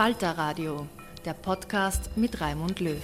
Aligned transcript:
Falter 0.00 0.30
Radio, 0.30 0.88
der 1.26 1.34
Podcast 1.34 2.16
mit 2.16 2.40
Raimund 2.40 2.80
Löw. 2.80 2.96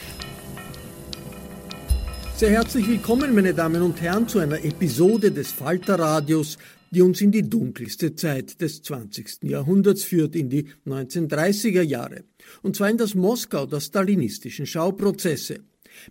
Sehr 2.37 2.49
herzlich 2.53 2.89
willkommen, 2.89 3.35
meine 3.35 3.53
Damen 3.53 3.83
und 3.83 4.01
Herren, 4.01 4.27
zu 4.27 4.39
einer 4.39 4.65
Episode 4.65 5.31
des 5.31 5.53
Falter 5.53 5.99
Radios, 5.99 6.57
die 6.91 7.03
uns 7.03 7.21
in 7.21 7.33
die 7.33 7.47
dunkelste 7.47 8.15
Zeit 8.15 8.63
des 8.63 8.81
20. 8.81 9.43
Jahrhunderts 9.43 10.05
führt, 10.05 10.35
in 10.35 10.49
die 10.49 10.71
1930er 10.87 11.83
Jahre. 11.83 12.25
Und 12.63 12.77
zwar 12.77 12.89
in 12.89 12.97
das 12.97 13.15
Moskau 13.15 13.67
der 13.67 13.81
stalinistischen 13.81 14.65
Schauprozesse. 14.65 15.59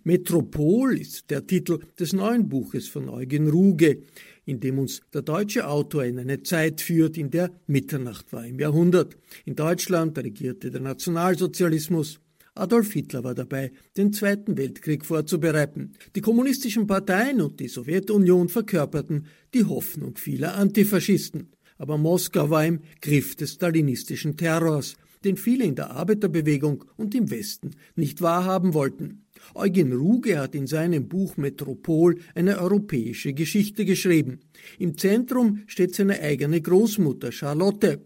Metropol 0.04 0.98
ist 0.98 1.30
der 1.30 1.48
Titel 1.48 1.80
des 1.98 2.12
neuen 2.12 2.48
Buches 2.48 2.86
von 2.86 3.08
Eugen 3.08 3.50
Ruge, 3.50 4.02
in 4.46 4.60
dem 4.60 4.78
uns 4.78 5.02
der 5.12 5.22
deutsche 5.22 5.68
Autor 5.68 6.04
in 6.04 6.18
eine 6.18 6.42
Zeit 6.42 6.80
führt, 6.80 7.18
in 7.18 7.30
der 7.30 7.50
Mitternacht 7.66 8.32
war 8.32 8.46
im 8.46 8.58
Jahrhundert. 8.58 9.16
In 9.44 9.56
Deutschland 9.56 10.16
regierte 10.16 10.70
der 10.70 10.80
Nationalsozialismus. 10.80 12.20
Adolf 12.54 12.92
Hitler 12.92 13.22
war 13.22 13.34
dabei, 13.34 13.72
den 13.98 14.14
Zweiten 14.14 14.56
Weltkrieg 14.56 15.04
vorzubereiten. 15.04 15.92
Die 16.14 16.22
kommunistischen 16.22 16.86
Parteien 16.86 17.42
und 17.42 17.60
die 17.60 17.68
Sowjetunion 17.68 18.48
verkörperten 18.48 19.26
die 19.52 19.64
Hoffnung 19.64 20.16
vieler 20.16 20.54
Antifaschisten. 20.54 21.50
Aber 21.76 21.98
Moskau 21.98 22.48
war 22.48 22.64
im 22.64 22.80
Griff 23.02 23.36
des 23.36 23.54
stalinistischen 23.54 24.38
Terrors, 24.38 24.94
den 25.24 25.36
viele 25.36 25.64
in 25.64 25.74
der 25.74 25.90
Arbeiterbewegung 25.90 26.84
und 26.96 27.14
im 27.14 27.30
Westen 27.30 27.72
nicht 27.94 28.22
wahrhaben 28.22 28.72
wollten. 28.72 29.25
Eugen 29.54 29.92
Ruge 29.92 30.38
hat 30.38 30.54
in 30.54 30.66
seinem 30.66 31.08
Buch 31.08 31.36
Metropol 31.36 32.18
eine 32.34 32.58
europäische 32.60 33.32
Geschichte 33.32 33.84
geschrieben. 33.84 34.40
Im 34.78 34.96
Zentrum 34.98 35.62
steht 35.66 35.94
seine 35.94 36.20
eigene 36.20 36.60
Großmutter 36.60 37.32
Charlotte. 37.32 38.00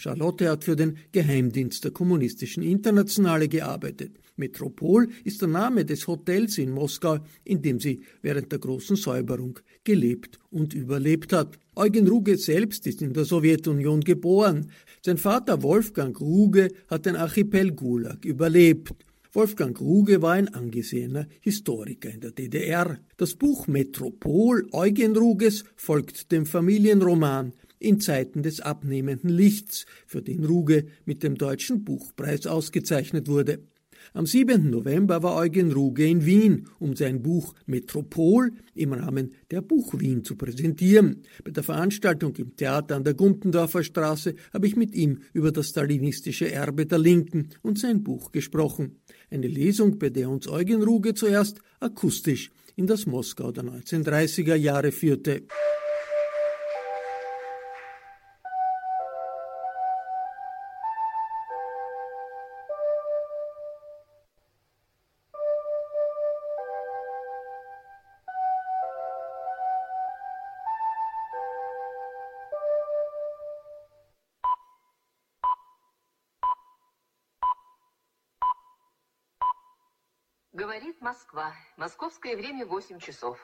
Charlotte 0.00 0.48
hat 0.48 0.64
für 0.64 0.76
den 0.76 0.96
Geheimdienst 1.12 1.84
der 1.84 1.90
kommunistischen 1.90 2.62
Internationale 2.62 3.48
gearbeitet. 3.48 4.12
Metropol 4.36 5.08
ist 5.24 5.42
der 5.42 5.48
Name 5.48 5.84
des 5.84 6.06
Hotels 6.06 6.56
in 6.56 6.70
Moskau, 6.70 7.18
in 7.44 7.60
dem 7.60 7.78
sie 7.78 8.00
während 8.22 8.50
der 8.50 8.58
großen 8.60 8.96
Säuberung 8.96 9.58
gelebt 9.84 10.38
und 10.50 10.72
überlebt 10.72 11.34
hat. 11.34 11.58
Eugen 11.76 12.08
Ruge 12.08 12.38
selbst 12.38 12.86
ist 12.86 13.02
in 13.02 13.12
der 13.12 13.26
Sowjetunion 13.26 14.00
geboren. 14.00 14.70
Sein 15.04 15.18
Vater 15.18 15.62
Wolfgang 15.62 16.18
Ruge 16.18 16.68
hat 16.88 17.04
den 17.04 17.16
Archipel 17.16 17.72
Gulag 17.72 18.24
überlebt. 18.24 18.94
Wolfgang 19.32 19.80
Ruge 19.80 20.22
war 20.22 20.32
ein 20.32 20.48
angesehener 20.48 21.28
Historiker 21.40 22.10
in 22.10 22.20
der 22.20 22.32
DDR. 22.32 22.98
Das 23.16 23.36
Buch 23.36 23.68
Metropol 23.68 24.66
Eugen 24.72 25.16
Ruges 25.16 25.62
folgt 25.76 26.32
dem 26.32 26.46
Familienroman 26.46 27.52
in 27.78 28.00
Zeiten 28.00 28.42
des 28.42 28.60
abnehmenden 28.60 29.30
Lichts, 29.30 29.86
für 30.04 30.20
den 30.20 30.44
Ruge 30.44 30.86
mit 31.04 31.22
dem 31.22 31.38
Deutschen 31.38 31.84
Buchpreis 31.84 32.48
ausgezeichnet 32.48 33.28
wurde. 33.28 33.60
Am 34.12 34.26
7. 34.26 34.68
November 34.68 35.22
war 35.22 35.36
Eugen 35.36 35.72
Ruge 35.72 36.06
in 36.06 36.26
Wien, 36.26 36.66
um 36.78 36.96
sein 36.96 37.22
Buch 37.22 37.54
Metropol 37.66 38.52
im 38.74 38.92
Rahmen 38.92 39.34
der 39.50 39.60
Buch 39.60 39.98
Wien 39.98 40.24
zu 40.24 40.36
präsentieren. 40.36 41.22
Bei 41.44 41.52
der 41.52 41.62
Veranstaltung 41.62 42.34
im 42.36 42.56
Theater 42.56 42.96
an 42.96 43.04
der 43.04 43.14
Gumpendorfer 43.14 43.84
Straße 43.84 44.34
habe 44.52 44.66
ich 44.66 44.74
mit 44.74 44.94
ihm 44.94 45.20
über 45.32 45.52
das 45.52 45.68
stalinistische 45.68 46.50
Erbe 46.50 46.86
der 46.86 46.98
Linken 46.98 47.50
und 47.62 47.78
sein 47.78 48.02
Buch 48.02 48.32
gesprochen. 48.32 48.96
Eine 49.30 49.46
Lesung, 49.46 49.96
bei 49.98 50.10
der 50.10 50.28
uns 50.28 50.48
Eugen 50.48 50.82
Ruge 50.82 51.14
zuerst 51.14 51.60
akustisch 51.78 52.50
in 52.74 52.88
das 52.88 53.06
Moskau 53.06 53.52
der 53.52 53.62
1930er 53.62 54.56
Jahre 54.56 54.90
führte. 54.90 55.42
Москва. 81.30 81.54
Московское 81.76 82.36
время 82.36 82.66
8 82.66 82.98
часов. 82.98 83.38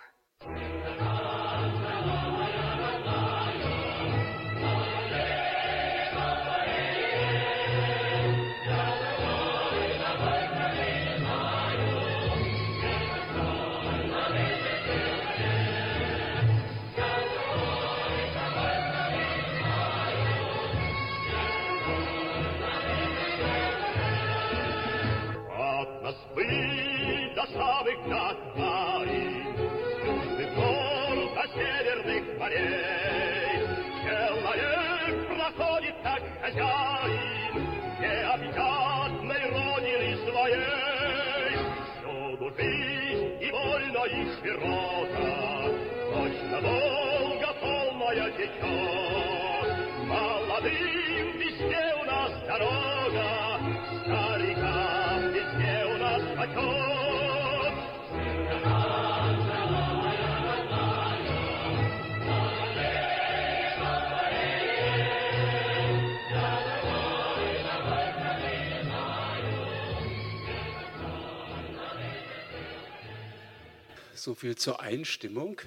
So 74.27 74.35
viel 74.35 74.57
zur 74.57 74.81
Einstimmung. 74.81 75.61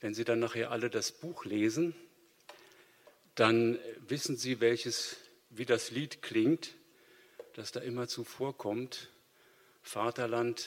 Wenn 0.00 0.14
Sie 0.14 0.24
dann 0.24 0.40
nachher 0.40 0.72
alle 0.72 0.90
das 0.90 1.12
Buch 1.12 1.44
lesen, 1.44 1.94
dann 3.36 3.78
wissen 4.08 4.36
Sie, 4.36 4.58
welches, 4.58 5.18
wie 5.48 5.64
das 5.64 5.92
Lied 5.92 6.22
klingt, 6.22 6.74
das 7.52 7.70
da 7.70 7.78
immer 7.78 8.08
zuvorkommt. 8.08 9.12
Vaterland, 9.80 10.66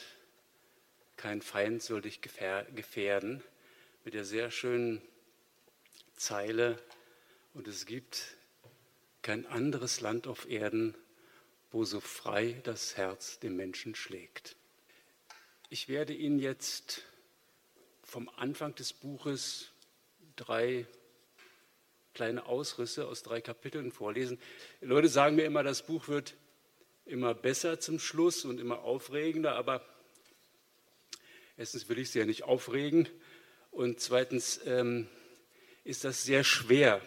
kein 1.18 1.42
Feind 1.42 1.84
soll 1.84 2.02
dich 2.02 2.22
gefährden, 2.22 3.44
mit 4.06 4.14
der 4.14 4.24
sehr 4.24 4.50
schönen 4.50 5.02
Zeile, 6.16 6.82
und 7.56 7.68
es 7.68 7.86
gibt 7.86 8.38
kein 9.22 9.46
anderes 9.48 10.00
Land 10.00 10.28
auf 10.28 10.50
Erden, 10.50 10.96
wo 11.72 11.84
so 11.84 12.00
frei 12.00 12.62
das 12.64 12.96
Herz 12.96 13.38
dem 13.40 13.58
Menschen 13.58 13.96
schlägt. 13.96 14.57
Ich 15.70 15.90
werde 15.90 16.14
Ihnen 16.14 16.40
jetzt 16.40 17.02
vom 18.02 18.30
Anfang 18.38 18.74
des 18.76 18.94
Buches 18.94 19.68
drei 20.38 20.86
kleine 22.14 22.46
Ausrisse 22.46 23.06
aus 23.06 23.22
drei 23.22 23.42
Kapiteln 23.42 23.92
vorlesen. 23.92 24.40
Die 24.80 24.86
Leute 24.86 25.10
sagen 25.10 25.36
mir 25.36 25.44
immer, 25.44 25.64
das 25.64 25.86
Buch 25.86 26.08
wird 26.08 26.36
immer 27.06 27.34
besser 27.34 27.82
zum 27.82 28.00
Schluss 28.00 28.46
und 28.46 28.62
immer 28.62 28.80
aufregender, 28.80 29.56
aber 29.56 29.86
erstens 31.58 31.90
will 31.90 32.00
ich 32.00 32.12
Sie 32.12 32.20
ja 32.20 32.26
nicht 32.26 32.44
aufregen 32.44 33.10
und 33.72 34.00
zweitens 34.00 34.62
ähm, 34.66 35.10
ist 35.84 36.06
das 36.06 36.24
sehr 36.24 36.46
schwer, 36.46 37.02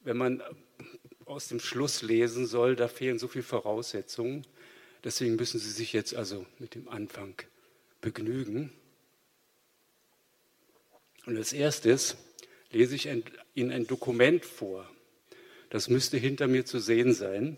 wenn 0.00 0.18
man 0.18 0.42
aus 1.24 1.48
dem 1.48 1.58
Schluss 1.58 2.02
lesen 2.02 2.44
soll, 2.44 2.76
da 2.76 2.86
fehlen 2.86 3.18
so 3.18 3.28
viele 3.28 3.44
Voraussetzungen. 3.44 4.46
Deswegen 5.04 5.36
müssen 5.36 5.58
Sie 5.58 5.70
sich 5.70 5.94
jetzt 5.94 6.14
also 6.14 6.44
mit 6.58 6.74
dem 6.74 6.88
Anfang 6.88 7.34
begnügen. 8.02 8.70
Und 11.24 11.38
als 11.38 11.54
erstes 11.54 12.18
lese 12.70 12.94
ich 12.94 13.06
Ihnen 13.06 13.70
ein 13.70 13.86
Dokument 13.86 14.44
vor. 14.44 14.90
Das 15.70 15.88
müsste 15.88 16.18
hinter 16.18 16.48
mir 16.48 16.66
zu 16.66 16.80
sehen 16.80 17.14
sein. 17.14 17.56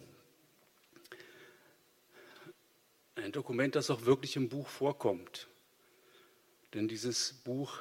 Ein 3.17 3.33
Dokument, 3.33 3.75
das 3.75 3.91
auch 3.91 4.05
wirklich 4.05 4.37
im 4.37 4.49
Buch 4.49 4.69
vorkommt. 4.69 5.49
Denn 6.75 6.87
dieses 6.87 7.33
Buch 7.45 7.81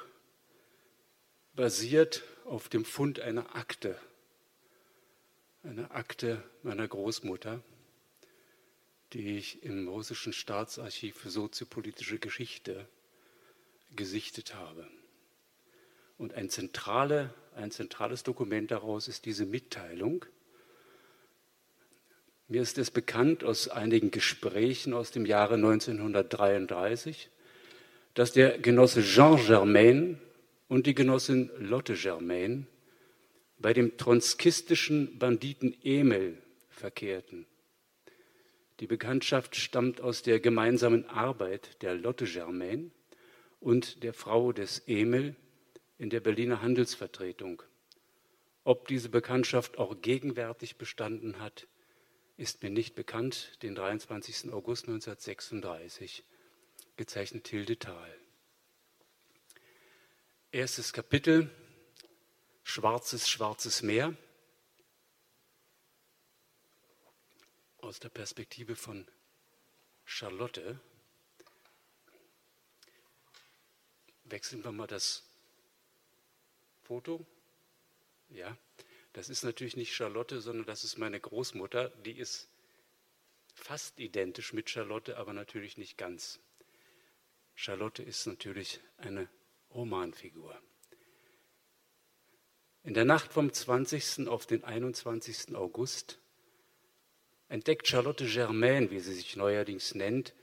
basiert 1.54 2.24
auf 2.44 2.68
dem 2.68 2.84
Fund 2.84 3.20
einer 3.20 3.54
Akte. 3.54 3.96
Eine 5.62 5.90
Akte 5.90 6.42
meiner 6.62 6.88
Großmutter 6.88 7.62
die 9.14 9.36
ich 9.36 9.62
im 9.62 9.88
russischen 9.88 10.32
Staatsarchiv 10.32 11.16
für 11.16 11.30
soziopolitische 11.30 12.18
Geschichte 12.18 12.88
gesichtet 13.94 14.56
habe. 14.56 14.88
Und 16.18 16.34
ein, 16.34 16.50
zentrale, 16.50 17.32
ein 17.54 17.70
zentrales 17.70 18.24
Dokument 18.24 18.72
daraus 18.72 19.06
ist 19.06 19.24
diese 19.24 19.46
Mitteilung. 19.46 20.24
Mir 22.48 22.60
ist 22.60 22.76
es 22.76 22.90
bekannt 22.90 23.44
aus 23.44 23.68
einigen 23.68 24.10
Gesprächen 24.10 24.92
aus 24.92 25.12
dem 25.12 25.26
Jahre 25.26 25.54
1933, 25.54 27.30
dass 28.14 28.32
der 28.32 28.58
Genosse 28.58 29.02
Jean 29.02 29.36
Germain 29.36 30.20
und 30.68 30.86
die 30.86 30.94
Genossin 30.94 31.50
Lotte 31.58 31.94
Germain 31.94 32.66
bei 33.58 33.72
dem 33.72 33.96
tronskistischen 33.96 35.18
Banditen 35.18 35.76
Emil 35.84 36.36
verkehrten. 36.68 37.46
Die 38.80 38.86
Bekanntschaft 38.86 39.56
stammt 39.56 40.00
aus 40.00 40.22
der 40.22 40.40
gemeinsamen 40.40 41.08
Arbeit 41.08 41.82
der 41.82 41.94
Lotte 41.94 42.24
Germain 42.24 42.90
und 43.60 44.02
der 44.02 44.12
Frau 44.12 44.52
des 44.52 44.82
Emil 44.86 45.36
in 45.98 46.10
der 46.10 46.20
Berliner 46.20 46.60
Handelsvertretung. 46.60 47.62
Ob 48.64 48.88
diese 48.88 49.08
Bekanntschaft 49.08 49.78
auch 49.78 50.00
gegenwärtig 50.00 50.76
bestanden 50.76 51.38
hat, 51.38 51.68
ist 52.36 52.62
mir 52.62 52.70
nicht 52.70 52.94
bekannt. 52.94 53.62
Den 53.62 53.74
23. 53.74 54.52
August 54.52 54.88
1936 54.88 56.24
gezeichnet 56.96 57.46
Hilde 57.46 57.78
Thal. 57.78 58.16
Erstes 60.50 60.92
Kapitel 60.92 61.50
Schwarzes, 62.64 63.28
schwarzes 63.28 63.82
Meer. 63.82 64.16
Aus 67.84 68.00
der 68.00 68.08
Perspektive 68.08 68.76
von 68.76 69.06
Charlotte. 70.04 70.80
Wechseln 74.24 74.64
wir 74.64 74.72
mal 74.72 74.86
das 74.86 75.22
Foto. 76.82 77.26
Ja, 78.30 78.56
das 79.12 79.28
ist 79.28 79.44
natürlich 79.44 79.76
nicht 79.76 79.94
Charlotte, 79.94 80.40
sondern 80.40 80.66
das 80.66 80.82
ist 80.82 80.96
meine 80.96 81.20
Großmutter. 81.20 81.90
Die 82.04 82.18
ist 82.18 82.48
fast 83.54 84.00
identisch 84.00 84.54
mit 84.54 84.70
Charlotte, 84.70 85.18
aber 85.18 85.34
natürlich 85.34 85.76
nicht 85.76 85.98
ganz. 85.98 86.40
Charlotte 87.54 88.02
ist 88.02 88.26
natürlich 88.26 88.80
eine 88.96 89.28
Romanfigur. 89.70 90.60
In 92.82 92.94
der 92.94 93.04
Nacht 93.04 93.32
vom 93.32 93.52
20. 93.52 94.26
auf 94.26 94.46
den 94.46 94.64
21. 94.64 95.54
August 95.54 96.18
entdeckt 97.54 97.86
Charlotte 97.86 98.26
Germain, 98.26 98.90
wie 98.90 98.98
sie 98.98 99.14
sich 99.14 99.36
neuerdings 99.36 99.94
nennt, 99.94 100.34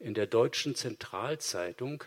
in 0.00 0.14
der 0.14 0.26
deutschen 0.26 0.74
Zentralzeitung 0.74 2.02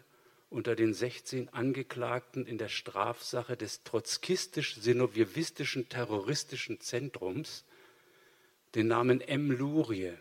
unter 0.49 0.75
den 0.75 0.93
16 0.93 1.47
Angeklagten 1.53 2.45
in 2.45 2.57
der 2.57 2.67
Strafsache 2.67 3.55
des 3.55 3.85
trotzkistisch-sinowjewistischen 3.85 5.87
terroristischen 5.87 6.81
Zentrums 6.81 7.63
den 8.75 8.87
Namen 8.87 9.21
M. 9.21 9.49
Lurie. 9.49 10.11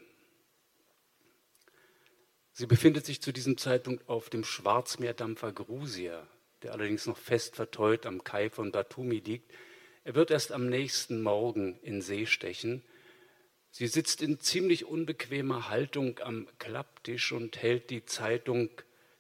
Sie 2.53 2.67
befindet 2.67 3.07
sich 3.07 3.21
zu 3.21 3.33
diesem 3.33 3.59
Zeitpunkt 3.59 4.09
auf 4.09 4.31
dem 4.31 4.45
Schwarzmeerdampfer 4.45 5.51
Grusia, 5.51 6.25
der 6.63 6.75
allerdings 6.75 7.07
noch 7.07 7.19
fest 7.19 7.57
verteut 7.57 8.07
am 8.07 8.23
Kai 8.23 8.51
von 8.51 8.71
Batumi 8.71 9.19
liegt. 9.19 9.51
Er 10.05 10.15
wird 10.15 10.31
erst 10.31 10.53
am 10.53 10.69
nächsten 10.69 11.25
Morgen 11.25 11.77
in 11.83 12.03
See 12.03 12.25
stechen– 12.25 12.85
Sie 13.79 13.87
sitzt 13.87 14.23
in 14.23 14.41
ziemlich 14.41 14.87
unbequemer 14.87 15.69
Haltung 15.69 16.19
am 16.19 16.49
Klapptisch 16.59 17.31
und 17.31 17.63
hält 17.63 17.91
die 17.91 18.05
Zeitung 18.05 18.71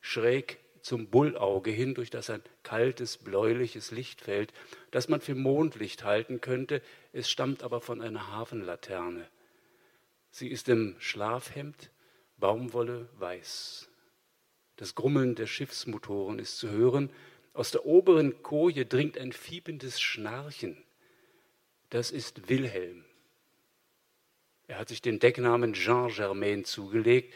schräg 0.01 0.59
zum 0.81 1.07
Bullauge 1.07 1.71
hin, 1.71 1.95
durch 1.95 2.11
das 2.11 2.29
ein 2.29 2.43
kaltes, 2.65 3.19
bläuliches 3.19 3.93
Licht 3.93 4.21
fällt, 4.21 4.53
das 4.91 5.09
man 5.09 5.21
für 5.21 5.37
Mondlicht 5.37 6.03
halten 6.03 6.41
könnte. 6.41 6.83
Es 7.13 7.31
stammt 7.31 7.63
aber 7.63 7.81
von 7.81 8.03
einer 8.03 8.33
Hafenlaterne. 8.33 9.29
Sie 10.33 10.49
ist 10.49 10.69
im 10.69 10.97
Schlafhemd, 10.99 11.93
Baumwolle 12.37 13.09
weiß. 13.17 13.89
Das 14.75 14.97
Grummeln 14.97 15.37
der 15.37 15.47
Schiffsmotoren 15.47 16.41
ist 16.41 16.59
zu 16.59 16.69
hören. 16.69 17.13
Aus 17.53 17.71
der 17.71 17.87
oberen 17.87 18.43
Koje 18.43 18.87
dringt 18.87 19.19
ein 19.19 19.31
fiebendes 19.31 20.01
Schnarchen. 20.01 20.83
Das 21.91 22.11
ist 22.11 22.49
Wilhelm. 22.49 23.05
Er 24.69 24.79
hat 24.79 24.89
sich 24.89 25.01
den 25.01 25.19
Decknamen 25.19 25.73
Jean 25.73 26.09
Germain 26.09 26.65
zugelegt, 26.65 27.35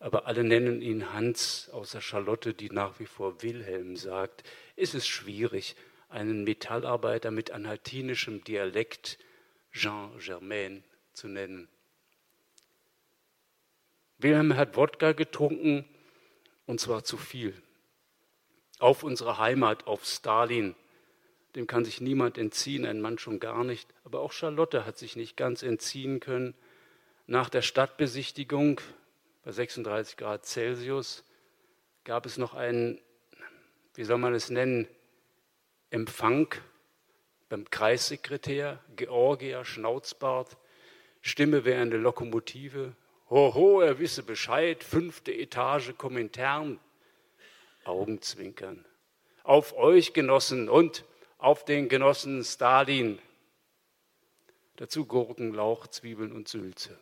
aber 0.00 0.26
alle 0.26 0.42
nennen 0.42 0.82
ihn 0.82 1.12
Hans, 1.12 1.70
außer 1.72 2.00
Charlotte, 2.00 2.52
die 2.52 2.68
nach 2.68 2.98
wie 2.98 3.06
vor 3.06 3.42
Wilhelm 3.42 3.96
sagt. 3.96 4.42
Ist 4.74 4.94
es 4.94 5.06
schwierig, 5.06 5.76
einen 6.08 6.42
Metallarbeiter 6.44 7.30
mit 7.30 7.52
anhaltinischem 7.52 8.42
Dialekt 8.42 9.18
Jean 9.72 10.10
Germain 10.18 10.82
zu 11.12 11.28
nennen. 11.28 11.68
Wilhelm 14.18 14.56
hat 14.56 14.76
Wodka 14.76 15.12
getrunken, 15.12 15.84
und 16.66 16.80
zwar 16.80 17.04
zu 17.04 17.16
viel. 17.16 17.54
Auf 18.80 19.04
unsere 19.04 19.38
Heimat, 19.38 19.86
auf 19.86 20.04
Stalin, 20.04 20.74
dem 21.54 21.66
kann 21.66 21.84
sich 21.84 22.00
niemand 22.00 22.38
entziehen, 22.38 22.84
ein 22.84 23.00
Mann 23.00 23.18
schon 23.18 23.40
gar 23.40 23.64
nicht. 23.64 23.88
Aber 24.04 24.20
auch 24.20 24.32
Charlotte 24.32 24.84
hat 24.84 24.98
sich 24.98 25.16
nicht 25.16 25.36
ganz 25.36 25.62
entziehen 25.62 26.20
können. 26.20 26.54
Nach 27.26 27.48
der 27.48 27.62
Stadtbesichtigung 27.62 28.80
bei 29.44 29.52
36 29.52 30.16
Grad 30.16 30.44
Celsius 30.46 31.24
gab 32.04 32.26
es 32.26 32.38
noch 32.38 32.54
einen, 32.54 33.00
wie 33.94 34.04
soll 34.04 34.18
man 34.18 34.34
es 34.34 34.50
nennen, 34.50 34.88
Empfang 35.90 36.52
beim 37.48 37.70
Kreissekretär, 37.70 38.80
Georgier, 38.96 39.64
Schnauzbart, 39.64 40.56
Stimme 41.20 41.64
wie 41.64 41.74
eine 41.74 41.96
Lokomotive, 41.96 42.96
Hoho, 43.30 43.80
er 43.80 43.98
wisse 43.98 44.22
Bescheid, 44.22 44.84
fünfte 44.84 45.32
Etage 45.32 45.96
Komintern. 45.96 46.78
Augenzwinkern. 47.84 48.84
Auf 49.42 49.74
euch, 49.76 50.12
Genossen, 50.12 50.68
und 50.68 51.04
auf 51.44 51.62
den 51.62 51.90
Genossen 51.90 52.42
Stalin. 52.42 53.18
Dazu 54.76 55.04
Gurken, 55.04 55.52
Lauch, 55.52 55.86
Zwiebeln 55.88 56.32
und 56.32 56.48
Sülze. 56.48 56.98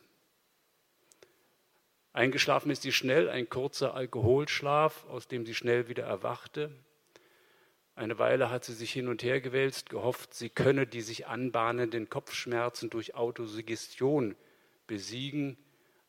Eingeschlafen 2.11 2.69
ist 2.69 2.81
sie 2.81 2.91
schnell, 2.91 3.29
ein 3.29 3.47
kurzer 3.47 3.93
Alkoholschlaf, 3.93 5.05
aus 5.07 5.29
dem 5.29 5.45
sie 5.45 5.55
schnell 5.55 5.87
wieder 5.87 6.03
erwachte. 6.03 6.71
Eine 7.95 8.19
Weile 8.19 8.49
hat 8.49 8.65
sie 8.65 8.73
sich 8.73 8.91
hin 8.91 9.07
und 9.07 9.23
her 9.23 9.39
gewälzt, 9.39 9.89
gehofft, 9.89 10.33
sie 10.33 10.49
könne 10.49 10.87
die 10.87 11.01
sich 11.01 11.25
anbahnenden 11.25 12.09
Kopfschmerzen 12.09 12.89
durch 12.89 13.15
Autosuggestion 13.15 14.35
besiegen. 14.87 15.57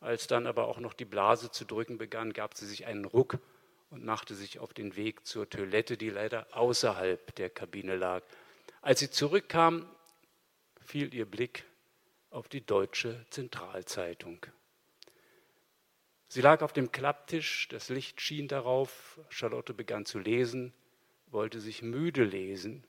Als 0.01 0.27
dann 0.27 0.49
aber 0.49 0.67
auch 0.67 0.81
noch 0.81 0.95
die 0.95 1.05
Blase 1.05 1.53
zu 1.53 1.65
drücken 1.65 1.99
begann, 1.99 2.33
gab 2.33 2.55
sie 2.57 2.67
sich 2.67 2.85
einen 2.85 3.05
Ruck 3.05 3.39
und 3.95 4.05
machte 4.05 4.35
sich 4.35 4.59
auf 4.59 4.75
den 4.75 4.97
Weg 4.97 5.25
zur 5.25 5.49
Toilette, 5.49 5.97
die 5.97 6.11
leider 6.11 6.49
außerhalb 6.51 7.33
der 7.37 7.49
Kabine 7.49 7.95
lag. 7.95 8.23
Als 8.83 8.99
sie 8.99 9.09
zurückkam, 9.09 9.89
fiel 10.81 11.15
ihr 11.15 11.27
Blick 11.27 11.65
auf 12.31 12.49
die 12.49 12.67
Deutsche 12.67 13.25
Zentralzeitung. 13.31 14.45
Sie 16.27 16.41
lag 16.41 16.63
auf 16.63 16.73
dem 16.73 16.91
Klapptisch, 16.91 17.69
das 17.69 17.89
Licht 17.89 18.21
schien 18.21 18.49
darauf, 18.49 19.21
Charlotte 19.29 19.73
begann 19.73 20.05
zu 20.05 20.19
lesen, 20.19 20.75
wollte 21.29 21.61
sich 21.61 21.81
müde 21.81 22.25
lesen. 22.25 22.83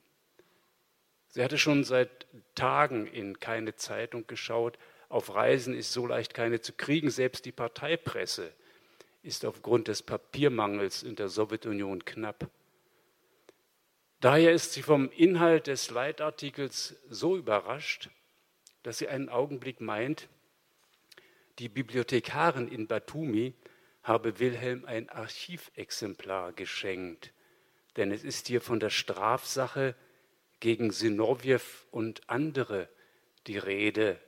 Sie 1.28 1.44
hatte 1.44 1.60
schon 1.60 1.84
seit 1.84 2.26
Tagen 2.56 3.06
in 3.06 3.40
keine 3.40 3.76
Zeitung 3.76 4.26
geschaut, 4.26 4.80
auf 5.10 5.36
Reisen 5.36 5.76
ist 5.76 5.94
so 5.94 6.08
leicht 6.08 6.34
keine 6.34 6.62
zu 6.62 6.74
kriegen, 6.74 7.12
selbst 7.12 7.46
die 7.46 7.52
Parteipresse 7.52 8.52
ist 9.26 9.44
aufgrund 9.44 9.88
des 9.88 10.04
Papiermangels 10.04 11.04
in 11.04 11.16
der 11.16 11.30
Sowjetunion 11.30 12.06
knapp. 12.06 12.50
Daher 14.20 14.54
ist 14.54 14.74
sie 14.74 14.84
vom 14.84 15.10
Inhalt 15.12 15.68
des 15.68 15.90
Leitartikels 15.90 16.96
so 17.10 17.36
überrascht, 17.36 18.10
dass 18.84 19.00
sie 19.00 19.08
einen 19.08 19.30
Augenblick 19.30 19.82
meint, 19.82 20.30
die 21.60 21.70
Bibliothekarin 21.70 22.68
in 22.68 22.88
Batumi 22.88 23.54
habe 24.04 24.40
Wilhelm 24.40 24.86
ein 24.86 25.10
Archivexemplar 25.10 26.54
geschenkt, 26.54 27.34
denn 27.96 28.12
es 28.12 28.24
ist 28.24 28.48
hier 28.48 28.62
von 28.62 28.80
der 28.80 28.90
Strafsache 28.90 29.96
gegen 30.60 30.92
Sinowjew 30.92 31.62
und 31.92 32.30
andere 32.30 32.90
die 33.48 33.58
Rede. 33.58 34.20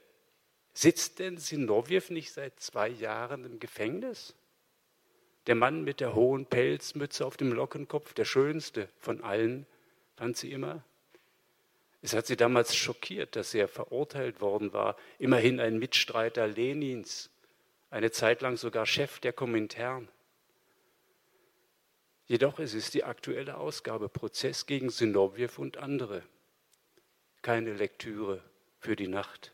Sitzt 0.73 1.19
denn 1.19 1.37
Sinowjew 1.37 2.03
nicht 2.09 2.31
seit 2.31 2.59
zwei 2.59 2.87
Jahren 2.87 3.45
im 3.45 3.59
Gefängnis? 3.59 4.35
Der 5.47 5.55
Mann 5.55 5.83
mit 5.83 6.01
der 6.01 6.13
hohen 6.13 6.45
Pelzmütze 6.45 7.25
auf 7.25 7.37
dem 7.37 7.53
Lockenkopf, 7.53 8.13
der 8.13 8.25
schönste 8.25 8.89
von 8.99 9.23
allen, 9.23 9.65
fand 10.15 10.35
sie 10.35 10.51
immer. 10.51 10.83
Es 12.01 12.13
hat 12.13 12.27
sie 12.27 12.37
damals 12.37 12.75
schockiert, 12.75 13.35
dass 13.35 13.53
er 13.53 13.67
verurteilt 13.67 14.41
worden 14.41 14.73
war, 14.73 14.97
immerhin 15.19 15.59
ein 15.59 15.79
Mitstreiter 15.79 16.47
Lenins, 16.47 17.29
eine 17.89 18.11
Zeit 18.11 18.41
lang 18.41 18.57
sogar 18.57 18.85
Chef 18.85 19.19
der 19.19 19.33
Komintern. 19.33 20.09
Jedoch 22.25 22.59
es 22.59 22.73
ist 22.73 22.93
die 22.93 23.05
aktuelle 23.05 23.57
Ausgabe 23.57 24.09
Prozess 24.09 24.65
gegen 24.65 24.89
Sinowjew 24.89 25.51
und 25.57 25.77
andere. 25.77 26.23
Keine 27.41 27.73
Lektüre 27.73 28.43
für 28.79 28.97
die 28.97 29.07
Nacht. 29.07 29.53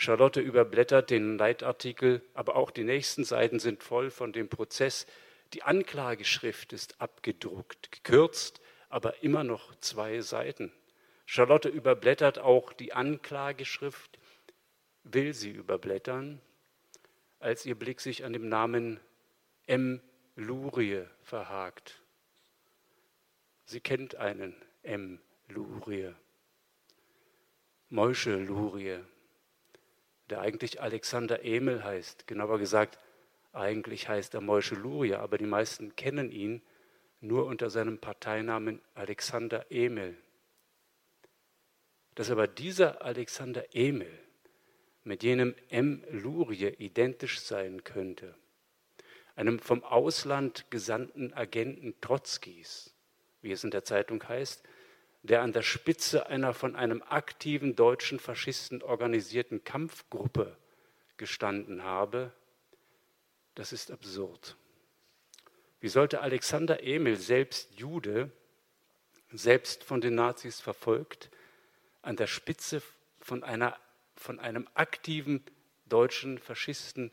Charlotte 0.00 0.40
überblättert 0.40 1.10
den 1.10 1.38
Leitartikel, 1.38 2.22
aber 2.32 2.54
auch 2.54 2.70
die 2.70 2.84
nächsten 2.84 3.24
Seiten 3.24 3.58
sind 3.58 3.82
voll 3.82 4.12
von 4.12 4.32
dem 4.32 4.48
Prozess. 4.48 5.06
Die 5.54 5.64
Anklageschrift 5.64 6.72
ist 6.72 7.00
abgedruckt, 7.00 7.90
gekürzt, 7.90 8.60
aber 8.90 9.24
immer 9.24 9.42
noch 9.42 9.74
zwei 9.80 10.20
Seiten. 10.20 10.72
Charlotte 11.26 11.68
überblättert 11.68 12.38
auch 12.38 12.72
die 12.72 12.92
Anklageschrift, 12.92 14.20
will 15.02 15.34
sie 15.34 15.50
überblättern, 15.50 16.40
als 17.40 17.66
ihr 17.66 17.74
Blick 17.74 18.00
sich 18.00 18.24
an 18.24 18.32
dem 18.32 18.48
Namen 18.48 19.00
M. 19.66 20.00
Lurie 20.36 21.06
verhakt. 21.22 22.00
Sie 23.64 23.80
kennt 23.80 24.14
einen 24.14 24.54
M. 24.84 25.18
Lurie. 25.48 26.14
Moische 27.88 28.36
Lurie, 28.36 29.00
der 30.30 30.40
eigentlich 30.40 30.80
Alexander 30.80 31.44
Emel 31.44 31.84
heißt. 31.84 32.26
Genauer 32.26 32.58
gesagt, 32.58 32.98
eigentlich 33.52 34.08
heißt 34.08 34.34
er 34.34 34.40
Moische 34.40 34.74
Lurie, 34.74 35.14
aber 35.14 35.38
die 35.38 35.46
meisten 35.46 35.96
kennen 35.96 36.30
ihn 36.30 36.62
nur 37.20 37.46
unter 37.46 37.70
seinem 37.70 37.98
Parteinamen 37.98 38.80
Alexander 38.94 39.66
Emel 39.70 40.16
dass 42.18 42.32
aber 42.32 42.48
dieser 42.48 43.02
Alexander 43.02 43.64
Emil 43.76 44.10
mit 45.04 45.22
jenem 45.22 45.54
M. 45.68 46.02
Lurie 46.10 46.74
identisch 46.78 47.38
sein 47.38 47.84
könnte, 47.84 48.34
einem 49.36 49.60
vom 49.60 49.84
Ausland 49.84 50.68
gesandten 50.68 51.32
Agenten 51.32 51.94
Trotzkis, 52.00 52.92
wie 53.40 53.52
es 53.52 53.62
in 53.62 53.70
der 53.70 53.84
Zeitung 53.84 54.28
heißt, 54.28 54.64
der 55.22 55.42
an 55.42 55.52
der 55.52 55.62
Spitze 55.62 56.26
einer 56.26 56.54
von 56.54 56.76
einem 56.76 57.02
aktiven 57.02 57.76
deutschen 57.76 58.18
Faschisten 58.18 58.82
organisierten 58.82 59.64
Kampfgruppe 59.64 60.56
gestanden 61.16 61.82
habe, 61.82 62.32
das 63.54 63.72
ist 63.72 63.90
absurd. 63.90 64.56
Wie 65.80 65.88
sollte 65.88 66.20
Alexander 66.20 66.82
Emil, 66.82 67.16
selbst 67.16 67.74
Jude, 67.78 68.30
selbst 69.32 69.84
von 69.84 70.00
den 70.00 70.14
Nazis 70.14 70.60
verfolgt, 70.60 71.30
an 72.02 72.16
der 72.16 72.26
Spitze 72.26 72.82
von, 73.20 73.42
einer, 73.42 73.78
von 74.16 74.38
einem 74.38 74.68
aktiven 74.74 75.44
deutschen 75.86 76.38
Faschisten 76.38 77.12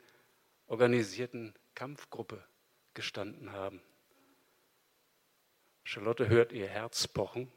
organisierten 0.67 1.53
Kampfgruppe 1.75 2.43
gestanden 2.93 3.51
haben. 3.51 3.81
Charlotte 5.83 6.27
hört 6.29 6.51
ihr 6.51 6.67
Herz 6.67 7.07
pochen, 7.07 7.51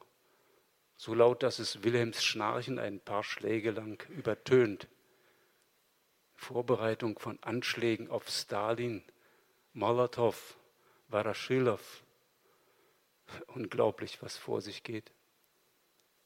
so 0.99 1.13
laut, 1.13 1.43
dass 1.43 1.59
es 1.59 1.81
Wilhelms 1.81 2.25
Schnarchen 2.25 2.77
ein 2.77 2.99
paar 2.99 3.23
Schläge 3.23 3.71
lang 3.71 4.03
übertönt. 4.09 4.89
Vorbereitung 6.35 7.17
von 7.17 7.41
Anschlägen 7.41 8.09
auf 8.09 8.27
Stalin, 8.27 9.01
Molotow, 9.71 10.57
Varaschilov. 11.07 12.03
Unglaublich, 13.47 14.21
was 14.21 14.35
vor 14.35 14.59
sich 14.59 14.83
geht. 14.83 15.13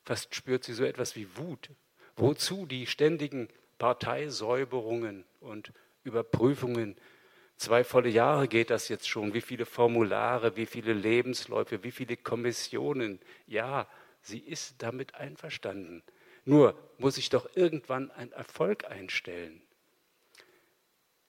Fast 0.06 0.34
spürt 0.34 0.63
sie 0.63 0.74
so 0.74 0.86
etwas 0.86 1.15
wie 1.15 1.38
Wut. 1.38 1.70
Wozu 2.15 2.65
die 2.65 2.88
ständigen 2.88 3.50
Parteisäuberungen 3.77 5.24
und 5.39 5.72
Überprüfungen? 6.03 6.98
Zwei 7.58 7.84
volle 7.84 8.10
Jahre 8.10 8.48
geht 8.48 8.72
das 8.72 8.88
jetzt 8.88 9.08
schon. 9.08 9.36
Wie 9.36 9.42
viele 9.42 9.68
Formulare, 9.68 10.56
wie 10.56 10.65
viele 10.65 10.94
Lebensläufe, 10.94 11.84
wie 11.84 11.92
viele 11.92 12.18
Kommissionen. 12.18 13.20
Ja, 13.46 13.88
sie 14.24 14.39
ist 14.39 14.82
damit 14.82 15.15
einverstanden. 15.15 16.03
Nur 16.46 16.77
muss 16.98 17.15
sich 17.15 17.30
doch 17.30 17.56
irgendwann 17.56 18.12
ein 18.12 18.32
Erfolg 18.32 18.86
einstellen. 18.86 19.62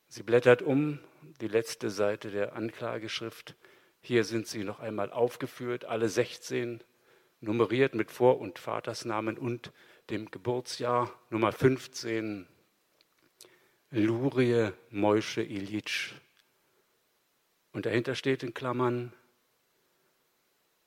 Sie 0.08 0.22
blättert 0.22 0.62
um, 0.62 1.00
die 1.40 1.48
letzte 1.48 1.90
Seite 1.90 2.30
der 2.30 2.54
Anklageschrift. 2.54 3.56
Hier 4.00 4.24
sind 4.24 4.46
sie 4.46 4.64
noch 4.64 4.80
einmal 4.80 5.10
aufgeführt, 5.10 5.84
alle 5.84 6.08
16 6.08 6.82
nummeriert 7.40 7.94
mit 7.94 8.10
Vor- 8.10 8.38
und 8.38 8.58
Vatersnamen 8.58 9.38
und 9.38 9.72
dem 10.10 10.30
Geburtsjahr 10.30 11.12
Nummer 11.30 11.52
15, 11.52 12.46
Lurie 13.90 14.70
Moische 14.90 15.42
Ilitsch. 15.42 16.12
Und 17.72 17.86
dahinter 17.86 18.14
steht 18.14 18.42
in 18.42 18.54
Klammern 18.54 19.12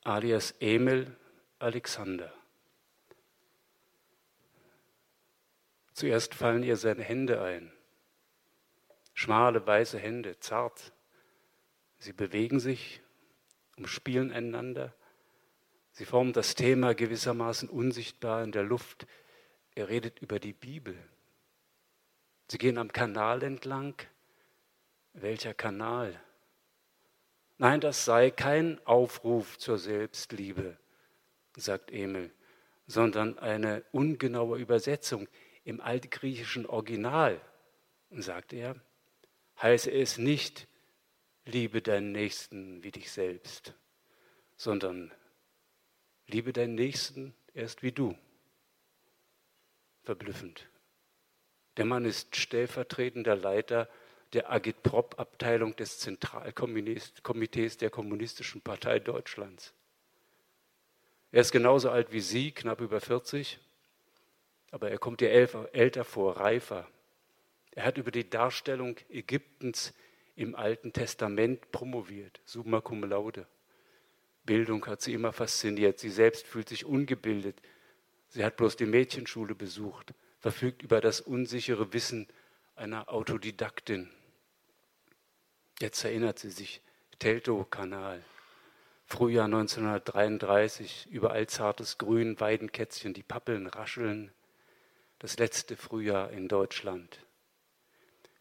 alias 0.04 0.52
Emil 0.60 1.16
Alexander. 1.60 2.34
Zuerst 5.94 6.36
fallen 6.36 6.64
ihr 6.64 6.78
seine 6.78 7.04
Hände 7.04 7.42
ein. 7.42 7.72
Schmale, 9.14 9.66
weiße 9.66 9.98
Hände, 9.98 10.40
zart. 10.40 10.94
Sie 11.98 12.14
bewegen 12.14 12.60
sich, 12.60 13.02
umspielen 13.78 14.32
einander 14.32 14.94
Sie 15.98 16.06
formen 16.06 16.32
das 16.32 16.54
Thema 16.54 16.94
gewissermaßen 16.94 17.70
unsichtbar 17.70 18.44
in 18.44 18.52
der 18.52 18.62
Luft. 18.62 19.08
Er 19.74 19.90
redet 19.90 20.20
über 20.20 20.38
die 20.38 20.54
Bibel. 20.54 20.96
Sie 22.50 22.60
gehen 22.60 22.78
am 22.78 22.94
Kanal 22.94 23.42
entlang. 23.42 23.96
Welcher 25.14 25.56
Kanal? 25.56 26.22
Nein, 27.58 27.82
das 27.82 28.06
sei 28.06 28.30
kein 28.30 28.80
Aufruf 28.86 29.58
zur 29.58 29.80
Selbstliebe, 29.80 30.78
sagt 31.58 31.92
Emil, 31.92 32.32
sondern 32.86 33.38
eine 33.40 33.84
ungenaue 33.92 34.58
Übersetzung 34.58 35.28
im 35.64 35.82
altgriechischen 35.82 36.66
Original, 36.66 37.42
sagt 38.12 38.54
er, 38.54 38.80
heiße 39.62 39.92
es 39.92 40.18
nicht, 40.18 40.68
liebe 41.46 41.82
deinen 41.82 42.14
Nächsten 42.14 42.84
wie 42.84 42.92
dich 42.92 43.12
selbst, 43.12 43.74
sondern 44.56 45.12
liebe 46.28 46.54
deinen 46.54 46.76
Nächsten 46.76 47.36
erst 47.54 47.84
wie 47.84 47.92
du. 47.92 48.18
Verblüffend. 50.04 50.70
Der 51.76 51.86
Mann 51.86 52.06
ist 52.06 52.36
stellvertretender 52.36 53.36
Leiter 53.36 53.90
der 54.34 54.52
Agitprop-Abteilung 54.52 55.76
des 55.76 56.00
Zentralkomitees 56.00 57.78
der 57.78 57.90
Kommunistischen 57.90 58.62
Partei 58.62 59.00
Deutschlands. 59.00 59.74
Er 61.38 61.42
ist 61.42 61.52
genauso 61.52 61.92
alt 61.92 62.12
wie 62.12 62.20
Sie, 62.20 62.52
knapp 62.52 62.82
über 62.82 63.00
40, 63.00 63.60
aber 64.72 64.90
er 64.90 64.98
kommt 64.98 65.22
ihr 65.22 65.30
älter 65.30 66.04
vor, 66.04 66.38
reifer. 66.38 66.88
Er 67.76 67.86
hat 67.86 68.00
über 68.00 68.10
die 68.10 68.28
Darstellung 68.28 68.96
Ägyptens 69.08 69.94
im 70.36 70.56
Alten 70.56 70.94
Testament 70.94 71.72
promoviert, 71.72 72.42
summa 72.44 72.82
cum 72.82 73.04
laude. 73.04 73.46
Bildung 74.46 74.84
hat 74.88 75.04
sie 75.04 75.14
immer 75.14 75.32
fasziniert. 75.32 76.00
Sie 76.00 76.10
selbst 76.10 76.48
fühlt 76.48 76.70
sich 76.70 76.86
ungebildet. 76.86 77.62
Sie 78.30 78.44
hat 78.44 78.58
bloß 78.58 78.76
die 78.76 78.88
Mädchenschule 78.88 79.54
besucht, 79.54 80.16
verfügt 80.40 80.82
über 80.82 81.02
das 81.02 81.22
unsichere 81.22 81.94
Wissen 81.94 82.26
einer 82.76 83.14
Autodidaktin. 83.14 84.10
Jetzt 85.80 86.04
erinnert 86.04 86.40
sie 86.40 86.50
sich, 86.50 86.82
Teltow-Kanal, 87.20 88.24
Frühjahr 89.10 89.46
1933, 89.46 91.08
überall 91.10 91.48
zartes 91.48 91.98
Grün, 91.98 92.38
Weidenkätzchen, 92.42 93.14
die 93.14 93.24
Pappeln 93.24 93.68
rascheln. 93.68 94.34
Das 95.20 95.40
letzte 95.40 95.78
Frühjahr 95.78 96.30
in 96.32 96.50
Deutschland. 96.50 97.26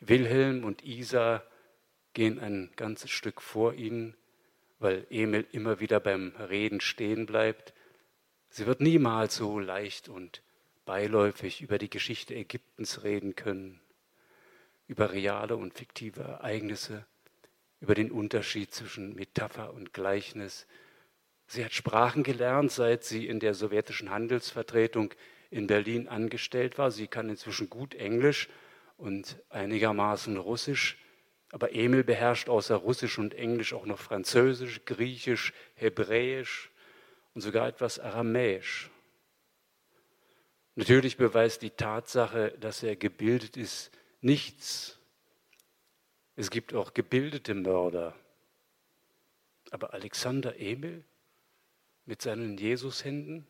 Wilhelm 0.00 0.64
und 0.64 0.84
Isa 0.84 1.44
gehen 2.14 2.40
ein 2.40 2.72
ganzes 2.74 3.12
Stück 3.12 3.40
vor 3.40 3.74
ihnen, 3.74 4.16
weil 4.80 5.06
Emil 5.08 5.46
immer 5.52 5.78
wieder 5.78 6.00
beim 6.00 6.34
Reden 6.36 6.80
stehen 6.80 7.26
bleibt. 7.26 7.72
Sie 8.50 8.66
wird 8.66 8.80
niemals 8.80 9.36
so 9.36 9.60
leicht 9.60 10.08
und 10.08 10.42
beiläufig 10.84 11.62
über 11.62 11.78
die 11.78 11.90
Geschichte 11.90 12.34
Ägyptens 12.34 13.04
reden 13.04 13.36
können, 13.36 13.80
über 14.88 15.12
reale 15.12 15.56
und 15.56 15.74
fiktive 15.74 16.22
Ereignisse, 16.22 17.06
über 17.80 17.94
den 17.94 18.10
Unterschied 18.10 18.72
zwischen 18.72 19.14
Metapher 19.14 19.72
und 19.74 19.92
Gleichnis. 19.92 20.66
Sie 21.46 21.64
hat 21.64 21.72
Sprachen 21.72 22.22
gelernt, 22.22 22.72
seit 22.72 23.04
sie 23.04 23.26
in 23.26 23.40
der 23.40 23.54
sowjetischen 23.54 24.10
Handelsvertretung 24.10 25.14
in 25.50 25.66
Berlin 25.66 26.08
angestellt 26.08 26.78
war. 26.78 26.90
Sie 26.90 27.06
kann 27.06 27.28
inzwischen 27.28 27.70
gut 27.70 27.94
Englisch 27.94 28.48
und 28.96 29.36
einigermaßen 29.50 30.36
Russisch. 30.36 30.98
Aber 31.52 31.74
Emil 31.74 32.02
beherrscht 32.02 32.48
außer 32.48 32.74
Russisch 32.74 33.18
und 33.18 33.34
Englisch 33.34 33.72
auch 33.72 33.86
noch 33.86 34.00
Französisch, 34.00 34.84
Griechisch, 34.84 35.52
Hebräisch 35.74 36.70
und 37.34 37.40
sogar 37.40 37.68
etwas 37.68 38.00
Aramäisch. 38.00 38.90
Natürlich 40.74 41.16
beweist 41.16 41.62
die 41.62 41.70
Tatsache, 41.70 42.54
dass 42.60 42.82
er 42.82 42.96
gebildet 42.96 43.56
ist, 43.56 43.90
nichts. 44.20 44.98
Es 46.38 46.50
gibt 46.50 46.74
auch 46.74 46.92
gebildete 46.92 47.54
Mörder. 47.54 48.14
Aber 49.70 49.94
Alexander 49.94 50.60
Emil 50.60 51.02
mit 52.04 52.20
seinen 52.20 52.58
Jesushänden, 52.58 53.46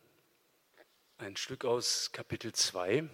ein 1.17 1.35
Stück 1.35 1.65
aus 1.65 2.13
Kapitel 2.13 2.53
2, 2.53 3.09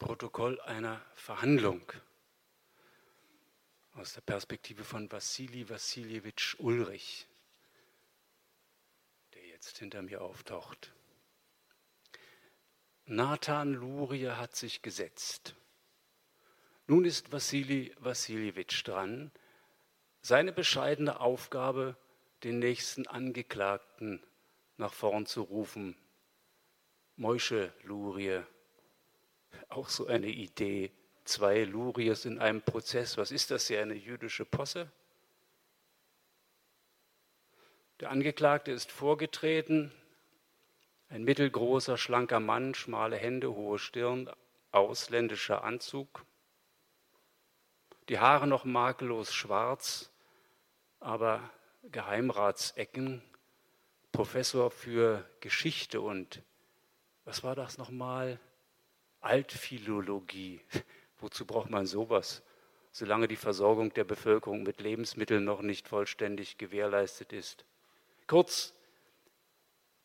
Protokoll 0.00 0.60
einer 0.62 1.00
Verhandlung 1.14 1.92
aus 3.92 4.14
der 4.14 4.20
Perspektive 4.20 4.82
von 4.82 5.10
Wassili 5.12 5.68
Wassiljewitsch 5.68 6.56
Ulrich, 6.58 7.28
der 9.34 9.46
jetzt 9.46 9.78
hinter 9.78 10.02
mir 10.02 10.22
auftaucht. 10.22 10.92
Nathan 13.06 13.74
Lurie 13.74 14.30
hat 14.30 14.56
sich 14.56 14.82
gesetzt. 14.82 15.54
Nun 16.90 17.04
ist 17.04 17.32
Wassili 17.32 17.94
Wassiljewitsch 17.98 18.82
dran, 18.82 19.30
seine 20.22 20.52
bescheidene 20.52 21.20
Aufgabe, 21.20 21.96
den 22.44 22.60
nächsten 22.60 23.06
Angeklagten 23.06 24.22
nach 24.78 24.94
vorn 24.94 25.26
zu 25.26 25.42
rufen. 25.42 25.96
Moische 27.16 27.74
Lurie, 27.82 28.40
auch 29.68 29.90
so 29.90 30.06
eine 30.06 30.28
Idee, 30.28 30.90
zwei 31.24 31.64
Luries 31.64 32.24
in 32.24 32.38
einem 32.38 32.62
Prozess. 32.62 33.18
Was 33.18 33.32
ist 33.32 33.50
das 33.50 33.66
hier, 33.66 33.82
eine 33.82 33.94
jüdische 33.94 34.46
Posse? 34.46 34.90
Der 38.00 38.10
Angeklagte 38.10 38.70
ist 38.70 38.90
vorgetreten, 38.90 39.92
ein 41.10 41.22
mittelgroßer, 41.22 41.98
schlanker 41.98 42.40
Mann, 42.40 42.74
schmale 42.74 43.16
Hände, 43.16 43.52
hohe 43.54 43.78
Stirn, 43.78 44.30
ausländischer 44.70 45.64
Anzug, 45.64 46.24
die 48.08 48.18
Haare 48.18 48.46
noch 48.46 48.64
makellos 48.64 49.34
schwarz, 49.34 50.10
aber 51.00 51.50
Geheimratsecken, 51.90 53.22
Professor 54.12 54.70
für 54.70 55.28
Geschichte 55.40 56.00
und 56.00 56.42
was 57.24 57.42
war 57.42 57.54
das 57.54 57.76
nochmal? 57.76 58.40
Altphilologie. 59.20 60.60
Wozu 61.18 61.44
braucht 61.44 61.68
man 61.68 61.84
sowas, 61.84 62.42
solange 62.92 63.28
die 63.28 63.36
Versorgung 63.36 63.92
der 63.92 64.04
Bevölkerung 64.04 64.62
mit 64.62 64.80
Lebensmitteln 64.80 65.44
noch 65.44 65.60
nicht 65.60 65.88
vollständig 65.88 66.56
gewährleistet 66.56 67.32
ist? 67.32 67.64
Kurz, 68.26 68.74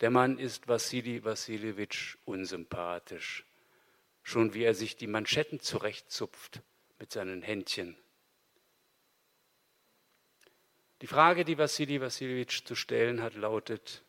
der 0.00 0.10
Mann 0.10 0.38
ist 0.38 0.68
Wassili 0.68 1.24
Wassiljewitsch 1.24 2.18
unsympathisch, 2.24 3.46
schon 4.22 4.52
wie 4.52 4.64
er 4.64 4.74
sich 4.74 4.96
die 4.96 5.06
Manschetten 5.06 5.60
zurechtzupft 5.60 6.62
mit 6.98 7.12
seinen 7.12 7.42
Händchen. 7.42 7.96
Die 11.00 11.06
Frage, 11.06 11.44
die 11.44 11.58
Wassili 11.58 12.00
Wassiljewitsch 12.00 12.64
zu 12.64 12.74
stellen 12.74 13.22
hat, 13.22 13.34
lautet, 13.34 14.02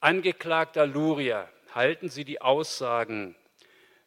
Angeklagter 0.00 0.86
Luria, 0.86 1.48
halten 1.74 2.08
Sie 2.08 2.24
die 2.24 2.40
Aussagen 2.40 3.36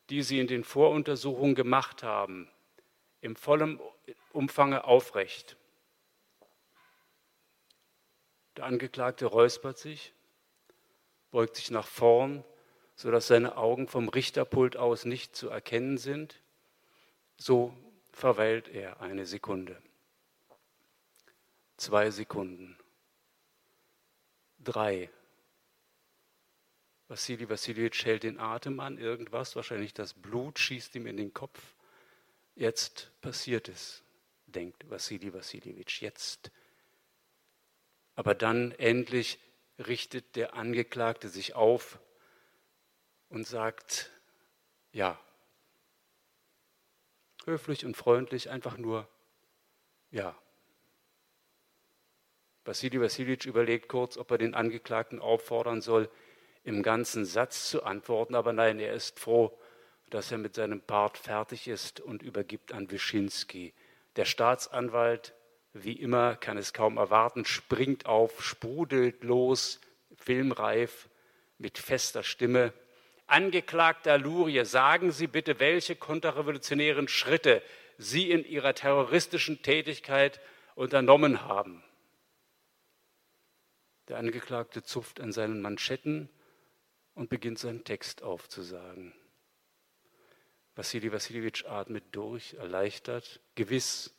die 0.10 0.22
sie 0.22 0.40
in 0.40 0.48
den 0.48 0.64
Voruntersuchungen 0.64 1.56
gemacht 1.56 2.04
haben, 2.04 2.50
im 3.22 3.36
vollen 3.36 3.80
Umfange 4.34 4.84
aufrecht. 4.84 5.58
Der 8.58 8.66
Angeklagte 8.66 9.26
räuspert 9.26 9.78
sich, 9.78 10.14
beugt 11.32 11.56
sich 11.56 11.72
nach 11.72 11.88
vorn, 11.88 12.44
sodass 12.96 13.28
seine 13.28 13.58
Augen 13.58 13.88
vom 13.88 14.08
Richterpult 14.08 14.78
aus 14.78 15.06
nicht 15.06 15.36
zu 15.36 15.50
erkennen 15.50 15.98
sind. 15.98 16.42
So 17.38 17.76
verweilt 18.12 18.68
er 18.70 19.02
eine 19.02 19.26
Sekunde, 19.26 19.82
zwei 21.78 22.10
Sekunden, 22.12 22.78
drei, 24.60 25.10
Wassili 27.08 27.48
Wassiljewitsch 27.48 28.04
hält 28.06 28.24
den 28.24 28.40
Atem 28.40 28.80
an, 28.80 28.98
irgendwas, 28.98 29.56
wahrscheinlich 29.56 29.94
das 29.94 30.14
Blut 30.14 30.58
schießt 30.58 30.96
ihm 30.96 31.06
in 31.06 31.18
den 31.18 31.34
Kopf. 31.34 31.76
Jetzt 32.56 33.12
passiert 33.22 33.70
es, 33.70 34.04
denkt 34.48 34.90
Wassili 34.90 35.32
Wassiljewitsch, 35.32 36.02
jetzt. 36.02 36.52
Aber 38.16 38.34
dann 38.34 38.72
endlich 38.72 39.40
richtet 39.78 40.36
der 40.36 40.56
Angeklagte 40.56 41.30
sich 41.30 41.54
auf 41.54 42.00
und 43.30 43.46
sagt, 43.46 44.10
ja, 44.92 45.20
höflich 47.46 47.86
und 47.86 47.96
freundlich, 47.96 48.50
einfach 48.50 48.78
nur, 48.78 49.08
ja. 50.12 50.36
Wassili 52.64 53.00
Wassiljewitsch 53.00 53.46
überlegt 53.46 53.88
kurz, 53.90 54.18
ob 54.18 54.32
er 54.32 54.38
den 54.38 54.56
Angeklagten 54.56 55.20
auffordern 55.20 55.82
soll, 55.82 56.10
im 56.64 56.82
ganzen 56.82 57.26
Satz 57.26 57.70
zu 57.70 57.84
antworten, 57.84 58.34
aber 58.34 58.52
nein, 58.52 58.80
er 58.80 58.94
ist 58.94 59.20
froh, 59.20 59.58
dass 60.10 60.32
er 60.32 60.40
mit 60.40 60.56
seinem 60.56 60.82
Part 60.82 61.18
fertig 61.18 61.68
ist 61.68 62.00
und 62.00 62.24
übergibt 62.24 62.74
an 62.74 62.90
Wyszynski. 62.90 63.74
Der 64.16 64.26
Staatsanwalt, 64.26 65.36
wie 65.74 65.94
immer, 65.94 66.36
kann 66.36 66.58
es 66.58 66.74
kaum 66.74 66.98
erwarten, 66.98 67.46
springt 67.46 68.06
auf, 68.06 68.44
sprudelt 68.44 69.24
los, 69.24 69.80
filmreif, 70.16 71.10
mit 71.58 71.78
fester 71.78 72.24
Stimme. 72.24 72.74
Angeklagter 73.28 74.20
Lurie, 74.20 74.64
sagen 74.66 75.12
Sie 75.12 75.28
bitte, 75.28 75.60
welche 75.60 75.96
konterrevolutionären 75.96 77.08
Schritte 77.08 77.64
Sie 77.98 78.30
in 78.30 78.46
Ihrer 78.46 78.76
terroristischen 78.76 79.62
Tätigkeit 79.62 80.40
unternommen 80.76 81.44
haben. 81.44 81.84
Der 84.08 84.18
Angeklagte 84.18 84.84
zupft 84.84 85.20
an 85.20 85.32
seinen 85.32 85.62
Manschetten 85.62 86.30
und 87.16 87.30
beginnt 87.30 87.58
seinen 87.58 87.84
Text 87.84 88.22
aufzusagen. 88.22 89.14
Wassili 90.76 91.12
Wassiljewitsch 91.12 91.66
atmet 91.66 92.04
durch, 92.12 92.54
erleichtert, 92.56 93.40
gewiss 93.56 94.14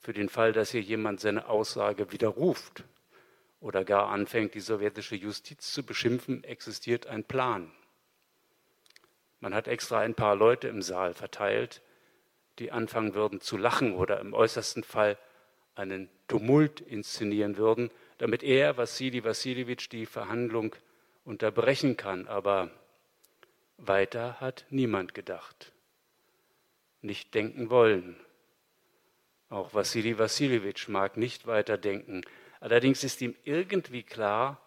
für 0.00 0.12
den 0.12 0.28
Fall, 0.28 0.52
dass 0.52 0.72
hier 0.72 0.80
jemand 0.82 1.20
seine 1.20 1.48
Aussage 1.48 2.10
widerruft 2.10 2.84
oder 3.60 3.84
gar 3.84 4.08
anfängt, 4.08 4.54
die 4.54 4.60
sowjetische 4.60 5.14
Justiz 5.14 5.72
zu 5.72 5.84
beschimpfen, 5.86 6.42
existiert 6.42 7.06
ein 7.06 7.24
Plan. 7.24 7.72
Man 9.42 9.54
hat 9.54 9.66
extra 9.66 9.98
ein 9.98 10.14
paar 10.14 10.36
Leute 10.36 10.68
im 10.68 10.82
Saal 10.82 11.14
verteilt, 11.14 11.82
die 12.60 12.70
anfangen 12.70 13.14
würden 13.14 13.40
zu 13.40 13.56
lachen 13.56 13.96
oder 13.96 14.20
im 14.20 14.34
äußersten 14.34 14.84
Fall 14.84 15.18
einen 15.74 16.08
Tumult 16.28 16.80
inszenieren 16.80 17.56
würden, 17.56 17.90
damit 18.18 18.44
er, 18.44 18.76
Wassili 18.76 19.24
Wassiljewitsch, 19.24 19.90
die 19.90 20.06
Verhandlung 20.06 20.76
unterbrechen 21.24 21.96
kann. 21.96 22.28
Aber 22.28 22.70
weiter 23.78 24.40
hat 24.40 24.64
niemand 24.70 25.12
gedacht, 25.12 25.72
nicht 27.00 27.34
denken 27.34 27.68
wollen. 27.68 28.14
Auch 29.48 29.74
Wassili 29.74 30.20
Wassiljewitsch 30.20 30.86
mag 30.86 31.16
nicht 31.16 31.48
weiter 31.48 31.78
denken. 31.78 32.22
Allerdings 32.60 33.02
ist 33.02 33.20
ihm 33.20 33.34
irgendwie 33.42 34.04
klar, 34.04 34.60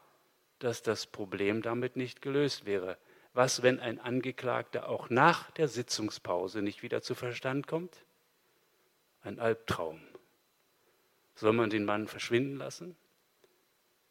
dass 0.60 0.82
das 0.82 1.06
Problem 1.06 1.62
damit 1.62 1.96
nicht 1.96 2.22
gelöst 2.22 2.66
wäre. 2.66 2.98
Was, 3.36 3.64
wenn 3.64 3.82
ein 3.82 4.00
Angeklagter 4.00 4.88
auch 4.88 5.10
nach 5.10 5.52
der 5.52 5.68
Sitzungspause 5.68 6.62
nicht 6.62 6.84
wieder 6.84 7.02
zu 7.02 7.16
Verstand 7.16 7.68
kommt? 7.68 8.06
Ein 9.24 9.40
Albtraum. 9.40 10.00
Soll 11.36 11.52
man 11.52 11.70
den 11.70 11.84
Mann 11.84 12.08
verschwinden 12.08 12.56
lassen? 12.56 12.96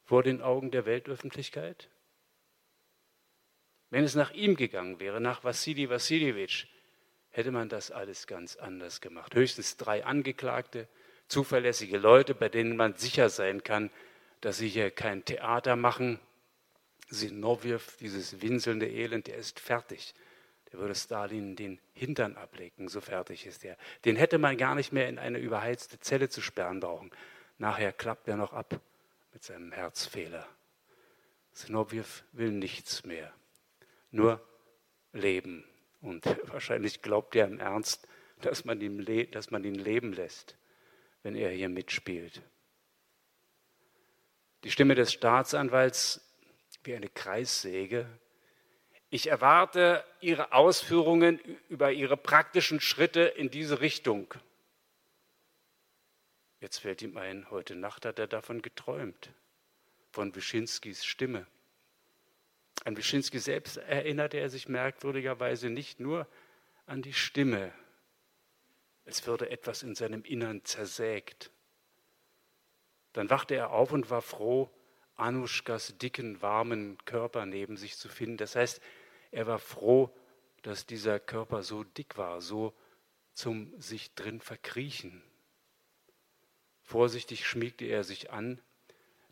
Vor 0.05 0.23
den 0.23 0.43
Augen 0.43 0.71
der 0.71 0.85
Weltöffentlichkeit? 0.85 1.89
Wenn 3.89 4.05
es 4.05 4.15
nach 4.15 4.33
ihm 4.33 4.57
gegangen 4.57 5.01
wäre, 5.01 5.23
nach 5.23 5.43
Wassili 5.43 5.89
Wassiljewitsch, 5.89 6.67
hätte 7.31 7.51
man 7.51 7.71
das 7.71 7.91
alles 7.91 8.27
ganz 8.27 8.57
anders 8.57 9.01
gemacht. 9.01 9.35
Höchstens 9.35 9.79
drei 9.79 10.05
Angeklagte, 10.05 10.87
zuverlässige 11.29 11.97
Leute, 11.97 12.35
bei 12.35 12.51
denen 12.51 12.77
man 12.77 12.93
sicher 12.97 13.31
sein 13.31 13.63
kann, 13.63 13.91
dass 14.43 14.59
sie 14.59 14.69
hier 14.69 14.91
kein 14.91 15.25
Theater 15.25 15.77
machen. 15.77 16.21
Sinowjew, 17.11 17.81
dieses 18.01 18.41
winselnde 18.41 18.89
Elend, 18.89 19.27
der 19.27 19.37
ist 19.37 19.61
fertig. 19.61 20.15
Der 20.73 20.81
würde 20.81 20.95
Stalin 20.95 21.57
den 21.57 21.79
Hintern 21.93 22.37
ablecken, 22.37 22.89
so 22.89 23.01
fertig 23.01 23.47
ist 23.47 23.65
er. 23.65 23.77
Den 24.05 24.17
hätte 24.17 24.39
man 24.39 24.57
gar 24.57 24.75
nicht 24.75 24.93
mehr 24.93 25.09
in 25.09 25.19
eine 25.19 25.39
überheizte 25.39 26.01
Zelle 26.01 26.29
zu 26.29 26.41
sperren 26.41 26.81
brauchen. 26.81 27.11
Nachher 27.59 27.93
klappt 27.93 28.27
er 28.29 28.37
noch 28.37 28.53
ab 28.53 28.81
mit 29.33 29.45
seinem 29.45 29.71
Herzfehler. 29.73 30.47
Sinowjew 31.53 32.05
will 32.33 32.51
nichts 32.51 33.05
mehr 33.05 33.33
nur 34.15 34.41
leben. 35.13 35.65
Und 36.01 36.25
wahrscheinlich 36.53 37.03
glaubt 37.03 37.37
er 37.37 37.47
im 37.47 37.61
Ernst, 37.61 38.07
dass 38.41 38.65
man, 38.65 38.81
ihn 38.81 39.05
dass 39.31 39.51
man 39.51 39.65
ihn 39.65 39.75
leben 39.75 40.13
lässt, 40.13 40.57
wenn 41.23 41.35
er 41.35 41.51
hier 41.51 41.69
mitspielt. 41.69 42.43
Die 44.65 44.71
Stimme 44.71 44.95
des 44.95 45.13
Staatsanwalts 45.13 46.21
wie 46.87 46.95
eine 46.95 47.09
Kreissäge. 47.09 48.07
Ich 49.11 49.29
erwarte 49.29 50.05
Ihre 50.21 50.53
Ausführungen 50.53 51.39
über 51.69 51.93
Ihre 51.93 52.17
praktischen 52.17 52.81
Schritte 52.81 53.23
in 53.23 53.51
diese 53.51 53.81
Richtung. 53.81 54.35
Jetzt 56.61 56.79
fällt 56.79 57.03
ihm 57.03 57.17
ein, 57.17 57.51
heute 57.51 57.75
Nacht 57.75 58.07
hat 58.07 58.19
er 58.19 58.27
davon 58.27 58.63
geträumt, 58.63 59.31
von 60.11 60.35
Wyszynskis 60.35 61.05
Stimme. 61.05 61.47
An 62.85 62.97
Wyszynski 62.97 63.39
selbst 63.39 63.77
erinnerte 63.77 64.39
er 64.39 64.51
sich 64.51 64.69
merkwürdigerweise 64.69 65.71
nicht 65.71 66.01
nur 66.01 66.27
an 66.87 67.03
die 67.03 67.13
Stimme. 67.13 67.73
Es 69.05 69.27
würde 69.27 69.51
etwas 69.51 69.83
in 69.83 69.95
seinem 69.95 70.23
Innern 70.23 70.65
zersägt. 70.65 71.51
Dann 73.13 73.31
wachte 73.31 73.55
er 73.55 73.71
auf 73.71 73.93
und 73.93 74.11
war 74.11 74.23
froh, 74.23 74.71
Anuschkas 75.17 75.97
dicken, 75.99 76.43
warmen 76.43 76.99
Körper 77.05 77.47
neben 77.47 77.77
sich 77.77 77.97
zu 77.97 78.09
finden. 78.09 78.37
Das 78.37 78.57
heißt, 78.57 78.81
er 79.31 79.47
war 79.47 79.59
froh, 79.59 80.15
dass 80.63 80.87
dieser 80.87 81.21
Körper 81.21 81.63
so 81.63 81.85
dick 81.85 82.17
war, 82.17 82.41
so 82.41 82.75
zum 83.33 83.79
sich 83.81 84.15
drin 84.15 84.41
verkriechen. 84.41 85.23
Vorsichtig 86.83 87.47
schmiegte 87.47 87.85
er 87.85 88.05
sich 88.05 88.31
an, 88.31 88.61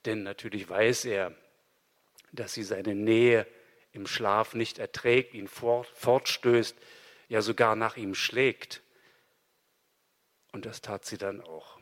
denn 0.05 0.23
natürlich 0.23 0.69
weiß 0.69 1.05
er, 1.05 1.37
dass 2.33 2.55
sie 2.55 2.65
seine 2.65 2.95
Nähe 2.95 3.47
im 3.93 4.07
Schlaf 4.07 4.55
nicht 4.55 4.79
erträgt, 4.79 5.35
ihn 5.35 5.49
fort, 5.49 5.87
fortstößt, 5.89 6.77
ja 7.29 7.43
sogar 7.43 7.77
nach 7.77 7.97
ihm 7.97 8.15
schlägt. 8.15 8.83
Und 10.53 10.67
das 10.67 10.81
tat 10.81 11.05
sie 11.05 11.19
dann 11.19 11.41
auch. 11.41 11.82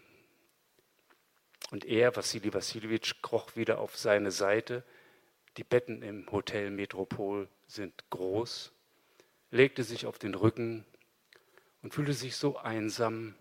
Und 1.71 1.85
er, 1.85 2.17
Wassili 2.17 2.53
Wassiljewitsch, 2.53 3.23
kroch 3.23 3.57
wieder 3.57 3.79
auf 3.79 3.97
seine 3.97 4.31
Seite. 4.31 4.83
Die 5.57 5.65
Betten 5.65 6.03
im 6.03 6.31
Hotel 6.31 6.71
Metropol 6.71 7.49
sind 7.67 8.05
groß, 8.11 8.73
legte 9.51 9.85
sich 9.85 10.07
auf 10.07 10.19
den 10.19 10.35
Rücken 10.35 10.85
und 11.83 11.95
fühlte 11.95 12.13
sich 12.13 12.37
so 12.37 12.57
einsam, 12.57 13.35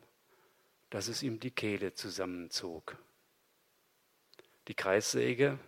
dass 0.89 1.07
es 1.07 1.23
ihm 1.23 1.39
die 1.39 1.51
Kehle 1.51 1.93
zusammenzog. 1.93 2.97
Die 4.67 4.75
Kreissäge 4.75 5.59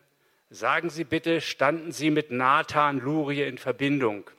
Sagen 0.53 0.89
Sie 0.89 1.05
bitte, 1.05 1.39
standen 1.39 1.93
Sie 1.93 2.09
mit 2.11 2.29
Nathan 2.29 2.99
Lurie 2.99 3.43
in 3.43 3.57
Verbindung? 3.57 4.29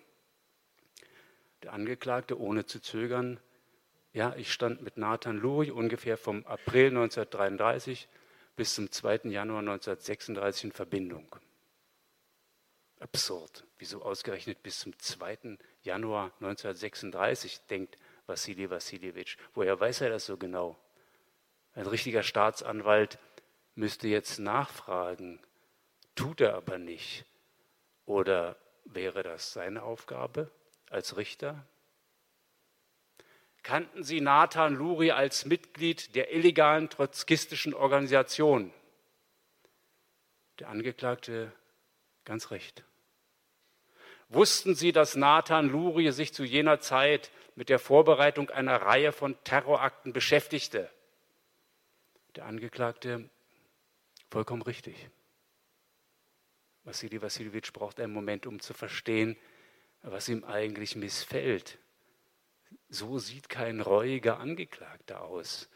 Der 1.62 1.72
Angeklagte, 1.72 2.38
ohne 2.38 2.66
zu 2.66 2.82
zögern, 2.82 3.40
ja, 4.12 4.34
ich 4.36 4.52
stand 4.52 4.82
mit 4.82 4.98
Nathan 4.98 5.38
Lurie 5.38 5.70
ungefähr 5.70 6.16
vom 6.16 6.44
April 6.46 6.88
1933 6.88 8.08
bis 8.56 8.74
zum 8.74 8.90
2. 8.90 9.20
Januar 9.24 9.60
1936 9.60 10.64
in 10.64 10.72
Verbindung. 10.72 11.36
Absurd. 13.00 13.64
Wieso 13.78 14.02
ausgerechnet 14.02 14.62
bis 14.62 14.78
zum 14.78 14.96
2. 14.98 15.58
Januar 15.82 16.26
1936, 16.40 17.66
denkt 17.66 17.96
Wassili 18.26 18.70
Wassiljewitsch. 18.70 19.38
Woher 19.54 19.80
weiß 19.80 20.02
er 20.02 20.10
das 20.10 20.26
so 20.26 20.36
genau? 20.36 20.78
Ein 21.74 21.86
richtiger 21.86 22.22
Staatsanwalt 22.22 23.18
müsste 23.74 24.08
jetzt 24.08 24.38
nachfragen, 24.38 25.40
tut 26.14 26.40
er 26.40 26.54
aber 26.54 26.78
nicht. 26.78 27.24
Oder 28.04 28.56
wäre 28.84 29.22
das 29.22 29.52
seine 29.52 29.82
Aufgabe 29.82 30.50
als 30.90 31.16
Richter? 31.16 31.66
Kannten 33.62 34.02
Sie 34.02 34.20
Nathan 34.20 34.74
Luri 34.74 35.12
als 35.12 35.44
Mitglied 35.44 36.14
der 36.16 36.32
illegalen 36.32 36.90
trotzkistischen 36.90 37.74
Organisation? 37.74 38.72
Der 40.58 40.68
Angeklagte 40.68 41.52
ganz 42.24 42.50
recht. 42.50 42.84
Wussten 44.28 44.74
Sie, 44.74 44.92
dass 44.92 45.14
Nathan 45.14 45.68
Luri 45.68 46.10
sich 46.10 46.32
zu 46.32 46.42
jener 46.44 46.80
Zeit 46.80 47.30
mit 47.54 47.68
der 47.68 47.78
Vorbereitung 47.78 48.50
einer 48.50 48.80
Reihe 48.82 49.12
von 49.12 49.36
Terrorakten 49.44 50.12
beschäftigte? 50.12 50.90
Der 52.34 52.46
Angeklagte 52.46 53.28
vollkommen 54.30 54.62
richtig. 54.62 55.10
Wassili 56.84 57.20
Wassiljewitsch 57.22 57.72
braucht 57.72 58.00
einen 58.00 58.12
Moment, 58.12 58.46
um 58.46 58.58
zu 58.58 58.74
verstehen, 58.74 59.36
was 60.00 60.28
ihm 60.28 60.44
eigentlich 60.44 60.96
missfällt. 60.96 61.78
So 62.88 63.18
sieht 63.18 63.48
kein 63.48 63.80
reuiger 63.80 64.38
Angeklagter 64.38 65.22
aus. 65.22 65.68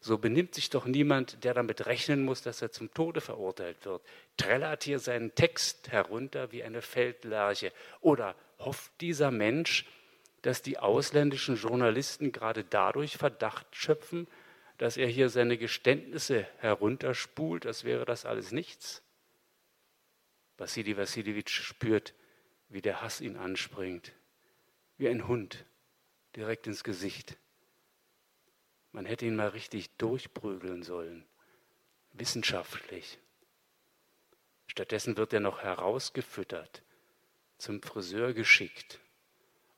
So 0.00 0.18
benimmt 0.18 0.54
sich 0.54 0.68
doch 0.68 0.84
niemand, 0.84 1.44
der 1.44 1.54
damit 1.54 1.86
rechnen 1.86 2.24
muss, 2.24 2.42
dass 2.42 2.60
er 2.60 2.70
zum 2.70 2.92
Tode 2.92 3.22
verurteilt 3.22 3.86
wird. 3.86 4.02
Trällert 4.36 4.84
hier 4.84 4.98
seinen 4.98 5.34
Text 5.34 5.90
herunter 5.92 6.52
wie 6.52 6.62
eine 6.62 6.82
Feldlerche. 6.82 7.72
Oder 8.00 8.34
hofft 8.58 8.92
dieser 9.00 9.30
Mensch, 9.30 9.86
dass 10.42 10.60
die 10.60 10.78
ausländischen 10.78 11.56
Journalisten 11.56 12.32
gerade 12.32 12.64
dadurch 12.64 13.16
Verdacht 13.16 13.66
schöpfen, 13.74 14.28
dass 14.76 14.98
er 14.98 15.06
hier 15.06 15.30
seine 15.30 15.56
Geständnisse 15.56 16.46
herunterspult, 16.58 17.64
als 17.64 17.84
wäre 17.84 18.04
das 18.04 18.26
alles 18.26 18.52
nichts? 18.52 19.02
Wassili 20.58 20.98
Wassiljewitsch 20.98 21.62
spürt, 21.62 22.12
wie 22.68 22.82
der 22.82 23.00
Hass 23.00 23.22
ihn 23.22 23.36
anspringt, 23.36 24.12
wie 24.98 25.08
ein 25.08 25.26
Hund 25.26 25.64
direkt 26.36 26.66
ins 26.66 26.84
Gesicht. 26.84 27.36
Man 28.92 29.06
hätte 29.06 29.26
ihn 29.26 29.36
mal 29.36 29.48
richtig 29.48 29.96
durchprügeln 29.96 30.82
sollen, 30.82 31.24
wissenschaftlich. 32.12 33.18
Stattdessen 34.66 35.16
wird 35.16 35.32
er 35.32 35.40
noch 35.40 35.62
herausgefüttert, 35.62 36.82
zum 37.58 37.82
Friseur 37.82 38.32
geschickt 38.32 39.00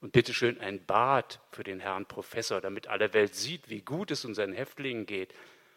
und 0.01 0.13
bitteschön 0.13 0.61
ein 0.61 0.85
Bad 0.85 1.41
für 1.51 1.65
den 1.65 1.81
Herrn 1.81 2.07
Professor, 2.07 2.61
damit 2.61 2.87
alle 2.87 3.13
Welt 3.13 3.35
sieht, 3.35 3.69
wie 3.69 3.83
gut 3.83 4.11
es 4.11 4.25
unseren 4.25 4.53
Häftlingen 4.53 5.07
geht, 5.07 5.35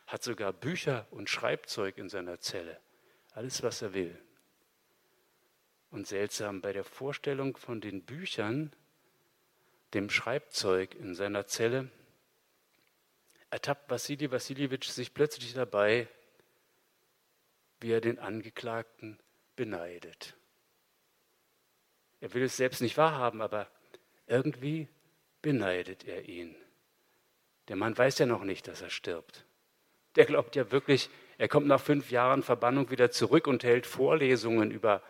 hat 0.08 0.24
sogar 0.24 0.54
Bücher 0.54 1.08
und 1.12 1.30
Schreibzeug 1.30 1.98
in 1.98 2.10
seiner 2.10 2.40
Zelle. 2.40 2.80
Alles, 3.32 3.64
was 3.64 3.82
er 3.82 3.94
will. 3.94 4.20
Und 5.92 6.08
seltsam, 6.08 6.62
bei 6.62 6.74
der 6.74 6.84
Vorstellung 6.84 7.58
von 7.58 7.82
den 7.82 8.04
Büchern 8.04 8.72
dem 9.94 10.10
Schreibzeug 10.10 10.96
in 10.96 11.16
seiner 11.16 11.48
Zelle, 11.48 11.90
ertappt 13.50 13.90
Wassili 13.90 14.32
Wassiljewitsch 14.32 14.90
sich 14.90 15.14
plötzlich 15.14 15.54
dabei, 15.54 16.08
wie 17.80 17.92
er 17.92 18.02
den 18.02 18.20
Angeklagten 18.20 19.20
beneidet. 19.56 20.36
Er 22.22 22.34
will 22.34 22.44
es 22.44 22.58
selbst 22.58 22.82
nicht 22.82 22.98
wahrhaben, 22.98 23.42
aber 23.42 23.70
irgendwie 24.28 24.88
beneidet 25.42 26.06
er 26.06 26.28
ihn. 26.28 26.56
Der 27.70 27.76
Mann 27.76 27.98
weiß 27.98 28.20
ja 28.20 28.26
noch 28.26 28.44
nicht, 28.44 28.68
dass 28.68 28.82
er 28.82 28.90
stirbt. 28.90 29.46
Der 30.16 30.26
glaubt 30.26 30.56
ja 30.56 30.72
wirklich, 30.72 31.10
er 31.38 31.48
kommt 31.48 31.68
nach 31.68 31.80
fünf 31.80 32.12
Jahren 32.12 32.44
Verbannung 32.44 32.90
wieder 32.90 33.12
zurück 33.12 33.48
und 33.48 33.64
hält 33.64 33.86
Vorlesungen 33.86 34.72
über 34.72 35.02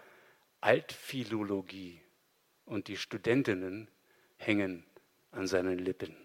Altphilologie. 0.61 2.01
Und 2.65 2.87
die 2.87 2.97
Studentinnen 2.97 3.89
hängen 4.39 4.85
an 5.31 5.47
seinen 5.47 5.77
Lippen. 5.77 6.15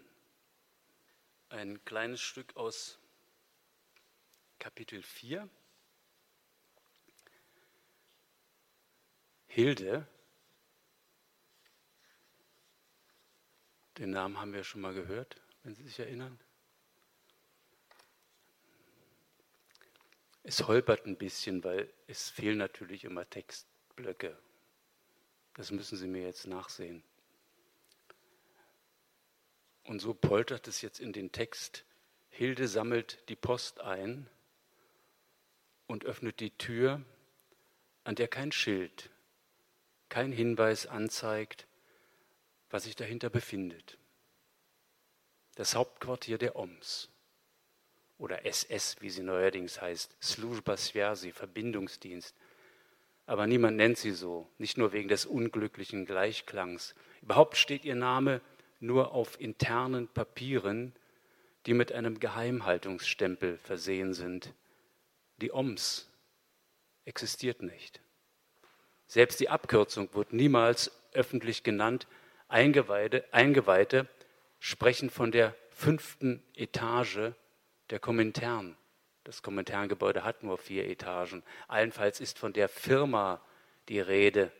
Ein 1.49 1.83
kleines 1.85 2.21
Stück 2.21 2.55
aus 2.55 2.97
Kapitel 4.57 5.03
4. 5.03 5.47
Hilde, 9.47 10.07
den 13.97 14.09
Namen 14.09 14.39
haben 14.39 14.53
wir 14.53 14.63
schon 14.63 14.81
mal 14.81 14.93
gehört, 14.93 15.39
wenn 15.63 15.75
Sie 15.75 15.83
sich 15.83 15.99
erinnern. 15.99 16.39
Es 20.43 20.67
holpert 20.67 21.05
ein 21.05 21.17
bisschen, 21.17 21.63
weil 21.63 21.91
es 22.07 22.29
fehlen 22.29 22.57
natürlich 22.57 23.03
immer 23.03 23.29
Textblöcke. 23.29 24.37
Das 25.53 25.71
müssen 25.71 25.97
Sie 25.97 26.07
mir 26.07 26.23
jetzt 26.23 26.47
nachsehen. 26.47 27.03
Und 29.85 29.99
so 29.99 30.13
poltert 30.13 30.67
es 30.67 30.81
jetzt 30.81 30.99
in 30.99 31.13
den 31.13 31.31
Text. 31.31 31.85
Hilde 32.29 32.67
sammelt 32.67 33.27
die 33.29 33.35
Post 33.35 33.79
ein 33.79 34.27
und 35.87 36.05
öffnet 36.05 36.39
die 36.39 36.51
Tür, 36.51 37.01
an 38.03 38.15
der 38.15 38.27
kein 38.27 38.51
Schild 38.51 39.09
kein 40.09 40.31
Hinweis 40.31 40.87
anzeigt, 40.87 41.67
was 42.69 42.83
sich 42.83 42.95
dahinter 42.95 43.29
befindet. 43.29 43.97
Das 45.55 45.75
Hauptquartier 45.75 46.37
der 46.37 46.55
OMS 46.55 47.09
oder 48.17 48.45
SS, 48.45 48.97
wie 49.01 49.09
sie 49.09 49.23
neuerdings 49.23 49.81
heißt, 49.81 50.15
Slujba 50.21 50.77
Sviasi, 50.77 51.31
Verbindungsdienst. 51.31 52.35
Aber 53.25 53.47
niemand 53.47 53.77
nennt 53.77 53.97
sie 53.97 54.11
so, 54.11 54.49
nicht 54.57 54.77
nur 54.77 54.93
wegen 54.93 55.09
des 55.09 55.25
unglücklichen 55.25 56.05
Gleichklangs. 56.05 56.95
Überhaupt 57.21 57.57
steht 57.57 57.83
ihr 57.83 57.95
Name 57.95 58.41
nur 58.85 59.13
auf 59.13 59.39
internen 59.39 60.07
Papieren, 60.07 60.93
die 61.65 61.73
mit 61.73 61.91
einem 61.91 62.19
Geheimhaltungsstempel 62.19 63.57
versehen 63.57 64.13
sind. 64.13 64.53
Die 65.37 65.51
OMS 65.51 66.09
existiert 67.05 67.61
nicht. 67.61 68.01
Selbst 69.07 69.39
die 69.39 69.49
Abkürzung 69.49 70.13
wird 70.13 70.33
niemals 70.33 70.91
öffentlich 71.13 71.63
genannt. 71.63 72.07
Eingeweihte, 72.47 73.25
Eingeweihte 73.31 74.07
sprechen 74.59 75.09
von 75.09 75.31
der 75.31 75.55
fünften 75.69 76.43
Etage 76.55 77.33
der 77.89 77.99
Komintern. 77.99 78.77
Das 79.23 79.41
Kominterngebäude 79.41 80.23
hat 80.23 80.43
nur 80.43 80.57
vier 80.57 80.87
Etagen. 80.87 81.43
Allenfalls 81.67 82.19
ist 82.19 82.37
von 82.37 82.53
der 82.53 82.69
Firma 82.69 83.41
die 83.89 83.99
Rede, 83.99 84.51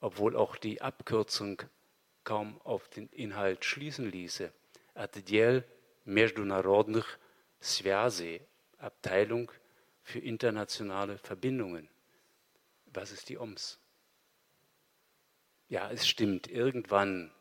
obwohl 0.00 0.36
auch 0.36 0.56
die 0.56 0.80
Abkürzung 0.80 1.62
kaum 2.23 2.59
auf 2.63 2.87
den 2.89 3.09
Inhalt 3.09 3.65
schließen 3.65 4.09
ließe. 4.09 4.51
Atdel 4.93 5.63
Международных 6.05 7.19
Связей, 7.61 8.41
Abteilung 8.77 9.51
für 10.03 10.19
internationale 10.19 11.17
Verbindungen. 11.17 11.89
Was 12.87 13.11
ist 13.11 13.29
die 13.29 13.37
OMS? 13.37 13.79
Ja, 15.67 15.91
es 15.91 16.07
stimmt, 16.07 16.47
irgendwann 16.47 17.31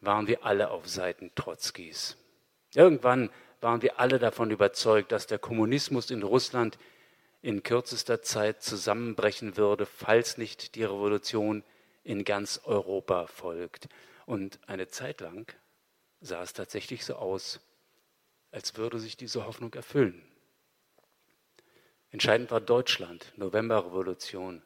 waren 0.00 0.28
wir 0.28 0.44
alle 0.44 0.70
auf 0.70 0.88
Seiten 0.88 1.34
Trotzkis. 1.34 2.16
Irgendwann 2.74 3.30
waren 3.60 3.82
wir 3.82 3.98
alle 3.98 4.18
davon 4.18 4.50
überzeugt, 4.50 5.10
dass 5.10 5.26
der 5.26 5.38
Kommunismus 5.38 6.10
in 6.10 6.22
Russland 6.22 6.78
in 7.42 7.62
kürzester 7.62 8.22
Zeit 8.22 8.62
zusammenbrechen 8.62 9.56
würde, 9.56 9.86
falls 9.86 10.38
nicht 10.38 10.74
die 10.74 10.84
Revolution 10.84 11.64
in 12.03 12.23
ganz 12.23 12.61
Europa 12.63 13.27
folgt. 13.27 13.87
Und 14.25 14.59
eine 14.67 14.87
Zeit 14.87 15.21
lang 15.21 15.51
sah 16.21 16.41
es 16.41 16.53
tatsächlich 16.53 17.05
so 17.05 17.15
aus, 17.15 17.59
als 18.51 18.77
würde 18.77 18.99
sich 18.99 19.17
diese 19.17 19.45
Hoffnung 19.45 19.73
erfüllen. 19.73 20.21
Entscheidend 22.11 22.51
war 22.51 22.59
Deutschland, 22.59 23.31
Novemberrevolution. 23.37 24.61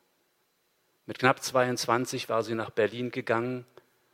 Mit 1.06 1.20
knapp 1.20 1.44
22 1.44 2.30
war 2.30 2.44
sie 2.44 2.56
nach 2.56 2.72
Berlin 2.72 3.12
gegangen, 3.12 3.66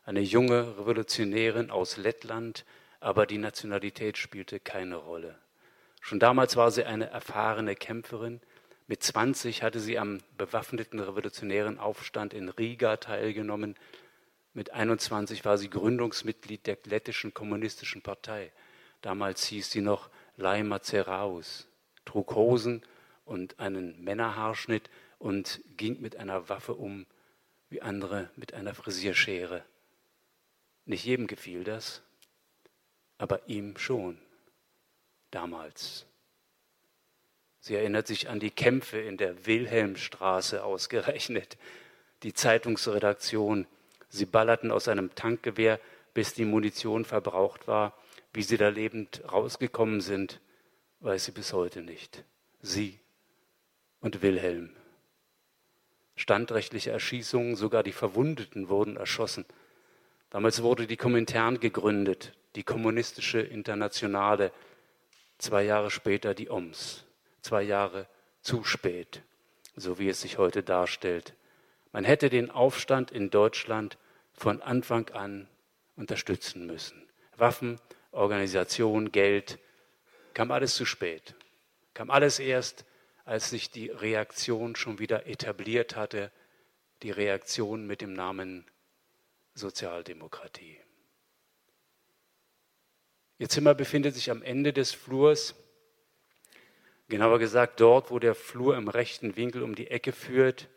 eine 0.03 0.19
junge 0.19 0.77
Revolutionärin 0.77 1.71
aus 1.71 1.95
Lettland, 1.95 2.65
aber 2.99 3.25
die 3.25 3.37
Nationalität 3.37 4.17
spielte 4.17 4.59
keine 4.59 4.97
Rolle. 4.97 5.37
Schon 6.01 6.19
damals 6.19 6.57
war 6.57 6.71
sie 6.71 6.83
eine 6.83 7.09
erfahrene 7.09 7.75
Kämpferin. 7.75 8.41
Mit 8.91 9.03
20 9.03 9.63
hatte 9.63 9.79
sie 9.79 9.97
am 9.97 10.17
bewaffneten 10.37 10.99
revolutionären 10.99 11.79
Aufstand 11.79 12.33
in 12.33 12.49
Riga 12.49 12.97
teilgenommen. 12.97 13.77
Mit 14.53 14.71
21 14.71 15.45
war 15.45 15.57
sie 15.57 15.69
Gründungsmitglied 15.69 16.67
der 16.67 16.77
lettischen 16.83 17.33
kommunistischen 17.33 18.01
Partei. 18.01 18.51
Damals 19.01 19.45
hieß 19.45 19.71
sie 19.71 19.79
noch 19.79 20.09
Laima 20.35 20.81
Zeraus, 20.81 21.69
trug 22.03 22.35
Hosen 22.35 22.81
und 23.23 23.61
einen 23.61 24.03
Männerhaarschnitt 24.03 24.89
und 25.19 25.61
ging 25.77 26.01
mit 26.01 26.17
einer 26.17 26.49
Waffe 26.49 26.73
um, 26.73 27.05
wie 27.69 27.81
andere 27.81 28.29
mit 28.35 28.53
einer 28.53 28.75
Frisierschere. 28.75 29.63
Nicht 30.83 31.05
jedem 31.05 31.27
gefiel 31.27 31.63
das, 31.63 32.01
aber 33.17 33.47
ihm 33.47 33.77
schon 33.77 34.19
damals. 35.29 36.10
Sie 37.61 37.75
erinnert 37.75 38.07
sich 38.07 38.27
an 38.27 38.39
die 38.39 38.49
Kämpfe 38.49 38.97
in 38.97 39.17
der 39.17 39.45
Wilhelmstraße 39.45 40.63
ausgerechnet, 40.63 41.57
die 42.23 42.33
Zeitungsredaktion. 42.33 43.67
Sie 44.09 44.25
ballerten 44.25 44.71
aus 44.71 44.87
einem 44.87 45.13
Tankgewehr, 45.13 45.79
bis 46.15 46.33
die 46.33 46.45
Munition 46.45 47.05
verbraucht 47.05 47.67
war. 47.67 47.93
Wie 48.33 48.41
sie 48.41 48.57
da 48.57 48.69
lebend 48.69 49.21
rausgekommen 49.31 50.01
sind, 50.01 50.41
weiß 51.01 51.25
sie 51.25 51.31
bis 51.31 51.53
heute 51.53 51.81
nicht. 51.81 52.23
Sie 52.61 52.99
und 53.99 54.23
Wilhelm. 54.23 54.75
Standrechtliche 56.15 56.91
Erschießungen, 56.91 57.55
sogar 57.55 57.83
die 57.83 57.91
Verwundeten 57.91 58.69
wurden 58.69 58.97
erschossen. 58.97 59.45
Damals 60.31 60.63
wurde 60.63 60.87
die 60.87 60.97
Komintern 60.97 61.59
gegründet, 61.59 62.33
die 62.55 62.63
Kommunistische 62.63 63.39
Internationale, 63.39 64.51
zwei 65.37 65.63
Jahre 65.63 65.91
später 65.91 66.33
die 66.33 66.49
OMS, 66.49 67.05
zwei 67.41 67.63
Jahre 67.63 68.07
zu 68.41 68.63
spät, 68.63 69.23
so 69.75 69.99
wie 69.99 70.09
es 70.09 70.21
sich 70.21 70.37
heute 70.37 70.63
darstellt. 70.63 71.35
Man 71.91 72.03
hätte 72.03 72.29
den 72.29 72.49
Aufstand 72.49 73.11
in 73.11 73.29
Deutschland 73.29 73.97
von 74.33 74.61
Anfang 74.61 75.09
an 75.09 75.47
unterstützen 75.95 76.65
müssen. 76.65 77.07
Waffen, 77.37 77.79
Organisation, 78.11 79.11
Geld, 79.11 79.59
kam 80.33 80.51
alles 80.51 80.75
zu 80.75 80.85
spät. 80.85 81.35
Kam 81.93 82.09
alles 82.09 82.39
erst 82.39 82.85
als 83.25 83.49
sich 83.49 83.71
die 83.71 83.89
Reaktion 83.89 84.75
schon 84.75 84.99
wieder 84.99 85.27
etabliert 85.27 85.95
hatte, 85.95 86.31
die 87.03 87.11
Reaktion 87.11 87.87
mit 87.87 88.01
dem 88.01 88.13
Namen 88.13 88.65
Sozialdemokratie. 89.53 90.79
Ihr 93.37 93.49
Zimmer 93.49 93.73
befindet 93.73 94.15
sich 94.15 94.29
am 94.29 94.43
Ende 94.43 94.73
des 94.73 94.91
Flurs, 94.91 95.55
genauer 97.11 97.37
gesagt 97.37 97.79
dort, 97.79 98.09
wo 98.09 98.17
der 98.17 98.33
Flur 98.33 98.75
im 98.75 98.87
rechten 98.87 99.35
Winkel 99.35 99.61
um 99.61 99.75
die 99.75 99.91
Ecke 99.91 100.11
führt, 100.13 100.67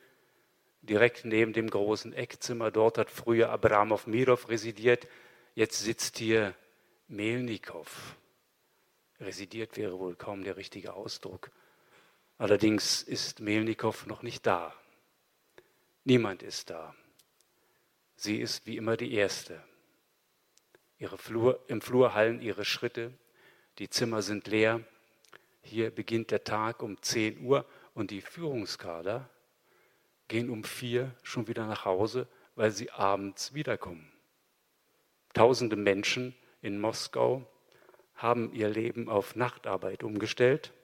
direkt 0.82 1.24
neben 1.24 1.54
dem 1.54 1.70
großen 1.70 2.12
Eckzimmer. 2.12 2.70
Dort 2.70 2.98
hat 2.98 3.10
früher 3.10 3.48
Abramov 3.48 4.06
Mirov 4.06 4.50
residiert, 4.50 5.08
jetzt 5.54 5.80
sitzt 5.80 6.18
hier 6.18 6.54
Melnikow. 7.08 8.16
Residiert 9.20 9.78
wäre 9.78 9.98
wohl 9.98 10.16
kaum 10.16 10.44
der 10.44 10.58
richtige 10.58 10.92
Ausdruck. 10.92 11.50
Allerdings 12.36 13.02
ist 13.02 13.40
Melnikow 13.40 14.06
noch 14.06 14.22
nicht 14.22 14.44
da. 14.44 14.74
Niemand 16.02 16.42
ist 16.42 16.68
da. 16.68 16.94
Sie 18.16 18.40
ist 18.40 18.66
wie 18.66 18.76
immer 18.76 18.96
die 18.96 19.14
Erste. 19.14 19.62
Flur, 21.16 21.62
Im 21.68 21.80
Flur 21.80 22.14
hallen 22.14 22.40
ihre 22.40 22.64
Schritte, 22.64 23.12
die 23.78 23.88
Zimmer 23.88 24.22
sind 24.22 24.46
leer. 24.48 24.80
Hier 25.64 25.90
beginnt 25.90 26.30
der 26.30 26.44
Tag 26.44 26.82
um 26.82 27.00
10 27.00 27.40
Uhr 27.40 27.64
und 27.94 28.10
die 28.10 28.20
Führungskader 28.20 29.30
gehen 30.28 30.50
um 30.50 30.62
vier 30.62 31.14
schon 31.22 31.48
wieder 31.48 31.66
nach 31.66 31.86
Hause, 31.86 32.28
weil 32.54 32.70
sie 32.70 32.90
abends 32.90 33.54
wiederkommen. 33.54 34.12
Tausende 35.32 35.76
Menschen 35.76 36.34
in 36.60 36.78
Moskau 36.78 37.50
haben 38.14 38.52
ihr 38.52 38.68
Leben 38.68 39.08
auf 39.08 39.36
Nachtarbeit 39.36 40.02
umgestellt, 40.02 40.74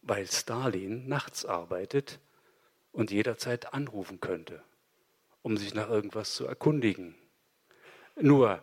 weil 0.00 0.26
Stalin 0.26 1.06
nachts 1.06 1.44
arbeitet 1.44 2.20
und 2.90 3.10
jederzeit 3.10 3.74
anrufen 3.74 4.18
könnte, 4.18 4.62
um 5.42 5.58
sich 5.58 5.74
nach 5.74 5.90
irgendwas 5.90 6.34
zu 6.34 6.46
erkundigen. 6.46 7.14
Nur, 8.16 8.62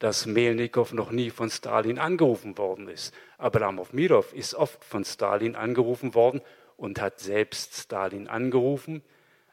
dass 0.00 0.26
Melnikow 0.26 0.92
noch 0.92 1.12
nie 1.12 1.30
von 1.30 1.50
Stalin 1.50 1.98
angerufen 1.98 2.58
worden 2.58 2.88
ist. 2.88 3.14
Abramov 3.38 3.92
Mirov 3.92 4.32
ist 4.32 4.54
oft 4.54 4.84
von 4.84 5.04
Stalin 5.04 5.54
angerufen 5.54 6.14
worden 6.14 6.40
und 6.76 7.00
hat 7.00 7.20
selbst 7.20 7.74
Stalin 7.74 8.26
angerufen, 8.26 9.02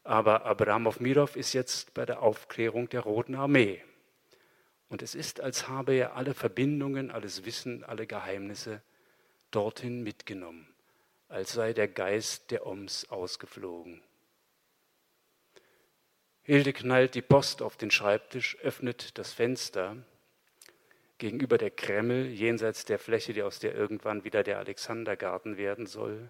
aber 0.03 0.45
Abramov 0.45 1.01
Mirov 1.01 1.36
ist 1.36 1.51
jetzt 1.51 1.93
bei 1.93 2.05
der 2.05 2.21
Aufklärung 2.21 2.88
der 2.88 3.01
Roten 3.01 3.36
Armee. 3.36 3.83
Und 4.88 5.01
es 5.01 5.15
ist, 5.15 5.41
als 5.41 5.67
habe 5.67 5.93
er 5.93 6.15
alle 6.15 6.33
Verbindungen, 6.33 7.12
alles 7.12 7.43
Wissen, 7.43 7.83
alle 7.83 8.07
Geheimnisse 8.07 8.81
dorthin 9.51 10.01
mitgenommen, 10.01 10.67
als 11.27 11.51
sei 11.51 11.73
der 11.73 11.89
Geist 11.89 12.51
der 12.51 12.65
Oms 12.65 13.10
ausgeflogen. 13.10 14.01
Hilde 16.41 16.71
knallt 16.71 17.15
die 17.15 17.21
Post 17.21 17.62
auf 17.62 17.75
den 17.75 17.91
Schreibtisch, 17.91 18.57
öffnet 18.62 19.17
das 19.17 19.33
Fenster. 19.33 19.97
Gegenüber 21.17 21.58
der 21.58 21.71
Kreml, 21.71 22.27
jenseits 22.27 22.86
der 22.86 22.99
Fläche, 22.99 23.34
die 23.34 23.41
aus 23.41 23.60
der 23.60 23.73
irgendwann 23.73 24.23
wieder 24.23 24.43
der 24.43 24.60
Alexandergarten 24.60 25.58
werden 25.58 25.88
soll, 25.88 26.30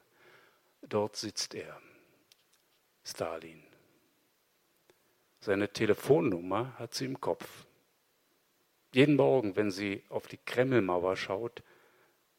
dort 0.81 1.17
sitzt 1.17 1.55
er, 1.55 1.81
Stalin. 3.03 3.63
Seine 5.39 5.71
Telefonnummer 5.71 6.77
hat 6.79 6.93
sie 6.93 7.05
im 7.05 7.19
Kopf. 7.19 7.67
Jeden 8.93 9.15
Morgen, 9.15 9.55
wenn 9.55 9.71
sie 9.71 10.03
auf 10.09 10.27
die 10.27 10.37
Kremlmauer 10.37 11.17
schaut, 11.17 11.63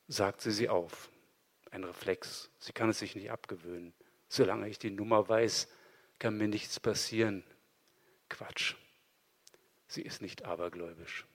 sagt 0.08 0.40
sie 0.40 0.50
sie 0.50 0.68
auf. 0.68 1.10
Ein 1.70 1.84
Reflex. 1.84 2.50
Sie 2.58 2.72
kann 2.72 2.90
es 2.90 2.98
sich 2.98 3.14
nicht 3.14 3.30
abgewöhnen. 3.30 3.92
Solange 4.28 4.68
ich 4.68 4.78
die 4.78 4.90
Nummer 4.90 5.28
weiß, 5.28 5.68
kann 6.18 6.36
mir 6.36 6.48
nichts 6.48 6.80
passieren. 6.80 7.44
Quatsch. 8.28 8.74
Sie 9.86 10.02
ist 10.02 10.22
nicht 10.22 10.44
abergläubisch. 10.44 11.26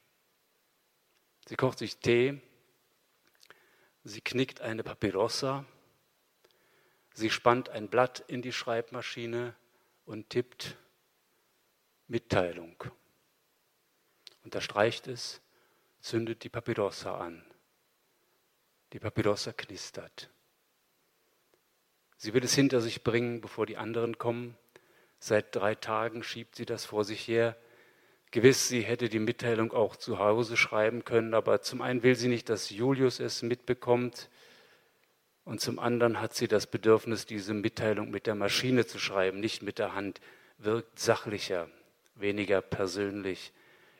Sie 1.47 1.55
kocht 1.55 1.79
sich 1.79 1.97
Tee, 1.97 2.41
sie 4.03 4.21
knickt 4.21 4.61
eine 4.61 4.83
Papyrossa, 4.83 5.65
sie 7.13 7.29
spannt 7.29 7.69
ein 7.69 7.89
Blatt 7.89 8.23
in 8.27 8.41
die 8.41 8.53
Schreibmaschine 8.53 9.55
und 10.05 10.29
tippt 10.29 10.77
Mitteilung 12.07 12.83
unterstreicht 14.43 15.07
es, 15.07 15.41
zündet 15.99 16.43
die 16.43 16.49
Papyrossa 16.49 17.17
an. 17.17 17.43
Die 18.91 18.99
Papyrossa 18.99 19.53
knistert. 19.53 20.29
Sie 22.17 22.33
will 22.33 22.43
es 22.43 22.53
hinter 22.53 22.81
sich 22.81 23.03
bringen, 23.03 23.41
bevor 23.41 23.65
die 23.65 23.77
anderen 23.77 24.17
kommen. 24.17 24.57
Seit 25.19 25.55
drei 25.55 25.75
Tagen 25.75 26.23
schiebt 26.23 26.55
sie 26.55 26.65
das 26.65 26.85
vor 26.85 27.03
sich 27.03 27.27
her. 27.27 27.57
Gewiss, 28.33 28.67
sie 28.67 28.81
hätte 28.81 29.09
die 29.09 29.19
Mitteilung 29.19 29.73
auch 29.73 29.95
zu 29.95 30.17
Hause 30.17 30.57
schreiben 30.57 31.05
können, 31.05 31.35
aber 31.35 31.61
zum 31.61 31.83
einen 31.83 32.01
will 32.01 32.15
sie 32.15 32.27
nicht, 32.27 32.49
dass 32.49 32.71
Julius 32.71 33.19
es 33.19 33.43
mitbekommt, 33.43 34.27
und 35.45 35.61
zum 35.61 35.77
anderen 35.77 36.19
hat 36.19 36.33
sie 36.33 36.47
das 36.47 36.65
Bedürfnis, 36.65 37.27
diese 37.27 37.53
Mitteilung 37.53 38.09
mit 38.09 38.25
der 38.25 38.33
Maschine 38.33 38.87
zu 38.87 38.97
schreiben, 38.97 39.39
nicht 39.39 39.61
mit 39.61 39.77
der 39.77 39.93
Hand, 39.93 40.19
wirkt 40.57 40.97
sachlicher, 40.97 41.69
weniger 42.15 42.61
persönlich. 42.61 43.53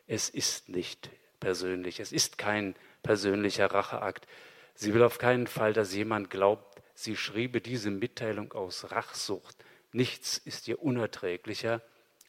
Es 0.07 0.29
ist 0.29 0.67
nicht 0.67 1.11
persönlich. 1.39 1.99
Es 1.99 2.11
ist 2.11 2.39
kein 2.39 2.75
persönlicher 3.03 3.67
Racheakt. 3.67 4.25
Sie 4.73 4.95
will 4.95 5.03
auf 5.03 5.19
keinen 5.19 5.45
Fall, 5.45 5.73
dass 5.73 5.93
jemand 5.93 6.31
glaubt, 6.31 6.81
sie 6.95 7.15
schriebe 7.15 7.61
diese 7.61 7.91
Mitteilung 7.91 8.53
aus 8.53 8.89
Rachsucht. 8.89 9.55
Nichts 9.91 10.39
ist 10.39 10.67
ihr 10.67 10.81
unerträglicher 10.81 11.81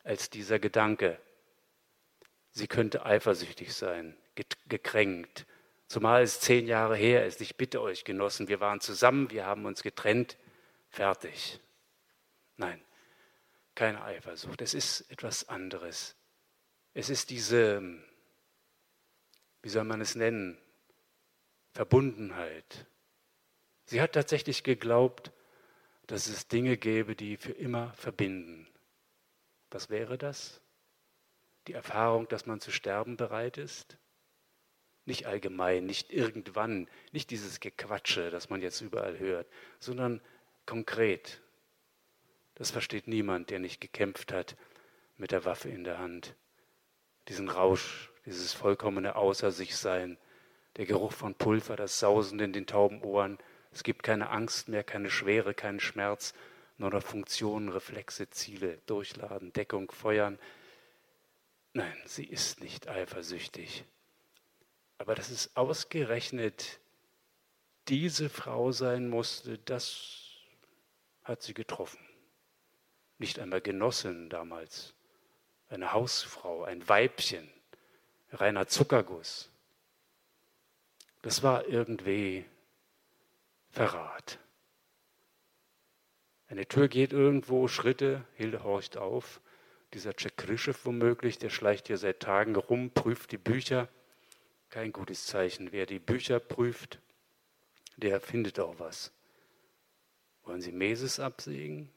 als 0.03 0.29
dieser 0.29 0.59
Gedanke. 0.59 1.19
Sie 2.57 2.69
könnte 2.69 3.05
eifersüchtig 3.05 3.75
sein, 3.75 4.17
gekränkt, 4.69 5.45
zumal 5.89 6.23
es 6.23 6.39
zehn 6.39 6.69
Jahre 6.69 6.95
her 6.95 7.27
ist. 7.27 7.41
Ich 7.41 7.57
bitte 7.57 7.83
euch, 7.83 8.05
Genossen, 8.05 8.47
wir 8.47 8.61
waren 8.61 8.81
zusammen, 8.81 9.29
wir 9.33 9.45
haben 9.45 9.67
uns 9.67 9.83
getrennt, 9.83 10.39
fertig. 10.89 11.59
Nein, 12.57 12.81
keine 13.75 14.05
Eifersucht, 14.05 14.63
es 14.63 14.73
ist 14.73 15.01
etwas 15.11 15.49
anderes. 15.49 16.15
Es 16.95 17.11
ist 17.11 17.31
diese, 17.31 17.83
wie 19.63 19.69
soll 19.69 19.83
man 19.83 20.01
es 20.01 20.15
nennen, 20.15 20.57
Verbundenheit. 21.73 22.87
Sie 23.85 24.01
hat 24.01 24.13
tatsächlich 24.13 24.63
geglaubt, 24.63 25.33
dass 26.07 26.29
es 26.29 26.47
Dinge 26.47 26.77
gäbe, 26.77 27.17
die 27.17 27.37
für 27.37 27.51
immer 27.51 27.93
verbinden. 27.95 28.69
Was 29.73 29.91
wäre 29.91 30.17
das? 30.17 30.61
Die 31.67 31.73
Erfahrung, 31.73 32.29
dass 32.29 32.47
man 32.47 32.61
zu 32.61 32.71
sterben 32.71 33.17
bereit 33.17 33.57
ist? 33.57 33.97
Nicht 35.07 35.27
allgemein, 35.27 35.85
nicht 35.87 36.11
irgendwann, 36.11 36.89
nicht 37.13 37.31
dieses 37.31 37.61
Gequatsche, 37.61 38.31
das 38.31 38.49
man 38.51 38.63
jetzt 38.63 38.81
überall 38.81 39.19
hört, 39.19 39.47
sondern 39.79 40.21
konkret. 40.67 41.43
Das 42.55 42.71
versteht 42.71 43.09
niemand, 43.09 43.51
der 43.51 43.59
nicht 43.59 43.81
gekämpft 43.81 44.33
hat 44.33 44.57
mit 45.17 45.31
der 45.31 45.45
Waffe 45.45 45.69
in 45.69 45.85
der 45.85 45.99
Hand 45.99 46.37
diesen 47.29 47.49
Rausch, 47.49 48.11
dieses 48.27 48.53
vollkommene 48.53 49.17
Außer 49.17 49.51
sich 49.51 49.77
sein, 49.77 50.19
der 50.77 50.87
Geruch 50.87 51.13
von 51.13 51.35
Pulver, 51.35 51.77
das 51.77 51.99
Sausen 51.99 52.41
in 52.41 52.53
den 52.53 52.67
tauben 52.67 53.03
Ohren. 53.03 53.39
Es 53.73 53.83
gibt 53.83 54.03
keine 54.03 54.31
Angst 54.31 54.69
mehr, 54.69 54.85
keine 54.85 55.11
Schwere, 55.11 55.55
keinen 55.55 55.81
Schmerz, 55.81 56.35
nur 56.79 56.91
noch 56.91 57.03
Funktionen, 57.03 57.69
Reflexe, 57.69 58.29
Ziele, 58.31 58.79
Durchladen, 58.87 59.53
Deckung, 59.53 59.91
Feuern. 59.91 60.39
Nein, 61.75 62.01
sie 62.07 62.25
ist 62.25 62.61
nicht 62.61 62.89
eifersüchtig. 62.89 63.85
Aber 64.97 65.15
dass 65.15 65.31
es 65.31 65.57
ausgerechnet 65.57 66.79
diese 67.89 68.31
Frau 68.31 68.71
sein 68.73 69.09
musste, 69.09 69.59
das 69.59 70.31
hat 71.25 71.43
sie 71.43 71.53
getroffen. 71.53 71.99
Nicht 73.19 73.41
einmal 73.41 73.61
Genossin 73.61 74.31
damals 74.31 74.95
eine 75.69 75.93
Hausfrau, 75.93 76.63
ein 76.63 76.89
Weibchen, 76.89 77.51
reiner 78.31 78.69
Zuckerguss. 78.69 79.51
Das 81.23 81.43
war 81.43 81.67
irgendwie 81.67 82.45
Verrat. 83.71 84.39
Eine 86.47 86.69
Tür 86.69 86.87
geht 86.87 87.13
irgendwo, 87.13 87.67
Schritte, 87.67 88.25
Hilde 88.35 88.63
horcht 88.63 88.97
auf. 88.97 89.41
Dieser 89.95 90.15
Tschekrischew 90.15 90.75
womöglich, 90.83 91.39
der 91.39 91.51
schleicht 91.51 91.87
hier 91.87 91.99
seit 91.99 92.19
Tagen 92.19 92.57
rum, 92.57 92.91
prüft 92.91 93.31
die 93.31 93.39
Bücher. 93.39 93.89
Kein 94.69 94.93
gutes 94.93 95.27
Zeichen. 95.27 95.71
Wer 95.71 95.87
die 95.87 96.01
Bücher 96.01 96.41
prüft, 96.41 96.99
der 97.97 98.21
findet 98.21 98.59
auch 98.59 98.81
was. 98.81 99.13
Wollen 100.43 100.61
Sie 100.61 100.73
Meses 100.73 101.21
absägen? 101.21 101.93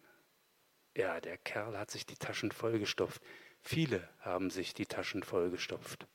Ja, 0.95 1.19
der 1.19 1.39
Kerl 1.39 1.75
hat 1.75 1.89
sich 1.89 2.05
die 2.05 2.15
Taschen 2.15 2.51
vollgestopft. 2.51 3.19
Viele 3.61 4.07
haben 4.19 4.51
sich 4.51 4.75
die 4.75 4.85
Taschen 4.85 5.23
vollgestopft. 5.23 6.05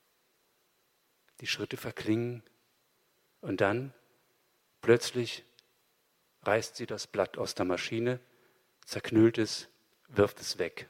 Die 1.40 1.48
Schritte 1.48 1.76
verklingen 1.76 2.44
und 3.40 3.60
dann 3.60 3.92
plötzlich 4.82 5.44
reißt 6.42 6.76
sie 6.76 6.86
das 6.86 7.08
Blatt 7.08 7.38
aus 7.38 7.56
der 7.56 7.64
Maschine, 7.64 8.20
zerknüllt 8.84 9.38
es, 9.38 9.68
wirft 10.06 10.40
es 10.40 10.58
weg, 10.58 10.88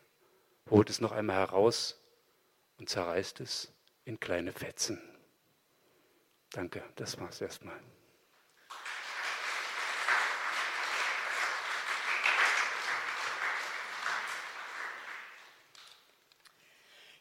holt 0.70 0.90
es 0.90 1.00
noch 1.00 1.12
einmal 1.12 1.36
heraus 1.36 2.00
und 2.78 2.88
zerreißt 2.88 3.40
es 3.40 3.72
in 4.04 4.18
kleine 4.18 4.52
Fetzen. 4.52 5.00
Danke, 6.50 6.82
das 6.96 7.18
war's 7.18 7.40
erstmal. 7.40 7.80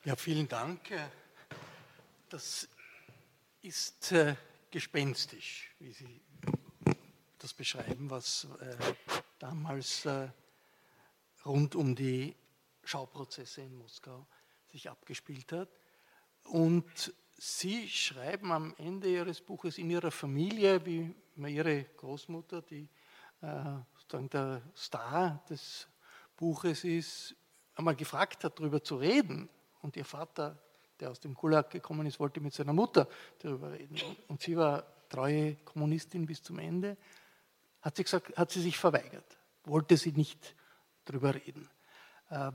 Ja, 0.03 0.15
vielen 0.15 0.47
Dank. 0.47 0.79
Das 2.29 2.67
ist 3.61 4.11
äh, 4.11 4.35
gespenstisch, 4.71 5.69
wie 5.77 5.91
Sie 5.91 6.21
das 7.37 7.53
beschreiben, 7.53 8.09
was 8.09 8.47
äh, 8.61 8.75
damals 9.37 10.05
äh, 10.05 10.29
rund 11.45 11.75
um 11.75 11.95
die 11.95 12.35
Schauprozesse 12.84 13.61
in 13.61 13.75
Moskau 13.75 14.27
sich 14.71 14.89
abgespielt 14.89 15.51
hat. 15.51 15.69
Und 16.43 17.13
Sie 17.38 17.89
schreiben 17.89 18.51
am 18.51 18.75
Ende 18.77 19.09
Ihres 19.09 19.41
Buches 19.41 19.77
in 19.77 19.89
Ihrer 19.89 20.11
Familie, 20.11 20.86
wie 20.86 21.15
Ihre 21.38 21.84
Großmutter, 21.97 22.61
die 22.61 22.88
äh, 23.41 23.63
sozusagen 23.97 24.29
der 24.29 24.61
Star 24.75 25.43
des 25.49 25.88
Buches 26.38 26.84
ist, 26.84 27.36
einmal 27.75 27.95
gefragt 27.95 28.43
hat, 28.43 28.59
darüber 28.59 28.84
zu 28.84 28.97
reden, 28.97 29.49
und 29.82 29.95
ihr 29.95 30.05
Vater 30.05 30.61
der 31.01 31.09
aus 31.09 31.19
dem 31.19 31.34
Gulag 31.34 31.71
gekommen 31.71 32.05
ist, 32.05 32.19
wollte 32.19 32.39
mit 32.39 32.53
seiner 32.53 32.73
Mutter 32.73 33.07
darüber 33.39 33.71
reden. 33.71 33.99
Und 34.27 34.41
sie 34.41 34.55
war 34.55 34.86
treue 35.09 35.55
Kommunistin 35.65 36.25
bis 36.25 36.43
zum 36.43 36.59
Ende, 36.59 36.95
hat 37.82 37.97
sie, 37.97 38.03
gesagt, 38.03 38.38
hat 38.38 38.51
sie 38.51 38.61
sich 38.61 38.77
verweigert, 38.77 39.38
wollte 39.63 39.97
sie 39.97 40.11
nicht 40.11 40.55
darüber 41.05 41.34
reden. 41.34 41.67
Äh, 42.29 42.51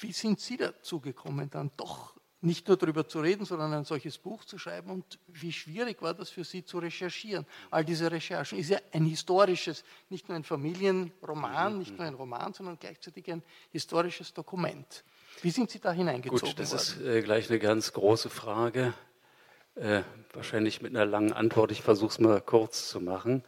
wie 0.00 0.12
sind 0.12 0.40
Sie 0.40 0.56
dazu 0.56 1.00
gekommen, 1.00 1.50
dann 1.50 1.70
doch 1.76 2.14
nicht 2.40 2.68
nur 2.68 2.76
darüber 2.76 3.06
zu 3.08 3.20
reden, 3.20 3.44
sondern 3.44 3.72
ein 3.72 3.84
solches 3.84 4.18
Buch 4.18 4.44
zu 4.44 4.58
schreiben? 4.58 4.90
Und 4.90 5.18
wie 5.26 5.52
schwierig 5.52 6.00
war 6.02 6.14
das 6.14 6.30
für 6.30 6.44
Sie 6.44 6.64
zu 6.64 6.78
recherchieren? 6.78 7.46
All 7.70 7.84
diese 7.84 8.10
Recherchen 8.10 8.58
ist 8.58 8.70
ja 8.70 8.78
ein 8.92 9.04
historisches, 9.04 9.84
nicht 10.08 10.28
nur 10.28 10.36
ein 10.36 10.44
Familienroman, 10.44 11.78
nicht 11.78 11.96
nur 11.96 12.06
ein 12.06 12.14
Roman, 12.14 12.52
sondern 12.52 12.78
gleichzeitig 12.78 13.30
ein 13.30 13.42
historisches 13.72 14.32
Dokument. 14.32 15.04
Wie 15.42 15.50
sind 15.50 15.70
Sie 15.70 15.80
da 15.80 15.92
hineingezogen 15.92 16.48
Gut, 16.48 16.58
das 16.58 16.72
worden? 16.72 16.80
ist 16.80 17.16
äh, 17.16 17.22
gleich 17.22 17.50
eine 17.50 17.58
ganz 17.58 17.92
große 17.92 18.30
Frage. 18.30 18.94
Äh, 19.74 20.02
wahrscheinlich 20.32 20.82
mit 20.82 20.94
einer 20.94 21.06
langen 21.06 21.32
Antwort. 21.32 21.70
Ich 21.70 21.82
versuche 21.82 22.10
es 22.10 22.18
mal 22.18 22.40
kurz 22.40 22.88
zu 22.88 23.00
machen. 23.00 23.44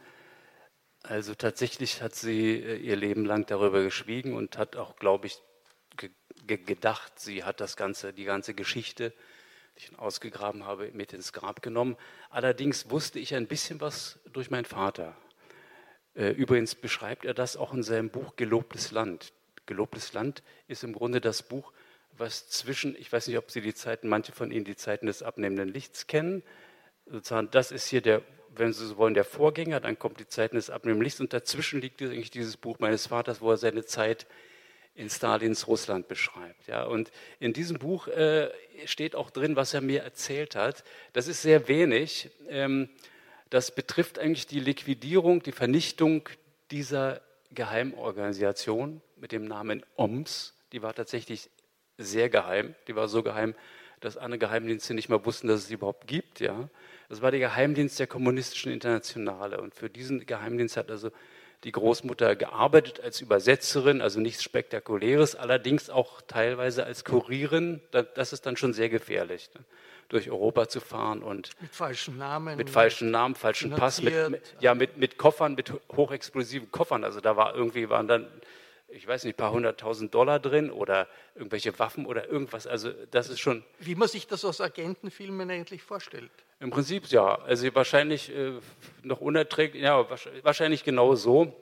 Also 1.03 1.33
tatsächlich 1.33 2.01
hat 2.01 2.15
sie 2.15 2.53
äh, 2.53 2.77
ihr 2.77 2.95
Leben 2.95 3.25
lang 3.25 3.45
darüber 3.45 3.83
geschwiegen 3.83 4.33
und 4.33 4.57
hat 4.57 4.75
auch, 4.75 4.95
glaube 4.95 5.27
ich, 5.27 5.41
ge 6.47 6.57
gedacht, 6.57 7.19
sie 7.19 7.43
hat 7.43 7.61
das 7.61 7.75
ganze, 7.75 8.13
die 8.13 8.25
ganze 8.25 8.53
Geschichte, 8.53 9.13
die 9.77 9.83
ich 9.85 9.99
ausgegraben 9.99 10.65
habe, 10.65 10.91
mit 10.93 11.13
ins 11.13 11.33
Grab 11.33 11.61
genommen. 11.61 11.97
Allerdings 12.29 12.89
wusste 12.89 13.19
ich 13.19 13.35
ein 13.35 13.47
bisschen 13.47 13.81
was 13.81 14.19
durch 14.31 14.51
meinen 14.51 14.65
Vater. 14.65 15.15
Äh, 16.15 16.31
übrigens 16.31 16.75
beschreibt 16.75 17.25
er 17.25 17.33
das 17.33 17.55
auch 17.55 17.73
in 17.73 17.83
seinem 17.83 18.09
Buch 18.09 18.35
Gelobtes 18.35 18.91
Land. 18.91 19.33
Gelobtes 19.65 20.13
Land 20.13 20.43
ist 20.67 20.83
im 20.83 20.93
Grunde 20.93 21.21
das 21.21 21.43
Buch, 21.43 21.71
was 22.17 22.49
zwischen, 22.49 22.95
ich 22.95 23.11
weiß 23.11 23.27
nicht, 23.27 23.37
ob 23.37 23.51
Sie 23.51 23.61
die 23.61 23.73
Zeiten, 23.73 24.09
manche 24.09 24.31
von 24.31 24.51
Ihnen 24.51 24.65
die 24.65 24.75
Zeiten 24.75 25.05
des 25.05 25.23
abnehmenden 25.23 25.69
Lichts 25.69 26.07
kennen. 26.07 26.43
Sozusagen, 27.05 27.49
das 27.51 27.71
ist 27.71 27.87
hier 27.87 28.01
der, 28.01 28.21
wenn 28.49 28.73
Sie 28.73 28.85
so 28.85 28.97
wollen, 28.97 29.13
der 29.13 29.23
Vorgänger, 29.23 29.79
dann 29.79 29.97
kommt 29.97 30.19
die 30.19 30.27
Zeiten 30.27 30.55
des 30.55 30.69
abnehmenden 30.69 31.03
Lichts 31.03 31.21
und 31.21 31.31
dazwischen 31.31 31.79
liegt 31.79 32.01
eigentlich 32.01 32.31
dieses 32.31 32.57
Buch 32.57 32.79
meines 32.79 33.07
Vaters, 33.07 33.39
wo 33.39 33.51
er 33.51 33.57
seine 33.57 33.85
Zeit 33.85 34.27
in 34.95 35.09
Stalins 35.09 35.67
Russland 35.67 36.07
beschreibt. 36.07 36.67
Ja, 36.67 36.83
und 36.83 37.11
in 37.39 37.53
diesem 37.53 37.79
Buch 37.79 38.07
äh, 38.07 38.49
steht 38.85 39.15
auch 39.15 39.29
drin, 39.29 39.55
was 39.55 39.73
er 39.73 39.81
mir 39.81 40.01
erzählt 40.03 40.55
hat. 40.55 40.83
Das 41.13 41.27
ist 41.27 41.41
sehr 41.41 41.67
wenig. 41.67 42.29
Ähm, 42.49 42.89
das 43.49 43.73
betrifft 43.73 44.19
eigentlich 44.19 44.47
die 44.47 44.59
Liquidierung, 44.59 45.43
die 45.43 45.51
Vernichtung 45.51 46.27
dieser 46.71 47.21
Geheimorganisation 47.51 49.01
mit 49.17 49.31
dem 49.31 49.45
Namen 49.45 49.85
OMS. 49.97 50.53
Die 50.71 50.81
war 50.81 50.93
tatsächlich 50.93 51.49
sehr 51.97 52.29
geheim. 52.29 52.75
Die 52.87 52.95
war 52.95 53.07
so 53.07 53.23
geheim, 53.23 53.55
dass 53.99 54.17
andere 54.17 54.39
Geheimdienste 54.39 54.93
nicht 54.93 55.09
mal 55.09 55.23
wussten, 55.25 55.47
dass 55.47 55.61
es 55.61 55.67
sie 55.67 55.75
überhaupt 55.75 56.07
gibt. 56.07 56.39
Ja. 56.39 56.69
Das 57.09 57.21
war 57.21 57.31
der 57.31 57.39
Geheimdienst 57.39 57.99
der 57.99 58.07
Kommunistischen 58.07 58.71
Internationale. 58.71 59.61
Und 59.61 59.75
für 59.75 59.89
diesen 59.89 60.25
Geheimdienst 60.25 60.77
hat 60.77 60.89
also 60.89 61.11
die 61.63 61.71
Großmutter 61.71 62.35
gearbeitet 62.35 63.01
als 63.01 63.21
Übersetzerin, 63.21 64.01
also 64.01 64.19
nichts 64.19 64.43
Spektakuläres, 64.43 65.35
allerdings 65.35 65.89
auch 65.89 66.21
teilweise 66.21 66.85
als 66.85 67.03
Kurierin. 67.05 67.81
Das 67.91 68.33
ist 68.33 68.45
dann 68.45 68.57
schon 68.57 68.73
sehr 68.73 68.89
gefährlich, 68.89 69.49
ne? 69.53 69.63
durch 70.09 70.29
Europa 70.29 70.67
zu 70.67 70.81
fahren 70.81 71.23
und 71.23 71.51
mit 71.61 71.73
falschen 71.73 72.17
Namen, 72.17 72.57
mit 72.57 72.69
falschen 72.69 73.11
Namen, 73.11 73.33
falschen 73.33 73.71
Pass, 73.71 74.01
mit, 74.01 74.29
mit, 74.29 74.55
ja 74.59 74.75
mit, 74.75 74.97
mit 74.97 75.17
Koffern, 75.17 75.55
mit 75.55 75.71
hochexplosiven 75.95 76.69
Koffern. 76.69 77.05
Also 77.05 77.21
da 77.21 77.37
war 77.37 77.55
irgendwie 77.55 77.89
waren 77.89 78.09
dann 78.09 78.27
ich 78.93 79.07
weiß 79.07 79.23
nicht, 79.23 79.35
ein 79.35 79.37
paar 79.37 79.51
hunderttausend 79.51 80.13
Dollar 80.13 80.39
drin 80.39 80.69
oder 80.69 81.07
irgendwelche 81.35 81.77
Waffen 81.79 82.05
oder 82.05 82.27
irgendwas. 82.27 82.67
Also 82.67 82.91
das 83.11 83.29
ist 83.29 83.39
schon. 83.39 83.63
Wie 83.79 83.95
man 83.95 84.07
sich 84.07 84.27
das 84.27 84.43
aus 84.45 84.61
Agentenfilmen 84.61 85.49
eigentlich 85.49 85.81
vorstellt. 85.81 86.31
Im 86.61 86.69
Prinzip 86.69 87.07
ja. 87.07 87.39
Also 87.39 87.73
wahrscheinlich 87.73 88.33
äh, 88.33 88.53
noch 89.01 89.19
unerträglich, 89.19 89.81
ja, 89.81 90.07
wahrscheinlich 90.43 90.83
genau 90.83 91.15
so. 91.15 91.53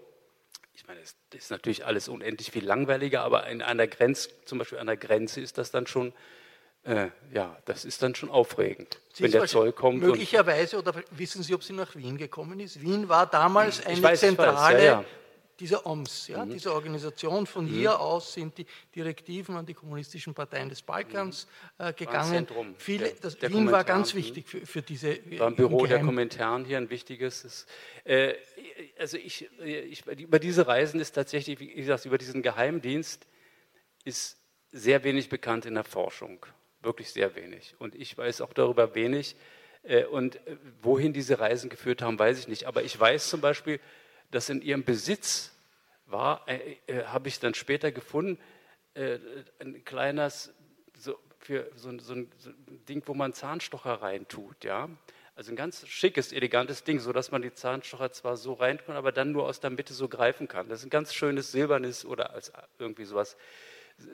Ich 0.73 0.85
meine, 0.87 0.99
es 0.99 1.15
ist 1.33 1.51
natürlich 1.51 1.85
alles 1.85 2.09
unendlich 2.09 2.51
viel 2.51 2.65
langweiliger, 2.65 3.21
aber 3.21 3.45
an 3.45 3.61
einer 3.61 3.87
Grenze, 3.87 4.29
zum 4.45 4.59
Beispiel 4.59 4.77
an 4.77 4.87
der 4.87 4.97
Grenze 4.97 5.39
ist 5.39 5.57
das 5.57 5.71
dann 5.71 5.87
schon, 5.87 6.13
äh, 6.83 7.07
ja, 7.33 7.57
das 7.65 7.85
ist 7.85 8.03
dann 8.03 8.13
schon 8.13 8.29
aufregend, 8.29 8.99
Sie 9.13 9.23
wenn 9.23 9.31
der 9.31 9.45
Zoll 9.45 9.71
kommt. 9.71 10.01
Möglicherweise, 10.01 10.77
oder 10.77 10.93
wissen 11.11 11.43
Sie, 11.43 11.53
ob 11.53 11.63
sie 11.63 11.73
nach 11.73 11.95
Wien 11.95 12.17
gekommen 12.17 12.59
ist? 12.59 12.81
Wien 12.81 13.07
war 13.07 13.25
damals 13.25 13.85
eine 13.85 14.03
weiß, 14.03 14.19
zentrale 14.19 14.77
weiß, 14.77 14.83
ja, 14.83 14.91
ja 15.01 15.05
dieser 15.59 15.85
OMS, 15.85 16.27
ja, 16.27 16.45
mhm. 16.45 16.51
dieser 16.51 16.73
Organisation. 16.73 17.45
Von 17.45 17.65
mhm. 17.65 17.69
hier 17.69 17.99
aus 17.99 18.33
sind 18.33 18.57
die 18.57 18.65
Direktiven 18.95 19.55
an 19.55 19.65
die 19.65 19.73
kommunistischen 19.73 20.33
Parteien 20.33 20.69
des 20.69 20.81
Balkans 20.81 21.47
mhm. 21.77 21.85
äh, 21.85 21.93
gegangen. 21.93 22.31
Zentrum 22.31 22.75
Viele, 22.77 23.11
das, 23.21 23.37
der 23.37 23.51
Wien 23.51 23.71
war 23.71 23.83
ganz 23.83 24.15
wichtig 24.15 24.47
für, 24.47 24.65
für 24.65 24.81
diese. 24.81 25.19
War 25.37 25.47
ein 25.47 25.55
Büro 25.55 25.85
der 25.85 25.99
Kommentaren 25.99 26.65
hier 26.65 26.77
ein 26.77 26.89
wichtiges. 26.89 27.43
Ist, 27.43 27.67
äh, 28.05 28.33
also 28.97 29.17
ich, 29.17 29.49
ich, 29.61 30.05
über 30.05 30.39
diese 30.39 30.67
Reisen 30.67 30.99
ist 30.99 31.11
tatsächlich, 31.13 31.59
wie 31.59 31.73
gesagt, 31.73 32.05
über 32.05 32.17
diesen 32.17 32.41
Geheimdienst 32.41 33.27
ist 34.05 34.37
sehr 34.71 35.03
wenig 35.03 35.29
bekannt 35.29 35.65
in 35.65 35.75
der 35.75 35.83
Forschung. 35.83 36.45
Wirklich 36.81 37.11
sehr 37.11 37.35
wenig. 37.35 37.75
Und 37.79 37.95
ich 37.95 38.17
weiß 38.17 38.41
auch 38.41 38.53
darüber 38.53 38.95
wenig. 38.95 39.35
Äh, 39.83 40.05
und 40.05 40.35
äh, 40.47 40.57
wohin 40.81 41.13
diese 41.13 41.39
Reisen 41.39 41.69
geführt 41.69 42.01
haben, 42.01 42.19
weiß 42.19 42.39
ich 42.39 42.47
nicht. 42.47 42.65
Aber 42.65 42.83
ich 42.83 42.99
weiß 42.99 43.29
zum 43.29 43.41
Beispiel, 43.41 43.79
das 44.31 44.49
in 44.49 44.61
ihrem 44.61 44.83
Besitz 44.83 45.55
war, 46.05 46.47
äh, 46.47 46.77
äh, 46.87 47.05
habe 47.05 47.27
ich 47.27 47.39
dann 47.39 47.53
später 47.53 47.91
gefunden, 47.91 48.39
äh, 48.93 49.19
ein 49.59 49.83
kleines, 49.85 50.53
so, 50.97 51.17
für 51.37 51.69
so, 51.75 51.97
so, 51.99 52.13
ein, 52.13 52.29
so, 52.37 52.49
ein, 52.49 52.85
Ding, 52.87 53.03
wo 53.05 53.13
man 53.13 53.33
Zahnstocher 53.33 54.01
reintut, 54.01 54.63
ja. 54.63 54.89
Also 55.35 55.53
ein 55.53 55.55
ganz 55.55 55.87
schickes, 55.87 56.33
elegantes 56.33 56.83
Ding, 56.83 56.99
so 56.99 57.13
dass 57.13 57.31
man 57.31 57.41
die 57.41 57.53
Zahnstocher 57.53 58.11
zwar 58.11 58.35
so 58.35 58.53
reintun, 58.53 58.95
aber 58.95 59.13
dann 59.13 59.31
nur 59.31 59.45
aus 59.45 59.61
der 59.61 59.69
Mitte 59.69 59.93
so 59.93 60.09
greifen 60.09 60.49
kann. 60.49 60.67
Das 60.67 60.79
ist 60.79 60.87
ein 60.87 60.89
ganz 60.89 61.13
schönes 61.13 61.53
silbernes 61.53 62.03
oder 62.03 62.33
als 62.33 62.51
irgendwie 62.77 63.05
sowas, 63.05 63.37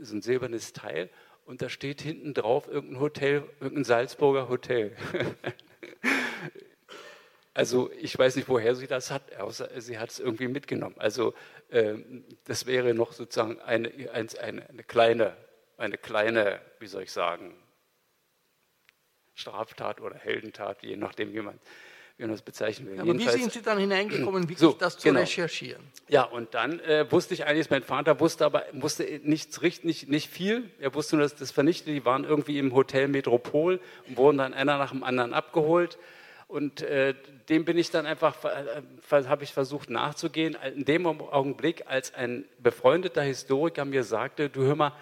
so 0.01 0.15
ein 0.15 0.21
silbernes 0.21 0.73
Teil. 0.73 1.09
Und 1.45 1.63
da 1.63 1.69
steht 1.69 2.01
hinten 2.01 2.35
drauf 2.35 2.67
irgendein 2.67 2.99
Hotel, 2.99 3.43
irgendein 3.59 3.85
Salzburger 3.85 4.49
Hotel. 4.49 4.95
Also 7.55 7.89
ich 8.01 8.19
weiß 8.19 8.35
nicht, 8.35 8.49
woher 8.49 8.75
sie 8.75 8.85
das 8.85 9.11
hat, 9.11 9.33
außer 9.37 9.69
sie 9.79 9.97
hat 9.97 10.09
es 10.09 10.19
irgendwie 10.19 10.49
mitgenommen. 10.49 10.95
Also 10.99 11.33
ähm, 11.71 12.25
das 12.43 12.65
wäre 12.65 12.93
noch 12.93 13.13
sozusagen 13.13 13.61
eine, 13.61 13.89
eine, 14.11 14.29
eine, 14.41 14.83
kleine, 14.83 15.37
eine 15.77 15.97
kleine, 15.97 16.59
wie 16.79 16.87
soll 16.87 17.03
ich 17.03 17.13
sagen, 17.13 17.55
Straftat 19.35 20.01
oder 20.01 20.17
Heldentat, 20.17 20.83
je 20.83 20.97
nachdem, 20.97 21.33
wie 21.33 21.39
man, 21.39 21.57
wie 22.17 22.23
man 22.23 22.31
das 22.31 22.41
bezeichnen 22.41 22.89
will. 22.89 22.99
Aber 22.99 23.07
Jedenfalls, 23.07 23.37
wie 23.37 23.41
sind 23.43 23.53
Sie 23.53 23.61
dann 23.61 23.77
hineingekommen, 23.77 24.43
wirklich 24.43 24.59
so, 24.59 24.73
das 24.73 24.97
zu 24.97 25.07
genau. 25.07 25.21
recherchieren? 25.21 25.81
Ja, 26.09 26.23
und 26.23 26.53
dann 26.55 26.81
äh, 26.81 27.09
wusste 27.09 27.33
ich 27.35 27.45
eigentlich, 27.45 27.69
mein 27.69 27.83
Vater 27.83 28.19
wusste 28.19 28.43
aber 28.43 28.65
wusste 28.73 29.21
nichts, 29.23 29.61
nicht, 29.61 30.09
nicht 30.09 30.29
viel. 30.29 30.69
Er 30.81 30.93
wusste 30.93 31.15
nur, 31.15 31.23
dass 31.23 31.35
das 31.35 31.51
vernichtet. 31.51 31.87
Die 31.87 32.03
waren 32.03 32.25
irgendwie 32.25 32.59
im 32.59 32.75
Hotel 32.75 33.07
Metropol 33.07 33.79
und 34.09 34.17
wurden 34.17 34.39
dann 34.39 34.53
einer 34.53 34.77
nach 34.77 34.91
dem 34.91 35.05
anderen 35.05 35.33
abgeholt. 35.33 35.97
Und 36.47 36.81
äh, 36.81 37.15
dem 37.49 37.65
bin 37.65 37.77
ich 37.77 37.89
dann 37.89 38.05
einfach, 38.05 38.43
äh, 38.45 38.81
habe 39.25 39.43
ich 39.43 39.51
versucht 39.51 39.89
nachzugehen. 39.89 40.55
In 40.75 40.85
dem 40.85 41.05
Augenblick, 41.07 41.87
als 41.87 42.13
ein 42.13 42.45
befreundeter 42.59 43.23
Historiker 43.23 43.83
mir 43.85 44.03
sagte, 44.03 44.49
du 44.49 44.61
hör 44.61 44.75
mal, 44.75 44.93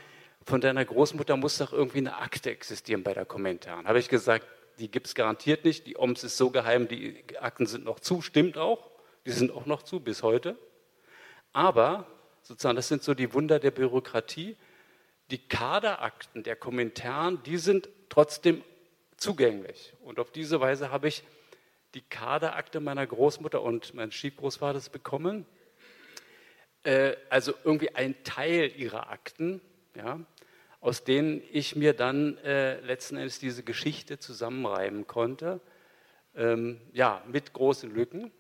von 0.46 0.62
deiner 0.62 0.84
Großmutter 0.84 1.38
muss 1.38 1.58
doch 1.58 1.74
irgendwie 1.74 2.00
eine 2.00 2.18
Akte 2.18 2.50
existieren 2.50 3.04
bei 3.04 3.14
der 3.14 3.26
Kommentaren. 3.26 3.88
Habe 3.88 4.00
ich 4.00 4.10
gesagt, 4.10 4.46
die 4.80 4.90
gibt 4.90 5.08
es 5.08 5.16
garantiert 5.16 5.66
nicht. 5.66 5.86
Die 5.86 5.98
OMS 5.98 6.24
ist 6.24 6.38
so 6.38 6.50
geheim, 6.50 6.88
die 6.88 7.24
Akten 7.40 7.66
sind 7.66 7.86
noch 7.86 8.00
zu, 8.00 8.22
stimmt 8.22 8.58
auch. 8.58 8.90
Die 9.26 9.32
sind 9.32 9.52
auch 9.52 9.66
noch 9.66 9.84
zu 9.84 10.00
bis 10.00 10.24
heute. 10.24 10.58
Aber 11.54 12.08
sozusagen, 12.42 12.76
das 12.76 12.88
sind 12.88 13.04
so 13.04 13.14
die 13.14 13.34
Wunder 13.34 13.60
der 13.60 13.72
Bürokratie. 13.72 14.58
Die 15.32 15.48
Kaderakten 15.48 16.44
der 16.44 16.56
Kommentaren, 16.56 17.42
die 17.44 17.58
sind 17.58 17.90
trotzdem 18.10 18.64
zugänglich. 19.24 19.94
Und 20.02 20.20
auf 20.20 20.32
diese 20.32 20.60
Weise 20.60 20.92
habe 20.92 21.08
ich 21.08 21.24
die 21.94 22.02
Kaderakte 22.02 22.80
meiner 22.80 23.08
Großmutter 23.08 23.62
und 23.62 23.94
meines 23.94 24.16
Stiefgroßvaters 24.16 24.90
bekommen. 24.90 25.46
Äh, 26.84 27.16
also 27.30 27.54
irgendwie 27.64 27.96
ein 27.96 28.24
Teil 28.24 28.72
ihrer 28.76 29.10
Akten, 29.10 29.62
ja, 29.96 30.20
aus 30.82 31.06
denen 31.06 31.42
ich 31.52 31.76
mir 31.76 31.94
dann 31.94 32.38
äh, 32.40 32.80
letzten 32.82 33.16
Endes 33.16 33.40
diese 33.40 33.64
Geschichte 33.64 34.20
zusammenreimen 34.20 35.08
konnte. 35.08 35.62
Ähm, 36.36 36.82
ja, 36.92 37.24
mit 37.28 37.54
großen 37.54 37.94
Lücken, 37.94 38.32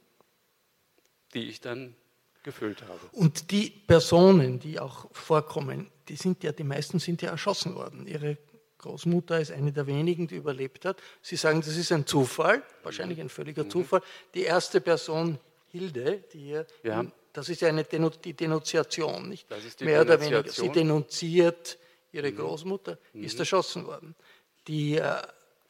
die 1.33 1.47
ich 1.47 1.61
dann 1.61 1.95
gefüllt 2.41 2.81
habe. 2.81 2.99
Und 3.13 3.51
die 3.51 3.69
Personen, 3.69 4.59
die 4.59 4.79
auch 4.79 5.13
vorkommen, 5.13 5.89
die 6.09 6.15
sind 6.15 6.43
ja, 6.43 6.51
die 6.51 6.65
meisten 6.65 6.99
sind 6.99 7.21
ja 7.21 7.29
erschossen 7.29 7.75
worden. 7.75 8.07
Ihre 8.07 8.37
Großmutter 8.83 9.39
ist 9.39 9.51
eine 9.51 9.71
der 9.71 9.87
wenigen, 9.87 10.27
die 10.27 10.35
überlebt 10.35 10.85
hat. 10.85 11.01
Sie 11.21 11.37
sagen, 11.37 11.61
das 11.61 11.75
ist 11.77 11.91
ein 11.91 12.05
Zufall, 12.05 12.61
wahrscheinlich 12.83 13.19
ein 13.19 13.29
völliger 13.29 13.63
mhm. 13.63 13.69
Zufall. 13.69 14.01
Die 14.33 14.43
erste 14.43 14.81
Person, 14.81 15.39
Hilde, 15.69 16.23
die 16.33 16.39
hier, 16.39 16.67
ja. 16.83 17.05
das 17.31 17.49
ist 17.49 17.61
ja 17.61 17.69
eine 17.69 17.83
Denu 17.83 18.09
die 18.09 18.33
Denunziation, 18.33 19.29
nicht? 19.29 19.49
Das 19.49 19.63
ist 19.63 19.79
die 19.79 19.85
Mehr 19.85 20.01
oder 20.01 20.19
weniger. 20.19 20.47
Sie 20.47 20.69
denunziert 20.69 21.77
ihre 22.11 22.31
mhm. 22.31 22.35
Großmutter, 22.35 22.97
mhm. 23.13 23.23
ist 23.23 23.39
erschossen 23.39 23.85
worden. 23.85 24.15
die 24.67 24.97
äh, 24.97 25.21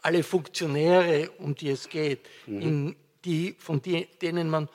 alle 0.01 0.23
Funktionäre, 0.23 1.29
um 1.37 1.55
die 1.55 1.69
es 1.69 1.87
geht, 1.87 2.27
mhm. 2.45 2.61
in 2.61 2.95
die, 3.23 3.55
von 3.57 3.81
die, 3.81 4.07
denen 4.21 4.49
man 4.49 4.67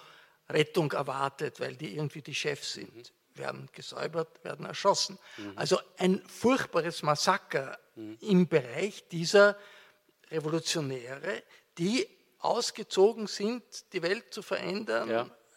Rettung 0.48 0.90
erwartet, 0.92 1.60
weil 1.60 1.76
die 1.76 1.96
irgendwie 1.96 2.22
die 2.22 2.34
Chefs 2.34 2.74
sind, 2.74 2.94
mhm. 2.94 3.02
Werden 3.38 3.68
gesäubert, 3.72 4.44
werden 4.44 4.66
erschossen. 4.66 5.18
Mhm. 5.36 5.52
Also 5.56 5.78
ein 5.98 6.22
furchtbares 6.26 7.02
Massaker 7.02 7.78
mhm. 7.94 8.18
im 8.20 8.48
Bereich 8.48 9.08
dieser 9.08 9.56
Revolutionäre, 10.30 11.42
die 11.78 12.06
ausgezogen 12.40 13.26
sind, 13.26 13.62
die 13.92 14.02
Welt 14.02 14.32
zu 14.32 14.42
verändern, 14.42 15.10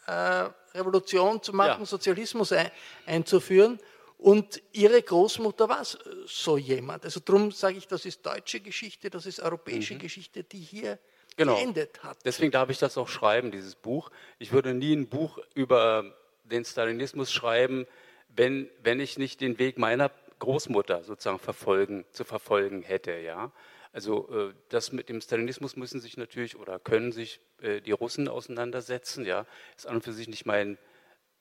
ja. 0.08 0.44
äh, 0.46 0.50
Revolution 0.78 1.42
zu 1.42 1.54
machen, 1.54 1.82
ja. 1.82 1.86
Sozialismus 1.86 2.52
ein, 2.52 2.72
einzuführen. 3.06 3.80
Und 4.18 4.62
ihre 4.72 5.02
Großmutter 5.02 5.68
war 5.68 5.84
so 6.28 6.58
jemand. 6.58 7.06
Also 7.06 7.20
darum 7.20 7.52
sage 7.52 7.78
ich, 7.78 7.88
das 7.88 8.06
ist 8.06 8.24
deutsche 8.24 8.60
Geschichte, 8.60 9.10
das 9.10 9.26
ist 9.26 9.40
europäische 9.40 9.96
mhm. 9.96 10.00
Geschichte, 10.00 10.44
die 10.44 10.60
hier 10.60 11.00
genau. 11.36 11.56
geendet 11.56 12.04
hat. 12.04 12.18
Deswegen 12.24 12.52
darf 12.52 12.70
ich 12.70 12.78
das 12.78 12.98
auch 12.98 13.08
schreiben, 13.08 13.52
dieses 13.52 13.76
Buch. 13.76 14.12
Ich 14.38 14.52
würde 14.52 14.74
nie 14.74 14.94
ein 14.94 15.10
Buch 15.10 15.40
über 15.56 16.16
den 16.52 16.66
Stalinismus 16.66 17.32
schreiben, 17.32 17.88
wenn, 18.30 18.70
wenn 18.84 19.00
ich 19.00 19.18
nicht 19.18 19.42
den 19.42 19.60
Weg 19.60 19.78
meiner 19.78 20.12
Großmutter 20.40 21.04
sozusagen 21.04 21.40
verfolgen, 21.40 22.06
zu 22.12 22.24
verfolgen 22.24 22.82
hätte. 22.82 23.18
Ja? 23.18 23.52
Also 23.94 24.30
äh, 24.30 24.54
das 24.70 24.92
mit 24.92 25.10
dem 25.10 25.22
Stalinismus 25.22 25.76
müssen 25.76 26.00
sich 26.00 26.18
natürlich 26.18 26.56
oder 26.56 26.80
können 26.80 27.12
sich 27.12 27.42
äh, 27.62 27.82
die 27.82 27.92
Russen 27.92 28.28
auseinandersetzen. 28.28 29.26
Ja, 29.26 29.46
ist 29.76 29.88
an 29.88 29.96
und 29.96 30.04
für 30.04 30.14
sich 30.14 30.28
nicht 30.28 30.46
mein, 30.46 30.78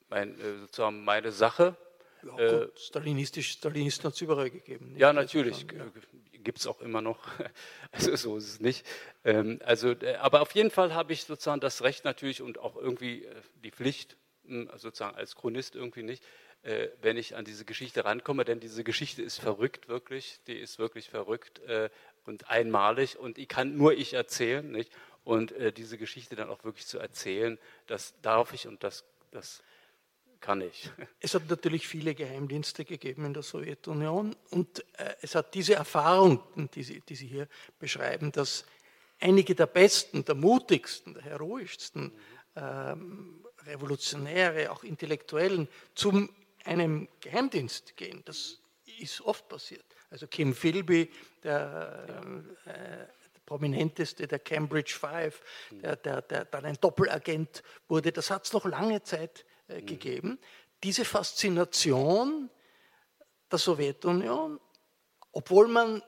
mein 0.09 0.39
äh, 0.39 0.57
sozusagen 0.59 1.03
meine 1.03 1.31
Sache. 1.31 1.77
Ja, 2.23 2.37
äh, 2.37 2.67
Stalinistisch, 2.75 3.51
Stalinisten 3.51 4.05
hat 4.05 4.13
es 4.13 4.21
überall 4.21 4.49
gegeben. 4.49 4.95
Ja, 4.97 5.13
natürlich. 5.13 5.65
Ja. 5.71 5.85
Gibt 6.43 6.59
es 6.59 6.67
auch 6.67 6.81
immer 6.81 7.01
noch. 7.01 7.19
Also 7.93 8.15
so 8.15 8.37
ist 8.37 8.47
es 8.47 8.59
nicht. 8.61 8.85
Ähm, 9.25 9.59
also, 9.65 9.93
aber 10.21 10.41
auf 10.41 10.55
jeden 10.55 10.71
Fall 10.71 10.93
habe 10.93 11.11
ich 11.11 11.25
sozusagen 11.25 11.59
das 11.59 11.81
Recht 11.81 12.05
natürlich 12.05 12.41
und 12.41 12.57
auch 12.57 12.77
irgendwie 12.77 13.27
die 13.65 13.71
Pflicht, 13.71 14.15
sozusagen 14.75 15.15
als 15.15 15.35
Chronist 15.35 15.75
irgendwie 15.75 16.03
nicht, 16.03 16.23
wenn 17.01 17.17
ich 17.17 17.35
an 17.35 17.43
diese 17.43 17.65
Geschichte 17.65 18.05
rankomme, 18.05 18.45
denn 18.45 18.59
diese 18.59 18.83
Geschichte 18.83 19.23
ist 19.23 19.39
verrückt, 19.39 19.87
wirklich. 19.87 20.41
Die 20.45 20.59
ist 20.59 20.77
wirklich 20.77 21.09
verrückt 21.09 21.59
und 22.25 22.49
einmalig 22.49 23.17
und 23.17 23.37
ich 23.37 23.47
kann 23.47 23.75
nur 23.75 23.93
ich 23.93 24.13
erzählen. 24.13 24.69
Nicht? 24.71 24.91
Und 25.23 25.51
äh, 25.53 25.71
diese 25.71 25.97
Geschichte 25.97 26.35
dann 26.35 26.49
auch 26.49 26.63
wirklich 26.63 26.87
zu 26.87 26.99
erzählen, 26.99 27.59
das 27.87 28.13
darf 28.21 28.53
ich 28.53 28.67
und 28.67 28.83
das, 28.83 29.05
das 29.31 29.61
kann 30.39 30.61
ich. 30.61 30.89
Es 31.19 31.35
hat 31.35 31.49
natürlich 31.49 31.87
viele 31.87 32.15
Geheimdienste 32.15 32.85
gegeben 32.85 33.25
in 33.25 33.33
der 33.33 33.43
Sowjetunion 33.43 34.35
und 34.49 34.79
äh, 34.97 35.15
es 35.21 35.35
hat 35.35 35.53
diese 35.53 35.75
Erfahrung, 35.75 36.41
die 36.73 36.83
Sie, 36.83 37.01
die 37.07 37.15
Sie 37.15 37.27
hier 37.27 37.47
beschreiben, 37.77 38.31
dass 38.31 38.65
einige 39.19 39.53
der 39.53 39.67
besten, 39.67 40.25
der 40.25 40.35
mutigsten, 40.35 41.13
der 41.13 41.23
heroischsten 41.23 42.11
ähm, 42.55 43.45
Revolutionäre, 43.65 44.71
auch 44.71 44.83
Intellektuellen, 44.83 45.67
zu 45.95 46.29
einem 46.63 47.07
Geheimdienst 47.19 47.95
gehen. 47.97 48.21
Das 48.25 48.59
ist 48.99 49.21
oft 49.21 49.47
passiert. 49.47 49.85
Also 50.09 50.27
Kim 50.27 50.53
Philby, 50.53 51.09
der, 51.43 52.43
ja. 52.65 52.71
äh, 52.71 53.07
prominenteste 53.45 54.27
der 54.27 54.39
Cambridge 54.39 54.95
Five, 54.97 55.41
der, 55.71 55.95
der, 55.97 56.21
der, 56.21 56.45
dann 56.45 56.65
ein 56.65 56.77
Doppelagent 56.79 57.63
wurde, 57.87 58.11
das 58.11 58.29
hat 58.29 58.45
es 58.45 58.53
noch 58.53 58.65
lange 58.65 59.03
Zeit 59.03 59.45
äh, 59.67 59.81
mhm. 59.81 59.85
gegeben. 59.85 60.39
Diese 60.83 61.05
Faszination 61.05 62.49
der 63.51 63.59
Sowjetunion, 63.59 64.59
obwohl 65.33 65.67
man 65.67 66.01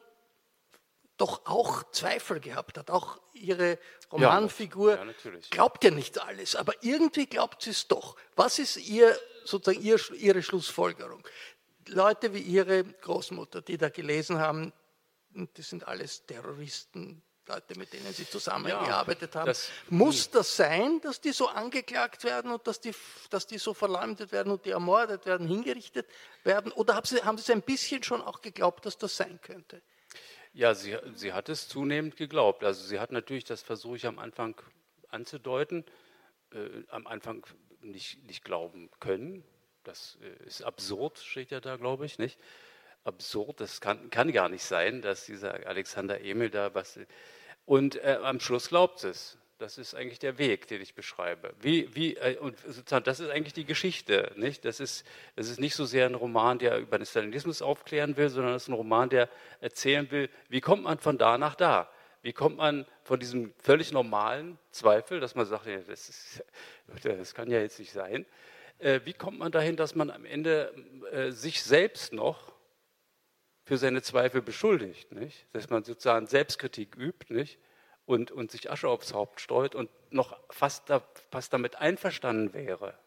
doch 1.17 1.45
auch 1.45 1.83
Zweifel 1.91 2.39
gehabt 2.39 2.77
hat. 2.77 2.89
Auch 2.89 3.19
ihre 3.33 3.77
Romanfigur 4.13 4.95
ja, 4.95 5.05
glaubt 5.49 5.83
ja 5.83 5.91
nicht 5.91 6.21
alles, 6.21 6.55
aber 6.55 6.73
irgendwie 6.81 7.25
glaubt 7.25 7.63
sie 7.63 7.71
es 7.71 7.87
doch. 7.87 8.15
Was 8.35 8.59
ist 8.59 8.77
ihr, 8.77 9.17
sozusagen 9.43 9.83
ihr, 9.83 9.99
ihre 10.13 10.43
Schlussfolgerung? 10.43 11.27
Leute 11.87 12.33
wie 12.33 12.41
ihre 12.41 12.83
Großmutter, 12.83 13.61
die 13.61 13.77
da 13.77 13.89
gelesen 13.89 14.37
haben, 14.39 14.71
das 15.55 15.69
sind 15.69 15.87
alles 15.87 16.25
Terroristen, 16.25 17.23
Leute, 17.47 17.77
mit 17.77 17.91
denen 17.91 18.13
sie 18.13 18.29
zusammengearbeitet 18.29 19.33
ja, 19.33 19.41
haben. 19.41 19.47
Das, 19.47 19.69
Muss 19.89 20.29
das 20.29 20.55
sein, 20.55 21.01
dass 21.01 21.19
die 21.19 21.33
so 21.33 21.47
angeklagt 21.47 22.23
werden 22.23 22.51
und 22.51 22.65
dass 22.67 22.79
die, 22.79 22.93
dass 23.29 23.47
die 23.47 23.57
so 23.57 23.73
verleumdet 23.73 24.31
werden 24.31 24.53
und 24.53 24.63
die 24.65 24.69
ermordet 24.69 25.25
werden, 25.25 25.47
hingerichtet 25.47 26.07
werden? 26.43 26.71
Oder 26.71 26.95
haben 26.95 27.05
sie, 27.05 27.21
haben 27.21 27.37
sie 27.37 27.51
ein 27.51 27.61
bisschen 27.61 28.01
schon 28.03 28.21
auch 28.21 28.41
geglaubt, 28.41 28.85
dass 28.85 28.97
das 28.97 29.17
sein 29.17 29.39
könnte? 29.41 29.81
Ja, 30.53 30.75
sie, 30.75 30.95
sie 31.15 31.33
hat 31.33 31.49
es 31.49 31.67
zunehmend 31.67 32.15
geglaubt. 32.15 32.63
Also 32.63 32.85
sie 32.85 32.99
hat 32.99 33.11
natürlich, 33.11 33.43
das 33.43 33.63
versuche 33.63 33.95
ich 33.97 34.05
am 34.05 34.19
Anfang 34.19 34.55
anzudeuten, 35.09 35.83
äh, 36.51 36.83
am 36.89 37.07
Anfang 37.07 37.45
nicht, 37.81 38.23
nicht 38.25 38.43
glauben 38.43 38.89
können, 38.99 39.43
das 39.83 40.17
äh, 40.21 40.45
ist 40.45 40.63
absurd, 40.63 41.17
steht 41.17 41.51
ja 41.51 41.59
da, 41.59 41.77
glaube 41.77 42.05
ich, 42.05 42.19
nicht? 42.19 42.39
Absurd, 43.03 43.59
das 43.59 43.81
kann, 43.81 44.09
kann 44.09 44.31
gar 44.31 44.47
nicht 44.47 44.63
sein, 44.63 45.01
dass 45.01 45.25
dieser 45.25 45.67
Alexander 45.67 46.21
Emil 46.21 46.49
da 46.49 46.73
was. 46.73 46.99
Und 47.65 47.95
äh, 47.95 48.19
am 48.21 48.39
Schluss 48.39 48.69
glaubt 48.69 49.03
es. 49.03 49.37
Das 49.59 49.77
ist 49.77 49.93
eigentlich 49.93 50.19
der 50.19 50.37
Weg, 50.37 50.67
den 50.67 50.81
ich 50.81 50.95
beschreibe. 50.95 51.53
Wie, 51.61 51.93
wie, 51.95 52.15
äh, 52.17 52.37
und 52.37 52.57
sozusagen, 52.59 53.05
das 53.05 53.19
ist 53.19 53.29
eigentlich 53.29 53.53
die 53.53 53.65
Geschichte. 53.65 54.31
Nicht? 54.35 54.65
Das, 54.65 54.79
ist, 54.79 55.05
das 55.35 55.49
ist 55.49 55.59
nicht 55.59 55.75
so 55.75 55.85
sehr 55.85 56.07
ein 56.07 56.15
Roman, 56.15 56.59
der 56.59 56.79
über 56.79 56.97
den 56.97 57.05
Stalinismus 57.05 57.61
aufklären 57.61 58.17
will, 58.17 58.29
sondern 58.29 58.55
es 58.55 58.63
ist 58.63 58.69
ein 58.69 58.73
Roman, 58.73 59.09
der 59.09 59.29
erzählen 59.61 60.09
will, 60.11 60.29
wie 60.49 60.61
kommt 60.61 60.83
man 60.83 60.97
von 60.97 61.17
da 61.17 61.37
nach 61.37 61.55
da? 61.55 61.89
Wie 62.23 62.33
kommt 62.33 62.57
man 62.57 62.85
von 63.03 63.19
diesem 63.19 63.53
völlig 63.59 63.91
normalen 63.91 64.57
Zweifel, 64.71 65.19
dass 65.19 65.35
man 65.35 65.45
sagt, 65.45 65.67
das, 65.67 66.09
ist, 66.09 66.43
das 67.03 67.33
kann 67.33 67.51
ja 67.51 67.59
jetzt 67.59 67.79
nicht 67.79 67.91
sein, 67.91 68.25
äh, 68.79 69.01
wie 69.03 69.13
kommt 69.13 69.39
man 69.39 69.51
dahin, 69.51 69.75
dass 69.75 69.93
man 69.93 70.09
am 70.09 70.25
Ende 70.25 70.73
äh, 71.11 71.31
sich 71.31 71.61
selbst 71.61 72.13
noch 72.13 72.53
für 73.65 73.77
seine 73.77 74.01
Zweifel 74.01 74.41
beschuldigt, 74.41 75.11
nicht? 75.11 75.45
dass 75.53 75.69
man 75.69 75.83
sozusagen 75.83 76.27
Selbstkritik 76.27 76.95
übt 76.95 77.33
nicht? 77.33 77.59
Und, 78.05 78.31
und 78.31 78.51
sich 78.51 78.69
Asche 78.69 78.89
aufs 78.89 79.13
Haupt 79.13 79.39
streut 79.39 79.75
und 79.75 79.89
noch 80.09 80.37
fast, 80.49 80.89
da, 80.89 81.01
fast 81.31 81.53
damit 81.53 81.77
einverstanden 81.77 82.53
wäre, 82.53 82.97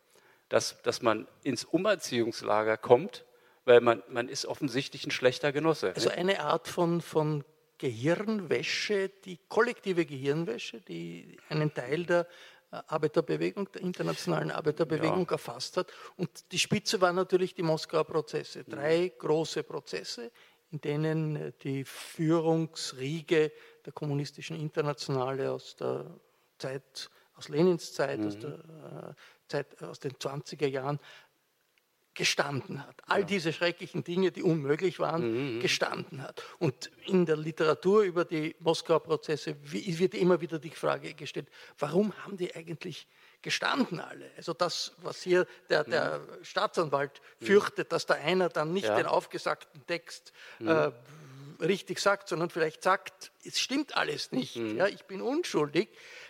dass, 0.49 0.81
dass 0.83 1.03
man 1.03 1.29
ins 1.43 1.65
Umerziehungslager 1.65 2.79
kommt, 2.79 3.27
weil 3.67 3.83
man, 3.83 4.03
man 4.09 4.29
ist 4.29 4.47
offensichtlich 4.47 5.07
ein 5.07 5.11
schlechter 5.11 5.53
Genosse. 5.53 5.93
Also 5.95 6.09
eine 6.09 6.41
Art 6.41 6.67
von, 6.67 7.03
von 7.03 7.45
Gehirnwäsche, 7.79 9.11
die 9.25 9.39
kollektive 9.49 10.07
Gehirnwäsche, 10.07 10.81
die 10.81 11.37
einen 11.51 11.75
Teil 11.75 12.07
der 12.07 12.27
Arbeiterbewegung, 12.71 13.71
der 13.73 13.83
internationalen 13.83 14.51
Arbeiterbewegung 14.51 15.27
ja. 15.27 15.33
erfasst 15.33 15.77
hat. 15.77 15.93
Und 16.17 16.53
die 16.53 16.59
Spitze 16.59 17.01
waren 17.01 17.17
natürlich 17.17 17.55
die 17.55 17.63
Moskauer 17.63 18.05
Prozesse. 18.05 18.65
Drei 18.65 19.13
große 19.17 19.63
Prozesse, 19.63 20.31
in 20.71 20.81
denen 20.81 21.37
äh, 21.37 21.53
die 21.63 21.85
Führungsriege 21.85 23.53
der 23.87 23.93
kommunistischen 23.93 24.61
Internationale 24.61 25.51
aus 25.51 25.76
der 25.76 26.05
Zeit, 26.59 27.11
aus 27.34 27.49
Lenins 27.49 27.93
Zeit, 27.95 28.20
mhm. 28.20 28.26
aus 28.26 28.39
der 28.39 28.51
äh, 28.51 29.14
Zeit, 29.49 29.82
aus 29.82 30.01
den 30.01 30.12
20er 30.12 30.66
Jahren 30.66 30.99
gestanden 32.16 32.84
hat. 32.84 33.03
All 33.07 33.20
ja. 33.20 33.26
diese 33.26 33.53
schrecklichen 33.53 34.03
Dinge, 34.03 34.32
die 34.32 34.43
unmöglich 34.43 34.99
waren, 34.99 35.22
mhm, 35.22 35.57
mhm. 35.57 35.61
gestanden 35.61 36.22
hat. 36.22 36.43
Und 36.59 36.91
in 37.05 37.26
der 37.26 37.37
Literatur 37.37 38.03
über 38.03 38.24
die 38.24 38.57
Moskauer 38.59 39.01
Prozesse 39.01 39.55
wird 39.62 40.14
immer 40.14 40.41
wieder 40.41 40.59
die 40.59 40.70
Frage 40.70 41.12
gestellt, 41.14 41.49
warum 41.78 42.16
haben 42.24 42.39
die 42.39 42.55
eigentlich 42.57 43.07
gestanden 43.43 44.01
alle? 44.01 44.30
Also 44.37 44.55
das, 44.55 44.95
was 45.03 45.22
hier 45.22 45.47
der, 45.68 45.84
der 45.84 46.18
mhm. 46.18 46.45
Staatsanwalt 46.45 47.20
mhm. 47.39 47.47
fürchtet, 47.47 47.93
dass 47.93 48.07
da 48.07 48.14
einer 48.14 48.49
dann 48.49 48.72
nicht 48.72 48.87
ja. 48.87 48.97
den 48.97 49.07
aufgesagten 49.07 49.87
Text 49.87 50.32
mhm. 50.59 50.68
äh, 50.68 50.93
richtig 51.61 52.01
sagt, 52.01 52.29
sondern 52.29 52.51
vielleicht 52.51 52.83
sagt, 52.83 53.33
es 53.45 53.61
stimmt 53.61 53.97
alles 53.97 54.33
nicht, 54.33 54.57
mhm. 54.57 54.77
ja, 54.77 54.87
ich 54.87 55.05
bin 55.05 55.21
unschuldig. 55.21 55.89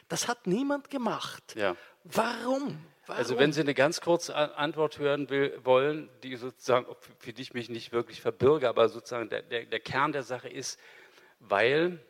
Das 0.09 0.29
hat 0.29 0.47
niemand 0.47 0.91
gemacht. 0.91 1.55
Ja. 1.57 1.77
Warum? 2.05 2.79
Warum? 3.07 3.21
Also 3.21 3.39
wenn 3.39 3.53
Sie 3.53 3.61
eine 3.61 3.75
ganz 3.75 4.01
kurze 4.01 4.35
Antwort 4.35 4.99
hören 4.99 5.31
will, 5.31 5.59
wollen, 5.63 6.09
die 6.23 6.35
sozusagen, 6.37 6.87
für 7.19 7.33
die 7.33 7.43
ich 7.43 7.55
mich 7.55 7.69
nicht 7.69 7.93
wirklich 7.93 8.21
verbürge, 8.21 8.69
aber 8.69 8.89
sozusagen 8.89 9.29
der, 9.29 9.43
der, 9.43 9.65
der 9.65 9.81
Kern 9.81 10.13
der 10.13 10.25
Sache 10.25 10.49
ist, 10.49 10.79
weil 11.39 12.01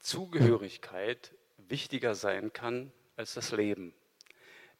Zugehörigkeit 0.00 1.32
wichtiger 1.58 2.14
sein 2.14 2.52
kann 2.52 2.92
als 3.16 3.34
das 3.34 3.52
Leben. 3.52 3.94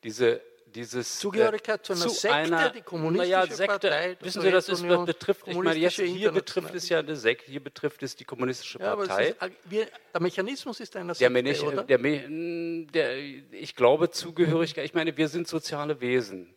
Diese 0.03 0.43
dieses 0.75 1.19
Zugehörigkeit 1.19 1.81
äh, 1.81 1.83
zu 1.83 1.93
einer 1.93 2.03
zu 2.03 2.09
Sekte, 2.09 2.35
einer, 2.35 2.71
die 2.71 2.83
kommunistische 2.83 3.31
ja, 3.31 3.47
Sekte, 3.47 3.67
Partei, 3.67 4.17
wissen 4.21 4.43
Sie, 4.43 4.51
das 4.51 4.69
ist, 4.69 4.83
betrifft, 4.83 5.47
ich 5.47 5.57
meine, 5.57 5.79
jetzt, 5.79 6.01
hier 6.01 6.33
betrifft 6.33 6.75
es 6.75 6.89
ja 6.89 6.99
eine 6.99 7.17
Sekte, 7.17 7.51
hier 7.51 7.63
betrifft 7.63 8.03
es 8.03 8.17
die 8.17 8.25
kommunistische 8.25 8.79
ja, 8.79 8.97
Partei. 8.97 9.29
Ist, 9.29 9.37
wir, 9.65 9.87
der 10.13 10.21
Mechanismus 10.21 10.81
ist 10.81 10.97
einer 10.97 11.15
Sekte, 11.15 11.33
der, 11.33 11.43
Menich, 11.43 11.63
oder? 11.63 11.85
Der, 11.85 11.99
der, 11.99 13.19
ich 13.53 13.75
glaube, 13.77 14.11
Zugehörigkeit, 14.11 14.85
ich 14.85 14.95
meine, 14.95 15.17
wir 15.17 15.29
sind 15.29 15.49
soziale 15.49 16.01
Wesen. 16.01 16.55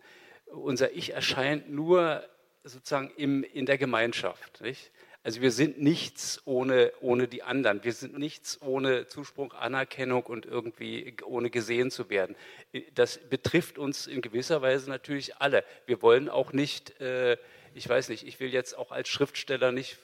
Unser 0.48 0.92
Ich 0.94 1.14
erscheint 1.14 1.70
nur 1.70 2.24
sozusagen 2.64 3.12
im, 3.18 3.44
in 3.44 3.66
der 3.66 3.78
Gemeinschaft. 3.78 4.62
Nicht? 4.62 4.92
Also 5.26 5.42
wir 5.42 5.52
sind 5.52 5.82
nichts 5.82 6.40
ohne, 6.46 6.92
ohne 7.02 7.28
die 7.28 7.42
anderen. 7.42 7.84
Wir 7.84 7.94
sind 7.94 8.16
nichts 8.16 8.62
ohne 8.62 9.08
Zuspruch, 9.08 9.56
Anerkennung 9.56 10.22
und 10.22 10.46
irgendwie 10.46 11.16
ohne 11.26 11.50
gesehen 11.50 11.90
zu 11.90 12.12
werden. 12.12 12.36
Das 12.94 13.18
betrifft 13.18 13.80
uns 13.80 14.06
in 14.06 14.22
gewisser 14.22 14.62
Weise 14.62 14.88
natürlich 14.88 15.38
alle. 15.38 15.64
Wir 15.88 16.04
wollen 16.04 16.30
auch 16.30 16.54
nicht, 16.54 17.02
äh, 17.02 17.38
ich 17.74 17.90
weiß 17.90 18.10
nicht, 18.10 18.28
ich 18.28 18.40
will 18.40 18.54
jetzt 18.54 18.78
auch 18.78 18.92
als 18.92 19.10
Schriftsteller 19.10 19.72
nicht 19.72 19.98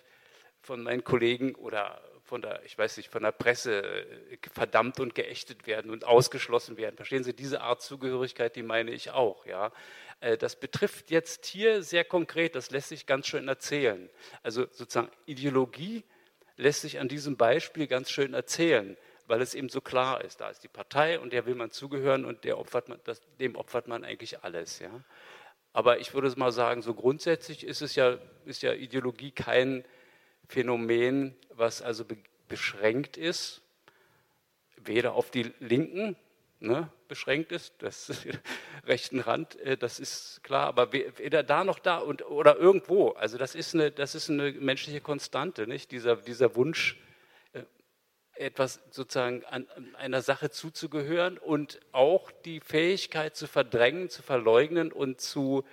von 0.59 0.81
meinen 0.81 1.03
Kollegen 1.03 1.53
oder 1.53 2.01
von 2.31 2.41
der, 2.41 2.63
ich 2.63 2.77
weiß 2.77 2.95
nicht, 2.95 3.09
von 3.09 3.23
der 3.23 3.33
Presse 3.33 3.83
äh, 3.83 4.37
verdammt 4.53 5.01
und 5.01 5.15
geächtet 5.15 5.67
werden 5.67 5.91
und 5.91 6.05
ausgeschlossen 6.05 6.77
werden. 6.77 6.95
Verstehen 6.95 7.25
Sie, 7.25 7.33
diese 7.33 7.59
Art 7.59 7.81
Zugehörigkeit, 7.81 8.55
die 8.55 8.63
meine 8.63 8.91
ich 8.91 9.11
auch, 9.11 9.45
ja. 9.45 9.73
Äh, 10.21 10.37
das 10.37 10.55
betrifft 10.57 11.11
jetzt 11.11 11.45
hier 11.45 11.83
sehr 11.83 12.05
konkret, 12.05 12.55
das 12.55 12.71
lässt 12.71 12.87
sich 12.87 13.05
ganz 13.05 13.27
schön 13.27 13.49
erzählen. 13.49 14.09
Also 14.43 14.65
sozusagen 14.71 15.11
Ideologie 15.25 16.05
lässt 16.55 16.83
sich 16.83 16.99
an 16.99 17.09
diesem 17.09 17.35
Beispiel 17.35 17.85
ganz 17.85 18.09
schön 18.09 18.33
erzählen, 18.33 18.95
weil 19.27 19.41
es 19.41 19.53
eben 19.53 19.67
so 19.67 19.81
klar 19.81 20.23
ist. 20.23 20.39
Da 20.39 20.49
ist 20.49 20.63
die 20.63 20.69
Partei 20.69 21.19
und 21.19 21.33
der 21.33 21.45
will 21.45 21.55
man 21.55 21.71
zugehören 21.71 22.23
und 22.23 22.45
opfert 22.47 22.87
man, 22.87 23.01
das, 23.03 23.19
dem 23.41 23.57
opfert 23.57 23.89
man 23.89 24.05
eigentlich 24.05 24.41
alles. 24.41 24.79
Ja? 24.79 25.03
Aber 25.73 25.99
ich 25.99 26.13
würde 26.13 26.33
mal 26.39 26.53
sagen, 26.53 26.81
so 26.81 26.93
grundsätzlich 26.93 27.65
ist 27.65 27.81
es 27.81 27.95
ja, 27.95 28.19
ist 28.45 28.61
ja 28.61 28.71
Ideologie 28.71 29.31
kein 29.31 29.83
Phänomen, 30.47 31.35
was 31.49 31.81
also 31.81 32.05
beschränänkt 32.47 33.17
ist, 33.17 33.61
weder 34.77 35.13
auf 35.13 35.31
die 35.31 35.53
Linken 35.59 36.15
ne, 36.61 36.89
beschränkt 37.07 37.51
ist, 37.51 37.73
das 37.79 38.11
rechten 38.85 39.19
Rand, 39.19 39.59
äh, 39.61 39.77
das 39.77 39.99
ist 39.99 40.43
klar, 40.43 40.67
aber 40.67 40.93
weder 40.93 41.43
da 41.43 41.63
noch 41.63 41.79
da 41.79 41.97
und, 41.97 42.25
oder 42.25 42.57
irgendwo, 42.57 43.09
also 43.09 43.37
das 43.37 43.55
ist 43.55 43.73
eine, 43.73 43.91
das 43.91 44.15
ist 44.15 44.29
eine 44.29 44.51
menschliche 44.53 45.01
Konstante, 45.01 45.67
nicht? 45.67 45.91
Dieser, 45.91 46.17
dieser 46.17 46.55
Wunsch, 46.55 46.97
äh, 47.53 47.63
etwas 48.35 48.79
sozusagen 48.91 49.43
an, 49.45 49.67
einer 49.97 50.21
Sache 50.21 50.49
zuzugehören 50.49 51.37
und 51.37 51.79
auch 51.91 52.31
die 52.31 52.59
Fähigkeit 52.59 53.35
zu 53.35 53.47
verdrängen, 53.47 54.09
zu 54.09 54.21
verleugnen 54.21 54.91
und 54.91 55.19
zu 55.19 55.65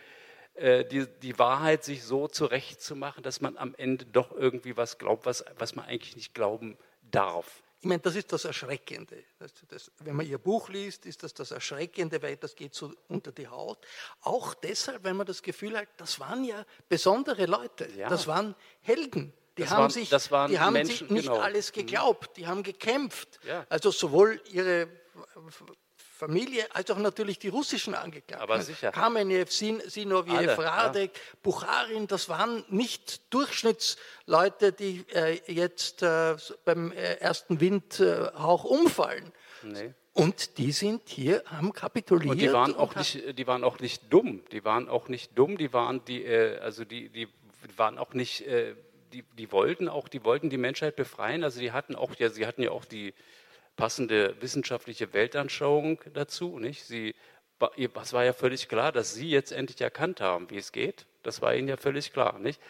die, 0.59 1.07
die 1.23 1.39
Wahrheit 1.39 1.85
sich 1.85 2.05
so 2.05 2.29
zurechtzumachen, 2.29 3.23
dass 3.23 3.41
man 3.41 3.57
am 3.57 3.75
Ende 3.77 4.05
doch 4.07 4.33
irgendwie 4.33 4.77
was 4.77 4.99
glaubt, 4.99 5.27
was, 5.27 5.45
was 5.59 5.75
man 5.75 5.85
eigentlich 5.85 6.17
nicht 6.17 6.35
glauben 6.35 6.77
darf. 7.11 7.63
Ich 7.81 7.87
meine, 7.87 8.01
das 8.01 8.17
ist 8.17 8.33
das 8.33 8.45
Erschreckende. 8.45 9.23
Das, 9.39 9.53
das, 9.69 9.93
wenn 10.01 10.17
man 10.17 10.27
Ihr 10.27 10.39
Buch 10.39 10.69
liest, 10.69 11.07
ist 11.07 11.23
das 11.23 11.33
das 11.33 11.53
Erschreckende, 11.53 12.21
weil 12.23 12.37
das 12.37 12.57
geht 12.57 12.75
so 12.75 12.93
unter 13.07 13.31
die 13.31 13.47
Haut. 13.47 13.79
Auch 14.23 14.55
deshalb, 14.55 15.05
weil 15.05 15.15
man 15.15 15.27
das 15.27 15.43
Gefühl 15.43 15.79
hat, 15.79 15.87
das 15.97 16.19
waren 16.19 16.45
ja 16.45 16.65
besondere 16.89 17.47
Leute. 17.47 17.89
Ja. 17.97 18.09
Das 18.09 18.27
waren 18.27 18.57
Helden. 18.81 19.33
Die 19.57 19.63
das 19.63 19.71
haben, 19.71 19.83
waren, 19.83 19.91
sich, 19.91 20.09
die 20.09 20.59
haben 20.59 20.73
Menschen, 20.73 21.09
sich 21.09 21.11
nicht 21.11 21.29
genau. 21.29 21.41
alles 21.41 21.71
mhm. 21.71 21.81
geglaubt. 21.81 22.37
Die 22.37 22.49
haben 22.49 22.65
gekämpft. 22.65 23.39
Ja. 23.45 23.65
Also 23.69 23.93
sowohl 23.93 24.41
ihre 24.51 24.89
Familie, 26.19 26.67
als 26.75 26.91
auch 26.91 26.99
natürlich 26.99 27.39
die 27.39 27.47
russischen 27.47 27.95
Angeklagten. 27.95 28.43
Aber 28.43 28.61
sicher. 28.61 28.91
Kamenew, 28.91 29.45
Sinoviev, 29.47 30.59
Radek, 30.59 31.13
ja. 31.15 31.21
Bucharin, 31.45 32.09
das 32.09 32.29
waren 32.29 32.65
nicht 32.71 33.33
Durchschnittsleute, 33.33 34.73
die 34.73 35.05
äh, 35.15 35.41
jetzt 35.47 36.03
äh, 36.03 36.35
beim 36.65 36.91
äh, 36.91 37.15
ersten 37.21 37.61
Windhauch 37.61 38.65
umfallen. 38.65 39.33
Nee. 39.63 39.95
Und 40.13 40.59
die 40.59 40.73
sind 40.73 41.03
hier, 41.09 41.45
haben 41.47 41.73
kapituliert. 41.73 42.33
Und 42.33 42.41
die 42.41 42.53
waren 42.53 42.75
auch 42.75 42.97
nicht, 42.97 43.39
die 43.39 43.47
waren 43.47 43.63
auch 43.63 43.79
nicht 43.79 44.13
dumm. 44.13 44.43
Die 44.51 44.65
waren 44.65 44.89
auch 44.89 45.07
nicht 45.07 45.39
dumm. 45.39 45.57
Die 45.57 45.73
waren 45.73 46.05
die, 46.05 46.25
äh, 46.25 46.59
also 46.59 46.85
die, 46.85 47.11
die 47.11 47.29
waren 47.77 47.97
auch 47.97 48.13
nicht, 48.13 48.45
äh, 48.45 48.75
die, 49.13 49.23
die 49.39 49.53
wollten 49.53 49.89
auch, 49.89 50.09
die 50.09 50.25
wollten 50.25 50.51
die 50.51 50.59
Menschheit 50.59 50.97
befreien. 50.97 51.45
Also 51.45 51.61
die 51.61 51.71
hatten 51.71 51.95
auch, 51.95 52.13
ja, 52.17 52.29
sie 52.29 52.45
hatten 52.45 52.63
ja 52.63 52.73
auch 52.73 52.85
die 52.85 53.15
passende 53.79 54.35
wissenschaftliche 54.43 55.15
Weltanschauung 55.15 56.01
dazu. 56.13 56.59
Nicht? 56.59 56.85
Sie, 56.85 57.15
es 57.71 58.13
war 58.13 58.25
ja 58.25 58.35
völlig 58.35 58.69
klar, 58.69 58.93
dass 58.93 59.15
Sie 59.15 59.31
jetzt 59.31 59.53
endlich 59.53 59.81
erkannt 59.81 60.21
haben, 60.21 60.51
wie 60.51 60.59
es 60.59 60.73
geht. 60.73 61.07
Das 61.23 61.41
war 61.41 61.55
Ihnen 61.55 61.69
ja 61.69 61.79
völlig 61.79 62.13
klar. 62.13 62.39
Nicht? 62.39 62.61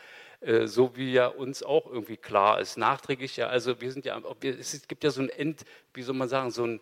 Äh, 0.41 0.67
so 0.67 0.97
wie 0.97 1.13
ja 1.13 1.27
uns 1.27 1.63
auch 1.65 1.87
irgendwie 1.91 2.19
klar 2.19 2.61
ist. 2.61 2.77
Nachträglich 2.77 3.39
ja, 3.39 3.49
also 3.49 3.81
wir 3.81 3.91
sind 3.91 4.05
ja, 4.05 4.21
es 4.43 4.87
gibt 4.87 5.03
ja 5.03 5.11
so 5.11 5.23
ein 5.23 5.31
End, 5.31 5.65
wie 5.95 6.03
soll 6.03 6.15
man 6.15 6.29
sagen, 6.29 6.51
so 6.51 6.65
ein, 6.65 6.81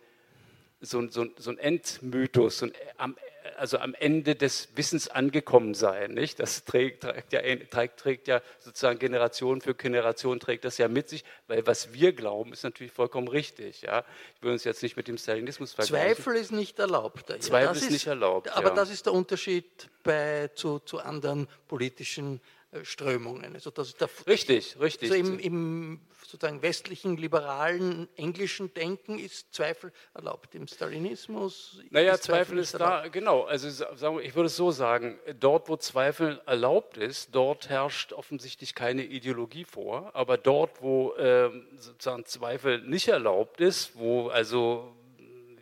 so 0.80 0.98
ein, 0.98 1.10
so 1.10 1.22
ein, 1.22 1.58
Endmythos, 1.58 2.58
so 2.58 2.66
ein, 2.66 3.16
also 3.56 3.78
am 3.78 3.94
Ende 3.94 4.34
des 4.34 4.68
Wissens 4.74 5.08
angekommen 5.08 5.74
sein. 5.74 6.12
Nicht? 6.12 6.40
Das 6.40 6.64
trägt, 6.64 7.02
trägt, 7.02 7.32
ja, 7.32 7.40
trägt, 7.70 7.98
trägt 7.98 8.28
ja 8.28 8.40
sozusagen 8.58 8.98
Generation 8.98 9.60
für 9.60 9.74
Generation 9.74 10.40
trägt 10.40 10.64
das 10.64 10.78
ja 10.78 10.88
mit 10.88 11.08
sich, 11.08 11.24
weil 11.48 11.66
was 11.66 11.92
wir 11.92 12.12
glauben, 12.12 12.52
ist 12.52 12.64
natürlich 12.64 12.92
vollkommen 12.92 13.28
richtig. 13.28 13.82
Ja? 13.82 14.04
Ich 14.36 14.42
will 14.42 14.52
uns 14.52 14.64
jetzt 14.64 14.82
nicht 14.82 14.96
mit 14.96 15.08
dem 15.08 15.18
Stalinismus 15.18 15.72
vergleichen. 15.72 16.16
Zweifel 16.16 16.36
ist 16.36 16.52
nicht 16.52 16.78
erlaubt. 16.78 17.26
Zweifel 17.40 17.76
ist, 17.76 17.82
ist, 17.82 17.90
nicht 17.90 18.06
erlaubt. 18.06 18.50
Aber 18.56 18.68
ja. 18.68 18.74
das 18.74 18.90
ist 18.90 19.06
der 19.06 19.12
Unterschied 19.12 19.88
bei, 20.02 20.48
zu, 20.54 20.78
zu 20.80 20.98
anderen 20.98 21.48
politischen 21.68 22.36
äh, 22.36 22.55
Strömungen. 22.84 23.54
Also 23.54 23.70
das 23.70 23.94
der, 23.94 24.08
richtig, 24.26 24.78
richtig. 24.80 25.10
Also 25.10 25.22
im, 25.22 25.38
im, 25.38 26.00
sozusagen 26.26 26.62
westlichen, 26.62 27.16
liberalen, 27.16 28.08
englischen 28.16 28.72
Denken 28.74 29.18
ist 29.18 29.54
Zweifel 29.54 29.92
erlaubt. 30.14 30.54
Im 30.54 30.66
Stalinismus. 30.66 31.80
Naja, 31.90 32.14
ist 32.14 32.24
Zweifel, 32.24 32.58
ist 32.58 32.74
erlaubt. 32.74 33.06
da, 33.06 33.08
genau. 33.08 33.44
Also 33.44 33.70
sagen 33.70 34.16
wir, 34.16 34.24
ich 34.24 34.34
würde 34.34 34.46
es 34.46 34.56
so 34.56 34.70
sagen: 34.70 35.18
Dort, 35.38 35.68
wo 35.68 35.76
Zweifel 35.76 36.40
erlaubt 36.46 36.96
ist, 36.96 37.34
dort 37.34 37.68
herrscht 37.68 38.12
offensichtlich 38.12 38.74
keine 38.74 39.04
Ideologie 39.04 39.64
vor. 39.64 40.10
Aber 40.14 40.36
dort, 40.36 40.82
wo 40.82 41.12
äh, 41.14 41.50
sozusagen 41.76 42.24
Zweifel 42.24 42.80
nicht 42.82 43.08
erlaubt 43.08 43.60
ist, 43.60 43.96
wo 43.96 44.28
also 44.28 44.92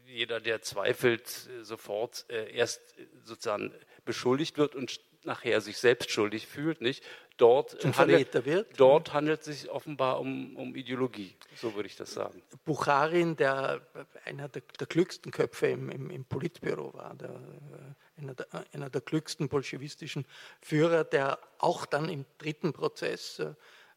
jeder, 0.07 0.41
der 0.41 0.63
zweifelt, 0.63 1.29
sofort 1.63 2.25
äh, 2.29 2.51
erst 2.55 2.81
sozusagen 3.25 3.75
beschuldigt 4.05 4.59
wird 4.59 4.75
und 4.75 5.01
nachher 5.27 5.61
sich 5.61 5.79
selbst 5.79 6.11
schuldig 6.11 6.47
fühlt, 6.47 6.81
nicht? 6.81 7.05
Dort, 7.37 7.85
handelt, 7.97 8.45
wird. 8.45 8.79
dort 8.79 9.13
handelt 9.13 9.41
es 9.41 9.61
sich 9.61 9.71
offenbar 9.71 10.21
um, 10.21 10.55
um 10.55 10.77
Ideologie, 10.77 11.35
so 11.57 11.75
würde 11.75 11.89
ich 11.89 11.97
das 11.97 12.15
sagen. 12.15 12.41
Bucharin, 12.65 13.35
der 13.35 13.85
einer 14.25 14.49
der, 14.49 14.63
der 14.79 14.87
klügsten 14.87 15.33
Köpfe 15.33 15.67
im, 15.67 15.91
im, 15.91 16.11
im 16.11 16.25
Politbüro 16.25 16.95
war, 16.95 17.13
der, 17.17 17.31
äh, 17.31 18.23
einer, 18.23 18.35
der, 18.35 18.47
einer 18.73 18.89
der 18.89 19.01
klügsten 19.01 19.49
bolschewistischen 19.49 20.27
Führer, 20.61 21.03
der 21.03 21.41
auch 21.59 21.87
dann 21.87 22.09
im 22.09 22.25
dritten 22.39 22.73
Prozess 22.73 23.41
äh, 23.41 23.55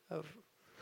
äh, 0.09 0.23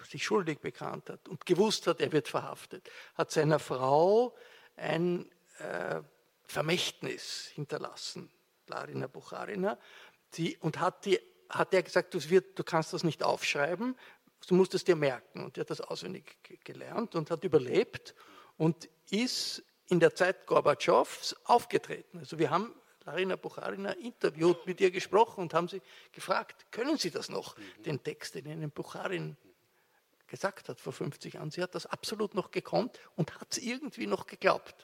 sich 0.07 0.23
schuldig 0.23 0.59
bekannt 0.59 1.09
hat 1.09 1.27
und 1.27 1.45
gewusst 1.45 1.87
hat, 1.87 1.99
er 1.99 2.11
wird 2.11 2.27
verhaftet, 2.27 2.89
hat 3.15 3.31
seiner 3.31 3.59
Frau 3.59 4.35
ein 4.77 5.29
äh, 5.57 6.01
Vermächtnis 6.45 7.49
hinterlassen, 7.53 8.31
Larina 8.67 9.07
Bucharina, 9.07 9.77
die, 10.37 10.57
und 10.57 10.79
hat, 10.79 11.05
die, 11.05 11.19
hat 11.49 11.73
er 11.73 11.83
gesagt, 11.83 12.13
du, 12.13 12.29
wird, 12.29 12.57
du 12.57 12.63
kannst 12.63 12.93
das 12.93 13.03
nicht 13.03 13.23
aufschreiben, 13.23 13.95
du 14.47 14.55
musst 14.55 14.73
es 14.73 14.83
dir 14.83 14.95
merken. 14.95 15.43
Und 15.43 15.57
er 15.57 15.61
hat 15.61 15.69
das 15.69 15.81
auswendig 15.81 16.37
gelernt 16.63 17.15
und 17.15 17.31
hat 17.31 17.43
überlebt 17.43 18.15
und 18.57 18.89
ist 19.09 19.63
in 19.87 19.99
der 19.99 20.15
Zeit 20.15 20.47
Gorbatschows 20.47 21.35
aufgetreten. 21.45 22.19
Also 22.19 22.39
wir 22.39 22.49
haben 22.49 22.73
Larina 23.05 23.35
Bucharina 23.35 23.91
interviewt, 23.91 24.65
mit 24.65 24.81
ihr 24.81 24.89
gesprochen 24.89 25.41
und 25.41 25.53
haben 25.53 25.67
sie 25.67 25.81
gefragt, 26.11 26.65
können 26.71 26.97
Sie 26.97 27.11
das 27.11 27.29
noch, 27.29 27.55
den 27.85 28.01
Text, 28.01 28.33
den 28.33 28.47
Ihnen 28.47 28.71
Bucharin 28.71 29.37
gesagt 30.25 30.69
hat 30.69 30.79
vor 30.79 30.91
50 30.91 31.35
Jahren. 31.35 31.51
Sie 31.51 31.61
hat 31.61 31.75
das 31.75 31.85
absolut 31.85 32.33
noch 32.33 32.49
gekonnt 32.49 32.99
und 33.15 33.39
hat 33.39 33.47
es 33.51 33.59
irgendwie 33.59 34.07
noch 34.07 34.25
geglaubt 34.25 34.75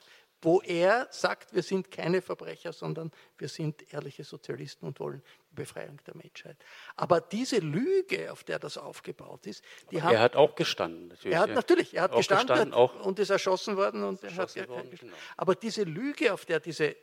wo 0.42 0.60
er 0.60 1.06
sagt, 1.10 1.54
wir 1.54 1.62
sind 1.62 1.90
keine 1.90 2.20
Verbrecher, 2.20 2.72
sondern 2.72 3.12
wir 3.38 3.48
sind 3.48 3.92
ehrliche 3.92 4.24
Sozialisten 4.24 4.86
und 4.86 4.98
wollen 4.98 5.22
die 5.50 5.54
Befreiung 5.54 5.98
der 6.04 6.16
Menschheit. 6.16 6.56
Aber 6.96 7.20
diese 7.20 7.58
Lüge, 7.58 8.30
auf 8.32 8.42
der 8.42 8.58
das 8.58 8.76
aufgebaut 8.76 9.46
ist, 9.46 9.64
die 9.90 10.02
hat. 10.02 10.12
Er 10.12 10.20
hat 10.20 10.36
auch 10.36 10.54
gestanden, 10.56 11.08
natürlich. 11.08 11.34
Er 11.34 11.40
hat 11.40 11.50
natürlich, 11.50 11.94
er 11.94 12.02
hat 12.02 12.12
gestanden, 12.16 12.48
gestanden 12.48 12.74
hat, 12.76 13.06
und 13.06 13.18
ist 13.20 13.30
erschossen 13.30 13.76
worden. 13.76 14.02
Und 14.02 14.22
erschossen 14.22 14.62
hat, 14.62 14.68
worden, 14.68 14.90
genau. 14.90 15.14
Aber 15.36 15.54
diese 15.54 15.84
Lüge, 15.84 16.34
auf 16.34 16.44
der 16.44 16.58
diese 16.58 16.96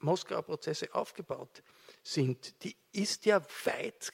Moskauer 0.00 0.42
Prozesse 0.42 0.94
aufgebaut 0.94 1.62
sind, 2.02 2.62
die 2.62 2.76
ist 2.92 3.24
ja 3.24 3.40
weit 3.64 4.12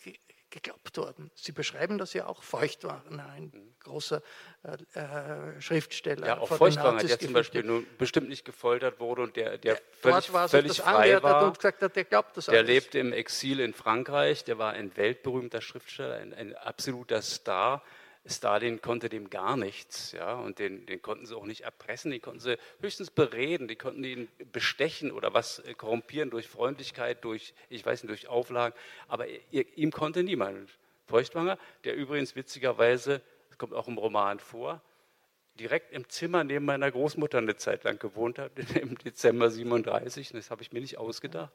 geglaubt 0.50 0.96
worden. 0.96 1.30
Sie 1.34 1.52
beschreiben 1.52 1.98
das 1.98 2.12
ja 2.12 2.26
auch. 2.26 2.42
Feuchtwanger, 2.42 3.26
ein 3.30 3.52
großer 3.80 4.22
äh, 4.62 4.98
äh, 4.98 5.60
Schriftsteller. 5.60 6.26
Ja, 6.26 6.38
auch 6.38 6.48
Feuchtwanger, 6.48 7.02
der 7.02 7.18
zum 7.18 7.32
Beispiel 7.32 7.62
nun 7.62 7.86
bestimmt 7.98 8.28
nicht 8.28 8.44
gefoltert 8.44 9.00
wurde 9.00 9.22
und 9.22 9.36
der, 9.36 9.58
der, 9.58 9.74
der 9.74 9.82
völlig, 10.00 10.32
war, 10.32 10.48
völlig 10.48 10.80
frei 10.80 11.22
war. 11.22 11.46
Und 11.46 11.56
gesagt 11.56 11.82
hat, 11.82 11.96
der 11.96 12.04
glaubt 12.04 12.36
das 12.36 12.46
Der 12.46 12.62
lebte 12.62 12.98
im 12.98 13.12
Exil 13.12 13.60
in 13.60 13.72
Frankreich, 13.72 14.44
der 14.44 14.58
war 14.58 14.72
ein 14.72 14.96
weltberühmter 14.96 15.60
Schriftsteller, 15.60 16.16
ein, 16.16 16.34
ein 16.34 16.54
absoluter 16.56 17.22
Star. 17.22 17.82
Stalin 18.26 18.82
konnte 18.82 19.08
dem 19.08 19.30
gar 19.30 19.56
nichts, 19.56 20.12
ja, 20.12 20.34
und 20.34 20.58
den, 20.58 20.84
den, 20.84 21.00
konnten 21.00 21.24
sie 21.24 21.34
auch 21.34 21.46
nicht 21.46 21.62
erpressen, 21.62 22.10
den 22.10 22.20
konnten 22.20 22.40
sie 22.40 22.58
höchstens 22.80 23.10
bereden, 23.10 23.66
die 23.66 23.76
konnten 23.76 24.04
ihn 24.04 24.28
bestechen 24.52 25.10
oder 25.10 25.32
was 25.32 25.60
äh, 25.60 25.72
korrumpieren 25.74 26.28
durch 26.28 26.46
Freundlichkeit, 26.46 27.24
durch, 27.24 27.54
ich 27.70 27.84
weiß 27.84 28.02
nicht, 28.02 28.10
durch 28.10 28.28
Auflagen, 28.28 28.76
aber 29.08 29.26
ihm 29.50 29.90
konnte 29.90 30.22
niemand 30.22 30.70
Feuchtwanger, 31.06 31.58
der 31.84 31.96
übrigens 31.96 32.36
witzigerweise, 32.36 33.22
das 33.48 33.58
kommt 33.58 33.72
auch 33.72 33.88
im 33.88 33.96
Roman 33.96 34.38
vor, 34.38 34.82
direkt 35.58 35.92
im 35.92 36.08
Zimmer 36.08 36.44
neben 36.44 36.66
meiner 36.66 36.90
Großmutter 36.90 37.38
eine 37.38 37.56
Zeit 37.56 37.84
lang 37.84 37.98
gewohnt 37.98 38.38
hat, 38.38 38.52
im 38.74 38.98
Dezember 38.98 39.50
37, 39.50 40.32
das 40.32 40.50
habe 40.50 40.62
ich 40.62 40.72
mir 40.72 40.80
nicht 40.80 40.98
ausgedacht. 40.98 41.52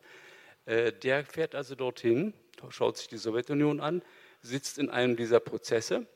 Äh, 0.66 0.92
der 0.92 1.26
fährt 1.26 1.54
also 1.54 1.76
dorthin, 1.76 2.34
schaut 2.70 2.98
sich 2.98 3.08
die 3.08 3.18
Sowjetunion 3.18 3.80
an, 3.80 4.02
sitzt 4.42 4.80
in 4.80 4.90
einem 4.90 5.16
dieser 5.16 5.40
Prozesse 5.40 6.08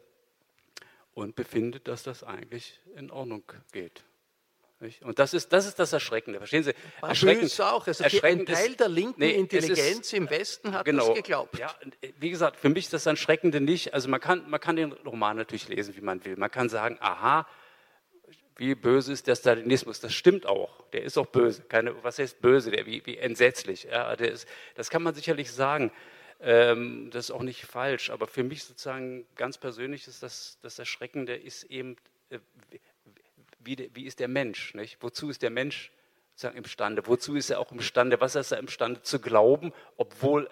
und 1.13 1.35
befindet, 1.35 1.87
dass 1.87 2.03
das 2.03 2.23
eigentlich 2.23 2.79
in 2.95 3.11
Ordnung 3.11 3.43
geht. 3.71 4.03
Und 5.01 5.19
das 5.19 5.33
ist, 5.33 5.51
das 5.51 5.65
ist 5.65 5.77
das 5.77 5.91
Erschreckende. 5.91 6.39
Verstehen 6.39 6.63
Sie? 6.63 6.73
Erschreckend. 7.01 7.59
auch. 7.59 7.85
Also 7.85 8.05
ein 8.23 8.45
Teil 8.45 8.75
der 8.75 8.87
linken 8.87 9.19
nee, 9.19 9.31
Intelligenz 9.31 10.07
ist, 10.07 10.13
im 10.13 10.29
Westen 10.29 10.71
hat 10.71 10.85
genau, 10.85 11.07
das 11.07 11.17
geglaubt. 11.17 11.59
Ja, 11.59 11.75
wie 12.19 12.29
gesagt, 12.29 12.57
für 12.57 12.69
mich 12.69 12.85
ist 12.85 12.93
das 12.93 13.05
Erschreckende 13.05 13.59
nicht. 13.59 13.93
Also 13.93 14.07
man 14.07 14.21
kann, 14.21 14.49
man 14.49 14.61
kann 14.61 14.77
den 14.77 14.93
Roman 14.93 15.35
natürlich 15.35 15.67
lesen, 15.67 15.97
wie 15.97 16.01
man 16.01 16.23
will. 16.23 16.37
Man 16.37 16.49
kann 16.49 16.69
sagen, 16.69 16.97
aha, 17.01 17.45
wie 18.55 18.73
böse 18.73 19.11
ist 19.11 19.27
der 19.27 19.35
Stalinismus? 19.35 19.99
Das 19.99 20.13
stimmt 20.13 20.45
auch. 20.45 20.85
Der 20.91 21.03
ist 21.03 21.17
auch 21.17 21.27
böse. 21.27 21.63
Keine, 21.63 22.01
was 22.01 22.17
heißt 22.17 22.39
böse? 22.39 22.71
Der, 22.71 22.85
wie, 22.85 23.05
wie 23.05 23.17
entsetzlich. 23.17 23.83
Ja, 23.83 24.13
ist, 24.13 24.47
das 24.75 24.89
kann 24.89 25.03
man 25.03 25.13
sicherlich 25.13 25.51
sagen. 25.51 25.91
Ähm, 26.39 27.09
das 27.11 27.25
ist 27.25 27.31
auch 27.31 27.41
nicht 27.41 27.65
falsch. 27.65 28.09
Aber 28.09 28.27
für 28.27 28.43
mich 28.43 28.63
sozusagen 28.63 29.25
ganz 29.35 29.57
persönlich 29.57 30.07
ist 30.07 30.23
das, 30.23 30.57
das 30.61 30.79
Erschreckende 30.79 31.35
ist 31.35 31.63
eben, 31.65 31.97
äh, 32.29 32.39
wie, 33.59 33.89
wie 33.93 34.05
ist 34.05 34.19
der 34.19 34.27
Mensch? 34.27 34.73
Nicht? 34.73 34.97
Wozu 35.01 35.29
ist 35.29 35.41
der 35.41 35.49
Mensch 35.49 35.91
sozusagen 36.31 36.57
imstande? 36.57 37.05
Wozu 37.05 37.35
ist 37.35 37.49
er 37.49 37.59
auch 37.59 37.71
imstande? 37.71 38.21
Was 38.21 38.35
ist 38.35 38.51
er 38.51 38.59
imstande 38.59 39.01
zu 39.01 39.19
glauben, 39.19 39.73
obwohl 39.97 40.49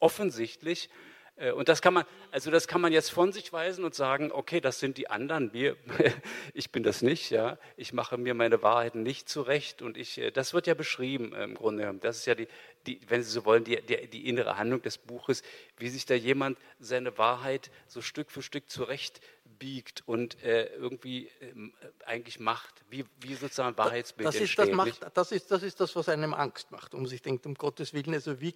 offensichtlich 0.00 0.90
äh, 1.38 1.52
und 1.52 1.68
das 1.68 1.80
kann 1.82 1.94
man, 1.94 2.04
also 2.30 2.50
das 2.50 2.68
kann 2.68 2.80
man 2.80 2.92
jetzt 2.92 3.10
von 3.10 3.32
sich 3.32 3.52
weisen 3.52 3.84
und 3.84 3.94
sagen, 3.94 4.30
okay, 4.32 4.60
das 4.60 4.80
sind 4.80 4.98
die 4.98 5.08
anderen, 5.08 5.52
wir, 5.52 5.76
ich 6.54 6.70
bin 6.70 6.82
das 6.82 7.02
nicht, 7.02 7.30
ja, 7.30 7.58
ich 7.76 7.92
mache 7.92 8.18
mir 8.18 8.34
meine 8.34 8.62
Wahrheiten 8.62 9.02
nicht 9.02 9.28
zurecht 9.28 9.82
und 9.82 9.96
ich, 9.96 10.18
äh, 10.18 10.30
das 10.30 10.54
wird 10.54 10.66
ja 10.66 10.74
beschrieben 10.74 11.32
äh, 11.32 11.44
im 11.44 11.54
Grunde. 11.54 11.94
Das 12.00 12.18
ist 12.18 12.26
ja 12.26 12.34
die, 12.34 12.48
die 12.86 13.00
wenn 13.08 13.22
Sie 13.22 13.30
so 13.30 13.44
wollen, 13.44 13.64
die, 13.64 13.80
die, 13.82 14.08
die, 14.08 14.28
innere 14.28 14.56
Handlung 14.56 14.82
des 14.82 14.98
Buches, 14.98 15.42
wie 15.76 15.88
sich 15.88 16.06
da 16.06 16.14
jemand 16.14 16.58
seine 16.78 17.16
Wahrheit 17.18 17.70
so 17.86 18.00
Stück 18.00 18.30
für 18.30 18.42
Stück 18.42 18.70
zurecht 18.70 19.20
biegt 19.58 20.02
und 20.06 20.42
äh, 20.42 20.66
irgendwie 20.74 21.26
äh, 21.40 21.54
eigentlich 22.06 22.38
macht, 22.40 22.84
wie, 22.90 23.04
wie 23.20 23.34
sozusagen 23.34 23.76
Wahrheitsbild 23.76 24.26
das 24.26 24.36
ist. 24.36 24.58
Das, 24.58 24.70
macht, 24.70 25.06
das, 25.14 25.32
ist, 25.32 25.50
das 25.50 25.62
ist 25.62 25.80
das, 25.80 25.96
was 25.96 26.08
einem 26.08 26.34
Angst 26.34 26.70
macht, 26.70 26.94
um 26.94 27.06
sich 27.06 27.22
denkt, 27.22 27.46
um 27.46 27.54
Gottes 27.54 27.92
Willen, 27.92 28.14
also 28.14 28.40
wie 28.40 28.54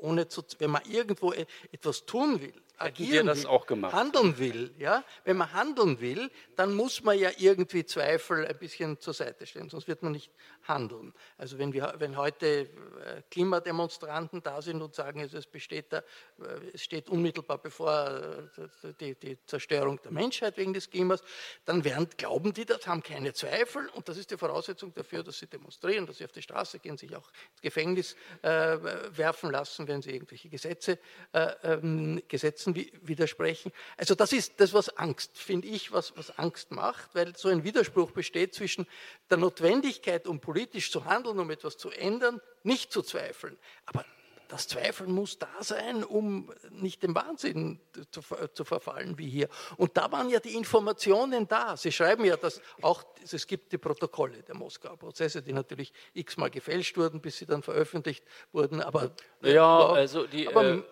ohne 0.00 0.28
zu, 0.28 0.42
wenn 0.58 0.70
man 0.70 0.82
irgendwo 0.84 1.32
e, 1.32 1.46
etwas 1.72 2.04
tun 2.06 2.40
will, 2.40 2.54
agieren 2.80 3.26
will, 3.26 3.92
handeln 3.92 4.38
will, 4.38 4.74
ja, 4.78 5.04
wenn 5.24 5.36
man 5.36 5.52
handeln 5.52 6.00
will, 6.00 6.30
dann 6.56 6.74
muss 6.74 7.02
man 7.02 7.18
ja 7.18 7.30
irgendwie 7.36 7.84
Zweifel 7.84 8.46
ein 8.46 8.58
bisschen 8.58 8.98
zur 8.98 9.14
Seite 9.14 9.46
stellen, 9.46 9.68
sonst 9.68 9.86
wird 9.86 10.02
man 10.02 10.12
nicht 10.12 10.32
handeln. 10.66 11.12
Also 11.36 11.58
wenn, 11.58 11.72
wir, 11.72 11.94
wenn 11.98 12.16
heute 12.16 12.46
äh, 12.46 13.22
Klimademonstranten 13.30 14.42
da 14.42 14.62
sind 14.62 14.80
und 14.82 14.94
sagen, 14.94 15.20
es, 15.20 15.46
besteht 15.46 15.92
da, 15.92 15.98
äh, 15.98 16.02
es 16.72 16.82
steht 16.82 17.08
unmittelbar 17.10 17.58
bevor 17.58 18.50
äh, 18.56 18.92
die, 18.98 19.14
die, 19.14 19.38
Zerstörung 19.46 20.00
der 20.02 20.12
Menschheit 20.12 20.56
wegen 20.56 20.72
des 20.72 20.90
Klimas, 20.90 21.22
dann 21.64 21.84
werden, 21.84 22.08
glauben 22.16 22.52
die 22.52 22.64
das, 22.64 22.86
haben 22.86 23.02
keine 23.02 23.32
Zweifel 23.32 23.88
und 23.94 24.08
das 24.08 24.16
ist 24.16 24.30
die 24.30 24.36
Voraussetzung 24.36 24.94
dafür, 24.94 25.22
dass 25.22 25.38
sie 25.38 25.46
demonstrieren, 25.46 26.06
dass 26.06 26.18
sie 26.18 26.24
auf 26.24 26.32
die 26.32 26.42
Straße 26.42 26.78
gehen, 26.78 26.96
sich 26.96 27.14
auch 27.14 27.28
ins 27.52 27.62
Gefängnis 27.62 28.16
äh, 28.42 28.48
werfen 28.48 29.50
lassen, 29.50 29.86
wenn 29.88 30.02
sie 30.02 30.10
irgendwelche 30.10 30.48
Gesetze, 30.48 30.98
äh, 31.32 31.52
ähm, 31.62 32.22
Gesetzen 32.28 32.69
widersprechen. 32.74 33.72
Also 33.96 34.14
das 34.14 34.32
ist 34.32 34.54
das, 34.58 34.72
was 34.72 34.96
Angst, 34.96 35.38
finde 35.38 35.68
ich, 35.68 35.92
was, 35.92 36.16
was 36.16 36.38
Angst 36.38 36.70
macht, 36.70 37.14
weil 37.14 37.36
so 37.36 37.48
ein 37.48 37.64
Widerspruch 37.64 38.10
besteht 38.12 38.54
zwischen 38.54 38.86
der 39.30 39.38
Notwendigkeit, 39.38 40.26
um 40.26 40.40
politisch 40.40 40.90
zu 40.90 41.04
handeln, 41.04 41.38
um 41.38 41.50
etwas 41.50 41.76
zu 41.76 41.90
ändern, 41.90 42.40
nicht 42.62 42.92
zu 42.92 43.02
zweifeln. 43.02 43.56
Aber 43.86 44.04
das 44.50 44.66
Zweifeln 44.66 45.12
muss 45.12 45.38
da 45.38 45.48
sein, 45.60 46.02
um 46.02 46.52
nicht 46.70 47.02
dem 47.02 47.14
Wahnsinn 47.14 47.80
zu, 48.10 48.20
zu, 48.52 48.64
verfallen 48.64 49.16
wie 49.16 49.28
hier. 49.28 49.48
Und 49.76 49.96
da 49.96 50.10
waren 50.10 50.28
ja 50.28 50.40
die 50.40 50.54
Informationen 50.54 51.46
da. 51.46 51.76
Sie 51.76 51.92
schreiben 51.92 52.24
ja, 52.24 52.36
dass 52.36 52.60
auch 52.82 53.04
es 53.22 53.46
gibt 53.46 53.72
die 53.72 53.78
Protokolle 53.78 54.42
der 54.42 54.56
Moskauer 54.56 54.96
Prozesse, 54.96 55.40
die 55.42 55.52
natürlich 55.52 55.92
x-mal 56.14 56.50
gefälscht 56.50 56.96
wurden, 56.96 57.20
bis 57.20 57.38
sie 57.38 57.46
dann 57.46 57.62
veröffentlicht 57.62 58.24
wurden. 58.52 58.80
Aber 58.82 59.12
ja, 59.42 59.88
also 59.90 60.26
die, 60.26 60.48
aber, 60.48 60.64
äh, 60.64 60.82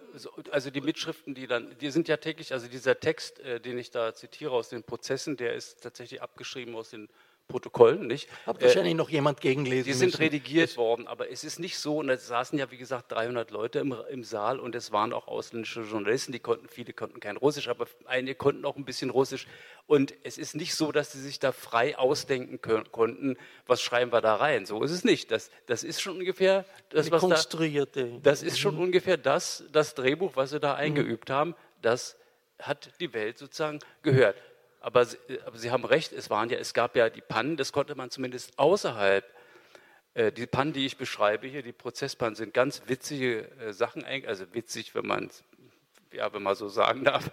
also 0.52 0.70
die 0.70 0.80
Mitschriften, 0.80 1.34
die 1.34 1.48
dann, 1.48 1.76
die 1.78 1.90
sind 1.90 2.06
ja 2.06 2.16
täglich. 2.16 2.52
Also 2.52 2.68
dieser 2.68 3.00
Text, 3.00 3.40
äh, 3.40 3.60
den 3.60 3.76
ich 3.76 3.90
da 3.90 4.14
zitiere 4.14 4.52
aus 4.52 4.68
den 4.68 4.84
Prozessen, 4.84 5.36
der 5.36 5.54
ist 5.54 5.82
tatsächlich 5.82 6.22
abgeschrieben 6.22 6.76
aus 6.76 6.90
den 6.90 7.08
Protokollen, 7.48 8.06
nicht? 8.06 8.28
Hat 8.44 8.62
wahrscheinlich 8.62 8.92
äh, 8.92 8.96
noch 8.96 9.08
jemand 9.08 9.40
gegenlesen. 9.40 9.86
Die 9.86 9.94
sind 9.94 10.08
müssen. 10.08 10.18
redigiert 10.18 10.76
worden, 10.76 11.08
aber 11.08 11.30
es 11.30 11.44
ist 11.44 11.58
nicht 11.58 11.78
so, 11.78 11.98
und 11.98 12.10
es 12.10 12.28
saßen 12.28 12.58
ja, 12.58 12.70
wie 12.70 12.76
gesagt, 12.76 13.10
300 13.10 13.50
Leute 13.50 13.78
im, 13.78 13.94
im 14.10 14.22
Saal 14.22 14.60
und 14.60 14.74
es 14.74 14.92
waren 14.92 15.14
auch 15.14 15.28
ausländische 15.28 15.80
Journalisten, 15.80 16.32
die 16.32 16.40
konnten, 16.40 16.68
viele 16.68 16.92
konnten 16.92 17.20
kein 17.20 17.38
Russisch, 17.38 17.68
aber 17.68 17.86
einige 18.04 18.34
konnten 18.34 18.66
auch 18.66 18.76
ein 18.76 18.84
bisschen 18.84 19.08
Russisch. 19.08 19.46
Und 19.86 20.12
es 20.22 20.36
ist 20.36 20.54
nicht 20.54 20.74
so, 20.74 20.92
dass 20.92 21.12
sie 21.12 21.20
sich 21.20 21.38
da 21.38 21.52
frei 21.52 21.96
ausdenken 21.96 22.60
können, 22.60 22.92
konnten, 22.92 23.38
was 23.66 23.80
schreiben 23.80 24.12
wir 24.12 24.20
da 24.20 24.36
rein. 24.36 24.66
So 24.66 24.82
ist 24.82 24.90
es 24.90 25.02
nicht. 25.02 25.30
Das, 25.30 25.50
das 25.64 25.82
ist 25.82 26.02
schon 26.02 26.18
ungefähr 26.18 26.66
das, 26.90 27.10
was 27.10 27.20
konstruierte. 27.22 28.10
Da, 28.10 28.18
das 28.30 28.42
ist 28.42 28.58
schon 28.58 28.74
mhm. 28.74 28.82
ungefähr 28.82 29.16
das, 29.16 29.64
das 29.72 29.94
Drehbuch, 29.94 30.32
was 30.36 30.50
sie 30.50 30.60
da 30.60 30.74
mhm. 30.74 30.80
eingeübt 30.80 31.30
haben. 31.30 31.54
Das 31.80 32.18
hat 32.58 32.90
die 33.00 33.12
Welt 33.14 33.38
sozusagen 33.38 33.78
gehört. 34.02 34.36
Aber, 34.80 35.06
aber, 35.46 35.58
Sie 35.58 35.70
haben 35.70 35.84
recht, 35.84 36.12
es, 36.12 36.30
waren 36.30 36.50
ja, 36.50 36.58
es 36.58 36.74
gab 36.74 36.96
ja 36.96 37.10
die 37.10 37.20
Pannen, 37.20 37.56
das 37.56 37.72
konnte 37.72 37.94
man 37.94 38.10
zumindest 38.10 38.58
außerhalb. 38.58 39.24
Äh, 40.14 40.32
die 40.32 40.46
Pannen, 40.46 40.72
die 40.72 40.86
ich 40.86 40.96
beschreibe 40.96 41.46
hier, 41.46 41.62
die 41.62 41.72
Prozesspannen, 41.72 42.36
sind 42.36 42.54
ganz 42.54 42.82
witzige 42.86 43.50
äh, 43.58 43.72
Sachen, 43.72 44.04
also 44.04 44.52
witzig, 44.54 44.94
wenn 44.94 45.06
man 45.06 45.30
ja, 46.12 46.32
wenn 46.32 46.42
man 46.42 46.54
so 46.54 46.68
sagen 46.68 47.04
darf. 47.04 47.30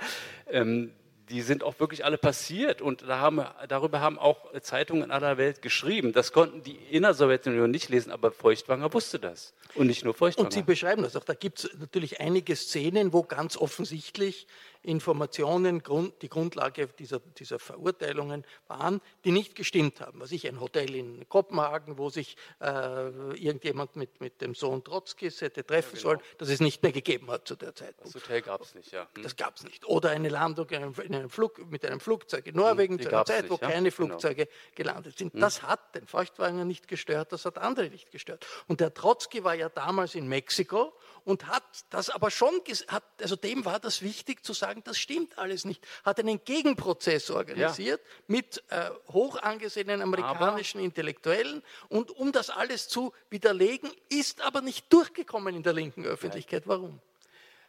Ähm, 0.48 0.92
die 1.30 1.42
sind 1.42 1.64
auch 1.64 1.80
wirklich 1.80 2.06
alle 2.06 2.20
passiert 2.20 2.84
und 2.84 3.02
da 3.02 3.20
haben, 3.20 3.44
darüber 3.68 4.00
haben 4.00 4.20
auch 4.20 4.60
Zeitungen 4.62 5.04
in 5.04 5.12
aller 5.12 5.38
Welt 5.38 5.64
geschrieben. 5.64 6.14
Das 6.14 6.32
konnten 6.32 6.62
die 6.62 6.76
in 6.76 7.02
der 7.02 7.16
Sowjetunion 7.16 7.72
nicht 7.72 7.90
lesen, 7.90 8.12
aber 8.12 8.32
Feuchtwanger 8.32 8.94
wusste 8.94 9.18
das. 9.18 9.54
Und 9.74 9.88
nicht 9.88 10.06
nur 10.06 10.14
Feuchtwanger. 10.14 10.46
Und 10.46 10.54
Sie 10.54 10.62
beschreiben 10.62 11.02
das 11.02 11.16
auch. 11.16 11.24
Da 11.24 11.34
gibt 11.34 11.64
es 11.64 11.70
natürlich 11.80 12.20
einige 12.20 12.56
Szenen, 12.56 13.12
wo 13.12 13.24
ganz 13.24 13.58
offensichtlich 13.58 14.46
Informationen 14.86 15.82
die 16.22 16.30
Grundlage 16.30 16.88
dieser, 16.88 17.20
dieser 17.20 17.60
Verurteilungen 17.60 18.46
waren, 18.68 19.02
die 19.24 19.32
nicht 19.32 19.56
gestimmt 19.56 20.02
haben. 20.02 20.20
Was 20.22 20.32
ich, 20.32 20.48
ein 20.48 20.60
Hotel 20.60 20.96
in 20.96 21.28
Kopenhagen, 21.28 21.98
wo 21.98 22.10
sich 22.10 22.38
äh, 22.62 23.08
irgendjemand 23.34 23.96
mit, 23.96 24.22
mit 24.22 24.42
dem 24.42 24.56
Sohn 24.56 24.84
Trotzkis 24.84 25.42
hätte 25.42 25.66
treffen 25.66 25.96
ja, 25.96 26.02
genau. 26.02 26.10
sollen, 26.10 26.20
das 26.38 26.50
es 26.50 26.60
nicht 26.60 26.84
mehr 26.84 26.92
gegeben 26.92 27.30
hat 27.32 27.48
zu 27.48 27.56
der 27.56 27.74
Zeit. 27.76 27.96
Das 28.02 28.14
Hotel 28.14 28.42
gab 28.42 28.62
es 28.62 28.76
nicht, 28.76 28.92
ja. 28.92 29.08
Hm. 29.16 29.24
Das 29.24 29.36
gab 29.36 29.56
es 29.56 29.64
nicht. 29.64 29.86
Oder 29.86 30.12
eine 30.12 30.30
Landung 30.30 30.70
in 30.70 30.96
einem 31.16 31.30
Flug, 31.30 31.70
mit 31.70 31.86
einem 31.86 32.00
Flugzeug 32.00 32.46
in 32.48 32.56
Norwegen 32.56 32.98
hm, 32.98 33.04
zu 33.04 33.10
einer 33.10 33.26
Zeit, 33.26 33.44
nicht, 33.44 33.52
wo 33.52 33.56
ja? 33.56 33.70
keine 33.70 33.90
genau. 33.90 33.96
Flugzeuge 33.96 34.46
genau. 34.46 34.58
gelandet 34.76 35.18
sind. 35.18 35.34
Hm. 35.34 35.40
Das 35.40 35.64
hat 35.64 35.96
den 35.96 36.06
Feuchtwanger 36.06 36.66
nicht 36.66 36.88
gestört, 36.88 37.32
das 37.32 37.46
hat 37.46 37.58
andere 37.58 37.90
nicht 37.90 38.12
gestört. 38.12 38.46
Und 38.68 38.80
der 38.80 38.94
Trotzki 38.94 39.44
war 39.44 39.56
ja 39.56 39.70
damals 39.70 40.16
in 40.16 40.28
Mexiko 40.28 40.94
und 41.26 41.48
hat 41.48 41.64
das 41.90 42.10
aber 42.10 42.32
schon, 42.32 42.62
hat, 42.88 43.04
also 43.22 43.36
dem 43.36 43.66
war 43.66 43.80
das 43.80 44.02
wichtig 44.02 44.46
zu 44.46 44.54
sagen, 44.54 44.82
das 44.86 44.98
stimmt 44.98 45.38
alles 45.38 45.66
nicht. 45.66 45.86
Hat 46.04 46.20
einen 46.20 46.44
Gegenprozess 46.46 47.30
organisiert 47.30 48.02
ja. 48.02 48.24
mit 48.28 48.64
äh, 48.70 48.90
hoch 49.12 49.38
angesehenen 49.42 50.02
amerikanischen 50.02 50.78
aber 50.78 50.86
Intellektuellen 50.86 51.64
und 51.90 52.12
um 52.12 52.32
das 52.32 52.50
alles 52.50 52.88
zu 52.88 53.12
widerlegen, 53.30 53.92
ist 54.10 54.42
aber 54.42 54.62
nicht 54.62 54.92
durchgekommen 54.94 55.56
in 55.56 55.64
der 55.64 55.74
linken 55.74 56.06
Öffentlichkeit. 56.06 56.64
Warum? 56.66 57.00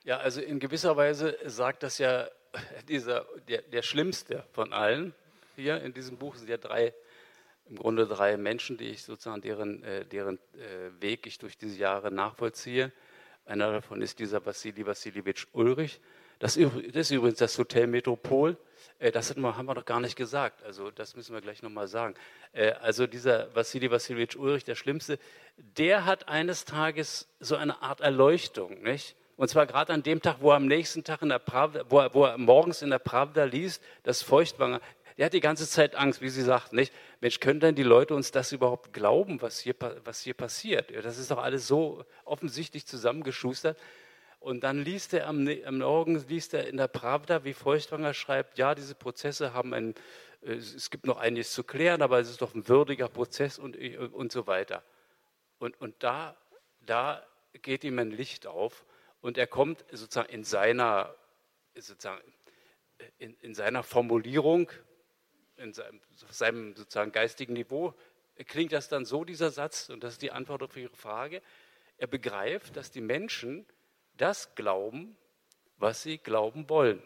Ja, 0.04 0.18
also 0.18 0.40
in 0.40 0.60
gewisser 0.60 0.96
Weise 0.96 1.36
sagt 1.46 1.82
das 1.82 1.98
ja 1.98 2.28
dieser, 2.88 3.26
der, 3.48 3.62
der 3.62 3.82
schlimmste 3.82 4.44
von 4.52 4.72
allen 4.72 5.14
hier 5.56 5.80
in 5.80 5.94
diesem 5.94 6.18
Buch 6.18 6.36
sind 6.36 6.48
ja 6.48 6.58
drei 6.58 6.92
im 7.68 7.76
Grunde 7.76 8.06
drei 8.06 8.36
Menschen, 8.36 8.76
die 8.76 8.90
ich 8.90 9.02
sozusagen 9.02 9.40
deren, 9.40 9.82
äh, 9.82 10.04
deren 10.04 10.38
äh, 10.54 11.02
Weg 11.02 11.26
ich 11.26 11.38
durch 11.38 11.58
diese 11.58 11.76
Jahre 11.76 12.12
nachvollziehe. 12.12 12.92
Einer 13.46 13.70
davon 13.70 14.02
ist 14.02 14.18
dieser 14.18 14.44
Vassili 14.44 14.84
Vassiljewitsch 14.84 15.46
Ulrich. 15.52 16.00
Das, 16.40 16.56
ist 16.56 17.10
übrigens 17.10 17.38
das 17.38 17.56
Hotel 17.56 17.86
Metropol. 17.86 18.56
Äh, 18.98 19.12
das 19.12 19.30
haben 19.30 19.40
wir 19.40 19.62
noch 19.62 19.84
gar 19.84 20.00
nicht 20.00 20.16
gesagt. 20.16 20.64
Also 20.64 20.90
das 20.90 21.14
müssen 21.14 21.32
wir 21.32 21.40
gleich 21.40 21.62
nochmal 21.62 21.86
sagen. 21.86 22.14
Äh, 22.52 22.72
also 22.72 23.06
dieser 23.06 23.54
Vassili 23.54 23.88
Vassiljewitsch 23.88 24.34
Ulrich, 24.36 24.64
der 24.64 24.74
Schlimmste, 24.74 25.20
der 25.56 26.04
hat 26.04 26.28
eines 26.28 26.64
Tages 26.64 27.28
so 27.38 27.54
eine 27.54 27.82
Art 27.82 28.00
Erleuchtung, 28.00 28.82
nicht? 28.82 29.14
Und 29.36 29.48
zwar 29.48 29.66
gerade 29.66 29.92
an 29.92 30.02
dem 30.02 30.20
Tag, 30.20 30.38
wo 30.40 30.50
er 30.50 30.56
am 30.56 30.66
nächsten 30.66 31.04
Tag 31.04 31.22
in 31.22 31.28
der 31.28 31.38
Pravda, 31.38 31.84
wo 31.88 32.00
er, 32.00 32.14
wo 32.14 32.24
er 32.24 32.38
morgens 32.38 32.82
in 32.82 32.90
der 32.90 32.98
Pravda 32.98 33.44
liest, 33.44 33.82
dass 34.02 34.22
Feuchtwanger 34.22 34.80
der 35.16 35.26
hat 35.26 35.32
die 35.32 35.40
ganze 35.40 35.68
Zeit 35.68 35.94
Angst, 35.94 36.20
wie 36.20 36.28
Sie 36.28 36.42
sagten, 36.42 36.76
nicht? 36.76 36.92
Mensch, 37.20 37.40
können 37.40 37.60
denn 37.60 37.74
die 37.74 37.82
Leute 37.82 38.14
uns 38.14 38.32
das 38.32 38.52
überhaupt 38.52 38.92
glauben, 38.92 39.40
was 39.40 39.58
hier, 39.58 39.74
was 40.04 40.20
hier 40.20 40.34
passiert? 40.34 40.92
Das 41.04 41.16
ist 41.16 41.30
doch 41.30 41.38
alles 41.38 41.66
so 41.66 42.04
offensichtlich 42.24 42.86
zusammengeschustert. 42.86 43.78
Und 44.40 44.62
dann 44.62 44.82
liest 44.82 45.14
er 45.14 45.26
am, 45.26 45.48
am 45.64 45.78
Morgen, 45.78 46.22
liest 46.28 46.54
er 46.54 46.68
in 46.68 46.76
der 46.76 46.88
Pravda, 46.88 47.44
wie 47.44 47.54
Feuchtwanger 47.54 48.14
schreibt, 48.14 48.58
ja, 48.58 48.74
diese 48.74 48.94
Prozesse 48.94 49.54
haben 49.54 49.72
ein, 49.72 49.94
äh, 50.42 50.52
es 50.52 50.90
gibt 50.90 51.06
noch 51.06 51.16
einiges 51.16 51.52
zu 51.52 51.64
klären, 51.64 52.02
aber 52.02 52.20
es 52.20 52.30
ist 52.30 52.42
doch 52.42 52.54
ein 52.54 52.68
würdiger 52.68 53.08
Prozess 53.08 53.58
und, 53.58 53.76
und 53.76 54.30
so 54.30 54.46
weiter. 54.46 54.82
Und, 55.58 55.80
und 55.80 55.94
da, 56.00 56.36
da 56.84 57.26
geht 57.62 57.84
ihm 57.84 57.98
ein 57.98 58.10
Licht 58.10 58.46
auf 58.46 58.84
und 59.20 59.38
er 59.38 59.46
kommt 59.46 59.84
sozusagen 59.90 60.28
in 60.28 60.44
seiner, 60.44 61.14
sozusagen 61.74 62.20
in, 63.18 63.34
in 63.40 63.54
seiner 63.54 63.82
Formulierung, 63.82 64.70
in 65.56 65.72
seinem, 65.72 66.00
seinem 66.30 66.76
sozusagen 66.76 67.12
geistigen 67.12 67.54
Niveau, 67.54 67.94
klingt 68.46 68.72
das 68.72 68.88
dann 68.88 69.04
so, 69.04 69.24
dieser 69.24 69.50
Satz, 69.50 69.88
und 69.88 70.04
das 70.04 70.14
ist 70.14 70.22
die 70.22 70.32
Antwort 70.32 70.62
auf 70.62 70.76
Ihre 70.76 70.94
Frage, 70.94 71.42
er 71.98 72.06
begreift, 72.06 72.76
dass 72.76 72.90
die 72.90 73.00
Menschen 73.00 73.66
das 74.16 74.54
glauben, 74.54 75.16
was 75.78 76.02
sie 76.02 76.18
glauben 76.18 76.68
wollen. 76.68 77.02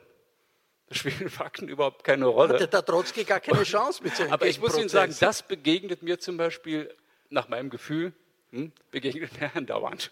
Da 0.88 0.96
spielen 0.96 1.30
Fakten 1.30 1.68
überhaupt 1.68 2.02
keine 2.02 2.26
Rolle. 2.26 2.54
Hatte 2.54 2.66
da 2.66 2.82
Trotzki 2.82 3.24
gar 3.24 3.38
keine 3.38 3.62
Chance 3.62 4.02
mit 4.02 4.16
so 4.16 4.24
Aber 4.28 4.46
ich 4.46 4.60
muss 4.60 4.76
Ihnen 4.76 4.88
sagen, 4.88 5.14
das 5.20 5.46
begegnet 5.46 6.02
mir 6.02 6.18
zum 6.18 6.36
Beispiel, 6.36 6.92
nach 7.28 7.48
meinem 7.48 7.70
Gefühl, 7.70 8.12
hm, 8.50 8.72
begegnet 8.90 9.40
mir 9.40 9.50
andauernd. 9.54 10.10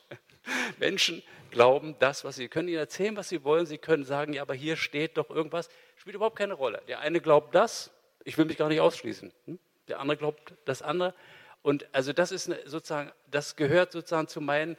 Menschen 0.78 1.22
glauben 1.50 1.96
das, 1.98 2.24
was 2.24 2.36
sie 2.36 2.48
können 2.48 2.68
ihnen 2.68 2.78
erzählen, 2.78 3.16
was 3.16 3.28
sie 3.28 3.42
wollen. 3.42 3.66
Sie 3.66 3.78
können 3.78 4.04
sagen, 4.04 4.32
ja, 4.32 4.42
aber 4.42 4.54
hier 4.54 4.76
steht 4.76 5.16
doch 5.16 5.30
irgendwas. 5.30 5.68
Spielt 5.96 6.14
überhaupt 6.14 6.36
keine 6.36 6.54
Rolle. 6.54 6.80
Der 6.86 7.00
eine 7.00 7.20
glaubt 7.20 7.54
das, 7.54 7.90
ich 8.28 8.36
will 8.36 8.44
mich 8.44 8.58
gar 8.58 8.68
nicht 8.68 8.80
ausschließen. 8.80 9.32
Hm? 9.46 9.58
Der 9.88 10.00
andere 10.00 10.18
glaubt 10.18 10.52
das 10.66 10.82
andere. 10.82 11.14
Und 11.62 11.86
also 11.92 12.12
das 12.12 12.30
ist 12.30 12.52
sozusagen, 12.66 13.10
das 13.30 13.56
gehört 13.56 13.92
sozusagen 13.92 14.28
zu 14.28 14.42
meinen 14.42 14.76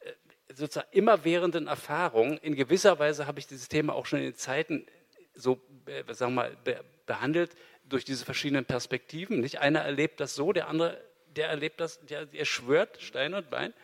äh, 0.00 0.12
sozusagen 0.54 0.88
immerwährenden 0.90 1.66
Erfahrungen. 1.66 2.38
In 2.38 2.56
gewisser 2.56 2.98
Weise 2.98 3.26
habe 3.26 3.38
ich 3.38 3.46
dieses 3.46 3.68
Thema 3.68 3.94
auch 3.94 4.06
schon 4.06 4.20
in 4.20 4.24
den 4.24 4.34
Zeiten 4.34 4.86
so, 5.34 5.60
äh, 5.84 6.02
sagen 6.14 6.32
wir 6.34 6.56
mal, 6.64 6.80
behandelt 7.04 7.54
durch 7.84 8.06
diese 8.06 8.24
verschiedenen 8.24 8.64
Perspektiven. 8.64 9.40
Nicht 9.40 9.58
einer 9.60 9.80
erlebt 9.80 10.18
das 10.18 10.34
so, 10.34 10.54
der 10.54 10.68
andere, 10.68 10.98
der 11.36 11.48
erlebt 11.48 11.80
das, 11.80 12.00
der, 12.06 12.24
der 12.24 12.46
schwört 12.46 13.02
Stein 13.02 13.34
und 13.34 13.50
Bein. 13.50 13.74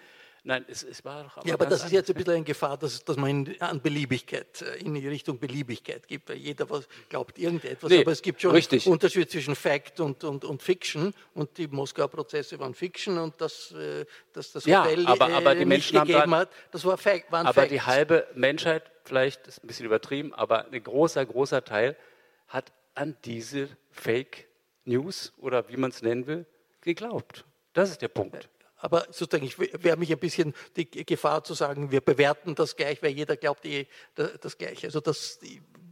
Nein, 0.47 0.65
es, 0.69 0.85
es 0.85 1.05
war 1.05 1.25
doch 1.25 1.39
aber 1.39 1.49
Ja, 1.49 1.55
aber 1.55 1.67
das 1.67 1.83
ist 1.83 1.91
jetzt 1.91 2.09
ein 2.09 2.15
bisschen 2.15 2.35
eine 2.35 2.45
Gefahr, 2.45 2.77
dass, 2.79 3.05
dass 3.05 3.17
man 3.17 3.53
an 3.59 3.81
Beliebigkeit, 3.81 4.63
äh, 4.63 4.77
in 4.77 4.95
die 4.95 5.09
Richtung 5.09 5.41
Beliebigkeit 5.41 6.07
gibt, 6.07 6.29
weil 6.29 6.37
jeder 6.37 6.71
was, 6.71 6.87
glaubt 7.09 7.37
irgendetwas. 7.37 7.91
Nee, 7.91 8.03
aber 8.03 8.13
es 8.13 8.23
gibt 8.23 8.41
schon 8.41 8.53
richtig. 8.53 8.87
einen 8.87 8.93
Unterschied 8.93 9.29
zwischen 9.29 9.57
Fact 9.57 9.99
und, 9.99 10.23
und, 10.23 10.45
und 10.45 10.63
Fiction 10.63 11.13
und 11.35 11.59
die 11.59 11.67
Moskauer 11.67 12.07
Prozesse 12.07 12.61
waren 12.61 12.75
Fiction 12.75 13.19
und 13.19 13.41
das, 13.41 13.73
äh, 13.73 14.07
das, 14.33 14.53
das 14.53 14.65
ja, 14.67 14.85
Hotel 14.85 15.05
aber, 15.09 15.31
aber 15.31 15.57
die 15.57 15.63
äh, 15.63 15.65
Menschen 15.65 15.99
gegeben 15.99 16.21
haben 16.21 16.35
hat, 16.37 16.51
das 16.71 16.85
war 16.85 16.97
Fact, 16.97 17.33
waren 17.33 17.49
Aber 17.49 17.63
Facts. 17.63 17.71
die 17.71 17.83
halbe 17.83 18.29
Menschheit, 18.37 18.89
vielleicht 19.03 19.49
ist 19.49 19.65
ein 19.65 19.67
bisschen 19.67 19.87
übertrieben, 19.87 20.33
aber 20.33 20.71
ein 20.71 20.81
großer, 20.81 21.27
großer 21.27 21.65
Teil 21.65 21.97
hat 22.47 22.73
an 22.95 23.17
diese 23.25 23.69
Fake 23.91 24.47
News 24.85 25.33
oder 25.39 25.69
wie 25.69 25.77
man 25.77 25.91
es 25.91 26.03
nennen 26.03 26.29
will, 26.29 26.47
geglaubt. 26.83 27.45
Das 27.73 27.91
ist 27.91 28.01
der 28.01 28.09
Punkt. 28.09 28.49
Aber 28.87 29.05
sozusagen, 29.11 29.45
ich 29.45 29.59
wäre 29.59 29.97
mich 29.97 30.13
ein 30.13 30.19
bisschen 30.21 30.55
die 30.77 30.87
Gefahr 30.87 31.43
zu 31.43 31.55
sagen, 31.55 31.91
wir 31.91 32.01
bewerten 32.01 32.55
das 32.55 32.77
gleich, 32.77 33.03
weil 33.03 33.11
jeder 33.11 33.37
glaubt 33.37 33.67
eh 33.67 33.89
das 34.15 34.57
Gleiche. 34.59 34.87
Also 34.87 35.01
das 35.01 35.41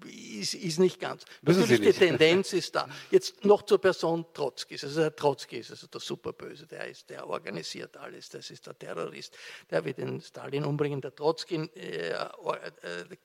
ist, 0.06 0.54
ist 0.54 0.78
nicht 0.78 1.00
ganz. 1.00 1.24
Wissen 1.42 1.62
Natürlich 1.62 1.80
nicht. 1.80 2.00
die 2.00 2.06
Tendenz 2.06 2.52
ist 2.52 2.76
da. 2.76 2.88
Jetzt 3.10 3.44
noch 3.44 3.62
zur 3.62 3.80
Person 3.80 4.26
Trotzki. 4.32 4.78
Also 4.80 5.00
der 5.00 5.16
Trotzki 5.16 5.56
ist 5.56 5.72
also 5.72 5.88
der 5.88 6.00
Superböse, 6.00 6.68
der 6.68 6.86
ist, 6.86 7.10
der 7.10 7.28
organisiert 7.28 7.96
alles, 7.96 8.28
das 8.28 8.48
ist 8.50 8.64
der 8.64 8.78
Terrorist. 8.78 9.36
Der 9.70 9.84
wird 9.84 9.98
den 9.98 10.20
Stalin 10.20 10.64
umbringen. 10.64 11.00
Der 11.00 11.16
Trotzki 11.16 11.68
äh, 11.74 12.10
äh, 12.10 12.24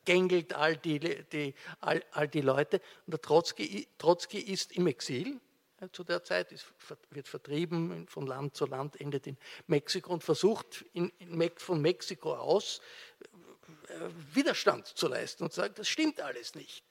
gängelt 0.04 0.56
all 0.56 0.78
die, 0.78 0.98
die, 1.00 1.54
all, 1.80 2.04
all 2.10 2.28
die 2.28 2.42
Leute. 2.42 2.82
Und 3.06 3.12
der 3.12 3.22
Trotzki, 3.22 3.88
Trotzki 4.00 4.40
ist 4.40 4.72
im 4.72 4.88
Exil 4.88 5.40
zu 5.92 6.04
der 6.04 6.24
Zeit, 6.24 6.52
ist, 6.52 6.66
wird 7.12 7.28
vertrieben 7.28 8.08
von 8.08 8.28
Land 8.28 8.56
zu 8.56 8.66
Land, 8.66 9.00
endet 9.00 9.28
in 9.28 9.38
Mexiko 9.68 10.14
und 10.14 10.24
versucht 10.24 10.86
in, 10.94 11.12
in, 11.20 11.52
von 11.58 11.82
Mexiko 11.82 12.36
aus 12.36 12.82
äh, 13.88 14.10
Widerstand 14.34 14.88
zu 14.88 15.08
leisten 15.08 15.44
und 15.44 15.54
sagt, 15.54 15.80
das 15.80 15.88
stimmt 15.88 16.22
alles 16.22 16.56
nicht. 16.56 16.84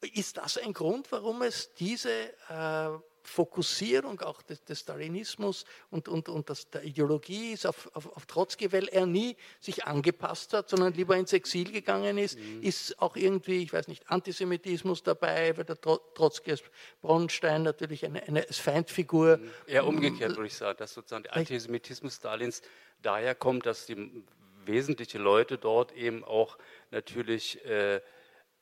Ist 0.00 0.36
das 0.36 0.58
ein 0.58 0.72
Grund, 0.72 1.10
warum 1.12 1.42
es 1.42 1.74
diese 1.74 2.32
äh, 2.48 2.98
Fokussierung 3.24 4.20
auch 4.20 4.42
des, 4.42 4.64
des 4.64 4.80
Stalinismus 4.80 5.64
und, 5.90 6.08
und, 6.08 6.28
und 6.28 6.50
das, 6.50 6.70
der 6.70 6.84
Ideologie 6.84 7.52
ist 7.52 7.66
auf, 7.66 7.90
auf, 7.94 8.14
auf, 8.16 8.26
Trotzki, 8.26 8.72
weil 8.72 8.88
er 8.88 9.06
nie 9.06 9.36
sich 9.60 9.86
angepasst 9.86 10.52
hat, 10.52 10.68
sondern 10.68 10.92
lieber 10.92 11.16
ins 11.16 11.32
Exil 11.32 11.72
gegangen 11.72 12.18
ist, 12.18 12.38
mhm. 12.38 12.62
ist 12.62 13.00
auch 13.00 13.16
irgendwie, 13.16 13.62
ich 13.62 13.72
weiß 13.72 13.88
nicht, 13.88 14.10
Antisemitismus 14.10 15.02
dabei, 15.02 15.56
weil 15.56 15.64
der 15.64 15.80
Trotzki 15.80 16.52
als 16.52 16.62
Bronstein 17.00 17.62
natürlich 17.62 18.04
eine, 18.04 18.22
eine 18.22 18.42
Feindfigur. 18.42 19.38
Mhm. 19.38 19.50
Eher 19.66 19.86
umgekehrt 19.86 20.36
würde 20.36 20.46
ich 20.46 20.54
sagen, 20.54 20.78
dass 20.78 20.94
sozusagen 20.94 21.24
der 21.24 21.34
Antisemitismus 21.34 22.16
Stalins 22.16 22.62
daher 23.02 23.34
kommt, 23.34 23.66
dass 23.66 23.86
die 23.86 24.24
wesentlichen 24.66 25.22
Leute 25.22 25.58
dort 25.58 25.92
eben 25.92 26.24
auch 26.24 26.58
natürlich 26.90 27.64
äh, 27.64 28.00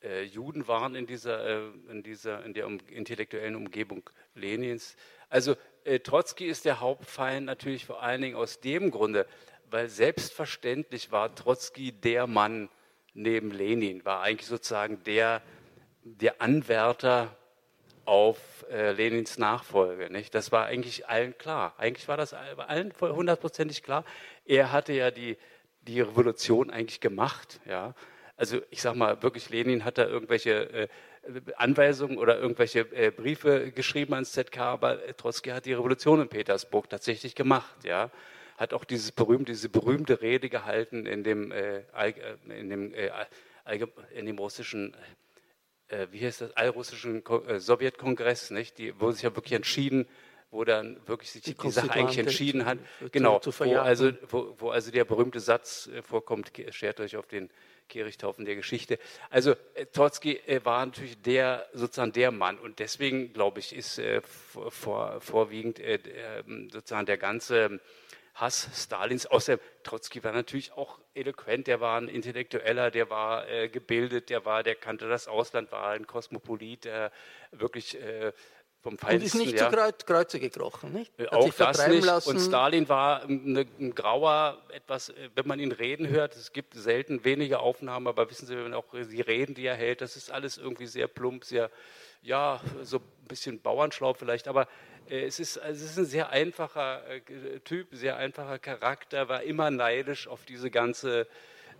äh, 0.02 0.22
Juden 0.22 0.68
waren 0.68 0.94
in 0.94 1.06
dieser, 1.06 1.44
äh, 1.44 1.70
in 1.90 2.02
dieser 2.02 2.44
in 2.44 2.54
der 2.54 2.66
um, 2.66 2.78
intellektuellen 2.88 3.56
Umgebung 3.56 4.08
Lenins. 4.34 4.96
Also 5.28 5.56
äh, 5.84 6.00
Trotzki 6.00 6.46
ist 6.46 6.64
der 6.64 6.80
Hauptfeind 6.80 7.46
natürlich 7.46 7.86
vor 7.86 8.02
allen 8.02 8.22
Dingen 8.22 8.36
aus 8.36 8.60
dem 8.60 8.90
Grunde, 8.90 9.26
weil 9.70 9.88
selbstverständlich 9.88 11.10
war 11.12 11.34
Trotzki 11.34 11.92
der 11.92 12.26
Mann 12.26 12.68
neben 13.14 13.50
Lenin, 13.50 14.04
war 14.04 14.22
eigentlich 14.22 14.46
sozusagen 14.46 15.02
der, 15.04 15.42
der 16.04 16.40
Anwärter 16.40 17.36
auf 18.04 18.64
äh, 18.70 18.92
Lenins 18.92 19.38
Nachfolge. 19.38 20.10
Nicht? 20.10 20.34
Das 20.34 20.52
war 20.52 20.66
eigentlich 20.66 21.08
allen 21.08 21.36
klar. 21.38 21.74
Eigentlich 21.78 22.08
war 22.08 22.16
das 22.16 22.34
allen 22.34 22.92
hundertprozentig 23.00 23.82
klar. 23.82 24.04
Er 24.44 24.72
hatte 24.72 24.92
ja 24.92 25.10
die, 25.10 25.36
die 25.82 26.00
Revolution 26.00 26.70
eigentlich 26.70 27.00
gemacht. 27.00 27.60
Ja? 27.64 27.94
Also 28.36 28.60
ich 28.70 28.80
sage 28.82 28.98
mal, 28.98 29.22
wirklich, 29.22 29.50
Lenin 29.50 29.84
hat 29.84 29.98
da 29.98 30.06
irgendwelche 30.06 30.70
äh, 30.70 30.88
Anweisungen 31.56 32.18
oder 32.18 32.38
irgendwelche 32.38 32.80
äh, 32.92 33.10
Briefe 33.10 33.70
geschrieben 33.70 34.14
ans 34.14 34.32
ZK, 34.32 34.58
aber 34.58 35.16
Trotzki 35.16 35.50
hat 35.50 35.66
die 35.66 35.74
Revolution 35.74 36.20
in 36.20 36.28
Petersburg 36.28 36.88
tatsächlich 36.88 37.34
gemacht. 37.34 37.84
Ja? 37.84 38.10
Hat 38.56 38.72
auch 38.74 38.84
dieses 38.84 39.12
berühmte, 39.12 39.52
diese 39.52 39.68
berühmte 39.68 40.22
Rede 40.22 40.48
gehalten 40.48 41.06
in 41.06 41.22
dem, 41.22 41.52
äh, 41.52 41.82
in 42.48 42.70
dem, 42.70 42.94
äh, 42.94 43.10
in 44.14 44.26
dem 44.26 44.38
russischen 44.38 44.96
äh, 45.92 46.08
wie 46.10 46.24
heißt 46.24 46.40
das, 46.40 46.56
allrussischen 46.56 47.22
äh, 47.46 47.60
Sowjetkongress, 47.60 48.50
nicht? 48.50 48.78
Die, 48.78 48.98
wo 48.98 49.10
sich 49.12 49.22
ja 49.22 49.34
wirklich 49.36 49.52
entschieden, 49.52 50.08
wo 50.50 50.64
dann 50.64 50.98
wirklich 51.06 51.30
sich 51.30 51.42
die, 51.42 51.54
die 51.54 51.70
Sache 51.70 51.92
eigentlich 51.92 52.18
entschieden 52.18 52.64
hat, 52.64 52.78
genau, 53.10 53.38
zu, 53.38 53.50
zu 53.50 53.64
wo, 53.64 53.76
also, 53.76 54.10
wo, 54.28 54.54
wo, 54.58 54.70
also 54.70 54.90
der 54.90 55.04
berühmte 55.04 55.40
Satz 55.40 55.90
vorkommt, 56.02 56.52
schert 56.70 57.00
euch 57.00 57.16
auf 57.16 57.26
den 57.26 57.50
Kehrichthaufen 57.88 58.44
der 58.44 58.56
Geschichte. 58.56 58.98
Also 59.30 59.52
äh, 59.74 59.86
Trotzki 59.86 60.36
äh, 60.46 60.64
war 60.64 60.84
natürlich 60.84 61.20
der 61.22 61.66
sozusagen 61.72 62.12
der 62.12 62.30
Mann 62.30 62.58
und 62.58 62.78
deswegen 62.78 63.32
glaube 63.32 63.60
ich 63.60 63.74
ist 63.74 63.98
äh, 63.98 64.20
vor, 64.22 65.20
vorwiegend 65.20 65.78
äh, 65.78 65.98
ähm, 66.46 66.70
sozusagen 66.70 67.06
der 67.06 67.18
ganze 67.18 67.80
Hass 68.34 68.68
Stalins. 68.74 69.26
Außer 69.26 69.58
Trotzki 69.82 70.24
war 70.24 70.32
natürlich 70.32 70.72
auch 70.72 70.98
eloquent, 71.14 71.66
der 71.66 71.80
war 71.80 72.00
ein 72.00 72.08
Intellektueller, 72.08 72.90
der 72.90 73.10
war 73.10 73.48
äh, 73.48 73.68
gebildet, 73.68 74.30
der 74.30 74.44
war, 74.44 74.62
der 74.62 74.74
kannte 74.74 75.08
das 75.08 75.28
Ausland, 75.28 75.70
war 75.70 75.90
ein 75.90 76.06
Kosmopolit, 76.06 76.86
der 76.86 77.12
wirklich 77.50 78.00
äh, 78.00 78.32
vom 78.82 78.98
Feinsten, 78.98 79.20
und 79.20 79.26
ist 79.26 79.34
nicht 79.34 79.58
ja. 79.58 79.70
zu 79.70 79.76
Kreuz, 79.76 80.04
Kreuze 80.04 80.40
gekrochen, 80.40 80.92
nicht? 80.92 81.12
Hat 81.18 81.32
auch 81.32 81.52
das 81.54 81.86
nicht. 81.86 82.04
Lassen. 82.04 82.30
Und 82.30 82.40
Stalin 82.40 82.88
war 82.88 83.22
ein, 83.22 83.56
ein, 83.78 83.94
grauer, 83.94 84.60
etwas, 84.72 85.10
äh, 85.10 85.30
wenn 85.34 85.46
man 85.46 85.60
ihn 85.60 85.72
reden 85.72 86.08
hört, 86.08 86.34
es 86.34 86.52
gibt 86.52 86.74
selten 86.74 87.24
wenige 87.24 87.60
Aufnahmen, 87.60 88.08
aber 88.08 88.28
wissen 88.28 88.46
Sie, 88.46 88.56
wenn 88.56 88.74
auch 88.74 88.86
die 88.92 89.20
Reden, 89.20 89.54
die 89.54 89.64
er 89.64 89.76
hält, 89.76 90.00
das 90.00 90.16
ist 90.16 90.32
alles 90.32 90.58
irgendwie 90.58 90.86
sehr 90.86 91.06
plump, 91.06 91.44
sehr, 91.44 91.70
ja, 92.22 92.60
so 92.82 92.98
ein 92.98 93.28
bisschen 93.28 93.60
Bauernschlau 93.60 94.14
vielleicht, 94.14 94.48
aber 94.48 94.66
äh, 95.08 95.24
es, 95.26 95.38
ist, 95.38 95.56
es 95.58 95.82
ist 95.82 95.98
ein 95.98 96.06
sehr 96.06 96.30
einfacher 96.30 97.02
äh, 97.08 97.60
Typ, 97.60 97.88
sehr 97.92 98.16
einfacher 98.16 98.58
Charakter, 98.58 99.28
war 99.28 99.42
immer 99.44 99.70
neidisch 99.70 100.26
auf 100.26 100.44
diese 100.44 100.70
ganze 100.70 101.28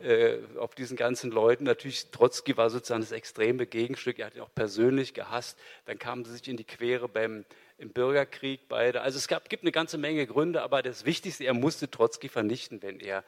äh, 0.03 0.39
auf 0.59 0.75
diesen 0.75 0.97
ganzen 0.97 1.31
Leuten. 1.31 1.65
Natürlich, 1.65 2.11
Trotzki 2.11 2.57
war 2.57 2.71
sozusagen 2.71 3.03
das 3.03 3.13
extreme 3.13 3.67
Gegenstück. 3.67 4.19
Er 4.19 4.27
hat 4.27 4.35
ihn 4.35 4.41
auch 4.43 4.55
persönlich 4.55 5.15
gehasst. 5.15 5.59
Dann 5.87 5.99
kamen 5.99 6.25
sie 6.25 6.33
sich 6.33 6.49
in 6.49 6.57
die 6.57 6.65
Quere 6.65 7.09
beim 7.09 7.45
im 7.79 7.91
Bürgerkrieg 7.91 8.69
beide. 8.69 9.01
Also 9.01 9.19
es 9.19 9.27
gab, 9.27 9.49
gibt 9.49 9.65
eine 9.65 9.73
ganze 9.73 9.99
Menge 9.99 10.27
Gründe, 10.27 10.63
aber 10.63 10.83
das 10.83 11.05
Wichtigste, 11.05 11.45
er 11.45 11.55
musste 11.55 11.91
Trotzki 11.91 12.29
vernichten, 12.29 12.81
wenn 12.81 13.01
er 13.01 13.25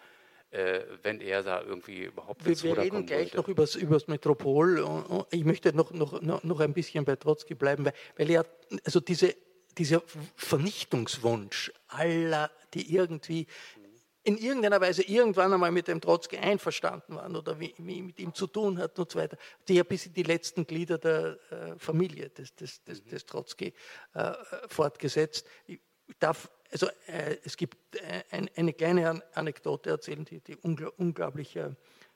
äh, 0.51 0.83
wenn 1.03 1.21
er 1.21 1.43
da 1.43 1.61
irgendwie 1.61 2.05
überhaupt 2.05 2.47
Wir, 2.47 2.63
wir 2.63 2.79
reden 2.79 3.07
gleich 3.07 3.35
wollte. 3.35 3.37
noch 3.37 3.49
über 3.77 3.95
das 3.97 4.07
Metropol. 4.07 5.27
Ich 5.33 5.45
möchte 5.45 5.75
noch, 5.75 5.91
noch, 5.91 6.45
noch 6.45 6.61
ein 6.61 6.73
bisschen 6.73 7.05
bei 7.05 7.17
Trotzki 7.17 7.55
bleiben, 7.55 7.85
weil, 7.85 7.95
weil 8.17 8.31
er, 8.31 8.47
also 8.85 9.01
diese, 9.01 9.35
dieser 9.77 10.01
Vernichtungswunsch 10.37 11.73
aller, 11.89 12.53
die 12.73 12.95
irgendwie 12.95 13.49
in 14.25 14.39
irgendeiner 14.39 14.81
Weise 14.81 15.03
irgendwann 15.03 15.53
einmal 15.53 15.71
mit 15.71 15.87
dem 15.87 16.01
Trotzki 16.01 16.39
einverstanden 16.39 17.17
waren 17.17 17.37
oder 17.37 17.61
wie, 17.61 17.75
wie 17.79 18.03
mit 18.03 18.19
ihm 18.19 18.35
zu 18.35 18.47
tun 18.47 18.79
hatten 18.79 19.03
und 19.03 19.11
so 19.11 19.19
weiter, 19.19 19.37
die 19.69 19.75
ja 19.75 19.85
bis 19.85 20.07
in 20.07 20.15
die 20.15 20.23
letzten 20.23 20.67
Glieder 20.67 20.97
der 20.99 21.39
äh, 21.51 21.79
Familie 21.79 22.31
des, 22.31 22.55
des, 22.55 22.83
des, 22.85 23.05
des 23.05 23.27
Trotzki 23.27 23.75
äh, 24.15 24.33
fortgesetzt. 24.67 25.47
Ich 25.67 25.79
darf, 26.19 26.51
also 26.73 26.89
äh, 27.07 27.37
es 27.45 27.57
gibt 27.57 27.77
äh, 27.97 28.23
ein, 28.31 28.49
eine 28.57 28.73
kleine 28.73 29.23
Anekdote 29.35 29.91
erzählen, 29.91 30.25
die, 30.25 30.41
die 30.41 30.57
ungl 30.57 30.91
unglaublich 30.97 31.55
äh, 31.57 31.71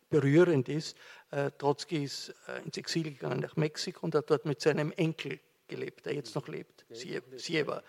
berührend 0.08 0.70
ist. 0.70 0.96
Äh, 1.30 1.50
Trotzki 1.58 2.04
ist 2.04 2.34
ins 2.64 2.78
Exil 2.78 3.04
gegangen 3.04 3.40
nach 3.40 3.56
Mexiko 3.56 4.06
und 4.06 4.14
hat 4.14 4.30
dort 4.30 4.46
mit 4.46 4.62
seinem 4.62 4.92
Enkel 4.92 5.38
gelebt, 5.66 6.06
der 6.06 6.14
jetzt 6.14 6.34
noch 6.34 6.48
lebt, 6.48 6.86
Sieva. 6.90 7.82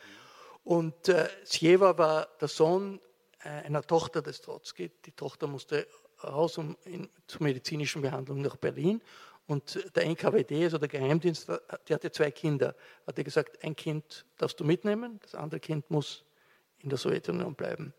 Und 0.65 1.07
äh, 1.07 1.29
Sieva 1.45 1.97
war 1.97 2.27
der 2.41 2.49
Sohn 2.49 2.99
einer 3.39 3.81
Tochter 3.81 4.21
des 4.21 4.41
Trotzki. 4.41 4.91
Die 5.05 5.11
Tochter 5.11 5.47
musste 5.47 5.87
raus 6.23 6.57
um 6.57 6.75
in, 6.85 7.09
zur 7.27 7.43
medizinischen 7.43 8.01
Behandlung 8.01 8.41
nach 8.41 8.57
Berlin. 8.57 9.01
Und 9.47 9.79
der 9.95 10.05
NKWD, 10.05 10.65
also 10.65 10.77
der 10.77 10.89
Geheimdienst, 10.89 11.47
der 11.47 11.95
hatte 11.95 12.11
zwei 12.11 12.29
Kinder. 12.29 12.75
Hat 13.07 13.17
er 13.17 13.23
gesagt, 13.23 13.63
ein 13.63 13.75
Kind 13.75 14.25
darfst 14.37 14.59
du 14.59 14.63
mitnehmen, 14.63 15.19
das 15.23 15.33
andere 15.33 15.59
Kind 15.59 15.89
muss 15.89 16.23
in 16.79 16.89
der 16.89 16.99
Sowjetunion 16.99 17.55
bleiben. 17.55 17.93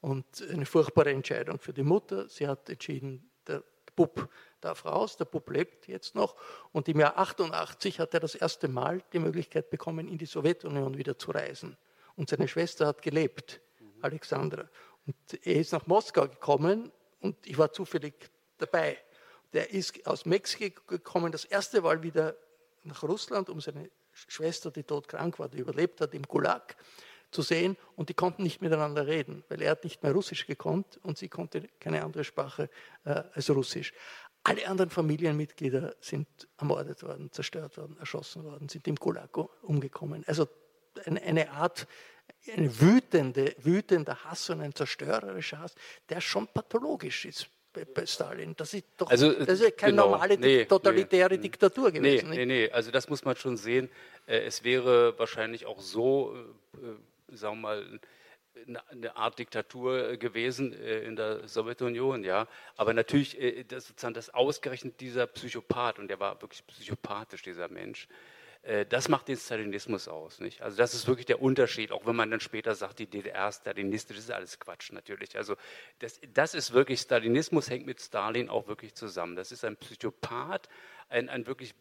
Und 0.00 0.24
eine 0.50 0.66
furchtbare 0.66 1.12
Entscheidung 1.12 1.58
für 1.58 1.72
die 1.72 1.82
Mutter. 1.82 2.28
Sie 2.28 2.46
hat 2.46 2.68
entschieden, 2.68 3.30
der 3.46 3.62
Bub 3.94 4.28
darf 4.60 4.84
raus, 4.84 5.16
der 5.16 5.24
Bub 5.26 5.48
lebt 5.50 5.86
jetzt 5.86 6.14
noch. 6.14 6.34
Und 6.72 6.88
im 6.88 7.00
Jahr 7.00 7.16
88 7.18 8.00
hat 8.00 8.12
er 8.14 8.20
das 8.20 8.34
erste 8.34 8.68
Mal 8.68 9.02
die 9.12 9.18
Möglichkeit 9.18 9.70
bekommen, 9.70 10.08
in 10.08 10.18
die 10.18 10.26
Sowjetunion 10.26 10.98
wieder 10.98 11.18
zu 11.18 11.30
reisen. 11.30 11.76
Und 12.16 12.30
seine 12.30 12.48
Schwester 12.48 12.86
hat 12.86 13.02
gelebt 13.02 13.60
Alexandra. 14.02 14.68
Und 15.06 15.46
er 15.46 15.56
ist 15.56 15.72
nach 15.72 15.86
Moskau 15.86 16.28
gekommen 16.28 16.90
und 17.20 17.36
ich 17.46 17.56
war 17.56 17.72
zufällig 17.72 18.14
dabei. 18.58 18.98
Der 19.52 19.70
ist 19.70 20.06
aus 20.06 20.26
Mexiko 20.26 20.82
gekommen, 20.86 21.32
das 21.32 21.44
erste 21.44 21.80
Mal 21.80 22.02
wieder 22.02 22.36
nach 22.82 23.02
Russland, 23.02 23.48
um 23.48 23.60
seine 23.60 23.90
Schwester, 24.12 24.70
die 24.70 24.82
todkrank 24.82 25.38
war, 25.38 25.48
die 25.48 25.58
überlebt 25.58 26.00
hat, 26.00 26.14
im 26.14 26.22
Gulag 26.22 26.76
zu 27.30 27.42
sehen. 27.42 27.76
Und 27.94 28.08
die 28.08 28.14
konnten 28.14 28.42
nicht 28.42 28.62
miteinander 28.62 29.06
reden, 29.06 29.44
weil 29.48 29.62
er 29.62 29.72
hat 29.72 29.84
nicht 29.84 30.02
mehr 30.02 30.12
Russisch 30.12 30.46
gekonnt 30.46 30.98
und 31.02 31.18
sie 31.18 31.28
konnte 31.28 31.68
keine 31.80 32.02
andere 32.02 32.24
Sprache 32.24 32.70
äh, 33.04 33.22
als 33.32 33.50
Russisch. 33.50 33.92
Alle 34.42 34.68
anderen 34.68 34.90
Familienmitglieder 34.90 35.96
sind 36.00 36.28
ermordet 36.56 37.02
worden, 37.02 37.32
zerstört 37.32 37.76
worden, 37.76 37.96
erschossen 37.98 38.44
worden, 38.44 38.68
sind 38.68 38.86
im 38.86 38.94
Gulag 38.94 39.36
umgekommen. 39.62 40.24
Also 40.26 40.48
eine, 41.04 41.20
eine 41.22 41.50
Art 41.50 41.86
ein 42.52 42.80
wütende, 42.80 43.54
wütender 43.58 44.24
Hass 44.24 44.50
und 44.50 44.60
ein 44.60 44.74
zerstörerischer 44.74 45.58
Hass, 45.58 45.74
der 46.08 46.20
schon 46.20 46.46
pathologisch 46.46 47.24
ist 47.24 47.48
bei 47.84 48.06
Stalin. 48.06 48.54
Das 48.56 48.72
ist 48.72 48.84
doch 48.96 49.10
also, 49.10 49.32
das 49.32 49.60
ist 49.60 49.76
keine 49.76 49.92
genau, 49.92 50.10
normale 50.10 50.38
nee, 50.38 50.64
totalitäre 50.64 51.34
nee, 51.34 51.42
Diktatur 51.42 51.90
gewesen. 51.90 52.30
Nee, 52.30 52.46
nee, 52.46 52.46
nee, 52.46 52.70
also 52.70 52.90
das 52.90 53.08
muss 53.08 53.24
man 53.24 53.36
schon 53.36 53.56
sehen. 53.56 53.90
Äh, 54.26 54.38
es 54.40 54.64
wäre 54.64 55.18
wahrscheinlich 55.18 55.66
auch 55.66 55.80
so, 55.80 56.34
äh, 56.74 56.86
äh, 57.32 57.36
sagen 57.36 57.56
wir 57.56 57.62
mal, 57.62 58.00
eine 58.90 59.14
Art 59.14 59.38
Diktatur 59.38 60.16
gewesen 60.16 60.72
in 60.72 61.14
der 61.14 61.46
Sowjetunion, 61.46 62.24
ja. 62.24 62.48
Aber 62.76 62.94
natürlich, 62.94 63.36
das, 63.68 63.88
sozusagen 63.88 64.14
das 64.14 64.32
ausgerechnet 64.32 64.98
dieser 64.98 65.26
Psychopath, 65.26 65.98
und 65.98 66.08
der 66.08 66.18
war 66.20 66.40
wirklich 66.40 66.66
psychopathisch, 66.66 67.42
dieser 67.42 67.68
Mensch, 67.68 68.08
das 68.88 69.08
macht 69.08 69.28
den 69.28 69.36
Stalinismus 69.36 70.08
aus. 70.08 70.40
Nicht? 70.40 70.60
Also 70.62 70.76
das 70.76 70.92
ist 70.92 71.06
wirklich 71.06 71.26
der 71.26 71.40
Unterschied, 71.40 71.92
auch 71.92 72.04
wenn 72.04 72.16
man 72.16 72.30
dann 72.30 72.40
später 72.40 72.74
sagt, 72.74 72.98
die 72.98 73.06
DDR 73.06 73.48
ist 73.48 73.60
stalinistisch, 73.60 74.16
das 74.16 74.24
ist 74.24 74.30
alles 74.32 74.58
Quatsch 74.58 74.90
natürlich. 74.90 75.36
Also 75.36 75.56
das, 76.00 76.20
das 76.34 76.54
ist 76.54 76.72
wirklich, 76.72 77.00
Stalinismus 77.00 77.70
hängt 77.70 77.86
mit 77.86 78.00
Stalin 78.00 78.48
auch 78.48 78.66
wirklich 78.66 78.94
zusammen. 78.94 79.36
Das 79.36 79.52
ist 79.52 79.64
ein 79.64 79.76
Psychopath, 79.76 80.68
ein, 81.08 81.28
ein 81.28 81.46
wirklich 81.46 81.74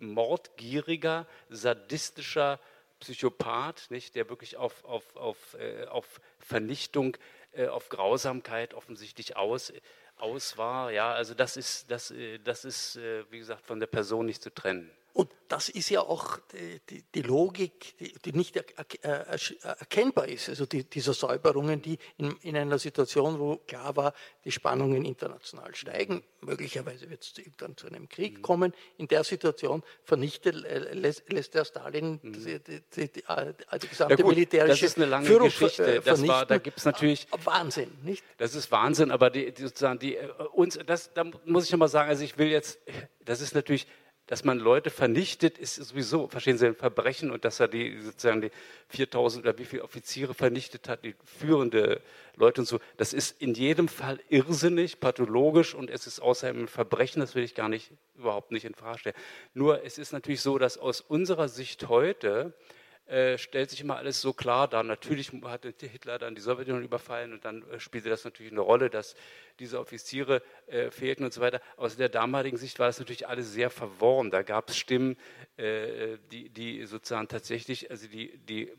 mordgieriger, 0.00 1.28
sadistischer 1.48 2.58
Psychopath, 2.98 3.90
nicht? 3.90 4.16
der 4.16 4.28
wirklich 4.28 4.56
auf, 4.56 4.84
auf, 4.84 5.16
auf, 5.16 5.54
äh, 5.54 5.84
auf 5.84 6.20
Vernichtung, 6.40 7.16
äh, 7.52 7.68
auf 7.68 7.88
Grausamkeit 7.88 8.74
offensichtlich 8.74 9.36
aus, 9.36 9.72
aus 10.16 10.58
war. 10.58 10.90
Ja, 10.90 11.12
also 11.12 11.34
das 11.34 11.56
ist, 11.56 11.88
das, 11.90 12.12
das 12.42 12.64
ist, 12.64 12.98
wie 13.30 13.38
gesagt, 13.38 13.64
von 13.64 13.78
der 13.78 13.86
Person 13.86 14.26
nicht 14.26 14.42
zu 14.42 14.52
trennen. 14.52 14.90
Und 15.16 15.30
das 15.48 15.70
ist 15.70 15.88
ja 15.88 16.02
auch 16.02 16.38
die, 16.52 16.78
die, 16.90 17.02
die 17.14 17.22
Logik, 17.22 17.96
die, 17.98 18.12
die 18.22 18.32
nicht 18.36 18.54
er, 18.54 18.64
er, 19.00 19.38
erkennbar 19.62 20.28
ist, 20.28 20.50
also 20.50 20.66
die, 20.66 20.84
dieser 20.84 21.14
Säuberungen, 21.14 21.80
die 21.80 21.96
in, 22.18 22.36
in, 22.42 22.54
einer 22.54 22.78
Situation, 22.78 23.38
wo 23.38 23.56
klar 23.56 23.96
war, 23.96 24.12
die 24.44 24.52
Spannungen 24.52 25.06
international 25.06 25.74
steigen, 25.74 26.22
möglicherweise 26.42 27.08
wird 27.08 27.22
es 27.22 27.32
dann 27.56 27.78
zu 27.78 27.86
einem 27.86 28.10
Krieg 28.10 28.36
mhm. 28.36 28.42
kommen, 28.42 28.72
in 28.98 29.08
der 29.08 29.24
Situation 29.24 29.82
vernichtet, 30.04 30.54
lässt, 30.92 31.32
lässt 31.32 31.54
der 31.54 31.64
Stalin 31.64 32.20
mhm. 32.22 32.32
die, 32.34 32.60
die, 32.60 33.22
gesamte 33.88 34.16
ja 34.16 34.16
gut, 34.16 34.26
militärische 34.26 34.68
Das 34.68 34.82
ist 34.82 34.98
eine 34.98 35.06
lange 35.06 35.24
Führung 35.24 35.48
Geschichte. 35.48 36.02
Das 36.04 36.28
war, 36.28 36.44
da 36.44 36.58
gibt 36.58 36.76
es 36.76 36.84
natürlich 36.84 37.26
Wahnsinn, 37.42 37.90
nicht? 38.02 38.22
Das 38.36 38.54
ist 38.54 38.70
Wahnsinn, 38.70 39.10
aber 39.10 39.30
die, 39.30 39.50
sozusagen 39.56 39.98
die 39.98 40.16
äh, 40.16 40.28
uns, 40.52 40.78
das, 40.84 41.14
da 41.14 41.24
muss 41.46 41.64
ich 41.64 41.72
nochmal 41.72 41.88
sagen, 41.88 42.10
also 42.10 42.22
ich 42.22 42.36
will 42.36 42.48
jetzt, 42.48 42.78
das 43.24 43.40
ist 43.40 43.54
natürlich 43.54 43.86
dass 44.26 44.42
man 44.42 44.58
Leute 44.58 44.90
vernichtet, 44.90 45.56
ist 45.56 45.76
sowieso, 45.76 46.26
verstehen 46.28 46.58
Sie, 46.58 46.66
ein 46.66 46.74
Verbrechen 46.74 47.30
und 47.30 47.44
dass 47.44 47.60
er 47.60 47.68
die 47.68 48.00
sozusagen 48.00 48.40
die 48.40 48.50
4000 48.88 49.44
oder 49.44 49.58
wie 49.58 49.64
viele 49.64 49.84
Offiziere 49.84 50.34
vernichtet 50.34 50.88
hat, 50.88 51.04
die 51.04 51.14
führende 51.24 52.00
Leute 52.34 52.62
und 52.62 52.66
so, 52.66 52.80
das 52.96 53.12
ist 53.12 53.40
in 53.40 53.54
jedem 53.54 53.88
Fall 53.88 54.18
irrsinnig, 54.28 54.98
pathologisch 54.98 55.74
und 55.74 55.90
es 55.90 56.06
ist 56.06 56.20
außerdem 56.20 56.62
ein 56.62 56.68
Verbrechen, 56.68 57.20
das 57.20 57.34
will 57.34 57.44
ich 57.44 57.54
gar 57.54 57.68
nicht, 57.68 57.92
überhaupt 58.16 58.50
nicht 58.50 58.64
in 58.64 58.74
Frage 58.74 58.98
stellen. 58.98 59.16
Nur 59.54 59.84
es 59.84 59.96
ist 59.96 60.12
natürlich 60.12 60.40
so, 60.40 60.58
dass 60.58 60.76
aus 60.76 61.00
unserer 61.00 61.48
Sicht 61.48 61.88
heute 61.88 62.52
äh, 63.06 63.38
stellt 63.38 63.70
sich 63.70 63.80
immer 63.80 63.96
alles 63.96 64.20
so 64.20 64.32
klar 64.32 64.66
dar. 64.66 64.82
Natürlich 64.82 65.30
hat 65.44 65.64
Hitler 65.64 66.18
dann 66.18 66.34
die 66.34 66.40
Sowjetunion 66.40 66.82
überfallen 66.82 67.32
und 67.32 67.44
dann 67.44 67.62
äh, 67.70 67.78
spielte 67.78 68.08
das 68.08 68.24
natürlich 68.24 68.50
eine 68.50 68.62
Rolle, 68.62 68.90
dass 68.90 69.14
diese 69.60 69.78
Offiziere 69.78 70.42
äh, 70.66 70.90
fehlten 70.90 71.24
und 71.24 71.32
so 71.32 71.40
weiter. 71.40 71.60
Aus 71.76 71.96
der 71.96 72.08
damaligen 72.08 72.56
Sicht 72.56 72.78
war 72.78 72.86
das 72.88 72.98
natürlich 72.98 73.28
alles 73.28 73.52
sehr 73.52 73.70
verworren. 73.70 74.30
Da 74.30 74.42
gab 74.42 74.70
es 74.70 74.76
Stimmen, 74.76 75.16
äh, 75.56 76.18
die, 76.32 76.48
die 76.48 76.84
sozusagen 76.84 77.28
tatsächlich, 77.28 77.90
also 77.90 78.08
die, 78.08 78.36
die 78.38 78.72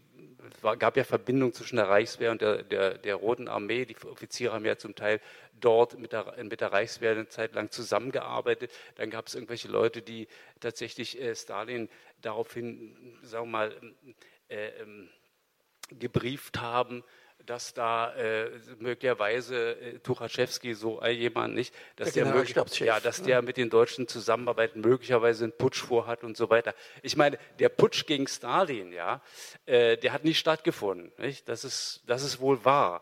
war, 0.62 0.78
gab 0.78 0.98
ja 0.98 1.04
Verbindungen 1.04 1.54
zwischen 1.54 1.78
der 1.78 1.90
Reichswehr 1.90 2.32
und 2.32 2.42
der, 2.42 2.64
der, 2.64 2.98
der, 2.98 3.16
Roten 3.16 3.48
Armee. 3.48 3.86
Die 3.86 3.96
Offiziere 4.06 4.54
haben 4.54 4.66
ja 4.66 4.78
zum 4.78 4.96
Teil 4.96 5.20
dort 5.60 5.98
mit 5.98 6.14
der, 6.14 6.36
mit 6.44 6.62
der 6.62 6.72
Reichswehr 6.72 7.12
eine 7.12 7.28
Zeit 7.28 7.56
lang 7.56 7.72
zusammengearbeitet. 7.72 8.72
Dann 8.96 9.10
gab 9.10 9.28
es 9.28 9.36
irgendwelche 9.36 9.68
Leute, 9.68 10.02
die 10.02 10.28
tatsächlich 10.60 11.20
äh, 11.20 11.36
Stalin 11.36 11.90
daraufhin, 12.22 13.18
sagen 13.22 13.46
wir 13.46 13.52
mal, 13.52 13.94
äh, 14.50 14.68
ähm, 14.82 15.10
gebrieft 15.90 16.60
haben, 16.60 17.04
dass 17.46 17.74
da 17.74 18.14
äh, 18.16 18.50
möglicherweise 18.80 19.80
äh, 19.80 20.00
Tuchaschewski, 20.00 20.74
so 20.74 21.04
jemand 21.06 21.56
nicht, 21.56 21.74
dass 21.96 22.12
der, 22.12 22.26
der 22.26 22.86
ja, 22.86 23.00
dass 23.00 23.24
der 23.24 23.42
mit 23.42 23.58
den 23.58 23.70
Deutschen 23.70 24.08
zusammenarbeitet, 24.08 24.76
möglicherweise 24.76 25.46
einen 25.46 25.54
Putsch 25.54 25.82
vorhat 25.82 26.24
und 26.24 26.36
so 26.36 26.50
weiter. 26.50 26.74
Ich 27.04 27.16
meine, 27.16 27.38
der 27.60 27.70
Putsch 27.70 28.06
gegen 28.06 28.28
Stalin, 28.28 28.92
ja, 28.92 29.22
äh, 29.66 29.98
der 29.98 30.12
hat 30.12 30.26
nicht 30.26 30.40
stattgefunden. 30.40 31.12
Nicht? 31.18 31.48
Das, 31.48 31.64
ist, 31.64 32.04
das 32.06 32.24
ist 32.24 32.40
wohl 32.40 32.64
wahr. 32.66 33.02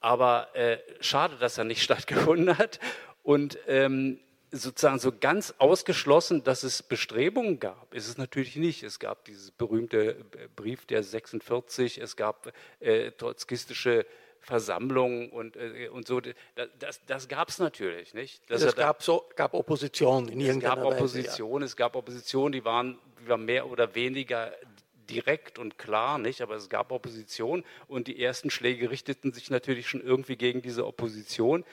Aber 0.00 0.48
äh, 0.54 0.78
schade, 1.00 1.36
dass 1.36 1.58
er 1.58 1.64
nicht 1.64 1.82
stattgefunden 1.82 2.56
hat. 2.56 2.80
Und 3.22 3.58
ähm, 3.66 4.20
sozusagen 4.52 4.98
so 4.98 5.12
ganz 5.18 5.54
ausgeschlossen, 5.58 6.44
dass 6.44 6.62
es 6.62 6.82
Bestrebungen 6.82 7.58
gab, 7.58 7.94
ist 7.94 8.06
es 8.06 8.18
natürlich 8.18 8.56
nicht. 8.56 8.82
Es 8.82 8.98
gab 8.98 9.24
dieses 9.24 9.50
berühmte 9.50 10.10
äh, 10.10 10.48
Brief 10.54 10.84
der 10.86 11.02
46, 11.02 11.98
es 11.98 12.16
gab 12.16 12.52
äh, 12.80 13.10
trotzkistische 13.12 14.06
Versammlungen 14.40 15.30
und, 15.30 15.56
äh, 15.56 15.88
und 15.88 16.06
so. 16.06 16.20
Das, 16.78 17.00
das 17.06 17.28
gab 17.28 17.48
es 17.48 17.58
natürlich 17.58 18.12
nicht. 18.12 18.42
Das 18.48 18.62
es 18.62 18.76
gab, 18.76 19.02
so, 19.02 19.24
gab 19.36 19.54
Opposition 19.54 20.28
in 20.28 20.40
irgendeiner 20.40 20.76
Weise. 20.76 20.80
Es 20.80 20.84
gab 20.84 21.00
Opposition, 21.00 21.60
ja. 21.60 21.66
es 21.66 21.76
gab 21.76 21.96
Opposition, 21.96 22.52
die 22.52 22.64
waren, 22.64 22.98
die 23.20 23.28
waren 23.28 23.44
mehr 23.44 23.66
oder 23.68 23.94
weniger 23.94 24.52
direkt 25.08 25.58
und 25.58 25.78
klar 25.78 26.18
nicht, 26.18 26.42
aber 26.42 26.56
es 26.56 26.68
gab 26.68 26.92
Opposition 26.92 27.64
und 27.88 28.06
die 28.06 28.22
ersten 28.22 28.50
Schläge 28.50 28.90
richteten 28.90 29.32
sich 29.32 29.50
natürlich 29.50 29.88
schon 29.88 30.02
irgendwie 30.02 30.36
gegen 30.36 30.62
diese 30.62 30.86
Opposition. 30.86 31.64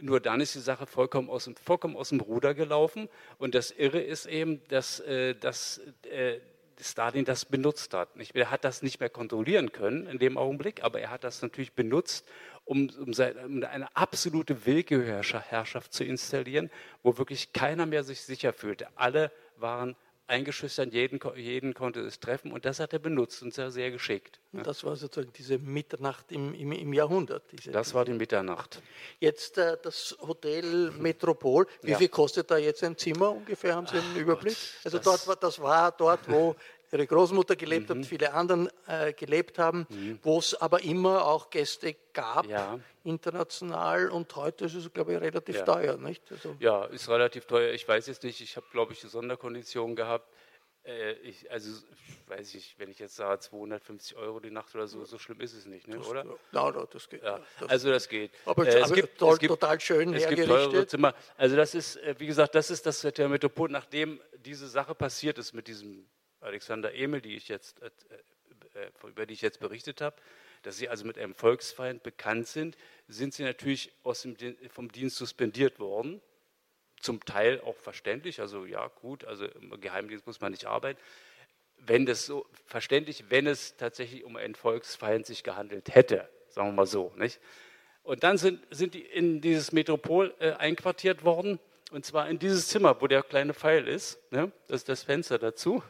Nur 0.00 0.20
dann 0.20 0.40
ist 0.40 0.54
die 0.54 0.60
Sache 0.60 0.86
vollkommen 0.86 1.30
aus 1.30 1.44
dem, 1.44 1.56
vollkommen 1.56 1.96
aus 1.96 2.08
dem 2.08 2.20
Ruder 2.20 2.54
gelaufen. 2.54 3.08
Und 3.38 3.54
das 3.54 3.70
Irre 3.70 4.00
ist 4.00 4.26
eben, 4.26 4.60
dass, 4.68 5.00
äh, 5.00 5.34
dass 5.34 5.80
äh, 6.10 6.40
Stalin 6.80 7.24
das 7.24 7.44
benutzt 7.44 7.94
hat. 7.94 8.08
Er 8.34 8.50
hat 8.50 8.64
das 8.64 8.82
nicht 8.82 9.00
mehr 9.00 9.10
kontrollieren 9.10 9.72
können 9.72 10.06
in 10.06 10.18
dem 10.18 10.36
Augenblick, 10.36 10.82
aber 10.82 11.00
er 11.00 11.10
hat 11.10 11.24
das 11.24 11.40
natürlich 11.42 11.72
benutzt, 11.72 12.26
um, 12.64 12.90
um, 12.98 13.12
seine, 13.12 13.46
um 13.46 13.62
eine 13.62 13.94
absolute 13.96 14.66
Willkürherrschaft 14.66 15.92
zu 15.92 16.04
installieren, 16.04 16.70
wo 17.02 17.16
wirklich 17.18 17.52
keiner 17.52 17.86
mehr 17.86 18.02
sich 18.02 18.22
sicher 18.22 18.52
fühlte. 18.52 18.88
Alle 18.96 19.30
waren 19.56 19.96
eingeschüchtert, 20.26 20.92
jeden, 20.92 21.20
jeden 21.36 21.74
konnte 21.74 22.00
es 22.00 22.18
treffen 22.18 22.52
und 22.52 22.64
das 22.64 22.80
hat 22.80 22.92
er 22.92 22.98
benutzt 22.98 23.42
und 23.42 23.52
sehr, 23.52 23.70
sehr 23.70 23.90
geschickt. 23.90 24.40
Und 24.52 24.66
das 24.66 24.84
war 24.84 24.96
sozusagen 24.96 25.32
diese 25.32 25.58
Mitternacht 25.58 26.30
im, 26.32 26.54
im, 26.54 26.72
im 26.72 26.92
Jahrhundert. 26.92 27.42
Diese, 27.52 27.72
das 27.72 27.92
war 27.92 28.04
die 28.04 28.12
Mitternacht. 28.12 28.80
Jetzt 29.20 29.58
äh, 29.58 29.76
das 29.82 30.16
Hotel 30.20 30.92
Metropol, 30.92 31.66
wie 31.82 31.90
ja. 31.90 31.98
viel 31.98 32.08
kostet 32.08 32.50
da 32.50 32.56
jetzt 32.56 32.82
ein 32.84 32.96
Zimmer 32.96 33.32
ungefähr, 33.32 33.74
haben 33.74 33.86
Sie 33.86 33.98
einen 33.98 34.12
Ach 34.14 34.20
Überblick? 34.20 34.54
Gott, 34.54 34.84
also 34.84 34.98
dort, 34.98 35.42
das 35.42 35.60
war 35.60 35.92
dort, 35.92 36.30
wo 36.30 36.56
ihre 36.94 37.06
Großmutter 37.06 37.56
gelebt 37.56 37.88
mhm. 37.88 37.98
hat, 37.98 38.06
viele 38.06 38.32
anderen 38.32 38.70
äh, 38.86 39.12
gelebt 39.12 39.58
haben, 39.58 39.86
mhm. 39.88 40.18
wo 40.22 40.38
es 40.38 40.54
aber 40.54 40.82
immer 40.82 41.26
auch 41.26 41.50
Gäste 41.50 41.96
gab, 42.12 42.46
ja. 42.46 42.78
international. 43.02 44.10
Und 44.10 44.34
heute 44.36 44.66
ist 44.66 44.74
es, 44.74 44.92
glaube 44.92 45.14
ich, 45.14 45.20
relativ 45.20 45.56
ja. 45.56 45.64
teuer, 45.64 45.96
nicht? 45.96 46.22
Also 46.30 46.56
ja, 46.60 46.84
ist 46.86 47.08
relativ 47.08 47.46
teuer. 47.46 47.72
Ich 47.72 47.86
weiß 47.86 48.06
jetzt 48.06 48.22
nicht, 48.22 48.40
ich 48.40 48.56
habe, 48.56 48.66
glaube 48.70 48.92
ich, 48.92 49.02
eine 49.02 49.10
Sonderkondition 49.10 49.96
gehabt. 49.96 50.30
Äh, 50.84 51.14
ich, 51.14 51.50
also, 51.50 51.82
weiß 52.28 52.54
ich, 52.54 52.74
wenn 52.78 52.90
ich 52.90 52.98
jetzt 52.98 53.16
sage 53.16 53.40
250 53.40 54.16
Euro 54.16 54.38
die 54.38 54.50
Nacht 54.50 54.74
oder 54.74 54.86
so, 54.86 55.04
so 55.04 55.18
schlimm 55.18 55.40
ist 55.40 55.54
es 55.54 55.64
nicht, 55.64 55.88
ne, 55.88 55.96
das, 55.96 56.06
oder? 56.06 56.24
Ja, 56.52 56.70
no, 56.70 56.84
das 56.84 57.08
geht. 57.08 57.22
Ja, 57.22 57.40
das 57.58 57.70
also 57.70 57.90
das 57.90 58.08
geht. 58.08 58.30
Aber, 58.44 58.66
äh, 58.66 58.68
es, 58.68 58.84
aber 58.84 58.94
gibt, 58.94 59.18
toll, 59.18 59.32
es 59.32 59.38
gibt, 59.38 59.50
total 59.50 59.80
schön 59.80 60.12
es 60.12 60.24
hergerichtet. 60.24 60.72
Gibt 60.72 60.90
Zimmer. 60.90 61.14
Also 61.38 61.56
das 61.56 61.74
ist, 61.74 61.96
äh, 61.96 62.14
wie 62.18 62.26
gesagt, 62.26 62.54
das 62.54 62.70
ist 62.70 62.84
das 62.84 63.00
der 63.00 63.28
Metropol, 63.28 63.70
nachdem 63.70 64.20
diese 64.44 64.68
Sache 64.68 64.94
passiert 64.94 65.38
ist 65.38 65.54
mit 65.54 65.68
diesem 65.68 66.06
Alexander 66.44 66.94
Emel, 66.94 67.20
die 67.20 67.36
ich 67.36 67.48
jetzt, 67.48 67.82
äh, 67.82 67.90
äh, 68.74 69.08
über 69.08 69.26
die 69.26 69.34
ich 69.34 69.42
jetzt 69.42 69.60
berichtet 69.60 70.00
habe, 70.00 70.16
dass 70.62 70.76
sie 70.76 70.88
also 70.88 71.04
mit 71.04 71.18
einem 71.18 71.34
Volksfeind 71.34 72.02
bekannt 72.02 72.46
sind, 72.46 72.76
sind 73.08 73.34
sie 73.34 73.42
natürlich 73.42 73.92
dem, 74.40 74.56
vom 74.70 74.90
Dienst 74.90 75.16
suspendiert 75.16 75.78
worden. 75.78 76.20
Zum 77.00 77.22
Teil 77.24 77.60
auch 77.60 77.76
verständlich, 77.76 78.40
also 78.40 78.64
ja 78.64 78.88
gut, 78.88 79.24
also 79.24 79.44
im 79.44 79.78
Geheimdienst 79.78 80.26
muss 80.26 80.40
man 80.40 80.52
nicht 80.52 80.64
arbeiten. 80.64 80.98
Wenn 81.76 82.06
das 82.06 82.24
so 82.24 82.46
verständlich, 82.64 83.24
wenn 83.28 83.46
es 83.46 83.76
tatsächlich 83.76 84.24
um 84.24 84.36
einen 84.36 84.54
Volksfeind 84.54 85.26
sich 85.26 85.42
gehandelt 85.42 85.94
hätte, 85.94 86.28
sagen 86.48 86.68
wir 86.68 86.72
mal 86.72 86.86
so, 86.86 87.12
nicht? 87.16 87.40
Und 88.04 88.22
dann 88.22 88.38
sind, 88.38 88.60
sind 88.70 88.94
die 88.94 89.00
in 89.00 89.40
dieses 89.40 89.72
Metropol 89.72 90.34
äh, 90.38 90.52
einquartiert 90.52 91.24
worden, 91.24 91.58
und 91.90 92.04
zwar 92.04 92.28
in 92.28 92.38
dieses 92.38 92.68
Zimmer, 92.68 93.00
wo 93.00 93.06
der 93.06 93.22
kleine 93.22 93.54
Pfeil 93.54 93.86
ist. 93.86 94.18
Ne? 94.32 94.50
Das 94.68 94.82
ist 94.82 94.88
das 94.88 95.02
Fenster 95.02 95.38
dazu. 95.38 95.82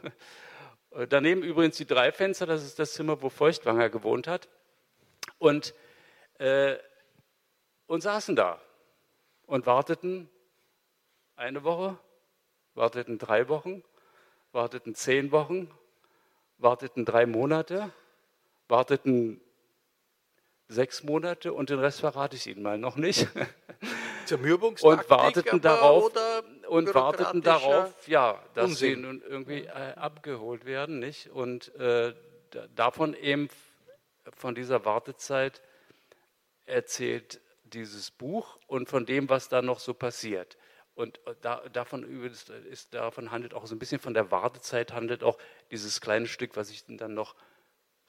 Äh, 0.91 1.07
daneben 1.07 1.43
übrigens 1.43 1.77
die 1.77 1.85
drei 1.85 2.11
Fenster, 2.11 2.45
das 2.45 2.63
ist 2.63 2.79
das 2.79 2.93
Zimmer, 2.93 3.21
wo 3.21 3.29
Feuchtwanger 3.29 3.89
gewohnt 3.89 4.27
hat. 4.27 4.47
Und, 5.37 5.73
äh, 6.37 6.77
und 7.87 8.01
saßen 8.01 8.35
da 8.35 8.61
und 9.45 9.65
warteten 9.65 10.29
eine 11.35 11.63
Woche, 11.63 11.97
warteten 12.73 13.17
drei 13.17 13.49
Wochen, 13.49 13.83
warteten 14.51 14.95
zehn 14.95 15.31
Wochen, 15.31 15.69
warteten 16.57 17.05
drei 17.05 17.25
Monate, 17.25 17.91
warteten 18.67 19.41
sechs 20.67 21.03
Monate 21.03 21.53
und 21.53 21.69
den 21.69 21.79
Rest 21.79 21.99
verrate 21.99 22.35
ich 22.35 22.47
Ihnen 22.47 22.63
mal 22.63 22.77
noch 22.77 22.95
nicht. 22.95 23.27
Und 24.83 25.09
warteten 25.09 25.61
darauf 25.61 26.11
und 26.67 26.93
warteten 26.93 27.41
darauf, 27.41 28.07
ja, 28.07 28.41
dass 28.53 28.71
Unsinn. 28.71 28.95
sie 28.95 29.01
nun 29.01 29.21
irgendwie 29.21 29.65
äh, 29.65 29.93
abgeholt 29.95 30.65
werden, 30.65 30.99
nicht? 30.99 31.29
Und 31.29 31.73
äh, 31.75 32.13
davon 32.75 33.13
eben 33.13 33.49
von 34.33 34.55
dieser 34.55 34.85
Wartezeit 34.85 35.61
erzählt 36.65 37.39
dieses 37.63 38.11
Buch 38.11 38.57
und 38.67 38.89
von 38.89 39.05
dem, 39.05 39.29
was 39.29 39.49
da 39.49 39.61
noch 39.61 39.79
so 39.79 39.93
passiert. 39.93 40.57
Und 40.95 41.19
äh, 41.27 41.35
da, 41.41 41.61
davon, 41.71 42.03
ist, 42.23 42.93
davon 42.93 43.31
handelt 43.31 43.53
auch 43.53 43.67
so 43.67 43.75
ein 43.75 43.79
bisschen 43.79 43.99
von 43.99 44.13
der 44.13 44.31
Wartezeit 44.31 44.93
handelt 44.93 45.23
auch 45.23 45.37
dieses 45.71 46.01
kleine 46.01 46.27
Stück, 46.27 46.55
was 46.55 46.69
ich 46.69 46.85
dann 46.87 47.13
noch 47.13 47.35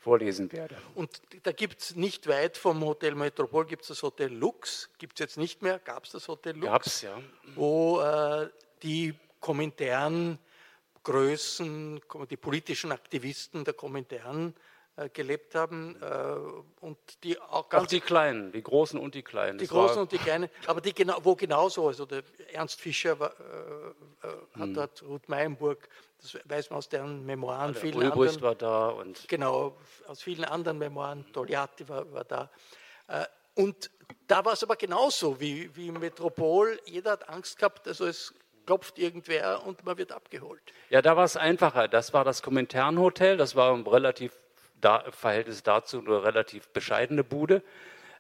vorlesen 0.07 0.53
werde. 0.53 0.77
Und 0.95 1.21
da 1.43 1.51
gibt 1.51 1.81
es 1.81 1.97
nicht 1.97 2.29
weit 2.29 2.57
vom 2.57 2.85
Hotel 2.85 3.17
Metropol, 3.17 3.67
gibt 3.67 3.83
es 3.83 3.89
das 3.89 4.03
Hotel 4.05 4.33
Lux, 4.33 4.89
gibt 4.99 5.15
es 5.15 5.21
jetzt 5.25 5.37
nicht 5.37 5.63
mehr, 5.63 5.81
gab 5.81 6.05
es 6.05 6.13
das 6.13 6.29
Hotel 6.29 6.55
Lux? 6.55 6.67
Gab 6.67 6.87
es, 6.87 7.03
ja. 7.03 7.21
Wo 7.57 8.01
äh, 8.01 8.49
die 8.85 9.15
Komintern 9.41 10.39
Größen, 11.03 12.01
die 12.31 12.37
politischen 12.37 12.93
Aktivisten 12.93 13.65
der 13.65 13.75
äh, 13.75 14.53
gelebt 15.13 15.55
haben 15.55 15.97
äh, 16.01 16.85
und 16.85 16.97
die 17.23 17.39
auch 17.39 17.69
ganz 17.69 17.85
auch 17.85 17.87
die 17.87 18.01
kleinen, 18.01 18.53
die 18.53 18.63
großen 18.63 18.99
und 18.99 19.15
die 19.15 19.23
kleinen. 19.23 19.59
Die 19.59 19.67
das 19.67 19.73
großen 19.73 19.99
und 19.99 20.13
die 20.13 20.19
kleinen, 20.19 20.49
aber 20.67 20.81
die 20.81 20.95
genau, 20.95 21.19
wo 21.23 21.37
genauso, 21.37 21.89
also 21.89 22.07
der 22.07 22.23
Ernst 22.53 22.81
Fischer 22.81 23.19
war, 23.19 23.31
äh, 23.31 24.27
äh 24.27 24.31
hat 24.55 24.63
hm. 24.63 24.75
dort 24.75 25.03
Ruth 25.03 25.29
Meienburg, 25.29 25.89
das 26.21 26.39
weiß 26.45 26.71
man 26.71 26.79
aus 26.79 26.89
deren 26.89 27.27
Memoiren, 27.27 27.75
ja, 27.75 27.81
vielen 27.81 27.97
Ulbricht 27.97 28.37
anderen, 28.37 28.43
war 28.43 28.55
da 28.55 28.89
und 28.89 29.29
genau 29.29 29.77
aus 30.07 30.23
vielen 30.23 30.45
anderen 30.45 30.79
Memoiren, 30.79 31.31
Togliatti 31.33 31.89
war, 31.89 32.11
war 32.13 32.25
da 32.25 32.51
äh, 33.09 33.27
und 33.55 33.91
da 34.27 34.45
war 34.45 34.53
es 34.53 34.63
aber 34.63 34.77
genauso 34.77 35.41
wie, 35.41 35.75
wie 35.75 35.89
im 35.89 35.99
Metropol. 35.99 36.79
Jeder 36.85 37.13
hat 37.13 37.29
Angst 37.29 37.59
gehabt, 37.59 37.89
also 37.89 38.07
es 38.07 38.35
klopft 38.67 38.99
irgendwer 38.99 39.65
und 39.65 39.85
man 39.85 39.97
wird 39.97 40.13
abgeholt. 40.13 40.61
Ja, 40.91 41.01
da 41.01 41.17
war 41.17 41.25
es 41.25 41.37
einfacher. 41.37 41.89
Das 41.89 42.13
war 42.13 42.25
das 42.25 42.43
Kommenternhotel, 42.43 43.37
das 43.37 43.57
war 43.57 43.75
relativ 43.91 44.33
da, 44.81 45.05
Verhältnis 45.11 45.63
dazu 45.63 46.01
eine 46.01 46.23
relativ 46.23 46.69
bescheidene 46.69 47.25
Bude. 47.25 47.63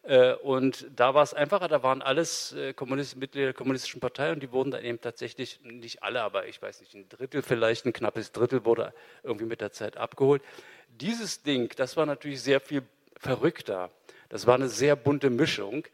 Äh, 0.02 0.34
und 0.34 0.86
da 0.94 1.14
war 1.14 1.22
es 1.22 1.34
einfacher, 1.34 1.68
da 1.68 1.82
waren 1.82 2.00
alles 2.00 2.52
äh, 2.52 2.72
Kommunist, 2.72 3.16
Mitglieder 3.16 3.46
der 3.46 3.54
Kommunistischen 3.54 4.00
Partei 4.00 4.32
und 4.32 4.42
die 4.42 4.52
wurden 4.52 4.70
dann 4.70 4.84
eben 4.84 5.00
tatsächlich, 5.00 5.60
nicht 5.62 6.02
alle, 6.02 6.22
aber 6.22 6.46
ich 6.46 6.62
weiß 6.62 6.80
nicht, 6.80 6.94
ein 6.94 7.08
Drittel 7.08 7.42
vielleicht, 7.42 7.86
ein 7.86 7.92
knappes 7.92 8.32
Drittel 8.32 8.64
wurde 8.64 8.94
irgendwie 9.22 9.46
mit 9.46 9.60
der 9.60 9.72
Zeit 9.72 9.96
abgeholt. 9.96 10.42
Dieses 10.88 11.42
Ding, 11.42 11.72
das 11.76 11.96
war 11.96 12.06
natürlich 12.06 12.40
sehr 12.40 12.60
viel 12.60 12.82
verrückter. 13.18 13.90
Das 14.28 14.46
war 14.46 14.54
eine 14.54 14.68
sehr 14.68 14.96
bunte 14.96 15.30
Mischung. 15.30 15.84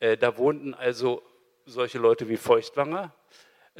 Äh, 0.00 0.16
da 0.16 0.36
wohnten 0.36 0.74
also 0.74 1.22
solche 1.66 1.98
Leute 1.98 2.28
wie 2.28 2.36
Feuchtwanger, 2.36 3.12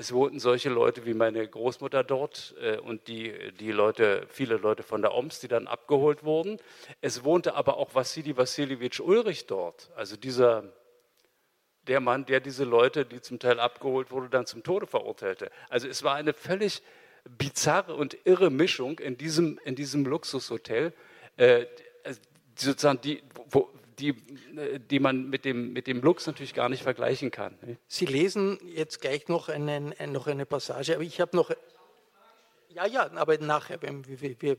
es 0.01 0.13
wohnten 0.13 0.39
solche 0.39 0.71
Leute 0.71 1.05
wie 1.05 1.13
meine 1.13 1.47
Großmutter 1.47 2.03
dort 2.03 2.55
äh, 2.61 2.79
und 2.79 3.07
die, 3.07 3.53
die 3.61 3.71
Leute, 3.71 4.27
viele 4.29 4.57
Leute 4.57 4.83
von 4.83 5.03
der 5.03 5.15
OMS, 5.15 5.41
die 5.41 5.49
dann 5.49 5.67
abgeholt 5.67 6.25
wurden. 6.25 6.57
Es 7.03 7.23
wohnte 7.23 7.55
aber 7.55 7.77
auch 7.77 7.95
Wassili 7.95 8.35
Wassiljewitsch 8.35 9.01
Ulrich 9.01 9.47
dort, 9.47 9.91
also 9.95 10.17
dieser, 10.17 10.65
der 11.87 12.01
Mann, 12.01 12.25
der 12.25 12.41
diese 12.41 12.65
Leute, 12.65 13.05
die 13.05 13.21
zum 13.21 13.39
Teil 13.39 13.61
abgeholt 13.61 14.11
wurden, 14.11 14.31
dann 14.31 14.47
zum 14.47 14.63
Tode 14.63 14.87
verurteilte. 14.87 15.51
Also 15.69 15.87
es 15.87 16.03
war 16.03 16.15
eine 16.15 16.33
völlig 16.33 16.83
bizarre 17.29 17.95
und 17.95 18.17
irre 18.25 18.51
Mischung 18.51 18.99
in 19.01 19.19
diesem, 19.19 19.61
in 19.65 19.75
diesem 19.75 20.07
Luxushotel, 20.07 20.95
äh, 21.37 21.67
sozusagen 22.57 23.03
die, 23.03 23.23
wo, 23.51 23.69
die, 24.01 24.15
die 24.91 25.01
man 25.01 25.29
mit 25.29 25.45
dem, 25.45 25.73
mit 25.73 25.87
dem 25.87 26.01
Lux 26.01 26.27
natürlich 26.27 26.55
gar 26.55 26.69
nicht 26.69 26.83
vergleichen 26.83 27.31
kann. 27.31 27.57
Sie 27.87 28.07
lesen 28.07 28.59
jetzt 28.67 29.01
gleich 29.01 29.29
noch, 29.29 29.49
einen, 29.49 29.95
noch 30.09 30.27
eine 30.27 30.47
Passage, 30.47 30.95
aber 30.95 31.05
ich 31.05 31.21
habe 31.21 31.37
noch. 31.37 31.51
Ja, 32.69 32.87
ja, 32.87 33.11
aber 33.13 33.37
nachher, 33.39 33.83
wir, 33.83 34.41
wir, 34.41 34.57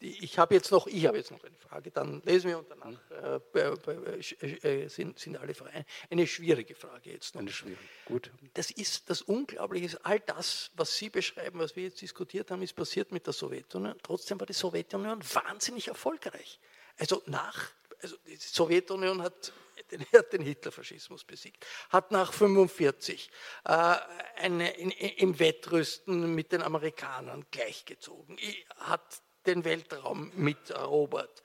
ich 0.00 0.38
habe 0.38 0.54
jetzt 0.54 0.70
noch, 0.70 0.86
ich 0.86 1.06
habe 1.06 1.18
jetzt 1.18 1.30
noch 1.30 1.44
eine 1.44 1.56
Frage, 1.56 1.90
dann 1.90 2.22
lesen 2.24 2.48
wir 2.48 2.58
und 2.58 2.68
danach 2.70 3.40
äh, 3.54 4.46
äh, 4.46 4.88
sind, 4.88 5.18
sind 5.18 5.36
alle 5.36 5.52
frei. 5.52 5.84
Eine 6.08 6.26
schwierige 6.26 6.74
Frage 6.74 7.10
jetzt 7.10 7.34
noch. 7.34 7.42
Eine 7.42 7.52
schwierige, 7.52 7.78
gut. 8.06 8.30
Das 8.54 8.70
ist 8.70 9.10
das 9.10 9.20
Unglaubliche, 9.20 9.98
all 10.04 10.20
das, 10.20 10.70
was 10.74 10.96
Sie 10.96 11.10
beschreiben, 11.10 11.58
was 11.58 11.76
wir 11.76 11.82
jetzt 11.82 12.00
diskutiert 12.00 12.50
haben, 12.50 12.62
ist 12.62 12.74
passiert 12.74 13.12
mit 13.12 13.26
der 13.26 13.34
Sowjetunion. 13.34 13.94
Trotzdem 14.02 14.40
war 14.40 14.46
die 14.46 14.54
Sowjetunion 14.54 15.20
wahnsinnig 15.34 15.88
erfolgreich. 15.88 16.58
Also 16.98 17.22
nach 17.26 17.72
also 18.02 18.16
die 18.26 18.36
Sowjetunion 18.36 19.22
hat 19.22 19.52
den, 19.90 20.00
hat 20.12 20.32
den 20.32 20.42
Hitlerfaschismus 20.42 21.24
besiegt, 21.24 21.66
hat 21.90 22.10
nach 22.10 22.32
1945 22.32 23.30
äh, 23.64 23.96
eine, 24.36 24.70
in, 24.76 24.90
im 24.90 25.38
Wettrüsten 25.38 26.34
mit 26.34 26.52
den 26.52 26.62
Amerikanern 26.62 27.44
gleichgezogen, 27.50 28.38
hat 28.76 29.22
den 29.46 29.64
Weltraum 29.64 30.32
miterobert, 30.34 31.42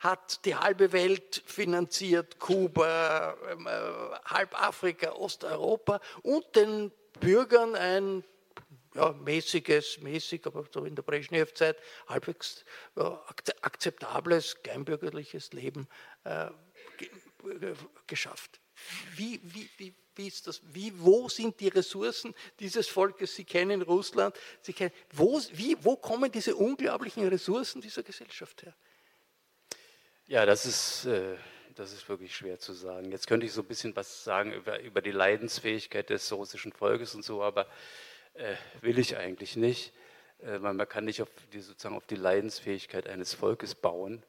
hat 0.00 0.44
die 0.44 0.56
halbe 0.56 0.92
Welt 0.92 1.42
finanziert, 1.46 2.38
Kuba, 2.38 3.36
ähm, 3.50 3.66
äh, 3.66 3.70
halb 4.26 4.60
Afrika, 4.60 5.12
Osteuropa 5.12 6.00
und 6.22 6.44
den 6.56 6.92
Bürgern 7.20 7.74
ein 7.74 8.24
ja, 8.96 9.12
mäßiges, 9.12 10.00
mäßig, 10.00 10.46
aber 10.46 10.64
so 10.72 10.84
in 10.84 10.94
der 10.94 11.02
Brezhnev-Zeit 11.02 11.76
halbwegs 12.08 12.64
ja, 12.96 13.22
akzeptables, 13.62 14.62
kleinbürgerliches 14.62 15.52
Leben 15.52 15.88
äh, 16.24 16.48
geschafft. 18.06 18.60
Wie, 19.14 19.40
wie, 19.42 19.68
wie, 19.78 19.94
wie 20.16 20.26
ist 20.26 20.46
das? 20.46 20.60
Wie, 20.64 20.92
wo 20.98 21.28
sind 21.28 21.60
die 21.60 21.68
Ressourcen 21.68 22.34
dieses 22.58 22.88
Volkes? 22.88 23.34
Sie 23.34 23.44
kennen 23.44 23.82
Russland, 23.82 24.34
Sie 24.62 24.72
kennen, 24.72 24.92
wo, 25.12 25.40
wie, 25.52 25.76
wo 25.80 25.96
kommen 25.96 26.30
diese 26.30 26.56
unglaublichen 26.56 27.26
Ressourcen 27.28 27.80
dieser 27.80 28.02
Gesellschaft 28.02 28.62
her? 28.62 28.74
Ja, 30.26 30.44
das 30.44 30.66
ist, 30.66 31.04
äh, 31.04 31.36
das 31.74 31.92
ist 31.92 32.08
wirklich 32.08 32.34
schwer 32.34 32.58
zu 32.58 32.72
sagen. 32.72 33.12
Jetzt 33.12 33.26
könnte 33.26 33.46
ich 33.46 33.52
so 33.52 33.60
ein 33.60 33.68
bisschen 33.68 33.94
was 33.94 34.24
sagen 34.24 34.52
über, 34.52 34.80
über 34.80 35.02
die 35.02 35.10
Leidensfähigkeit 35.10 36.10
des 36.10 36.32
russischen 36.32 36.72
Volkes 36.72 37.14
und 37.14 37.24
so, 37.24 37.42
aber 37.42 37.68
äh, 38.38 38.56
will 38.82 38.98
ich 38.98 39.16
eigentlich 39.16 39.56
nicht. 39.56 39.92
äh, 40.40 40.60
weil 40.62 40.74
man 40.74 40.88
kann 40.88 41.04
nicht 41.04 41.22
auf 41.22 41.28
die, 41.52 41.60
sozusagen 41.60 41.96
auf 41.96 42.06
die 42.06 42.16
Leidensfähigkeit 42.16 43.08
eines 43.08 43.34
Volkes 43.34 43.74
bauen, 43.74 44.22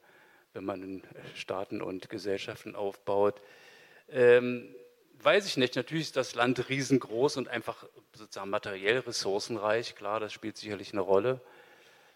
wenn 0.52 0.64
man 0.64 1.02
Staaten 1.34 1.82
und 1.82 2.08
Gesellschaften 2.08 2.74
aufbaut. 2.74 3.40
Ähm, 4.10 4.74
weiß 5.20 5.46
ich 5.46 5.56
nicht. 5.56 5.76
Natürlich 5.76 6.04
ist 6.04 6.16
das 6.16 6.34
Land 6.34 6.68
riesengroß 6.68 7.36
und 7.36 7.48
einfach 7.48 7.86
sozusagen 8.14 8.50
materiell 8.50 9.00
ressourcenreich. 9.00 9.94
Klar, 9.94 10.20
das 10.20 10.32
spielt 10.32 10.56
sicherlich 10.56 10.92
eine 10.92 11.02
Rolle. 11.02 11.40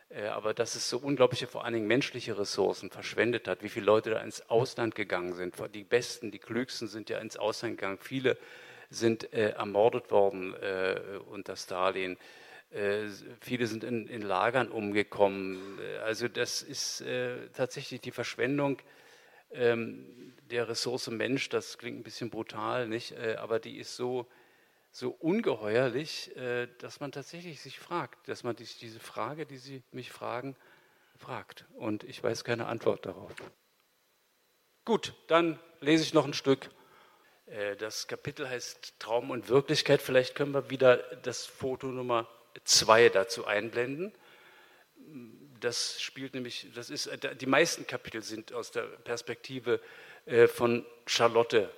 Äh, 0.09 0.27
aber 0.28 0.55
dass 0.55 0.74
es 0.74 0.89
so 0.89 0.98
unglaubliche, 0.98 1.47
vor 1.47 1.64
allen 1.64 1.74
Dingen 1.74 1.86
menschliche 1.86 2.39
Ressourcen 2.39 2.90
verschwendet 2.90 3.47
hat, 3.48 3.62
wie 3.62 3.69
viele 3.69 3.86
Leute 3.86 4.10
da 4.10 4.20
ins 4.20 4.48
Ausland 4.48 4.94
gegangen 4.94 5.35
sind. 5.35 5.55
Die 5.74 5.85
Besten, 5.85 6.31
die 6.31 6.39
Klügsten 6.39 6.89
sind 6.89 7.10
ja 7.10 7.19
ins 7.19 7.36
Ausland 7.36 7.77
gegangen. 7.77 7.98
Viele 7.98 8.39
sind 8.93 9.32
äh, 9.32 9.51
ermordet 9.51 10.10
worden 10.10 10.55
äh, 10.55 11.19
unter 11.31 11.56
Stalin. 11.56 12.16
Äh, 12.70 13.09
viele 13.40 13.66
sind 13.66 13.85
in, 13.85 14.06
in, 14.06 14.23
Lagern 14.23 14.69
umgekommen. 14.69 15.78
Äh, 15.81 15.98
also 15.98 16.28
das 16.28 16.62
ist 16.62 17.01
äh, 17.02 17.48
tatsächlich 17.55 18.01
die 18.01 18.10
Verschwendung 18.10 18.78
ähm, 19.51 20.35
der 20.51 20.69
Ressource 20.69 21.09
Mensch. 21.09 21.48
Das 21.48 21.78
klingt 21.78 22.01
ein 22.01 22.02
bisschen 22.02 22.31
brutal, 22.31 22.89
nicht? 22.89 23.16
aber 23.39 23.59
die 23.59 23.78
ist 23.78 23.97
so 23.97 24.27
so 24.93 25.10
ungeheuerlich, 25.10 26.36
äh, 26.36 26.69
dass 26.78 27.01
man 27.01 27.12
tatsächlich 27.12 27.60
sich 27.60 27.78
fragt, 27.78 28.28
dass 28.28 28.44
man 28.44 28.55
diese 28.56 29.01
Frage, 29.01 29.47
die 29.47 29.56
Sie 29.56 29.82
mich 29.90 30.12
fragen, 30.12 30.55
fragt. 31.16 31.64
Und 31.74 32.05
ich 32.05 32.23
weiß 32.23 32.44
keine 32.44 32.66
Antwort 32.66 33.06
darauf. 33.06 33.32
Gut, 34.85 35.14
dann 35.28 35.59
lese 35.81 36.05
ich 36.05 36.12
noch 36.12 36.27
ein 36.27 36.35
Stück. 36.35 36.70
Äh, 37.47 37.77
das 37.77 38.06
Kapitel 38.06 38.48
heißt 38.48 38.94
Traum 38.98 39.31
und 39.31 39.48
Wirklichkeit. 39.48 40.02
Vielleicht 40.02 40.35
können 40.35 40.52
wir 40.52 40.70
wieder 40.70 40.97
das 41.23 41.47
Foto 41.47 41.89
Nummer 41.89 42.28
zwei 42.64 43.09
dazu 43.09 43.47
einblenden. 43.47 44.12
Das 45.60 46.01
spielt 46.01 46.35
nämlich, 46.35 46.69
das 46.74 46.90
ist, 46.90 47.06
äh, 47.06 47.36
die 47.36 47.47
meisten 47.47 47.86
Kapitel 47.86 48.23
sind 48.23 48.52
aus 48.52 48.70
der 48.70 48.82
Perspektive 48.82 49.81
von 50.55 50.86
Charlotte 51.05 51.69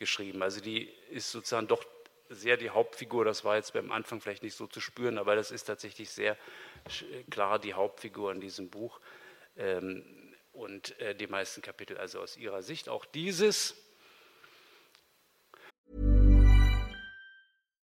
geschrieben. 0.00 0.42
Also 0.42 0.60
die 0.60 0.92
ist 1.10 1.30
sozusagen 1.30 1.68
doch 1.68 1.84
sehr 2.28 2.56
die 2.56 2.70
Hauptfigur. 2.70 3.24
Das 3.24 3.44
war 3.44 3.56
jetzt 3.56 3.72
beim 3.72 3.92
Anfang 3.92 4.20
vielleicht 4.20 4.42
nicht 4.42 4.56
so 4.56 4.66
zu 4.66 4.80
spüren, 4.80 5.18
aber 5.18 5.36
das 5.36 5.50
ist 5.52 5.64
tatsächlich 5.64 6.10
sehr 6.10 6.36
klar 7.30 7.58
die 7.58 7.74
Hauptfigur 7.74 8.32
in 8.32 8.40
diesem 8.40 8.68
Buch. 8.68 9.00
Ähm, 9.56 10.04
und 10.52 10.98
äh, 11.00 11.14
die 11.14 11.26
meisten 11.26 11.62
Kapitel 11.62 11.96
also 11.96 12.20
aus 12.20 12.36
ihrer 12.36 12.62
Sicht. 12.62 12.88
Auch 12.88 13.04
dieses. 13.04 13.76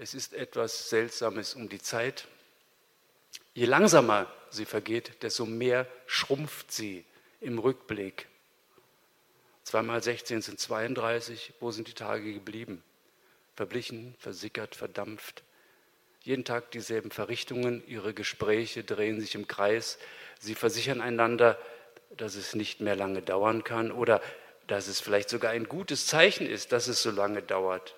Es 0.00 0.14
ist 0.14 0.32
etwas 0.32 0.90
Seltsames 0.90 1.54
um 1.54 1.68
die 1.68 1.82
Zeit. 1.82 2.28
Je 3.54 3.64
langsamer 3.64 4.32
sie 4.48 4.64
vergeht, 4.64 5.22
desto 5.24 5.44
mehr 5.44 5.88
schrumpft 6.06 6.70
sie 6.70 7.04
im 7.40 7.58
Rückblick. 7.58 8.28
Zweimal 9.64 10.00
16 10.00 10.42
sind 10.42 10.60
32. 10.60 11.54
Wo 11.58 11.72
sind 11.72 11.88
die 11.88 11.94
Tage 11.94 12.32
geblieben? 12.32 12.82
Verblichen, 13.56 14.14
versickert, 14.20 14.76
verdampft. 14.76 15.42
Jeden 16.22 16.44
Tag 16.44 16.70
dieselben 16.70 17.10
Verrichtungen, 17.10 17.82
ihre 17.88 18.14
Gespräche 18.14 18.84
drehen 18.84 19.20
sich 19.20 19.34
im 19.34 19.48
Kreis. 19.48 19.98
Sie 20.38 20.54
versichern 20.54 21.00
einander, 21.00 21.58
dass 22.16 22.36
es 22.36 22.54
nicht 22.54 22.80
mehr 22.80 22.94
lange 22.94 23.20
dauern 23.20 23.64
kann 23.64 23.90
oder 23.90 24.22
dass 24.68 24.86
es 24.86 25.00
vielleicht 25.00 25.28
sogar 25.28 25.50
ein 25.50 25.68
gutes 25.68 26.06
Zeichen 26.06 26.46
ist, 26.46 26.70
dass 26.70 26.86
es 26.86 27.02
so 27.02 27.10
lange 27.10 27.42
dauert 27.42 27.97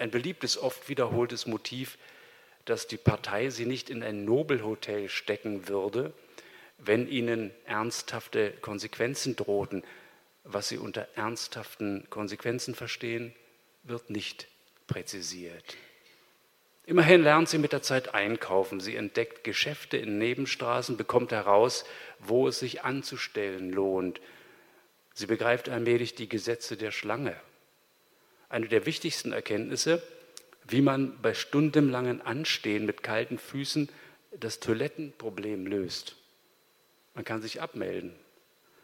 ein 0.00 0.10
beliebtes, 0.10 0.58
oft 0.58 0.88
wiederholtes 0.88 1.46
Motiv, 1.46 1.98
dass 2.64 2.86
die 2.86 2.96
Partei 2.96 3.50
sie 3.50 3.66
nicht 3.66 3.90
in 3.90 4.02
ein 4.02 4.24
Nobelhotel 4.24 5.08
stecken 5.08 5.68
würde, 5.68 6.12
wenn 6.78 7.08
ihnen 7.08 7.50
ernsthafte 7.66 8.52
Konsequenzen 8.60 9.36
drohten. 9.36 9.82
Was 10.44 10.68
sie 10.68 10.78
unter 10.78 11.06
ernsthaften 11.16 12.06
Konsequenzen 12.08 12.74
verstehen, 12.74 13.34
wird 13.82 14.08
nicht 14.10 14.48
präzisiert. 14.86 15.76
Immerhin 16.86 17.22
lernt 17.22 17.48
sie 17.48 17.58
mit 17.58 17.72
der 17.72 17.82
Zeit 17.82 18.14
einkaufen. 18.14 18.80
Sie 18.80 18.96
entdeckt 18.96 19.44
Geschäfte 19.44 19.96
in 19.96 20.18
Nebenstraßen, 20.18 20.96
bekommt 20.96 21.30
heraus, 21.30 21.84
wo 22.18 22.48
es 22.48 22.58
sich 22.58 22.82
anzustellen 22.82 23.70
lohnt. 23.70 24.20
Sie 25.12 25.26
begreift 25.26 25.68
allmählich 25.68 26.14
die 26.14 26.28
Gesetze 26.28 26.76
der 26.76 26.90
Schlange 26.90 27.36
eine 28.50 28.68
der 28.68 28.84
wichtigsten 28.84 29.32
Erkenntnisse, 29.32 30.02
wie 30.68 30.82
man 30.82 31.20
bei 31.22 31.32
stundenlangen 31.32 32.20
Anstehen 32.20 32.84
mit 32.84 33.02
kalten 33.02 33.38
Füßen 33.38 33.88
das 34.38 34.60
Toilettenproblem 34.60 35.66
löst. 35.66 36.16
Man 37.14 37.24
kann 37.24 37.42
sich 37.42 37.62
abmelden 37.62 38.12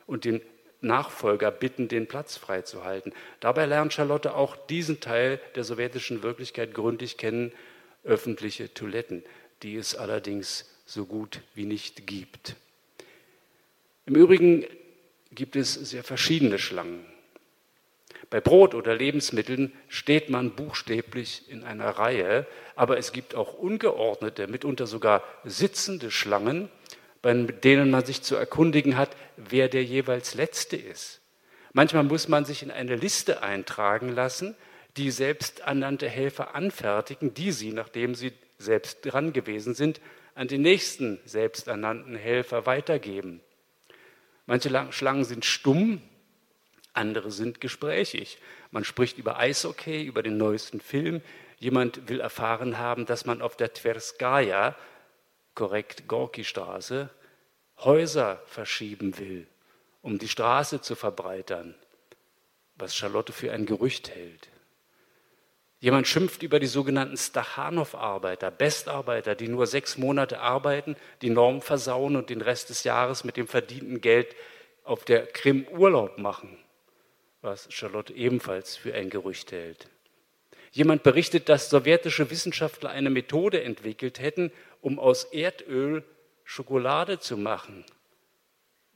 und 0.06 0.24
den 0.24 0.40
Nachfolger 0.80 1.50
bitten, 1.50 1.88
den 1.88 2.06
Platz 2.06 2.36
freizuhalten. 2.36 3.12
Dabei 3.40 3.66
lernt 3.66 3.92
Charlotte 3.92 4.34
auch 4.34 4.56
diesen 4.56 5.00
Teil 5.00 5.40
der 5.54 5.64
sowjetischen 5.64 6.22
Wirklichkeit 6.22 6.74
gründlich 6.74 7.16
kennen, 7.16 7.52
öffentliche 8.04 8.72
Toiletten, 8.72 9.22
die 9.62 9.76
es 9.76 9.94
allerdings 9.94 10.70
so 10.84 11.06
gut 11.06 11.40
wie 11.54 11.64
nicht 11.64 12.06
gibt. 12.06 12.56
Im 14.06 14.14
Übrigen 14.14 14.64
gibt 15.32 15.56
es 15.56 15.74
sehr 15.74 16.04
verschiedene 16.04 16.58
Schlangen. 16.58 17.04
Bei 18.30 18.40
Brot 18.40 18.74
oder 18.74 18.94
Lebensmitteln 18.94 19.72
steht 19.88 20.30
man 20.30 20.54
buchstäblich 20.54 21.50
in 21.50 21.64
einer 21.64 21.90
Reihe, 21.90 22.46
aber 22.74 22.98
es 22.98 23.12
gibt 23.12 23.34
auch 23.34 23.54
ungeordnete, 23.54 24.46
mitunter 24.46 24.86
sogar 24.86 25.22
sitzende 25.44 26.10
Schlangen, 26.10 26.68
bei 27.22 27.34
denen 27.34 27.90
man 27.90 28.04
sich 28.04 28.22
zu 28.22 28.36
erkundigen 28.36 28.96
hat, 28.96 29.16
wer 29.36 29.68
der 29.68 29.84
jeweils 29.84 30.34
Letzte 30.34 30.76
ist. 30.76 31.20
Manchmal 31.72 32.04
muss 32.04 32.28
man 32.28 32.44
sich 32.44 32.62
in 32.62 32.70
eine 32.70 32.96
Liste 32.96 33.42
eintragen 33.42 34.08
lassen, 34.08 34.54
die 34.96 35.10
selbsternannte 35.10 36.08
Helfer 36.08 36.54
anfertigen, 36.54 37.34
die 37.34 37.52
sie, 37.52 37.72
nachdem 37.72 38.14
sie 38.14 38.32
selbst 38.58 39.00
dran 39.02 39.32
gewesen 39.32 39.74
sind, 39.74 40.00
an 40.34 40.48
den 40.48 40.62
nächsten 40.62 41.18
selbsternannten 41.24 42.16
Helfer 42.16 42.66
weitergeben. 42.66 43.40
Manche 44.46 44.70
Schlangen 44.90 45.24
sind 45.24 45.44
stumm, 45.44 46.00
andere 46.96 47.30
sind 47.30 47.60
gesprächig. 47.60 48.38
Man 48.70 48.84
spricht 48.84 49.18
über 49.18 49.38
Eishockey, 49.38 50.04
über 50.04 50.22
den 50.22 50.36
neuesten 50.36 50.80
Film. 50.80 51.22
Jemand 51.58 52.08
will 52.08 52.20
erfahren 52.20 52.78
haben, 52.78 53.06
dass 53.06 53.24
man 53.24 53.42
auf 53.42 53.56
der 53.56 53.72
Tverskaya, 53.72 54.74
korrekt 55.54 56.08
Gorki-Straße, 56.08 57.10
Häuser 57.78 58.42
verschieben 58.46 59.18
will, 59.18 59.46
um 60.02 60.18
die 60.18 60.28
Straße 60.28 60.80
zu 60.80 60.94
verbreitern, 60.94 61.74
was 62.76 62.94
Charlotte 62.94 63.32
für 63.32 63.52
ein 63.52 63.66
Gerücht 63.66 64.10
hält. 64.10 64.48
Jemand 65.78 66.08
schimpft 66.08 66.42
über 66.42 66.58
die 66.58 66.66
sogenannten 66.66 67.18
Stachanov-Arbeiter, 67.18 68.50
Bestarbeiter, 68.50 69.34
die 69.34 69.48
nur 69.48 69.66
sechs 69.66 69.98
Monate 69.98 70.40
arbeiten, 70.40 70.96
die 71.20 71.28
Norm 71.28 71.60
versauen 71.60 72.16
und 72.16 72.30
den 72.30 72.40
Rest 72.40 72.70
des 72.70 72.84
Jahres 72.84 73.24
mit 73.24 73.36
dem 73.36 73.46
verdienten 73.46 74.00
Geld 74.00 74.34
auf 74.84 75.04
der 75.04 75.26
Krim 75.26 75.66
Urlaub 75.68 76.16
machen 76.18 76.56
was 77.46 77.72
Charlotte 77.72 78.12
ebenfalls 78.12 78.76
für 78.76 78.92
ein 78.92 79.08
Gerücht 79.08 79.52
hält. 79.52 79.88
Jemand 80.72 81.02
berichtet, 81.02 81.48
dass 81.48 81.70
sowjetische 81.70 82.28
Wissenschaftler 82.30 82.90
eine 82.90 83.08
Methode 83.08 83.62
entwickelt 83.62 84.18
hätten, 84.20 84.52
um 84.82 84.98
aus 84.98 85.24
Erdöl 85.24 86.04
Schokolade 86.44 87.18
zu 87.18 87.38
machen, 87.38 87.84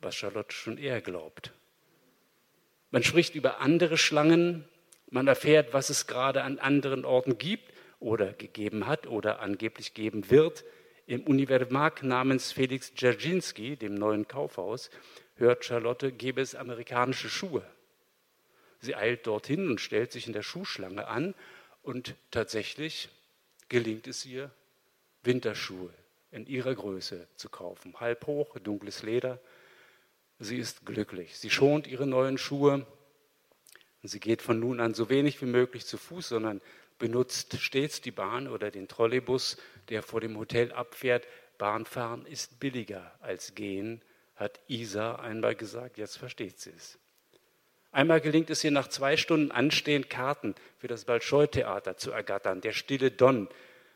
was 0.02 0.14
Charlotte 0.14 0.54
schon 0.54 0.76
eher 0.76 1.00
glaubt. 1.00 1.52
Man 2.90 3.02
spricht 3.02 3.34
über 3.34 3.60
andere 3.60 3.96
Schlangen, 3.96 4.68
man 5.08 5.26
erfährt, 5.26 5.72
was 5.72 5.88
es 5.88 6.06
gerade 6.06 6.42
an 6.42 6.58
anderen 6.58 7.04
Orten 7.04 7.38
gibt 7.38 7.72
oder 7.98 8.32
gegeben 8.32 8.86
hat 8.86 9.06
oder 9.06 9.40
angeblich 9.40 9.94
geben 9.94 10.30
wird. 10.30 10.64
Im 11.06 11.22
Univermarkt 11.22 12.02
namens 12.02 12.52
Felix 12.52 12.94
Dzerzhinsky, 12.94 13.76
dem 13.76 13.94
neuen 13.94 14.28
Kaufhaus, 14.28 14.90
hört 15.36 15.64
Charlotte, 15.64 16.12
gäbe 16.12 16.40
es 16.40 16.54
amerikanische 16.54 17.28
Schuhe. 17.28 17.64
Sie 18.80 18.94
eilt 18.94 19.26
dorthin 19.26 19.70
und 19.70 19.80
stellt 19.80 20.12
sich 20.12 20.26
in 20.26 20.32
der 20.32 20.42
Schuhschlange 20.42 21.06
an 21.06 21.34
und 21.82 22.14
tatsächlich 22.30 23.08
gelingt 23.68 24.06
es 24.06 24.24
ihr, 24.24 24.50
Winterschuhe 25.22 25.92
in 26.30 26.46
ihrer 26.46 26.74
Größe 26.74 27.26
zu 27.36 27.48
kaufen. 27.48 27.98
Halb 27.98 28.26
hoch, 28.26 28.58
dunkles 28.58 29.02
Leder. 29.02 29.40
Sie 30.38 30.56
ist 30.56 30.86
glücklich. 30.86 31.36
Sie 31.36 31.50
schont 31.50 31.86
ihre 31.86 32.06
neuen 32.06 32.38
Schuhe. 32.38 32.86
Sie 34.02 34.20
geht 34.20 34.40
von 34.40 34.58
nun 34.58 34.80
an 34.80 34.94
so 34.94 35.10
wenig 35.10 35.42
wie 35.42 35.46
möglich 35.46 35.84
zu 35.84 35.98
Fuß, 35.98 36.28
sondern 36.28 36.62
benutzt 36.98 37.58
stets 37.60 38.00
die 38.00 38.10
Bahn 38.12 38.48
oder 38.48 38.70
den 38.70 38.88
Trolleybus, 38.88 39.58
der 39.88 40.02
vor 40.02 40.20
dem 40.20 40.38
Hotel 40.38 40.72
abfährt. 40.72 41.26
Bahnfahren 41.58 42.24
ist 42.24 42.60
billiger 42.60 43.12
als 43.20 43.54
gehen, 43.54 44.00
hat 44.36 44.60
Isa 44.68 45.16
einmal 45.16 45.54
gesagt, 45.54 45.98
jetzt 45.98 46.16
versteht 46.16 46.58
sie 46.58 46.70
es. 46.70 46.98
Einmal 47.92 48.20
gelingt 48.20 48.50
es 48.50 48.62
ihr 48.62 48.70
nach 48.70 48.88
zwei 48.88 49.16
Stunden 49.16 49.50
Anstehen 49.50 50.08
Karten 50.08 50.54
für 50.78 50.86
das 50.86 51.04
Bolschoi-Theater 51.06 51.96
zu 51.96 52.12
ergattern, 52.12 52.60
der 52.60 52.72
stille 52.72 53.10
Don 53.10 53.48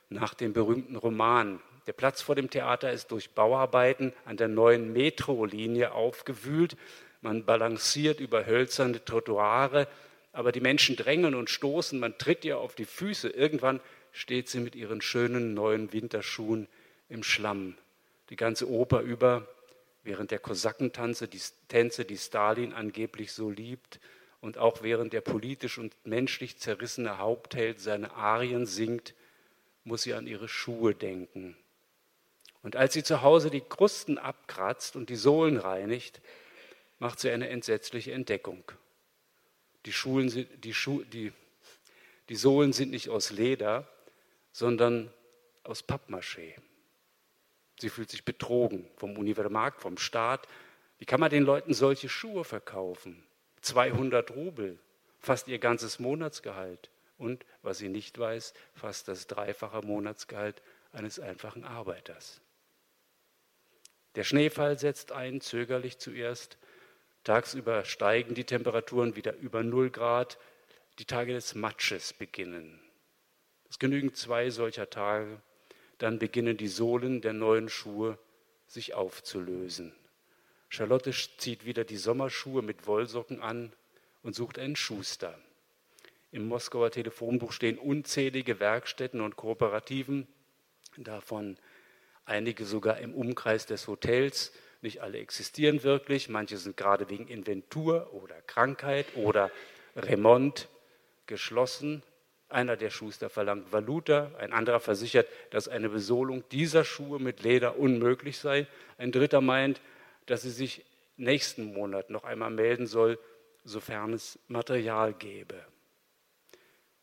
nach 0.08 0.34
dem 0.34 0.52
berühmten 0.52 0.96
Roman. 0.96 1.60
Der 1.86 1.92
Platz 1.92 2.20
vor 2.20 2.34
dem 2.34 2.50
Theater 2.50 2.90
ist 2.90 3.12
durch 3.12 3.30
Bauarbeiten 3.30 4.12
an 4.24 4.36
der 4.36 4.48
neuen 4.48 4.92
Metrolinie 4.92 5.92
aufgewühlt. 5.92 6.76
Man 7.20 7.44
balanciert 7.44 8.18
über 8.18 8.46
hölzerne 8.46 9.04
Trottoire, 9.04 9.86
aber 10.32 10.50
die 10.50 10.60
Menschen 10.60 10.96
drängen 10.96 11.36
und 11.36 11.48
stoßen, 11.48 11.98
man 12.00 12.18
tritt 12.18 12.44
ihr 12.44 12.58
auf 12.58 12.74
die 12.74 12.86
Füße. 12.86 13.28
Irgendwann 13.28 13.80
steht 14.10 14.48
sie 14.48 14.58
mit 14.58 14.74
ihren 14.74 15.02
schönen 15.02 15.54
neuen 15.54 15.92
Winterschuhen 15.92 16.66
im 17.08 17.22
Schlamm. 17.22 17.76
Die 18.30 18.36
ganze 18.36 18.68
Oper 18.68 19.02
über 19.02 19.46
während 20.04 20.30
der 20.30 20.38
Kosakentanze, 20.38 21.26
die 21.26 21.40
Tänze, 21.68 22.04
die 22.04 22.18
Stalin 22.18 22.72
angeblich 22.72 23.32
so 23.32 23.50
liebt, 23.50 24.00
und 24.40 24.58
auch 24.58 24.82
während 24.82 25.14
der 25.14 25.22
politisch 25.22 25.78
und 25.78 25.96
menschlich 26.04 26.58
zerrissene 26.58 27.16
Hauptheld 27.16 27.80
seine 27.80 28.12
Arien 28.12 28.66
singt, 28.66 29.14
muss 29.84 30.02
sie 30.02 30.12
an 30.12 30.26
ihre 30.26 30.48
Schuhe 30.48 30.94
denken. 30.94 31.56
Und 32.62 32.76
als 32.76 32.92
sie 32.92 33.02
zu 33.02 33.22
Hause 33.22 33.50
die 33.50 33.62
Krusten 33.62 34.18
abkratzt 34.18 34.96
und 34.96 35.08
die 35.08 35.16
Sohlen 35.16 35.56
reinigt, 35.56 36.20
macht 36.98 37.20
sie 37.20 37.30
eine 37.30 37.48
entsetzliche 37.48 38.12
Entdeckung. 38.12 38.70
Die, 39.86 39.92
Schulen 39.92 40.28
sind, 40.28 40.48
die, 40.62 40.74
Schu 40.74 41.02
die, 41.04 41.32
die 42.28 42.36
Sohlen 42.36 42.74
sind 42.74 42.90
nicht 42.90 43.08
aus 43.08 43.30
Leder, 43.30 43.88
sondern 44.52 45.10
aus 45.62 45.88
Pappmaché. 45.88 46.54
Sie 47.78 47.90
fühlt 47.90 48.10
sich 48.10 48.24
betrogen 48.24 48.88
vom 48.96 49.16
Univermarkt, 49.18 49.80
vom 49.80 49.98
Staat. 49.98 50.46
Wie 50.98 51.04
kann 51.04 51.20
man 51.20 51.30
den 51.30 51.44
Leuten 51.44 51.74
solche 51.74 52.08
Schuhe 52.08 52.44
verkaufen? 52.44 53.24
200 53.62 54.30
Rubel, 54.30 54.78
fast 55.20 55.48
ihr 55.48 55.58
ganzes 55.58 55.98
Monatsgehalt. 55.98 56.90
Und, 57.16 57.46
was 57.62 57.78
sie 57.78 57.88
nicht 57.88 58.18
weiß, 58.18 58.54
fast 58.74 59.08
das 59.08 59.26
dreifache 59.26 59.80
Monatsgehalt 59.86 60.62
eines 60.92 61.20
einfachen 61.20 61.64
Arbeiters. 61.64 62.40
Der 64.16 64.24
Schneefall 64.24 64.78
setzt 64.78 65.12
ein, 65.12 65.40
zögerlich 65.40 65.98
zuerst. 65.98 66.58
Tagsüber 67.24 67.84
steigen 67.84 68.34
die 68.34 68.44
Temperaturen 68.44 69.16
wieder 69.16 69.34
über 69.36 69.62
0 69.62 69.90
Grad. 69.90 70.38
Die 70.98 71.04
Tage 71.04 71.32
des 71.32 71.54
Matsches 71.54 72.12
beginnen. 72.12 72.80
Es 73.68 73.78
genügen 73.80 74.14
zwei 74.14 74.50
solcher 74.50 74.88
Tage, 74.88 75.40
dann 76.04 76.18
beginnen 76.18 76.58
die 76.58 76.68
Sohlen 76.68 77.22
der 77.22 77.32
neuen 77.32 77.70
Schuhe 77.70 78.18
sich 78.66 78.92
aufzulösen. 78.92 79.94
Charlotte 80.68 81.12
zieht 81.38 81.64
wieder 81.64 81.84
die 81.84 81.96
Sommerschuhe 81.96 82.60
mit 82.60 82.86
Wollsocken 82.86 83.40
an 83.40 83.72
und 84.22 84.34
sucht 84.34 84.58
einen 84.58 84.76
Schuster. 84.76 85.38
Im 86.30 86.46
Moskauer 86.46 86.90
Telefonbuch 86.90 87.52
stehen 87.52 87.78
unzählige 87.78 88.60
Werkstätten 88.60 89.22
und 89.22 89.36
Kooperativen, 89.36 90.28
davon 90.98 91.56
einige 92.26 92.66
sogar 92.66 92.98
im 92.98 93.14
Umkreis 93.14 93.64
des 93.64 93.88
Hotels. 93.88 94.52
Nicht 94.82 95.00
alle 95.00 95.20
existieren 95.20 95.84
wirklich, 95.84 96.28
manche 96.28 96.58
sind 96.58 96.76
gerade 96.76 97.08
wegen 97.08 97.28
Inventur 97.28 98.12
oder 98.12 98.42
Krankheit 98.42 99.06
oder 99.16 99.50
Remont 99.96 100.68
geschlossen. 101.24 102.02
Einer 102.54 102.76
der 102.76 102.90
Schuster 102.90 103.30
verlangt 103.30 103.72
Valuta, 103.72 104.30
ein 104.38 104.52
anderer 104.52 104.78
versichert, 104.78 105.26
dass 105.50 105.66
eine 105.66 105.88
Besohlung 105.88 106.44
dieser 106.52 106.84
Schuhe 106.84 107.18
mit 107.18 107.42
Leder 107.42 107.80
unmöglich 107.80 108.38
sei. 108.38 108.68
Ein 108.96 109.10
dritter 109.10 109.40
meint, 109.40 109.80
dass 110.26 110.42
sie 110.42 110.52
sich 110.52 110.84
nächsten 111.16 111.72
Monat 111.72 112.10
noch 112.10 112.22
einmal 112.22 112.50
melden 112.50 112.86
soll, 112.86 113.18
sofern 113.64 114.12
es 114.12 114.38
Material 114.46 115.14
gäbe. 115.14 115.56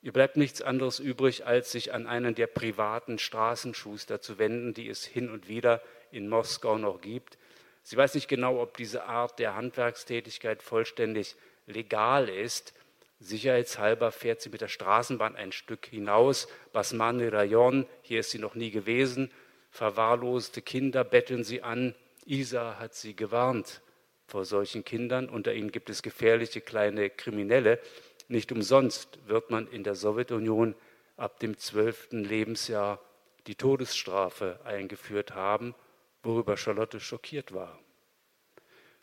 Ihr 0.01 0.13
bleibt 0.13 0.37
nichts 0.37 0.61
anderes 0.61 1.01
übrig, 1.01 1.45
als 1.45 1.73
sich 1.73 1.93
an 1.93 2.07
einen 2.07 2.33
der 2.33 2.47
privaten 2.47 3.19
Straßenschuster 3.19 4.21
zu 4.21 4.39
wenden, 4.39 4.73
die 4.73 4.87
es 4.87 5.03
hin 5.03 5.29
und 5.29 5.49
wieder 5.49 5.81
in 6.11 6.29
Moskau 6.29 6.77
noch 6.77 7.01
gibt. 7.01 7.37
Sie 7.83 7.97
weiß 7.97 8.15
nicht 8.15 8.29
genau, 8.29 8.61
ob 8.61 8.77
diese 8.77 9.03
Art 9.03 9.37
der 9.37 9.55
Handwerkstätigkeit 9.55 10.63
vollständig 10.63 11.35
legal 11.67 12.29
ist, 12.29 12.73
Sicherheitshalber 13.21 14.11
fährt 14.11 14.41
sie 14.41 14.49
mit 14.49 14.61
der 14.61 14.67
Straßenbahn 14.67 15.35
ein 15.35 15.51
Stück 15.51 15.85
hinaus. 15.85 16.47
Basmani 16.73 17.27
Rayon, 17.27 17.85
hier 18.01 18.21
ist 18.21 18.31
sie 18.31 18.39
noch 18.39 18.55
nie 18.55 18.71
gewesen. 18.71 19.31
Verwahrloste 19.69 20.63
Kinder 20.63 21.03
betteln 21.03 21.43
sie 21.43 21.61
an. 21.61 21.93
Isa 22.25 22.79
hat 22.79 22.95
sie 22.95 23.15
gewarnt 23.15 23.81
vor 24.25 24.43
solchen 24.43 24.83
Kindern. 24.83 25.29
Unter 25.29 25.53
ihnen 25.53 25.71
gibt 25.71 25.91
es 25.91 26.01
gefährliche 26.01 26.61
kleine 26.61 27.11
Kriminelle. 27.11 27.79
Nicht 28.27 28.51
umsonst 28.51 29.19
wird 29.27 29.51
man 29.51 29.67
in 29.67 29.83
der 29.83 29.93
Sowjetunion 29.93 30.73
ab 31.15 31.39
dem 31.39 31.59
zwölften 31.59 32.23
Lebensjahr 32.23 32.99
die 33.45 33.55
Todesstrafe 33.55 34.59
eingeführt 34.63 35.35
haben, 35.35 35.75
worüber 36.23 36.57
Charlotte 36.57 36.99
schockiert 36.99 37.53
war. 37.53 37.77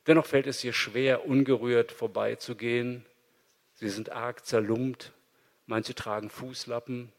Dennoch 0.09 0.27
fällt 0.27 0.49
es 0.49 0.65
ihr 0.65 0.73
schwer, 0.73 1.25
ungerührt 1.27 1.93
vorbeizugehen, 1.93 3.07
Sie 3.79 3.91
sind 3.91 4.11
arg 4.11 4.45
zerlumpt, 4.45 5.13
manche 5.67 5.95
tragen 5.95 6.31
Fußlappen. 6.31 7.13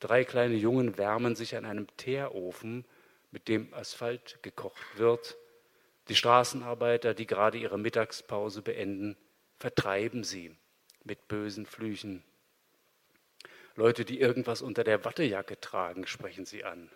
Drei 0.00 0.24
kleine 0.24 0.54
Jungen 0.54 0.98
wärmen 0.98 1.34
sich 1.34 1.56
an 1.56 1.64
einem 1.64 1.86
Teerofen, 1.96 2.84
mit 3.30 3.48
dem 3.48 3.72
Asphalt 3.72 4.38
gekocht 4.42 4.98
wird. 4.98 5.38
Die 6.08 6.14
Straßenarbeiter, 6.14 7.14
die 7.14 7.26
gerade 7.26 7.56
ihre 7.56 7.78
Mittagspause 7.78 8.60
beenden, 8.60 9.16
vertreiben 9.56 10.24
sie 10.24 10.54
mit 11.04 11.26
bösen 11.26 11.64
Flüchen. 11.64 12.22
Leute, 13.74 14.04
die 14.04 14.20
irgendwas 14.20 14.60
unter 14.60 14.84
der 14.84 15.06
Wattejacke 15.06 15.58
tragen, 15.58 16.06
sprechen 16.06 16.44
sie 16.44 16.64
an. 16.64 16.90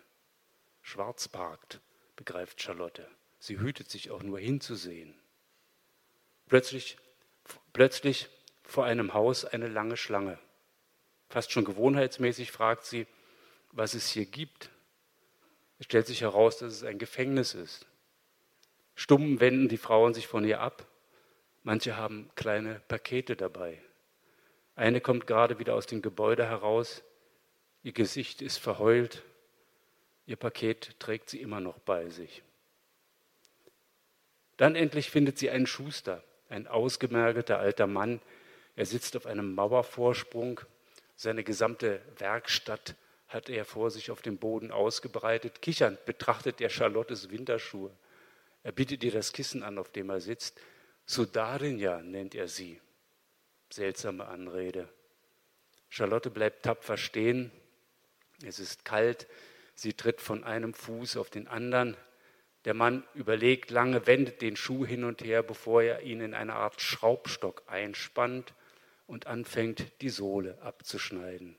Schwarzparkt, 0.83 1.81
begreift 2.15 2.61
Charlotte. 2.61 3.07
Sie 3.39 3.59
hütet 3.59 3.89
sich 3.89 4.11
auch 4.11 4.21
nur 4.21 4.37
hinzusehen. 4.37 5.19
Plötzlich, 6.47 6.97
plötzlich 7.73 8.29
vor 8.73 8.85
einem 8.85 9.13
Haus 9.13 9.45
eine 9.45 9.67
lange 9.67 9.97
Schlange. 9.97 10.39
Fast 11.29 11.51
schon 11.51 11.63
gewohnheitsmäßig 11.63 12.51
fragt 12.51 12.85
sie, 12.85 13.05
was 13.71 13.93
es 13.93 14.09
hier 14.09 14.25
gibt. 14.25 14.71
Es 15.77 15.85
stellt 15.85 16.07
sich 16.07 16.21
heraus, 16.21 16.57
dass 16.57 16.73
es 16.73 16.83
ein 16.83 16.97
Gefängnis 16.97 17.53
ist. 17.53 17.85
Stumm 18.95 19.39
wenden 19.39 19.67
die 19.67 19.77
Frauen 19.77 20.15
sich 20.15 20.25
von 20.25 20.43
ihr 20.43 20.59
ab. 20.59 20.87
Manche 21.61 21.97
haben 21.97 22.31
kleine 22.33 22.81
Pakete 22.87 23.35
dabei. 23.35 23.79
Eine 24.75 25.01
kommt 25.01 25.27
gerade 25.27 25.59
wieder 25.59 25.75
aus 25.75 25.85
dem 25.85 26.01
Gebäude 26.01 26.47
heraus. 26.47 27.03
Ihr 27.83 27.93
Gesicht 27.93 28.41
ist 28.41 28.57
verheult. 28.57 29.21
Ihr 30.25 30.35
Paket 30.35 30.99
trägt 30.99 31.29
sie 31.29 31.41
immer 31.41 31.59
noch 31.59 31.77
bei 31.77 32.09
sich. 32.09 32.41
Dann 34.57 34.75
endlich 34.75 35.11
findet 35.11 35.37
sie 35.37 35.51
einen 35.51 35.67
Schuster, 35.67 36.23
ein 36.49 36.65
ausgemergelter 36.65 37.59
alter 37.59 37.85
Mann, 37.85 38.19
er 38.75 38.85
sitzt 38.85 39.15
auf 39.15 39.25
einem 39.25 39.53
Mauervorsprung. 39.53 40.61
Seine 41.15 41.43
gesamte 41.43 42.01
Werkstatt 42.17 42.95
hat 43.27 43.49
er 43.49 43.65
vor 43.65 43.91
sich 43.91 44.09
auf 44.09 44.21
dem 44.21 44.37
Boden 44.37 44.71
ausgebreitet. 44.71 45.61
Kichernd 45.61 46.05
betrachtet 46.05 46.59
er 46.59 46.69
Charlottes 46.69 47.29
Winterschuhe. 47.29 47.91
Er 48.63 48.71
bietet 48.71 49.03
ihr 49.03 49.11
das 49.11 49.33
Kissen 49.33 49.63
an, 49.63 49.77
auf 49.77 49.89
dem 49.89 50.09
er 50.09 50.21
sitzt. 50.21 50.59
Sudarinja 51.05 52.01
nennt 52.01 52.33
er 52.33 52.47
sie. 52.47 52.79
Seltsame 53.69 54.25
Anrede. 54.25 54.89
Charlotte 55.89 56.31
bleibt 56.31 56.63
tapfer 56.63 56.97
stehen. 56.97 57.51
Es 58.43 58.59
ist 58.59 58.85
kalt. 58.85 59.27
Sie 59.75 59.93
tritt 59.93 60.21
von 60.21 60.43
einem 60.43 60.73
Fuß 60.73 61.17
auf 61.17 61.29
den 61.29 61.47
anderen. 61.47 61.95
Der 62.65 62.73
Mann 62.73 63.03
überlegt 63.13 63.69
lange, 63.69 64.07
wendet 64.07 64.41
den 64.41 64.55
Schuh 64.55 64.85
hin 64.85 65.03
und 65.03 65.23
her, 65.23 65.43
bevor 65.43 65.83
er 65.83 66.01
ihn 66.01 66.21
in 66.21 66.33
eine 66.33 66.55
Art 66.55 66.81
Schraubstock 66.81 67.63
einspannt 67.67 68.53
und 69.07 69.27
anfängt, 69.27 70.01
die 70.01 70.09
Sohle 70.09 70.61
abzuschneiden. 70.61 71.57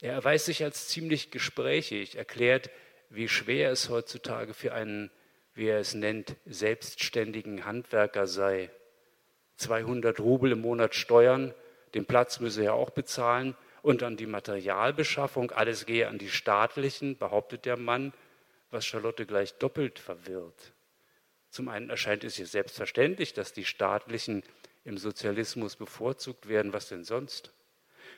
Er 0.00 0.12
erweist 0.12 0.46
sich 0.46 0.62
als 0.62 0.88
ziemlich 0.88 1.30
gesprächig, 1.30 2.16
erklärt, 2.16 2.70
wie 3.10 3.28
schwer 3.28 3.70
es 3.70 3.88
heutzutage 3.88 4.54
für 4.54 4.72
einen, 4.72 5.10
wie 5.54 5.66
er 5.66 5.78
es 5.78 5.94
nennt, 5.94 6.36
selbstständigen 6.46 7.64
Handwerker 7.64 8.26
sei. 8.26 8.70
200 9.56 10.18
Rubel 10.20 10.52
im 10.52 10.60
Monat 10.60 10.94
Steuern, 10.94 11.54
den 11.94 12.06
Platz 12.06 12.40
müsse 12.40 12.64
er 12.64 12.74
auch 12.74 12.90
bezahlen 12.90 13.56
und 13.82 14.02
dann 14.02 14.16
die 14.16 14.26
Materialbeschaffung, 14.26 15.52
alles 15.52 15.86
gehe 15.86 16.08
an 16.08 16.18
die 16.18 16.30
staatlichen, 16.30 17.16
behauptet 17.16 17.64
der 17.64 17.76
Mann, 17.76 18.12
was 18.70 18.84
Charlotte 18.84 19.26
gleich 19.26 19.54
doppelt 19.54 19.98
verwirrt. 19.98 20.72
Zum 21.50 21.68
einen 21.68 21.88
erscheint 21.88 22.24
es 22.24 22.38
ihr 22.38 22.46
selbstverständlich, 22.46 23.32
dass 23.32 23.52
die 23.52 23.64
staatlichen 23.64 24.42
im 24.84 24.98
Sozialismus 24.98 25.76
bevorzugt 25.76 26.48
werden, 26.48 26.72
was 26.72 26.88
denn 26.88 27.04
sonst? 27.04 27.52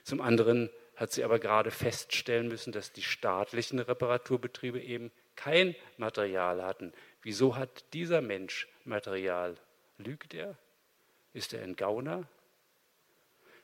Zum 0.02 0.20
anderen 0.20 0.70
hat 0.96 1.12
sie 1.12 1.24
aber 1.24 1.38
gerade 1.38 1.70
feststellen 1.70 2.48
müssen, 2.48 2.72
dass 2.72 2.92
die 2.92 3.02
staatlichen 3.02 3.78
Reparaturbetriebe 3.78 4.80
eben 4.80 5.12
kein 5.36 5.76
Material 5.98 6.62
hatten. 6.62 6.92
Wieso 7.22 7.56
hat 7.56 7.84
dieser 7.92 8.22
Mensch 8.22 8.66
Material? 8.84 9.56
Lügt 9.98 10.34
er? 10.34 10.56
Ist 11.34 11.52
er 11.52 11.62
ein 11.62 11.76
Gauner? 11.76 12.26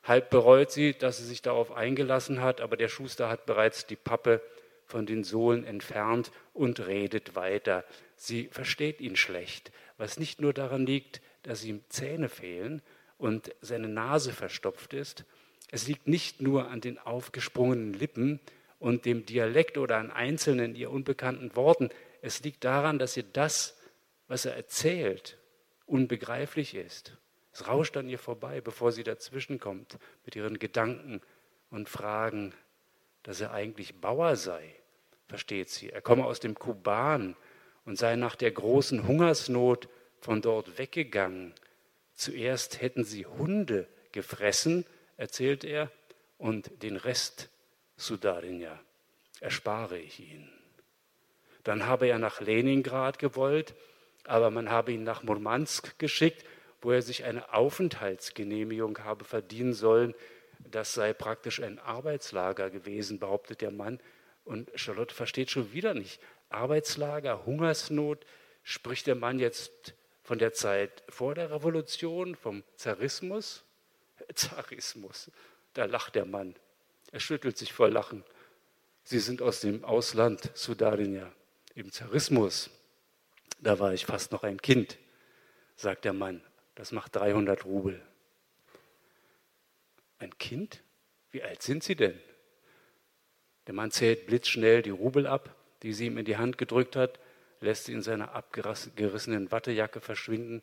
Halb 0.03 0.31
bereut 0.31 0.71
sie, 0.71 0.95
dass 0.95 1.19
sie 1.19 1.25
sich 1.25 1.43
darauf 1.43 1.73
eingelassen 1.73 2.43
hat, 2.43 2.61
aber 2.61 2.77
der 2.77 2.89
Schuster 2.89 3.29
hat 3.29 3.47
bereits 3.47 3.87
die 3.87 3.97
Pappe 3.97 4.43
von 4.85 5.07
den 5.07 5.25
Sohlen 5.25 5.65
entfernt 5.65 6.33
und 6.53 6.87
redet 6.87 7.35
weiter. 7.35 7.85
Sie 8.17 8.49
versteht 8.49 9.01
ihn 9.01 9.17
schlecht, 9.17 9.73
was 9.97 10.19
nicht 10.19 10.41
nur 10.41 10.53
daran 10.53 10.87
liegt, 10.87 11.23
dass 11.43 11.65
ihm 11.65 11.83
Zähne 11.89 12.29
fehlen 12.29 12.83
und 13.19 13.55
seine 13.61 13.89
Nase 13.89 14.33
verstopft 14.33 14.95
ist. 14.95 15.25
Es 15.71 15.87
liegt 15.87 16.07
nicht 16.07 16.41
nur 16.43 16.69
an 16.69 16.81
den 16.81 16.99
aufgesprungenen 16.99 17.95
Lippen 17.95 18.41
und 18.79 19.05
dem 19.05 19.25
Dialekt 19.25 19.79
oder 19.79 19.99
an 19.99 20.11
einzelnen 20.11 20.75
ihr 20.75 20.91
unbekannten 20.91 21.55
Worten. 21.57 21.89
Es 22.21 22.43
liegt 22.43 22.65
daran, 22.65 22.99
dass 22.99 23.17
ihr 23.17 23.23
das, 23.23 23.77
was 24.29 24.45
er 24.45 24.57
erzählt, 24.57 25.39
unbegreiflich 25.87 26.75
ist. 26.75 27.17
Es 27.53 27.69
rauscht 27.69 27.97
an 27.97 28.09
ihr 28.09 28.19
vorbei, 28.19 28.61
bevor 28.61 28.93
sie 28.93 29.05
dazwischenkommt 29.05 29.99
mit 30.25 30.37
ihren 30.37 30.59
Gedanken 30.59 31.21
und 31.71 31.89
Fragen, 31.89 32.55
dass 33.23 33.41
er 33.41 33.53
eigentlich 33.53 34.01
Bauer 34.01 34.37
sei, 34.37 34.75
versteht 35.29 35.69
sie. 35.69 35.91
Er 35.91 36.01
komme 36.01 36.25
aus 36.25 36.41
dem 36.41 36.55
Kuban 36.55 37.37
und 37.85 37.99
sei 37.99 38.17
nach 38.17 38.37
der 38.37 38.51
großen 38.51 39.07
Hungersnot 39.07 39.89
von 40.23 40.41
dort 40.41 40.79
weggegangen. 40.79 41.53
Zuerst 42.15 42.81
hätten 42.81 43.05
sie 43.05 43.27
Hunde 43.27 43.89
gefressen, 44.13 44.87
erzählt 45.17 45.65
er, 45.65 45.91
und 46.39 46.83
den 46.83 46.97
Rest, 46.97 47.51
Sudarinja, 47.97 48.81
erspare 49.41 49.99
ich 49.99 50.21
ihnen. 50.21 50.51
Dann 51.65 51.87
habe 51.87 52.07
er 52.07 52.19
nach 52.19 52.41
Leningrad 52.41 53.19
gewollt, 53.19 53.75
aber 54.25 54.51
man 54.51 54.71
habe 54.71 54.93
ihn 54.93 55.03
nach 55.03 55.23
Murmansk 55.23 55.99
geschickt, 55.99 56.45
wo 56.81 56.93
er 56.93 57.03
sich 57.03 57.25
eine 57.25 57.53
Aufenthaltsgenehmigung 57.53 59.05
habe 59.05 59.25
verdienen 59.25 59.73
sollen. 59.73 60.15
Das 60.59 60.95
sei 60.95 61.13
praktisch 61.13 61.61
ein 61.61 61.79
Arbeitslager 61.79 62.71
gewesen, 62.71 63.19
behauptet 63.19 63.61
der 63.61 63.71
Mann. 63.71 64.01
Und 64.45 64.71
Charlotte 64.75 65.15
versteht 65.15 65.51
schon 65.51 65.73
wieder 65.73 65.95
nicht. 65.95 66.21
Arbeitslager, 66.49 67.45
Hungersnot, 67.47 68.25
spricht 68.63 69.07
der 69.07 69.15
Mann 69.15 69.39
jetzt 69.39 69.95
von 70.23 70.39
der 70.39 70.53
Zeit 70.53 71.03
vor 71.09 71.35
der 71.35 71.51
Revolution, 71.51 72.35
vom 72.35 72.63
Zarismus? 72.77 73.65
Zarismus, 74.35 75.31
da 75.75 75.85
lacht 75.85 76.15
der 76.15 76.25
Mann. 76.25 76.55
Er 77.11 77.21
schüttelt 77.21 77.59
sich 77.59 77.73
vor 77.73 77.91
Lachen. 77.91 78.25
Sie 79.05 79.19
sind 79.19 79.43
aus 79.43 79.61
dem 79.61 79.85
Ausland, 79.85 80.51
Sudarinja, 80.55 81.33
im 81.75 81.91
Zarismus. 81.91 82.71
Da 83.61 83.79
war 83.79 83.93
ich 83.93 84.07
fast 84.07 84.33
noch 84.33 84.45
ein 84.45 84.61
Kind, 84.63 84.99
sagt 85.77 86.05
der 86.05 86.13
Mann. 86.13 86.43
Das 86.75 86.93
macht 86.93 87.17
300 87.17 87.65
Rubel. 87.65 88.01
Ein 90.19 90.37
Kind? 90.39 90.83
Wie 91.31 91.43
alt 91.43 91.63
sind 91.63 91.83
Sie 91.83 91.97
denn? 91.97 92.19
Der 93.67 93.75
Mann 93.75 93.91
zählt 93.91 94.27
blitzschnell 94.27 94.83
die 94.83 94.91
Rubel 94.91 95.27
ab, 95.27 95.55
die 95.83 95.93
sie 95.93 96.07
ihm 96.07 96.19
in 96.19 96.25
die 96.25 96.37
Hand 96.37 96.59
gedrückt 96.59 96.97
hat, 96.97 97.19
lässt 97.63 97.85
sie 97.85 97.93
in 97.93 98.03
seiner 98.03 98.33
abgerissenen 98.33 99.51
Wattejacke 99.51 100.01
verschwinden. 100.01 100.63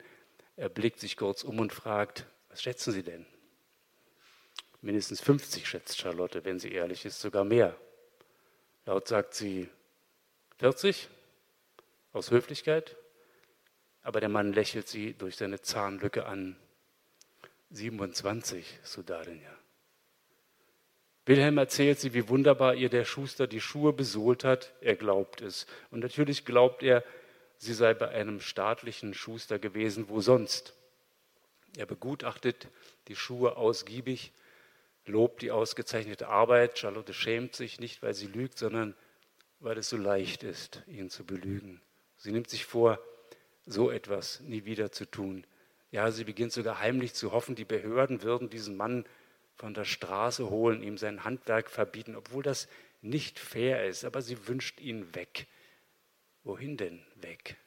Er 0.55 0.69
blickt 0.69 0.99
sich 0.99 1.17
kurz 1.17 1.43
um 1.43 1.59
und 1.59 1.73
fragt, 1.73 2.25
was 2.49 2.61
schätzen 2.61 2.91
Sie 2.91 3.03
denn? 3.03 3.25
Mindestens 4.81 5.21
50 5.21 5.67
schätzt 5.67 5.97
Charlotte, 5.99 6.45
wenn 6.45 6.59
sie 6.59 6.71
ehrlich 6.71 7.05
ist, 7.05 7.19
sogar 7.19 7.43
mehr. 7.43 7.75
Laut 8.85 9.07
sagt 9.07 9.33
sie 9.33 9.69
40 10.57 11.09
aus 12.13 12.31
Höflichkeit, 12.31 12.95
aber 14.03 14.21
der 14.21 14.29
Mann 14.29 14.53
lächelt 14.53 14.87
sie 14.87 15.13
durch 15.13 15.35
seine 15.35 15.61
Zahnlücke 15.61 16.25
an. 16.25 16.55
27, 17.71 18.79
Sudarinja. 18.83 19.58
Wilhelm 21.29 21.59
erzählt 21.59 21.99
sie, 21.99 22.15
wie 22.15 22.27
wunderbar 22.27 22.73
ihr 22.73 22.89
der 22.89 23.05
Schuster 23.05 23.45
die 23.45 23.61
Schuhe 23.61 23.93
besohlt 23.93 24.43
hat. 24.43 24.73
Er 24.81 24.95
glaubt 24.95 25.41
es. 25.41 25.67
Und 25.91 25.99
natürlich 25.99 26.43
glaubt 26.43 26.81
er, 26.81 27.03
sie 27.59 27.75
sei 27.75 27.93
bei 27.93 28.09
einem 28.09 28.39
staatlichen 28.39 29.13
Schuster 29.13 29.59
gewesen, 29.59 30.09
wo 30.09 30.21
sonst. 30.21 30.73
Er 31.77 31.85
begutachtet 31.85 32.67
die 33.09 33.15
Schuhe 33.15 33.57
ausgiebig, 33.57 34.31
lobt 35.05 35.43
die 35.43 35.51
ausgezeichnete 35.51 36.29
Arbeit. 36.29 36.79
Charlotte 36.79 37.13
schämt 37.13 37.55
sich 37.55 37.79
nicht, 37.79 38.01
weil 38.01 38.15
sie 38.15 38.25
lügt, 38.25 38.57
sondern 38.57 38.95
weil 39.59 39.77
es 39.77 39.89
so 39.89 39.97
leicht 39.97 40.41
ist, 40.41 40.81
ihn 40.87 41.11
zu 41.11 41.25
belügen. 41.25 41.79
Sie 42.17 42.31
nimmt 42.31 42.49
sich 42.49 42.65
vor, 42.65 42.97
so 43.67 43.91
etwas 43.91 44.39
nie 44.39 44.65
wieder 44.65 44.91
zu 44.91 45.05
tun. 45.05 45.45
Ja, 45.91 46.09
sie 46.09 46.23
beginnt 46.23 46.53
sogar 46.53 46.79
heimlich 46.79 47.13
zu 47.13 47.33
hoffen, 47.33 47.53
die 47.53 47.65
Behörden 47.65 48.23
würden 48.23 48.49
diesen 48.49 48.75
Mann 48.75 49.05
von 49.59 49.73
der 49.73 49.83
Straße 49.83 50.49
holen, 50.49 50.81
ihm 50.81 50.97
sein 50.97 51.25
Handwerk 51.25 51.69
verbieten, 51.69 52.15
obwohl 52.15 52.41
das 52.41 52.69
nicht 53.01 53.39
fair 53.39 53.85
ist, 53.85 54.05
aber 54.05 54.21
sie 54.21 54.47
wünscht 54.47 54.79
ihn 54.79 55.13
weg. 55.15 55.47
Wohin 56.43 56.77
denn 56.77 57.05
weg? 57.15 57.57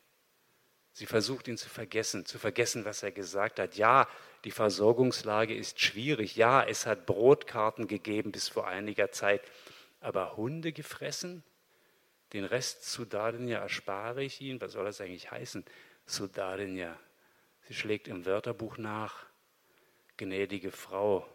Sie 0.94 1.04
versucht 1.04 1.48
ihn 1.48 1.58
zu 1.58 1.68
vergessen, 1.68 2.24
zu 2.24 2.38
vergessen, 2.38 2.86
was 2.86 3.02
er 3.02 3.12
gesagt 3.12 3.58
hat. 3.58 3.76
Ja, 3.76 4.08
die 4.44 4.50
Versorgungslage 4.50 5.54
ist 5.54 5.80
schwierig. 5.80 6.34
Ja, 6.34 6.64
es 6.64 6.86
hat 6.86 7.04
Brotkarten 7.04 7.88
gegeben 7.88 8.32
bis 8.32 8.48
vor 8.48 8.66
einiger 8.66 9.12
Zeit. 9.12 9.42
Aber 10.00 10.38
Hunde 10.38 10.72
gefressen? 10.72 11.44
Den 12.32 12.44
Rest 12.44 12.90
Sudarinja 12.90 13.58
erspare 13.58 14.24
ich 14.24 14.40
Ihnen. 14.40 14.62
Was 14.62 14.72
soll 14.72 14.86
das 14.86 15.02
eigentlich 15.02 15.30
heißen? 15.30 15.62
Sudarinja. 16.06 16.98
Sie 17.68 17.74
schlägt 17.74 18.08
im 18.08 18.24
Wörterbuch 18.24 18.78
nach. 18.78 19.26
Gnädige 20.16 20.70
Frau, 20.70 21.26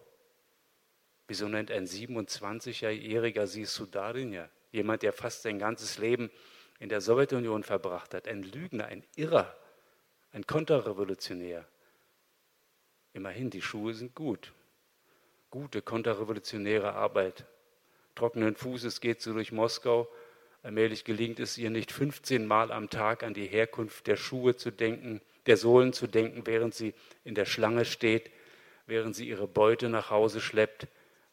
Wieso 1.27 1.47
nennt 1.47 1.71
ein 1.71 1.85
27-Jähriger 1.85 3.47
sie 3.47 3.65
Sudarinja? 3.65 4.49
Jemand, 4.71 5.03
der 5.03 5.13
fast 5.13 5.43
sein 5.43 5.59
ganzes 5.59 5.97
Leben 5.97 6.31
in 6.79 6.89
der 6.89 7.01
Sowjetunion 7.01 7.63
verbracht 7.63 8.13
hat. 8.13 8.27
Ein 8.27 8.43
Lügner, 8.43 8.85
ein 8.85 9.03
Irrer, 9.15 9.55
ein 10.31 10.45
Konterrevolutionär. 10.45 11.67
Immerhin, 13.13 13.49
die 13.49 13.61
Schuhe 13.61 13.93
sind 13.93 14.15
gut. 14.15 14.53
Gute 15.49 15.81
konterrevolutionäre 15.81 16.93
Arbeit. 16.93 17.45
Trockenen 18.15 18.55
Fußes 18.55 19.01
geht 19.01 19.21
sie 19.21 19.33
durch 19.33 19.51
Moskau. 19.51 20.07
Allmählich 20.63 21.03
gelingt 21.03 21.39
es 21.39 21.57
ihr 21.57 21.69
nicht 21.69 21.91
15 21.91 22.45
Mal 22.45 22.71
am 22.71 22.89
Tag 22.89 23.23
an 23.23 23.33
die 23.33 23.47
Herkunft 23.47 24.07
der 24.07 24.17
Schuhe 24.17 24.55
zu 24.55 24.71
denken, 24.71 25.21
der 25.45 25.57
Sohlen 25.57 25.93
zu 25.93 26.07
denken, 26.07 26.45
während 26.45 26.75
sie 26.75 26.93
in 27.23 27.35
der 27.35 27.45
Schlange 27.45 27.85
steht, 27.85 28.31
während 28.85 29.15
sie 29.15 29.27
ihre 29.27 29.47
Beute 29.47 29.89
nach 29.89 30.09
Hause 30.09 30.41
schleppt, 30.41 30.87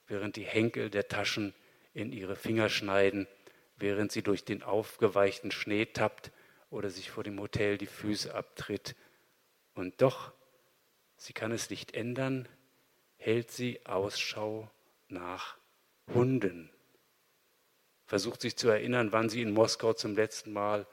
während 0.07 0.37
die 0.37 0.45
Henkel 0.45 0.91
der 0.91 1.09
Taschen 1.09 1.55
in 1.93 2.13
ihre 2.13 2.37
Finger 2.37 2.69
schneiden, 2.69 3.27
während 3.77 4.13
sie 4.13 4.23
durch 4.23 4.45
den 4.45 4.63
aufgeweichten 4.63 5.51
Schnee 5.51 5.87
tappt 5.87 6.33
oder 6.71 6.91
sich 6.91 7.11
vor 7.11 7.25
dem 7.25 7.41
Hotel 7.41 7.79
die 7.79 7.87
Füße 7.87 8.35
abtritt. 8.35 8.97
Und 9.75 10.03
doch, 10.03 10.33
sie 11.17 11.33
kann 11.33 11.53
es 11.53 11.71
nicht 11.71 11.95
ändern, 11.95 12.49
hält 13.17 13.51
sie 13.51 13.85
Ausschau 13.87 14.71
nach 15.09 15.57
Hunden. 16.13 16.71
Versucht 18.07 18.41
sich 18.43 18.57
zu 18.57 18.69
erinnern, 18.69 19.13
wann 19.13 19.29
sie 19.29 19.41
in 19.41 19.53
Moskau 19.53 19.95
zum 19.95 20.15
letzten 20.15 20.53
Mal 20.53 20.87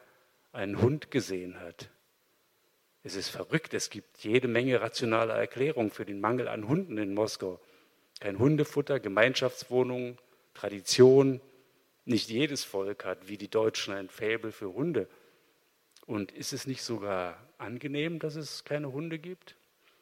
einen 0.53 0.81
Hund 0.81 1.11
gesehen 1.11 1.59
hat. 1.59 1.89
Es 3.03 3.15
ist 3.15 3.29
verrückt, 3.29 3.73
es 3.73 3.89
gibt 3.89 4.19
jede 4.19 4.47
Menge 4.47 4.79
rationaler 4.79 5.35
Erklärungen 5.35 5.89
für 5.89 6.05
den 6.05 6.21
Mangel 6.21 6.47
an 6.47 6.67
Hunden 6.67 6.97
in 6.97 7.13
Moskau 7.13 7.59
kein 8.21 8.37
Hundefutter, 8.37 8.99
Gemeinschaftswohnungen, 8.99 10.17
Tradition. 10.53 11.41
Nicht 12.05 12.29
jedes 12.29 12.63
Volk 12.63 13.03
hat, 13.03 13.27
wie 13.27 13.37
die 13.37 13.49
Deutschen, 13.49 13.93
ein 13.93 14.09
Faible 14.09 14.51
für 14.51 14.73
Hunde. 14.73 15.09
Und 16.05 16.31
ist 16.31 16.53
es 16.53 16.67
nicht 16.67 16.83
sogar 16.83 17.37
angenehm, 17.57 18.19
dass 18.19 18.35
es 18.35 18.63
keine 18.63 18.91
Hunde 18.91 19.19
gibt? 19.19 19.55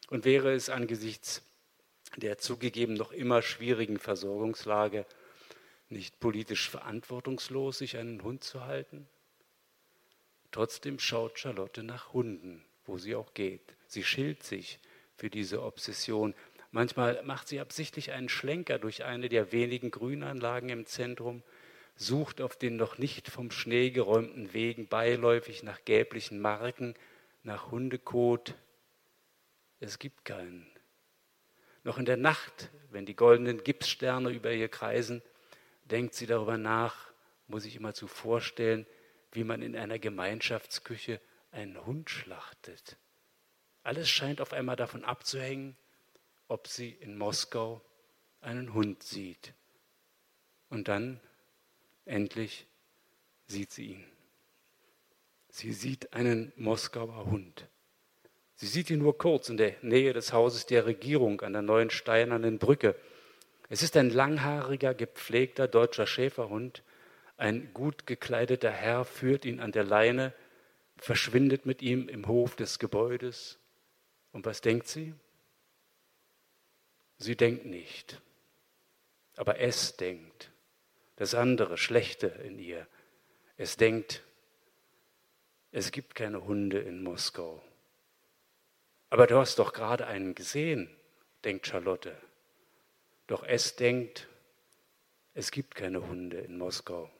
Und 0.09 0.25
wäre 0.25 0.53
es 0.53 0.69
angesichts 0.69 1.43
der 2.17 2.37
zugegeben 2.37 2.95
noch 2.95 3.11
immer 3.11 3.41
schwierigen 3.41 3.99
Versorgungslage 3.99 5.05
nicht 5.87 6.19
politisch 6.19 6.69
verantwortungslos, 6.69 7.77
sich 7.77 7.97
einen 7.97 8.21
Hund 8.23 8.43
zu 8.43 8.65
halten? 8.65 9.07
Trotzdem 10.51 10.99
schaut 10.99 11.39
Charlotte 11.39 11.83
nach 11.83 12.11
Hunden, 12.11 12.65
wo 12.85 12.97
sie 12.97 13.15
auch 13.15 13.33
geht. 13.33 13.75
Sie 13.87 14.03
schilt 14.03 14.43
sich 14.43 14.79
für 15.15 15.29
diese 15.29 15.61
Obsession. 15.63 16.33
Manchmal 16.71 17.23
macht 17.23 17.47
sie 17.47 17.59
absichtlich 17.59 18.11
einen 18.11 18.29
Schlenker 18.29 18.77
durch 18.77 19.03
eine 19.03 19.29
der 19.29 19.51
wenigen 19.51 19.89
Grünanlagen 19.89 20.69
im 20.69 20.85
Zentrum, 20.85 21.43
sucht 21.95 22.41
auf 22.41 22.55
den 22.55 22.77
noch 22.77 22.97
nicht 22.97 23.27
vom 23.27 23.51
Schnee 23.51 23.89
geräumten 23.89 24.53
Wegen 24.53 24.87
beiläufig 24.87 25.63
nach 25.63 25.83
gelblichen 25.83 26.39
Marken, 26.39 26.93
nach 27.43 27.71
Hundekot. 27.71 28.55
Es 29.79 29.99
gibt 29.99 30.25
keinen. 30.25 30.67
Noch 31.83 31.97
in 31.97 32.05
der 32.05 32.17
Nacht, 32.17 32.69
wenn 32.91 33.05
die 33.05 33.15
goldenen 33.15 33.63
Gipssterne 33.63 34.29
über 34.29 34.51
ihr 34.51 34.69
kreisen, 34.69 35.21
denkt 35.85 36.13
sie 36.13 36.27
darüber 36.27 36.57
nach, 36.57 37.11
muss 37.47 37.65
ich 37.65 37.75
immer 37.75 37.93
zu 37.93 38.07
vorstellen, 38.07 38.85
wie 39.31 39.43
man 39.43 39.61
in 39.61 39.75
einer 39.75 39.99
Gemeinschaftsküche 39.99 41.19
einen 41.51 41.83
Hund 41.85 42.09
schlachtet. 42.09 42.97
Alles 43.83 44.09
scheint 44.09 44.39
auf 44.39 44.53
einmal 44.53 44.75
davon 44.75 45.03
abzuhängen, 45.03 45.75
ob 46.49 46.67
sie 46.67 46.89
in 46.89 47.17
Moskau 47.17 47.81
einen 48.41 48.73
Hund 48.73 49.03
sieht. 49.03 49.53
Und 50.69 50.87
dann, 50.87 51.21
endlich, 52.05 52.67
sieht 53.47 53.71
sie 53.71 53.91
ihn. 53.91 54.05
Sie 55.49 55.73
sieht 55.73 56.13
einen 56.13 56.51
Moskauer 56.57 57.25
Hund. 57.25 57.67
Sie 58.55 58.67
sieht 58.67 58.89
ihn 58.89 58.99
nur 58.99 59.17
kurz 59.17 59.49
in 59.49 59.57
der 59.57 59.75
Nähe 59.81 60.11
des 60.11 60.33
Hauses 60.33 60.65
der 60.65 60.85
Regierung 60.85 61.41
an 61.41 61.53
der 61.53 61.61
neuen 61.61 61.89
steinernen 61.89 62.59
Brücke. 62.59 62.95
Es 63.69 63.83
ist 63.83 63.95
ein 63.95 64.09
langhaariger, 64.09 64.93
gepflegter 64.93 65.67
deutscher 65.67 66.07
Schäferhund. 66.07 66.83
Ein 67.37 67.73
gut 67.73 68.05
gekleideter 68.05 68.71
Herr 68.71 69.05
führt 69.05 69.45
ihn 69.45 69.59
an 69.59 69.71
der 69.71 69.83
Leine, 69.83 70.33
verschwindet 70.97 71.65
mit 71.65 71.81
ihm 71.81 72.09
im 72.09 72.27
Hof 72.27 72.55
des 72.55 72.79
Gebäudes. 72.79 73.59
Und 74.31 74.45
was 74.45 74.61
denkt 74.61 74.87
sie? 74.87 75.13
Sie 77.19 77.35
denkt 77.35 77.65
nicht, 77.65 78.21
aber 79.35 79.59
es 79.59 79.97
denkt, 79.97 80.51
das 81.17 81.35
andere, 81.35 81.77
Schlechte 81.77 82.27
in 82.27 82.57
ihr. 82.59 82.87
Es 83.57 83.75
denkt, 83.75 84.23
es 85.71 85.91
gibt 85.91 86.15
keine 86.15 86.45
Hunde 86.45 86.79
in 86.79 87.03
Moskau. 87.03 87.61
Aber 89.09 89.27
du 89.27 89.37
hast 89.37 89.59
doch 89.59 89.73
gerade 89.73 90.07
einen 90.07 90.33
gesehen, 90.33 90.89
denkt 91.43 91.67
Charlotte. 91.67 92.15
Doch 93.27 93.43
es 93.43 93.75
denkt, 93.75 94.27
es 95.33 95.51
gibt 95.51 95.75
keine 95.75 96.07
Hunde 96.07 96.37
in 96.37 96.57
Moskau. 96.57 97.11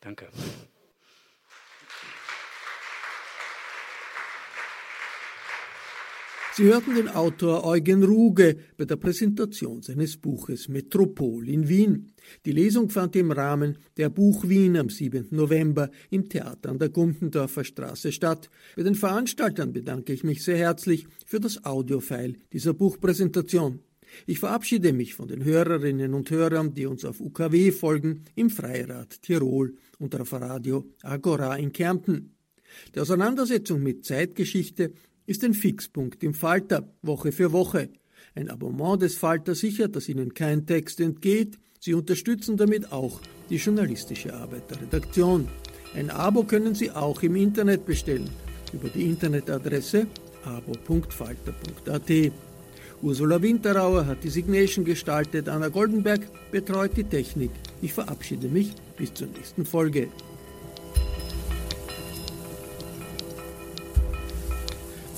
Danke. 0.00 0.28
Sie 6.54 6.64
hörten 6.64 6.94
den 6.94 7.08
Autor 7.08 7.64
Eugen 7.64 8.04
Ruge 8.04 8.58
bei 8.76 8.84
der 8.84 8.96
Präsentation 8.96 9.80
seines 9.80 10.18
Buches 10.18 10.68
Metropol 10.68 11.48
in 11.48 11.66
Wien. 11.66 12.12
Die 12.44 12.52
Lesung 12.52 12.90
fand 12.90 13.16
im 13.16 13.30
Rahmen 13.30 13.78
der 13.96 14.10
Buch 14.10 14.46
Wien 14.46 14.76
am 14.76 14.90
7. 14.90 15.28
November 15.30 15.90
im 16.10 16.28
Theater 16.28 16.68
an 16.68 16.78
der 16.78 16.90
Gundendorfer 16.90 17.64
Straße 17.64 18.12
statt. 18.12 18.50
Bei 18.76 18.82
den 18.82 18.94
Veranstaltern 18.94 19.72
bedanke 19.72 20.12
ich 20.12 20.24
mich 20.24 20.44
sehr 20.44 20.58
herzlich 20.58 21.06
für 21.24 21.40
das 21.40 21.64
Audiofile 21.64 22.34
dieser 22.52 22.74
Buchpräsentation. 22.74 23.80
Ich 24.26 24.38
verabschiede 24.38 24.92
mich 24.92 25.14
von 25.14 25.28
den 25.28 25.42
Hörerinnen 25.42 26.12
und 26.12 26.30
Hörern, 26.30 26.74
die 26.74 26.84
uns 26.84 27.06
auf 27.06 27.20
UKW 27.20 27.72
folgen, 27.72 28.24
im 28.34 28.50
Freirad 28.50 29.22
Tirol 29.22 29.74
und 29.98 30.20
auf 30.20 30.34
Radio 30.34 30.84
Agora 31.02 31.56
in 31.56 31.72
Kärnten. 31.72 32.34
Die 32.94 33.00
Auseinandersetzung 33.00 33.82
mit 33.82 34.04
Zeitgeschichte 34.04 34.92
ist 35.26 35.44
ein 35.44 35.54
Fixpunkt 35.54 36.22
im 36.22 36.34
Falter, 36.34 36.88
Woche 37.02 37.32
für 37.32 37.52
Woche. 37.52 37.88
Ein 38.34 38.50
Abonnement 38.50 39.00
des 39.00 39.16
Falter 39.16 39.54
sichert, 39.54 39.94
dass 39.96 40.08
Ihnen 40.08 40.34
kein 40.34 40.66
Text 40.66 41.00
entgeht. 41.00 41.58
Sie 41.80 41.94
unterstützen 41.94 42.56
damit 42.56 42.92
auch 42.92 43.20
die 43.50 43.56
journalistische 43.56 44.34
Arbeit 44.34 44.70
der 44.70 44.80
Redaktion. 44.82 45.48
Ein 45.94 46.10
Abo 46.10 46.44
können 46.44 46.74
Sie 46.74 46.90
auch 46.90 47.22
im 47.22 47.36
Internet 47.36 47.84
bestellen, 47.84 48.30
über 48.72 48.88
die 48.88 49.04
Internetadresse 49.04 50.06
abo.falter.at. 50.44 52.32
Ursula 53.02 53.42
Winterauer 53.42 54.06
hat 54.06 54.22
die 54.22 54.30
Signation 54.30 54.84
gestaltet, 54.84 55.48
Anna 55.48 55.68
Goldenberg 55.68 56.20
betreut 56.52 56.96
die 56.96 57.04
Technik. 57.04 57.50
Ich 57.82 57.92
verabschiede 57.92 58.48
mich 58.48 58.72
bis 58.96 59.12
zur 59.12 59.26
nächsten 59.26 59.66
Folge. 59.66 60.08